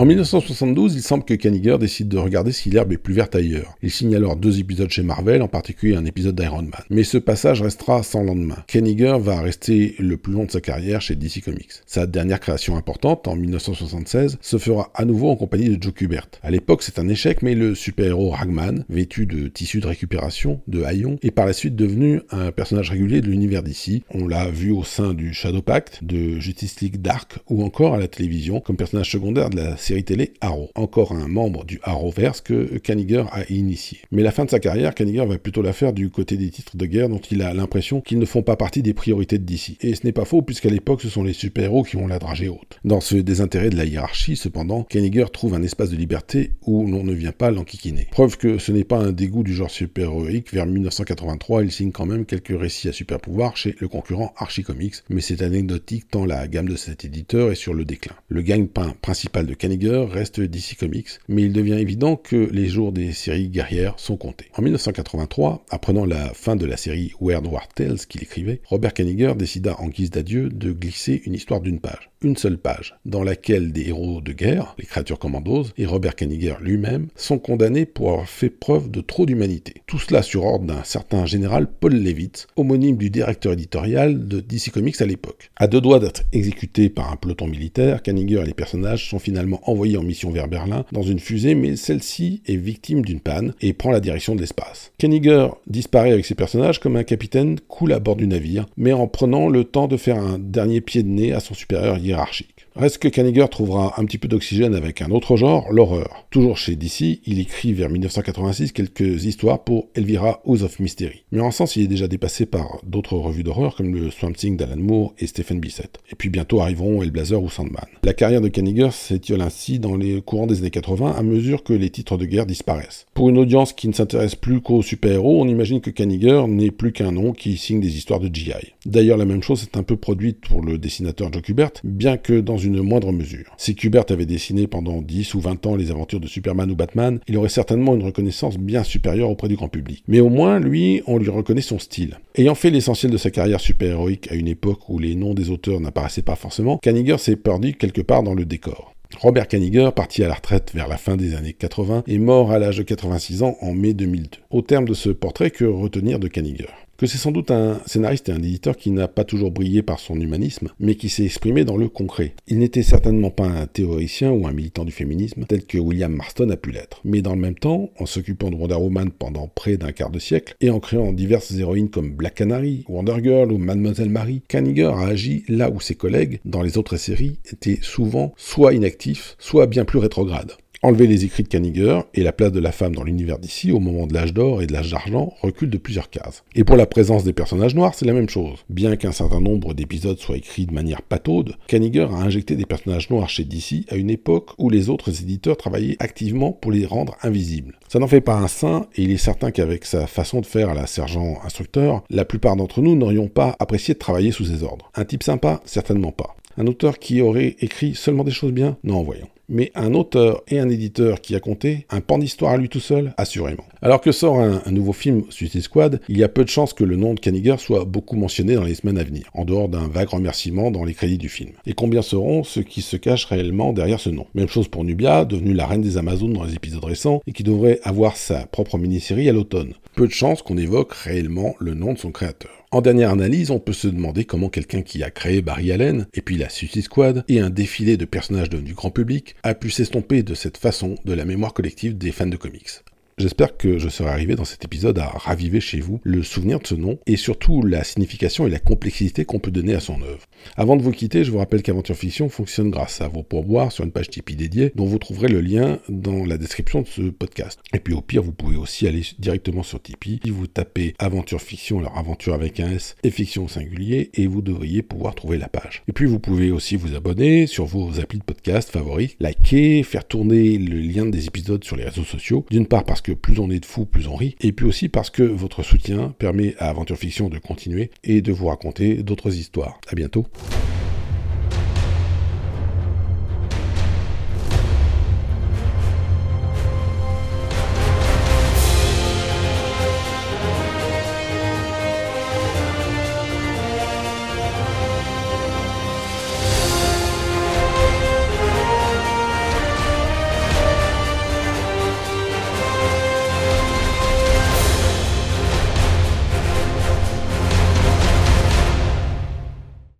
En 0.00 0.06
1972, 0.06 0.94
il 0.94 1.02
semble 1.02 1.24
que 1.24 1.34
Kaniger 1.34 1.76
décide 1.78 2.08
de 2.08 2.16
regarder 2.16 2.52
si 2.52 2.70
l'herbe 2.70 2.90
est 2.90 2.96
plus 2.96 3.12
verte 3.12 3.36
ailleurs. 3.36 3.76
Il 3.82 3.90
signe 3.90 4.16
alors 4.16 4.34
deux 4.34 4.58
épisodes 4.58 4.88
chez 4.88 5.02
Marvel, 5.02 5.42
en 5.42 5.46
particulier 5.46 5.94
un 5.94 6.06
épisode 6.06 6.34
d'Iron 6.34 6.62
Man. 6.62 6.80
Mais 6.88 7.04
ce 7.04 7.18
passage 7.18 7.60
restera 7.60 8.02
sans 8.02 8.22
lendemain. 8.22 8.64
Kaniger 8.66 9.18
va 9.20 9.42
rester 9.42 9.96
le 9.98 10.16
plus 10.16 10.32
long 10.32 10.44
de 10.44 10.50
sa 10.50 10.62
carrière 10.62 11.02
chez 11.02 11.16
DC 11.16 11.44
Comics. 11.44 11.82
Sa 11.84 12.06
dernière 12.06 12.40
création 12.40 12.78
importante, 12.78 13.28
en 13.28 13.36
1976, 13.36 14.38
se 14.40 14.56
fera 14.56 14.90
à 14.94 15.04
nouveau 15.04 15.28
en 15.28 15.36
compagnie 15.36 15.68
de 15.68 15.82
Joe 15.82 15.92
Kubert. 15.92 16.30
À 16.42 16.50
l'époque, 16.50 16.82
c'est 16.82 16.98
un 16.98 17.06
échec, 17.06 17.42
mais 17.42 17.54
le 17.54 17.74
super-héros 17.74 18.30
Ragman, 18.30 18.86
vêtu 18.88 19.26
de 19.26 19.48
tissus 19.48 19.80
de 19.80 19.86
récupération, 19.86 20.62
de 20.66 20.82
haillons, 20.82 21.18
est 21.20 21.30
par 21.30 21.44
la 21.44 21.52
suite 21.52 21.76
devenu 21.76 22.22
un 22.30 22.52
personnage 22.52 22.88
régulier 22.88 23.20
de 23.20 23.26
l'univers 23.26 23.62
DC. 23.62 24.02
On 24.14 24.26
l'a 24.26 24.48
vu 24.48 24.70
au 24.70 24.82
sein 24.82 25.12
du 25.12 25.34
Shadow 25.34 25.60
Pact, 25.60 26.02
de 26.02 26.40
Justice 26.40 26.80
League 26.80 27.02
Dark, 27.02 27.40
ou 27.50 27.62
encore 27.62 27.92
à 27.92 27.98
la 27.98 28.08
télévision 28.08 28.60
comme 28.60 28.78
personnage 28.78 29.10
secondaire 29.10 29.50
de 29.50 29.56
la 29.56 29.76
série 29.76 29.89
télé 29.98 30.32
Arrow, 30.40 30.70
encore 30.74 31.12
un 31.12 31.28
membre 31.28 31.64
du 31.64 31.80
Arrowverse 31.82 32.40
que 32.40 32.78
Kaniger 32.78 33.24
a 33.32 33.44
initié. 33.50 33.98
Mais 34.10 34.22
la 34.22 34.30
fin 34.30 34.44
de 34.44 34.50
sa 34.50 34.60
carrière, 34.60 34.94
Kaniger 34.94 35.26
va 35.26 35.38
plutôt 35.38 35.62
la 35.62 35.72
faire 35.72 35.92
du 35.92 36.10
côté 36.10 36.36
des 36.36 36.50
titres 36.50 36.76
de 36.76 36.86
guerre 36.86 37.08
dont 37.08 37.20
il 37.30 37.42
a 37.42 37.52
l'impression 37.54 38.00
qu'ils 38.00 38.18
ne 38.18 38.24
font 38.24 38.42
pas 38.42 38.56
partie 38.56 38.82
des 38.82 38.94
priorités 38.94 39.38
de 39.38 39.44
DC. 39.44 39.76
Et 39.80 39.94
ce 39.94 40.04
n'est 40.04 40.12
pas 40.12 40.24
faux 40.24 40.42
puisqu'à 40.42 40.70
l'époque 40.70 41.02
ce 41.02 41.08
sont 41.08 41.22
les 41.22 41.32
super-héros 41.32 41.82
qui 41.82 41.96
ont 41.96 42.06
la 42.06 42.18
dragée 42.18 42.48
haute. 42.48 42.78
Dans 42.84 43.00
ce 43.00 43.16
désintérêt 43.16 43.70
de 43.70 43.76
la 43.76 43.84
hiérarchie, 43.84 44.36
cependant, 44.36 44.84
Kaniger 44.84 45.26
trouve 45.32 45.54
un 45.54 45.62
espace 45.62 45.90
de 45.90 45.96
liberté 45.96 46.52
où 46.66 46.86
l'on 46.86 47.04
ne 47.04 47.12
vient 47.12 47.32
pas 47.32 47.50
l'enquiquiner. 47.50 48.06
Preuve 48.10 48.36
que 48.38 48.58
ce 48.58 48.72
n'est 48.72 48.84
pas 48.84 48.98
un 48.98 49.12
dégoût 49.12 49.42
du 49.42 49.54
genre 49.54 49.70
super-héroïque, 49.70 50.52
vers 50.52 50.66
1983 50.66 51.64
il 51.64 51.72
signe 51.72 51.92
quand 51.92 52.06
même 52.06 52.24
quelques 52.24 52.58
récits 52.58 52.88
à 52.88 52.92
super 52.92 53.20
pouvoir 53.20 53.56
chez 53.56 53.74
le 53.80 53.88
concurrent 53.88 54.32
Archie 54.36 54.62
Comics, 54.62 54.96
mais 55.08 55.20
c'est 55.20 55.42
anecdotique 55.42 56.08
tant 56.10 56.24
la 56.24 56.46
gamme 56.48 56.68
de 56.68 56.76
cet 56.76 57.04
éditeur 57.04 57.50
est 57.50 57.56
sur 57.56 57.74
le 57.74 57.84
déclin. 57.84 58.14
Le 58.28 58.42
gagne-pain 58.42 58.94
principal 59.00 59.46
de 59.46 59.54
Kaniger 59.54 59.79
reste 59.88 60.40
DC 60.40 60.76
Comics, 60.78 61.08
mais 61.28 61.42
il 61.42 61.52
devient 61.52 61.78
évident 61.78 62.16
que 62.16 62.48
les 62.52 62.66
jours 62.66 62.92
des 62.92 63.12
séries 63.12 63.48
guerrières 63.48 63.98
sont 63.98 64.16
comptés. 64.16 64.46
En 64.56 64.62
1983, 64.62 65.64
apprenant 65.70 66.04
la 66.04 66.32
fin 66.34 66.56
de 66.56 66.66
la 66.66 66.76
série 66.76 67.12
Weird 67.20 67.46
War 67.46 67.68
Tales 67.68 67.98
qu'il 68.08 68.22
écrivait, 68.22 68.60
Robert 68.64 68.94
Kaniger 68.94 69.34
décida 69.36 69.78
en 69.80 69.88
guise 69.88 70.10
d'adieu 70.10 70.48
de 70.48 70.72
glisser 70.72 71.22
une 71.24 71.34
histoire 71.34 71.60
d'une 71.60 71.80
page, 71.80 72.10
une 72.22 72.36
seule 72.36 72.58
page, 72.58 72.96
dans 73.06 73.22
laquelle 73.22 73.72
des 73.72 73.88
héros 73.88 74.20
de 74.20 74.32
guerre, 74.32 74.74
les 74.78 74.84
créatures 74.84 75.18
commandos, 75.18 75.64
et 75.78 75.86
Robert 75.86 76.14
Kaniger 76.14 76.54
lui-même 76.60 77.08
sont 77.16 77.38
condamnés 77.38 77.86
pour 77.86 78.10
avoir 78.10 78.28
fait 78.28 78.50
preuve 78.50 78.90
de 78.90 79.00
trop 79.00 79.24
d'humanité. 79.24 79.74
Tout 79.86 79.98
cela 79.98 80.22
sur 80.22 80.44
ordre 80.44 80.66
d'un 80.66 80.84
certain 80.84 81.24
général 81.24 81.66
Paul 81.66 81.94
Levitt, 81.94 82.46
homonyme 82.56 82.96
du 82.96 83.08
directeur 83.08 83.54
éditorial 83.54 84.28
de 84.28 84.40
DC 84.40 84.70
Comics 84.70 85.00
à 85.00 85.06
l'époque. 85.06 85.50
À 85.56 85.66
deux 85.66 85.80
doigts 85.80 85.98
d'être 85.98 86.24
exécuté 86.32 86.90
par 86.90 87.10
un 87.10 87.16
peloton 87.16 87.46
militaire, 87.46 88.02
Kaniger 88.02 88.42
et 88.42 88.46
les 88.46 88.54
personnages 88.54 89.08
sont 89.08 89.18
finalement 89.18 89.60
envoyés 89.64 89.96
en 89.96 90.02
mission 90.02 90.30
vers 90.30 90.48
Berlin 90.48 90.84
dans 90.92 91.02
une 91.02 91.20
fusée, 91.20 91.54
mais 91.54 91.76
celle-ci 91.76 92.42
est 92.46 92.56
victime 92.56 93.02
d'une 93.02 93.20
panne 93.20 93.54
et 93.60 93.72
prend 93.72 93.90
la 93.90 94.00
direction 94.00 94.34
de 94.34 94.40
l'espace. 94.40 94.92
Kaniger 94.98 95.48
disparaît 95.66 96.12
avec 96.12 96.26
ses 96.26 96.34
personnages 96.34 96.80
comme 96.80 96.96
un 96.96 97.04
capitaine 97.04 97.58
coule 97.60 97.92
à 97.92 97.98
bord 97.98 98.16
du 98.16 98.26
navire, 98.26 98.66
mais 98.76 98.92
en 98.92 99.06
prenant 99.06 99.48
le 99.48 99.64
temps 99.64 99.88
de 99.88 99.96
faire 99.96 100.18
un 100.18 100.38
dernier 100.38 100.80
pied 100.80 101.02
de 101.02 101.08
nez 101.08 101.32
à 101.32 101.40
son 101.40 101.54
supérieur 101.54 101.98
hiérarchique. 102.10 102.59
Reste 102.76 102.98
que 102.98 103.08
Kaniger 103.08 103.46
trouvera 103.50 104.00
un 104.00 104.04
petit 104.04 104.16
peu 104.16 104.28
d'oxygène 104.28 104.76
avec 104.76 105.02
un 105.02 105.10
autre 105.10 105.36
genre, 105.36 105.72
l'horreur? 105.72 106.24
Toujours 106.30 106.56
chez 106.56 106.76
DC, 106.76 107.20
il 107.26 107.40
écrit 107.40 107.72
vers 107.72 107.90
1986 107.90 108.70
quelques 108.70 109.24
histoires 109.24 109.64
pour 109.64 109.88
Elvira 109.96 110.40
House 110.46 110.62
of 110.62 110.78
Mystery. 110.78 111.24
Mais 111.32 111.40
en 111.40 111.50
sens, 111.50 111.74
il 111.74 111.82
est 111.82 111.88
déjà 111.88 112.06
dépassé 112.06 112.46
par 112.46 112.80
d'autres 112.86 113.16
revues 113.16 113.42
d'horreur 113.42 113.74
comme 113.74 113.92
le 113.92 114.10
Swamp 114.12 114.32
Thing 114.32 114.56
d'Alan 114.56 114.76
Moore 114.76 115.14
et 115.18 115.26
Stephen 115.26 115.58
Bissett. 115.58 115.98
Et 116.12 116.14
puis 116.14 116.28
bientôt 116.28 116.60
arriveront 116.60 117.02
Hellblazer 117.02 117.42
ou 117.42 117.50
Sandman. 117.50 117.86
La 118.04 118.14
carrière 118.14 118.40
de 118.40 118.48
Kaniger 118.48 118.90
s'étiole 118.92 119.42
ainsi 119.42 119.80
dans 119.80 119.96
les 119.96 120.22
courants 120.22 120.46
des 120.46 120.60
années 120.60 120.70
80 120.70 121.16
à 121.16 121.22
mesure 121.24 121.64
que 121.64 121.72
les 121.72 121.90
titres 121.90 122.16
de 122.16 122.24
guerre 122.24 122.46
disparaissent. 122.46 123.06
Pour 123.14 123.28
une 123.28 123.38
audience 123.38 123.72
qui 123.72 123.88
ne 123.88 123.92
s'intéresse 123.92 124.36
plus 124.36 124.60
qu'aux 124.60 124.82
super-héros, 124.82 125.42
on 125.42 125.48
imagine 125.48 125.80
que 125.80 125.90
Kaniger 125.90 126.44
n'est 126.46 126.70
plus 126.70 126.92
qu'un 126.92 127.10
nom 127.10 127.32
qui 127.32 127.56
signe 127.56 127.80
des 127.80 127.96
histoires 127.96 128.20
de 128.20 128.32
GI. 128.32 128.52
D'ailleurs, 128.86 129.18
la 129.18 129.24
même 129.24 129.42
chose 129.42 129.64
est 129.64 129.76
un 129.76 129.82
peu 129.82 129.96
produite 129.96 130.40
pour 130.40 130.62
le 130.62 130.78
dessinateur 130.78 131.32
Joe 131.32 131.42
Kubert, 131.42 131.72
bien 131.82 132.16
que 132.16 132.40
dans 132.40 132.59
une 132.60 132.80
moindre 132.82 133.12
mesure. 133.12 133.54
Si 133.56 133.74
Kubert 133.74 134.04
avait 134.10 134.26
dessiné 134.26 134.66
pendant 134.66 135.02
10 135.02 135.34
ou 135.34 135.40
20 135.40 135.66
ans 135.66 135.76
les 135.76 135.90
aventures 135.90 136.20
de 136.20 136.28
Superman 136.28 136.70
ou 136.70 136.76
Batman, 136.76 137.18
il 137.26 137.36
aurait 137.36 137.48
certainement 137.48 137.94
une 137.94 138.04
reconnaissance 138.04 138.58
bien 138.58 138.84
supérieure 138.84 139.30
auprès 139.30 139.48
du 139.48 139.56
grand 139.56 139.68
public. 139.68 140.04
Mais 140.06 140.20
au 140.20 140.28
moins, 140.28 140.60
lui, 140.60 141.02
on 141.06 141.18
lui 141.18 141.30
reconnaît 141.30 141.60
son 141.60 141.78
style. 141.78 142.18
Ayant 142.36 142.54
fait 142.54 142.70
l'essentiel 142.70 143.10
de 143.10 143.16
sa 143.16 143.30
carrière 143.30 143.60
super-héroïque 143.60 144.30
à 144.30 144.34
une 144.34 144.48
époque 144.48 144.88
où 144.88 144.98
les 144.98 145.14
noms 145.14 145.34
des 145.34 145.50
auteurs 145.50 145.80
n'apparaissaient 145.80 146.22
pas 146.22 146.36
forcément, 146.36 146.78
Kaniger 146.78 147.18
s'est 147.18 147.36
perdu 147.36 147.74
quelque 147.74 148.02
part 148.02 148.22
dans 148.22 148.34
le 148.34 148.44
décor. 148.44 148.94
Robert 149.18 149.48
Kaniger, 149.48 149.90
parti 149.94 150.22
à 150.22 150.28
la 150.28 150.34
retraite 150.34 150.70
vers 150.72 150.88
la 150.88 150.96
fin 150.96 151.16
des 151.16 151.34
années 151.34 151.52
80, 151.52 152.04
est 152.06 152.18
mort 152.18 152.52
à 152.52 152.58
l'âge 152.58 152.78
de 152.78 152.84
86 152.84 153.42
ans 153.42 153.56
en 153.60 153.74
mai 153.74 153.92
2002. 153.92 154.38
Au 154.50 154.62
terme 154.62 154.84
de 154.84 154.94
ce 154.94 155.10
portrait, 155.10 155.50
que 155.50 155.64
retenir 155.64 156.18
de 156.18 156.28
Kaniger? 156.28 156.68
Que 157.00 157.06
c'est 157.06 157.16
sans 157.16 157.32
doute 157.32 157.50
un 157.50 157.80
scénariste 157.86 158.28
et 158.28 158.32
un 158.32 158.42
éditeur 158.42 158.76
qui 158.76 158.90
n'a 158.90 159.08
pas 159.08 159.24
toujours 159.24 159.50
brillé 159.50 159.80
par 159.80 159.98
son 160.00 160.20
humanisme, 160.20 160.68
mais 160.78 160.96
qui 160.96 161.08
s'est 161.08 161.24
exprimé 161.24 161.64
dans 161.64 161.78
le 161.78 161.88
concret. 161.88 162.34
Il 162.46 162.58
n'était 162.58 162.82
certainement 162.82 163.30
pas 163.30 163.46
un 163.46 163.66
théoricien 163.66 164.32
ou 164.32 164.46
un 164.46 164.52
militant 164.52 164.84
du 164.84 164.92
féminisme 164.92 165.46
tel 165.48 165.64
que 165.64 165.78
William 165.78 166.14
Marston 166.14 166.50
a 166.50 166.58
pu 166.58 166.72
l'être. 166.72 167.00
Mais 167.04 167.22
dans 167.22 167.34
le 167.34 167.40
même 167.40 167.54
temps, 167.54 167.88
en 167.98 168.04
s'occupant 168.04 168.50
de 168.50 168.56
Wonder 168.56 168.74
Woman 168.74 169.10
pendant 169.12 169.48
près 169.48 169.78
d'un 169.78 169.92
quart 169.92 170.10
de 170.10 170.18
siècle, 170.18 170.54
et 170.60 170.68
en 170.68 170.78
créant 170.78 171.14
diverses 171.14 171.52
héroïnes 171.52 171.88
comme 171.88 172.10
Black 172.10 172.34
Canary, 172.34 172.84
Wonder 172.86 173.16
Girl 173.22 173.50
ou 173.50 173.56
Mademoiselle 173.56 174.10
Marie, 174.10 174.42
Kaniger 174.46 174.92
a 174.94 175.06
agi 175.06 175.44
là 175.48 175.70
où 175.70 175.80
ses 175.80 175.94
collègues, 175.94 176.40
dans 176.44 176.60
les 176.60 176.76
autres 176.76 176.98
séries, 176.98 177.38
étaient 177.50 177.78
souvent 177.80 178.34
soit 178.36 178.74
inactifs, 178.74 179.36
soit 179.38 179.66
bien 179.66 179.86
plus 179.86 180.00
rétrogrades. 180.00 180.52
Enlever 180.82 181.06
les 181.06 181.26
écrits 181.26 181.42
de 181.42 181.48
Kaniger 181.48 182.00
et 182.14 182.22
la 182.22 182.32
place 182.32 182.52
de 182.52 182.58
la 182.58 182.72
femme 182.72 182.94
dans 182.94 183.04
l'univers 183.04 183.38
d'ici 183.38 183.70
au 183.70 183.80
moment 183.80 184.06
de 184.06 184.14
l'âge 184.14 184.32
d'or 184.32 184.62
et 184.62 184.66
de 184.66 184.72
l'âge 184.72 184.90
d'argent 184.90 185.34
recule 185.42 185.68
de 185.68 185.76
plusieurs 185.76 186.08
cases. 186.08 186.42
Et 186.54 186.64
pour 186.64 186.76
la 186.76 186.86
présence 186.86 187.22
des 187.22 187.34
personnages 187.34 187.74
noirs, 187.74 187.94
c'est 187.94 188.06
la 188.06 188.14
même 188.14 188.30
chose. 188.30 188.64
Bien 188.70 188.96
qu'un 188.96 189.12
certain 189.12 189.42
nombre 189.42 189.74
d'épisodes 189.74 190.18
soient 190.18 190.38
écrits 190.38 190.64
de 190.64 190.72
manière 190.72 191.02
pataude, 191.02 191.56
Kaniger 191.66 192.08
a 192.10 192.22
injecté 192.22 192.56
des 192.56 192.64
personnages 192.64 193.10
noirs 193.10 193.28
chez 193.28 193.44
DC 193.44 193.84
à 193.90 193.96
une 193.96 194.08
époque 194.08 194.52
où 194.56 194.70
les 194.70 194.88
autres 194.88 195.10
éditeurs 195.20 195.58
travaillaient 195.58 195.96
activement 195.98 196.52
pour 196.52 196.72
les 196.72 196.86
rendre 196.86 197.14
invisibles. 197.22 197.78
Ça 197.88 197.98
n'en 197.98 198.08
fait 198.08 198.22
pas 198.22 198.38
un 198.38 198.48
saint, 198.48 198.86
et 198.96 199.02
il 199.02 199.10
est 199.10 199.18
certain 199.18 199.50
qu'avec 199.50 199.84
sa 199.84 200.06
façon 200.06 200.40
de 200.40 200.46
faire 200.46 200.70
à 200.70 200.74
la 200.74 200.86
sergent 200.86 201.40
instructeur, 201.44 202.04
la 202.08 202.24
plupart 202.24 202.56
d'entre 202.56 202.80
nous 202.80 202.96
n'aurions 202.96 203.28
pas 203.28 203.54
apprécié 203.58 203.92
de 203.92 203.98
travailler 203.98 204.32
sous 204.32 204.46
ses 204.46 204.62
ordres. 204.62 204.90
Un 204.94 205.04
type 205.04 205.24
sympa? 205.24 205.60
Certainement 205.66 206.12
pas. 206.12 206.36
Un 206.56 206.66
auteur 206.66 206.98
qui 206.98 207.20
aurait 207.20 207.56
écrit 207.60 207.94
seulement 207.94 208.24
des 208.24 208.30
choses 208.30 208.52
bien? 208.52 208.78
Non, 208.82 209.02
voyons 209.02 209.28
mais 209.50 209.70
un 209.74 209.92
auteur 209.94 210.42
et 210.48 210.58
un 210.58 210.68
éditeur 210.68 211.20
qui 211.20 211.34
a 211.34 211.40
compté, 211.40 211.86
un 211.90 212.00
pan 212.00 212.18
d'histoire 212.18 212.52
à 212.52 212.56
lui 212.56 212.68
tout 212.68 212.80
seul, 212.80 213.12
assurément. 213.16 213.64
Alors 213.82 214.00
que 214.00 214.12
sort 214.12 214.40
un, 214.40 214.62
nouveau 214.70 214.92
film, 214.92 215.24
Suicide 215.30 215.62
Squad, 215.62 216.00
il 216.08 216.16
y 216.16 216.24
a 216.24 216.28
peu 216.28 216.44
de 216.44 216.48
chances 216.48 216.72
que 216.72 216.84
le 216.84 216.96
nom 216.96 217.14
de 217.14 217.20
Kaniger 217.20 217.56
soit 217.58 217.84
beaucoup 217.84 218.16
mentionné 218.16 218.54
dans 218.54 218.62
les 218.62 218.74
semaines 218.74 218.98
à 218.98 219.04
venir, 219.04 219.30
en 219.34 219.44
dehors 219.44 219.68
d'un 219.68 219.88
vague 219.88 220.10
remerciement 220.10 220.70
dans 220.70 220.84
les 220.84 220.94
crédits 220.94 221.18
du 221.18 221.28
film. 221.28 221.52
Et 221.66 221.72
combien 221.72 222.02
seront 222.02 222.44
ceux 222.44 222.62
qui 222.62 222.82
se 222.82 222.96
cachent 222.96 223.26
réellement 223.26 223.72
derrière 223.72 224.00
ce 224.00 224.10
nom? 224.10 224.26
Même 224.34 224.48
chose 224.48 224.68
pour 224.68 224.84
Nubia, 224.84 225.24
devenue 225.24 225.54
la 225.54 225.66
reine 225.66 225.82
des 225.82 225.98
Amazones 225.98 226.32
dans 226.32 226.44
les 226.44 226.54
épisodes 226.54 226.84
récents, 226.84 227.20
et 227.26 227.32
qui 227.32 227.42
devrait 227.42 227.80
avoir 227.82 228.16
sa 228.16 228.46
propre 228.46 228.78
mini-série 228.78 229.28
à 229.28 229.32
l'automne. 229.32 229.74
Peu 229.96 230.06
de 230.06 230.12
chances 230.12 230.42
qu'on 230.42 230.56
évoque 230.56 230.92
réellement 230.92 231.54
le 231.58 231.74
nom 231.74 231.92
de 231.92 231.98
son 231.98 232.12
créateur. 232.12 232.59
En 232.72 232.82
dernière 232.82 233.10
analyse, 233.10 233.50
on 233.50 233.58
peut 233.58 233.72
se 233.72 233.88
demander 233.88 234.24
comment 234.24 234.48
quelqu'un 234.48 234.82
qui 234.82 235.02
a 235.02 235.10
créé 235.10 235.42
Barry 235.42 235.72
Allen, 235.72 236.06
et 236.14 236.20
puis 236.20 236.36
la 236.36 236.48
Suicide 236.48 236.84
Squad, 236.84 237.24
et 237.26 237.40
un 237.40 237.50
défilé 237.50 237.96
de 237.96 238.04
personnages 238.04 238.48
devenus 238.48 238.76
grand 238.76 238.92
public, 238.92 239.34
a 239.42 239.54
pu 239.54 239.70
s'estomper 239.70 240.22
de 240.22 240.34
cette 240.34 240.56
façon 240.56 240.94
de 241.04 241.12
la 241.12 241.24
mémoire 241.24 241.52
collective 241.52 241.98
des 241.98 242.12
fans 242.12 242.28
de 242.28 242.36
comics. 242.36 242.84
J'espère 243.20 243.58
que 243.58 243.78
je 243.78 243.90
serai 243.90 244.08
arrivé 244.08 244.34
dans 244.34 244.46
cet 244.46 244.64
épisode 244.64 244.98
à 244.98 245.08
raviver 245.08 245.60
chez 245.60 245.78
vous 245.80 246.00
le 246.04 246.22
souvenir 246.22 246.58
de 246.58 246.66
ce 246.66 246.74
nom 246.74 246.98
et 247.06 247.16
surtout 247.16 247.60
la 247.60 247.84
signification 247.84 248.46
et 248.46 248.50
la 248.50 248.58
complexité 248.58 249.26
qu'on 249.26 249.38
peut 249.38 249.50
donner 249.50 249.74
à 249.74 249.80
son 249.80 250.00
œuvre. 250.00 250.24
Avant 250.56 250.74
de 250.74 250.82
vous 250.82 250.90
quitter, 250.90 251.22
je 251.22 251.30
vous 251.30 251.36
rappelle 251.36 251.62
qu'Aventure 251.62 251.96
Fiction 251.96 252.30
fonctionne 252.30 252.70
grâce 252.70 253.02
à 253.02 253.08
vos 253.08 253.22
pourboires 253.22 253.72
sur 253.72 253.84
une 253.84 253.92
page 253.92 254.08
Tipeee 254.08 254.36
dédiée 254.36 254.72
dont 254.74 254.86
vous 254.86 254.98
trouverez 254.98 255.28
le 255.28 255.42
lien 255.42 255.80
dans 255.90 256.24
la 256.24 256.38
description 256.38 256.80
de 256.80 256.86
ce 256.86 257.02
podcast. 257.10 257.60
Et 257.74 257.78
puis 257.78 257.92
au 257.92 258.00
pire, 258.00 258.22
vous 258.22 258.32
pouvez 258.32 258.56
aussi 258.56 258.88
aller 258.88 259.02
directement 259.18 259.62
sur 259.62 259.82
Tipeee. 259.82 260.20
Vous 260.30 260.46
tapez 260.46 260.94
Aventure 260.98 261.42
Fiction, 261.42 261.80
alors 261.80 261.98
aventure 261.98 262.32
avec 262.32 262.58
un 262.58 262.70
S 262.70 262.96
et 263.02 263.10
fiction 263.10 263.44
au 263.44 263.48
singulier 263.48 264.08
et 264.14 264.28
vous 264.28 264.40
devriez 264.40 264.80
pouvoir 264.80 265.14
trouver 265.14 265.36
la 265.36 265.48
page. 265.50 265.82
Et 265.88 265.92
puis 265.92 266.06
vous 266.06 266.20
pouvez 266.20 266.52
aussi 266.52 266.76
vous 266.76 266.94
abonner 266.94 267.46
sur 267.46 267.66
vos 267.66 268.00
applis 268.00 268.20
de 268.20 268.24
podcast 268.24 268.70
favoris, 268.70 269.14
liker, 269.20 269.82
faire 269.82 270.08
tourner 270.08 270.56
le 270.56 270.80
lien 270.80 271.04
des 271.04 271.26
épisodes 271.26 271.62
sur 271.62 271.76
les 271.76 271.84
réseaux 271.84 272.04
sociaux. 272.04 272.46
D'une 272.50 272.66
part 272.66 272.84
parce 272.84 273.02
plus 273.12 273.38
on 273.38 273.50
est 273.50 273.60
de 273.60 273.66
fous, 273.66 273.86
plus 273.86 274.08
on 274.08 274.16
rit, 274.16 274.36
et 274.40 274.52
puis 274.52 274.66
aussi 274.66 274.88
parce 274.88 275.10
que 275.10 275.22
votre 275.22 275.62
soutien 275.62 276.14
permet 276.18 276.54
à 276.58 276.68
Aventure 276.68 276.96
Fiction 276.96 277.28
de 277.28 277.38
continuer 277.38 277.90
et 278.04 278.22
de 278.22 278.32
vous 278.32 278.46
raconter 278.46 279.02
d'autres 279.02 279.34
histoires. 279.34 279.80
À 279.88 279.94
bientôt. 279.94 280.26